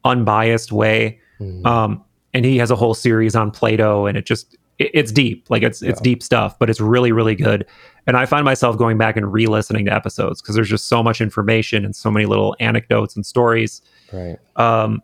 unbiased 0.06 0.72
way. 0.72 1.20
Um, 1.66 2.04
and 2.34 2.46
he 2.46 2.58
has 2.60 2.70
a 2.70 2.76
whole 2.76 2.94
series 2.94 3.36
on 3.36 3.50
Plato, 3.50 4.06
and 4.06 4.16
it 4.16 4.28
just 4.28 4.58
it, 4.78 4.92
it's 4.94 5.12
deep, 5.12 5.50
like 5.50 5.64
it's 5.64 5.82
it's 5.82 6.00
deep 6.00 6.22
stuff, 6.22 6.60
but 6.60 6.70
it's 6.70 6.80
really 6.80 7.12
really 7.12 7.36
good. 7.36 7.66
And 8.06 8.16
I 8.16 8.28
find 8.28 8.46
myself 8.46 8.78
going 8.78 8.98
back 8.98 9.18
and 9.18 9.32
re-listening 9.32 9.86
to 9.86 9.94
episodes 9.94 10.42
because 10.42 10.56
there's 10.56 10.70
just 10.70 10.88
so 10.88 11.02
much 11.02 11.20
information 11.20 11.84
and 11.84 11.96
so 11.96 12.12
many 12.12 12.26
little 12.28 12.56
anecdotes 12.60 13.16
and 13.16 13.26
stories. 13.26 13.82
Right. 14.12 14.38
Um, 14.56 15.02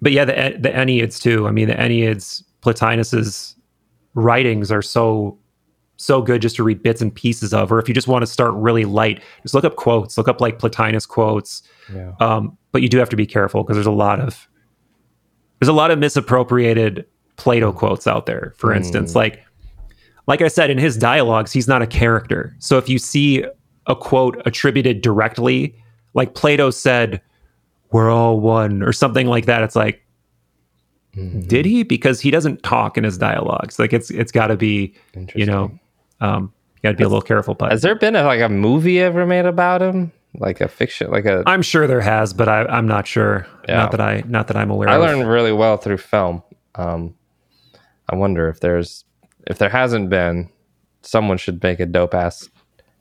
but 0.00 0.12
yeah, 0.12 0.24
the 0.24 0.56
the 0.58 0.70
Enneads 0.70 1.20
too. 1.20 1.46
I 1.46 1.50
mean, 1.50 1.68
the 1.68 1.74
Enneads, 1.74 2.42
Plotinus's 2.62 3.54
writings 4.14 4.72
are 4.72 4.82
so 4.82 5.38
so 5.98 6.22
good 6.22 6.40
just 6.40 6.56
to 6.56 6.62
read 6.62 6.82
bits 6.82 7.02
and 7.02 7.14
pieces 7.14 7.52
of. 7.52 7.70
Or 7.70 7.78
if 7.78 7.88
you 7.88 7.94
just 7.94 8.08
want 8.08 8.22
to 8.22 8.26
start 8.26 8.54
really 8.54 8.84
light, 8.84 9.22
just 9.42 9.54
look 9.54 9.64
up 9.64 9.76
quotes. 9.76 10.16
Look 10.16 10.28
up 10.28 10.40
like 10.40 10.58
Plotinus 10.58 11.06
quotes. 11.06 11.62
Yeah. 11.92 12.12
Um, 12.20 12.56
but 12.72 12.82
you 12.82 12.88
do 12.88 12.98
have 12.98 13.08
to 13.10 13.16
be 13.16 13.26
careful 13.26 13.62
because 13.62 13.76
there's 13.76 13.86
a 13.86 13.90
lot 13.90 14.20
of 14.20 14.48
there's 15.60 15.68
a 15.68 15.72
lot 15.72 15.90
of 15.90 15.98
misappropriated 15.98 17.04
Plato 17.36 17.72
quotes 17.72 18.06
out 18.06 18.26
there. 18.26 18.54
For 18.56 18.72
instance, 18.72 19.14
like 19.14 19.44
like 20.26 20.40
I 20.40 20.48
said 20.48 20.70
in 20.70 20.78
his 20.78 20.96
dialogues, 20.96 21.52
he's 21.52 21.68
not 21.68 21.82
a 21.82 21.86
character. 21.86 22.54
So 22.58 22.78
if 22.78 22.88
you 22.88 22.98
see 22.98 23.44
a 23.86 23.96
quote 23.96 24.40
attributed 24.46 25.00
directly, 25.00 25.74
like 26.14 26.34
Plato 26.34 26.70
said, 26.70 27.20
"We're 27.90 28.10
all 28.10 28.38
one" 28.40 28.82
or 28.82 28.92
something 28.92 29.26
like 29.26 29.46
that, 29.46 29.62
it's 29.62 29.74
like, 29.76 30.04
did 31.48 31.64
he? 31.64 31.82
Because 31.82 32.20
he 32.20 32.30
doesn't 32.30 32.62
talk 32.62 32.98
in 32.98 33.04
his 33.04 33.18
dialogues. 33.18 33.78
Like 33.78 33.92
it's 33.92 34.10
it's 34.10 34.30
got 34.30 34.48
to 34.48 34.56
be, 34.56 34.94
you 35.34 35.46
know, 35.46 35.76
um, 36.20 36.52
you 36.76 36.82
got 36.82 36.90
to 36.92 36.96
be 36.96 37.04
a 37.04 37.08
little 37.08 37.22
careful. 37.22 37.54
But 37.54 37.72
Has 37.72 37.82
there 37.82 37.94
been 37.94 38.14
a, 38.16 38.24
like 38.24 38.40
a 38.40 38.48
movie 38.48 39.00
ever 39.00 39.26
made 39.26 39.46
about 39.46 39.82
him? 39.82 40.12
Like 40.34 40.60
a 40.60 40.68
fiction, 40.68 41.10
like 41.10 41.24
a 41.24 41.42
I'm 41.46 41.62
sure 41.62 41.86
there 41.86 42.02
has, 42.02 42.32
but 42.32 42.48
I, 42.48 42.64
I'm 42.66 42.86
not 42.86 43.06
sure. 43.06 43.46
Yeah. 43.66 43.78
Not 43.78 43.90
that 43.92 44.00
I 44.00 44.22
not 44.26 44.46
that 44.48 44.56
I'm 44.56 44.70
aware 44.70 44.88
I 44.88 44.96
of. 44.96 45.00
learned 45.00 45.28
really 45.28 45.52
well 45.52 45.78
through 45.78 45.98
film. 45.98 46.42
Um, 46.74 47.14
I 48.08 48.14
wonder 48.14 48.48
if 48.48 48.60
there's 48.60 49.04
if 49.46 49.58
there 49.58 49.70
hasn't 49.70 50.10
been, 50.10 50.50
someone 51.02 51.38
should 51.38 51.62
make 51.62 51.80
a 51.80 51.86
dope 51.86 52.14
ass 52.14 52.48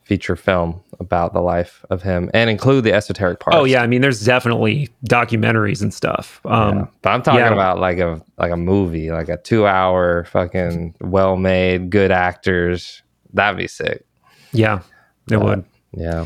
feature 0.04 0.38
film 0.38 0.82
about 1.02 1.34
the 1.34 1.42
life 1.42 1.86
of 1.90 2.02
him 2.02 2.32
and 2.34 2.50
include 2.50 2.86
the 2.86 2.94
esoteric 2.94 3.42
part. 3.42 3.54
Oh 3.56 3.66
yeah, 3.66 3.84
I 3.84 3.88
mean, 3.88 4.02
there's 4.02 4.24
definitely 4.24 4.90
documentaries 5.08 5.82
and 5.82 5.94
stuff. 5.94 6.40
Um, 6.46 6.78
Yeah. 6.78 6.86
But 7.02 7.10
I'm 7.10 7.22
talking 7.22 7.42
yeah. 7.42 7.52
about 7.52 7.78
like 7.80 8.00
a 8.00 8.22
like 8.38 8.52
a 8.52 8.58
movie, 8.58 9.12
like 9.12 9.28
a 9.28 9.38
two 9.38 9.68
hour 9.68 10.24
fucking 10.24 10.96
well 11.02 11.36
made, 11.36 11.90
good 11.90 12.12
actors. 12.12 13.04
That'd 13.34 13.58
be 13.58 13.68
sick. 13.68 14.06
yeah, 14.52 14.82
it 15.30 15.36
uh, 15.36 15.40
would. 15.40 15.66
Yeah. 15.94 16.26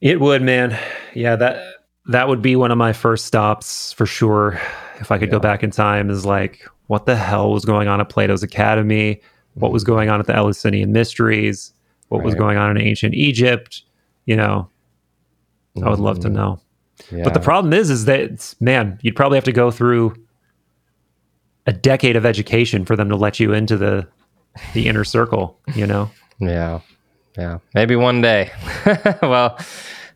It 0.00 0.20
would, 0.20 0.42
man. 0.42 0.78
Yeah, 1.14 1.36
that 1.36 1.74
that 2.06 2.28
would 2.28 2.42
be 2.42 2.56
one 2.56 2.70
of 2.70 2.78
my 2.78 2.92
first 2.92 3.26
stops 3.26 3.92
for 3.92 4.06
sure. 4.06 4.60
If 5.00 5.10
I 5.10 5.18
could 5.18 5.30
go 5.30 5.40
back 5.40 5.62
in 5.62 5.70
time, 5.70 6.10
is 6.10 6.24
like, 6.24 6.68
what 6.86 7.06
the 7.06 7.16
hell 7.16 7.50
was 7.50 7.64
going 7.64 7.88
on 7.88 8.00
at 8.00 8.08
Plato's 8.08 8.42
Academy? 8.42 9.20
What 9.54 9.72
was 9.72 9.82
mm. 9.82 9.88
going 9.88 10.10
on 10.10 10.20
at 10.20 10.26
the 10.26 10.36
Eleusinian 10.36 10.92
Mysteries? 10.92 11.72
What 12.08 12.22
was 12.22 12.34
going 12.34 12.58
on 12.58 12.76
in 12.76 12.82
ancient 12.82 13.14
Egypt? 13.14 13.82
You 14.26 14.36
know, 14.36 14.68
I 15.82 15.88
would 15.88 15.98
love 15.98 16.20
to 16.20 16.28
mm-hmm. 16.28 16.36
know. 16.36 16.60
yeah. 17.10 17.24
But 17.24 17.34
the 17.34 17.40
problem 17.40 17.72
is, 17.72 17.90
is 17.90 18.04
that 18.04 18.54
man, 18.60 18.98
you'd 19.02 19.16
probably 19.16 19.36
have 19.36 19.44
to 19.44 19.52
go 19.52 19.70
through 19.70 20.14
a 21.66 21.72
decade 21.72 22.14
of 22.14 22.26
education 22.26 22.84
for 22.84 22.94
them 22.94 23.08
to 23.08 23.16
let 23.16 23.40
you 23.40 23.52
into 23.52 23.76
the 23.76 24.06
the 24.72 24.88
inner 24.88 25.04
circle. 25.04 25.58
You 25.74 25.86
know. 25.86 26.10
Yeah. 26.38 26.80
Yeah. 27.36 27.58
Maybe 27.74 27.96
one 27.96 28.20
day. 28.20 28.50
well, 29.22 29.58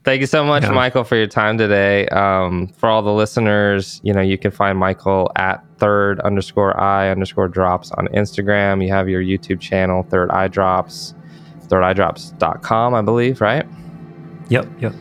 thank 0.04 0.20
you 0.20 0.26
so 0.26 0.44
much, 0.44 0.62
Yeah. 0.62 0.70
Michael, 0.70 1.02
for 1.04 1.16
your 1.16 1.26
time 1.26 1.58
today. 1.58 2.06
Um, 2.08 2.68
for 2.76 2.88
all 2.88 3.02
the 3.02 3.12
listeners, 3.12 4.00
you 4.04 4.12
know, 4.12 4.20
you 4.20 4.38
can 4.38 4.50
find 4.52 4.78
Michael 4.78 5.30
at 5.36 5.64
third 5.78 6.20
underscore 6.20 6.78
I 6.80 7.10
underscore 7.10 7.48
drops 7.48 7.90
on 7.92 8.06
Instagram. 8.08 8.84
You 8.84 8.92
have 8.92 9.08
your 9.08 9.22
YouTube 9.22 9.60
channel, 9.60 10.04
Third 10.04 10.30
Eye 10.30 10.48
Drops, 10.48 11.14
thirdeyedrops.com, 11.66 12.94
I 12.94 13.02
believe, 13.02 13.40
right? 13.40 13.66
Yep. 14.48 14.66
Yep. 14.80 14.92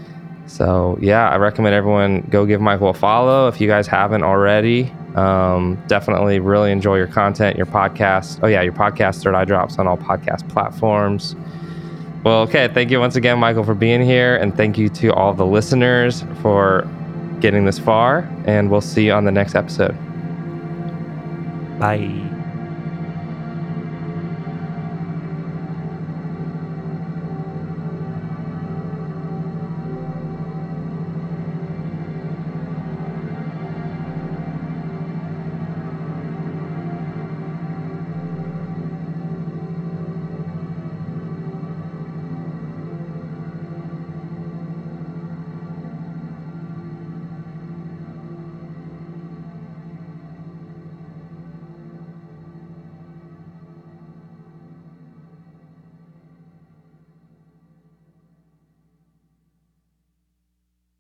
So 0.48 0.98
yeah, 1.02 1.30
I 1.30 1.38
recommend 1.38 1.76
everyone 1.76 2.22
go 2.30 2.46
give 2.46 2.62
Michael 2.62 2.90
a 2.90 2.94
follow 2.94 3.48
if 3.48 3.62
you 3.62 3.68
guys 3.68 3.86
haven't 3.86 4.24
already. 4.24 4.92
Um, 5.16 5.82
definitely 5.88 6.40
really 6.40 6.72
enjoy 6.72 6.98
your 6.98 7.08
content, 7.08 7.58
your 7.58 7.66
podcast. 7.66 8.40
Oh 8.42 8.48
yeah, 8.48 8.62
your 8.62 8.74
podcast, 8.74 9.24
Third 9.24 9.36
Eye 9.36 9.46
Drops 9.46 9.78
on 9.78 9.88
all 9.88 9.98
podcast 9.98 10.48
platforms. 10.50 11.36
Well, 12.24 12.42
okay. 12.42 12.68
Thank 12.68 12.92
you 12.92 13.00
once 13.00 13.16
again, 13.16 13.40
Michael, 13.40 13.64
for 13.64 13.76
being 13.76 14.02
here. 14.02 14.36
And 14.36 14.56
thank 14.56 14.78
you 14.78 14.90
to 14.90 15.14
all 15.14 15.34
the 15.34 15.46
listeners 15.46 16.24
for 16.42 16.88
getting 17.40 17.66
this 17.66 17.80
far. 17.80 18.30
And 18.46 18.70
we'll 18.70 18.82
see 18.82 19.06
you 19.06 19.14
on 19.14 19.26
the 19.26 19.32
next 19.32 19.56
episode. 19.56 19.96
Bye. 21.80 22.37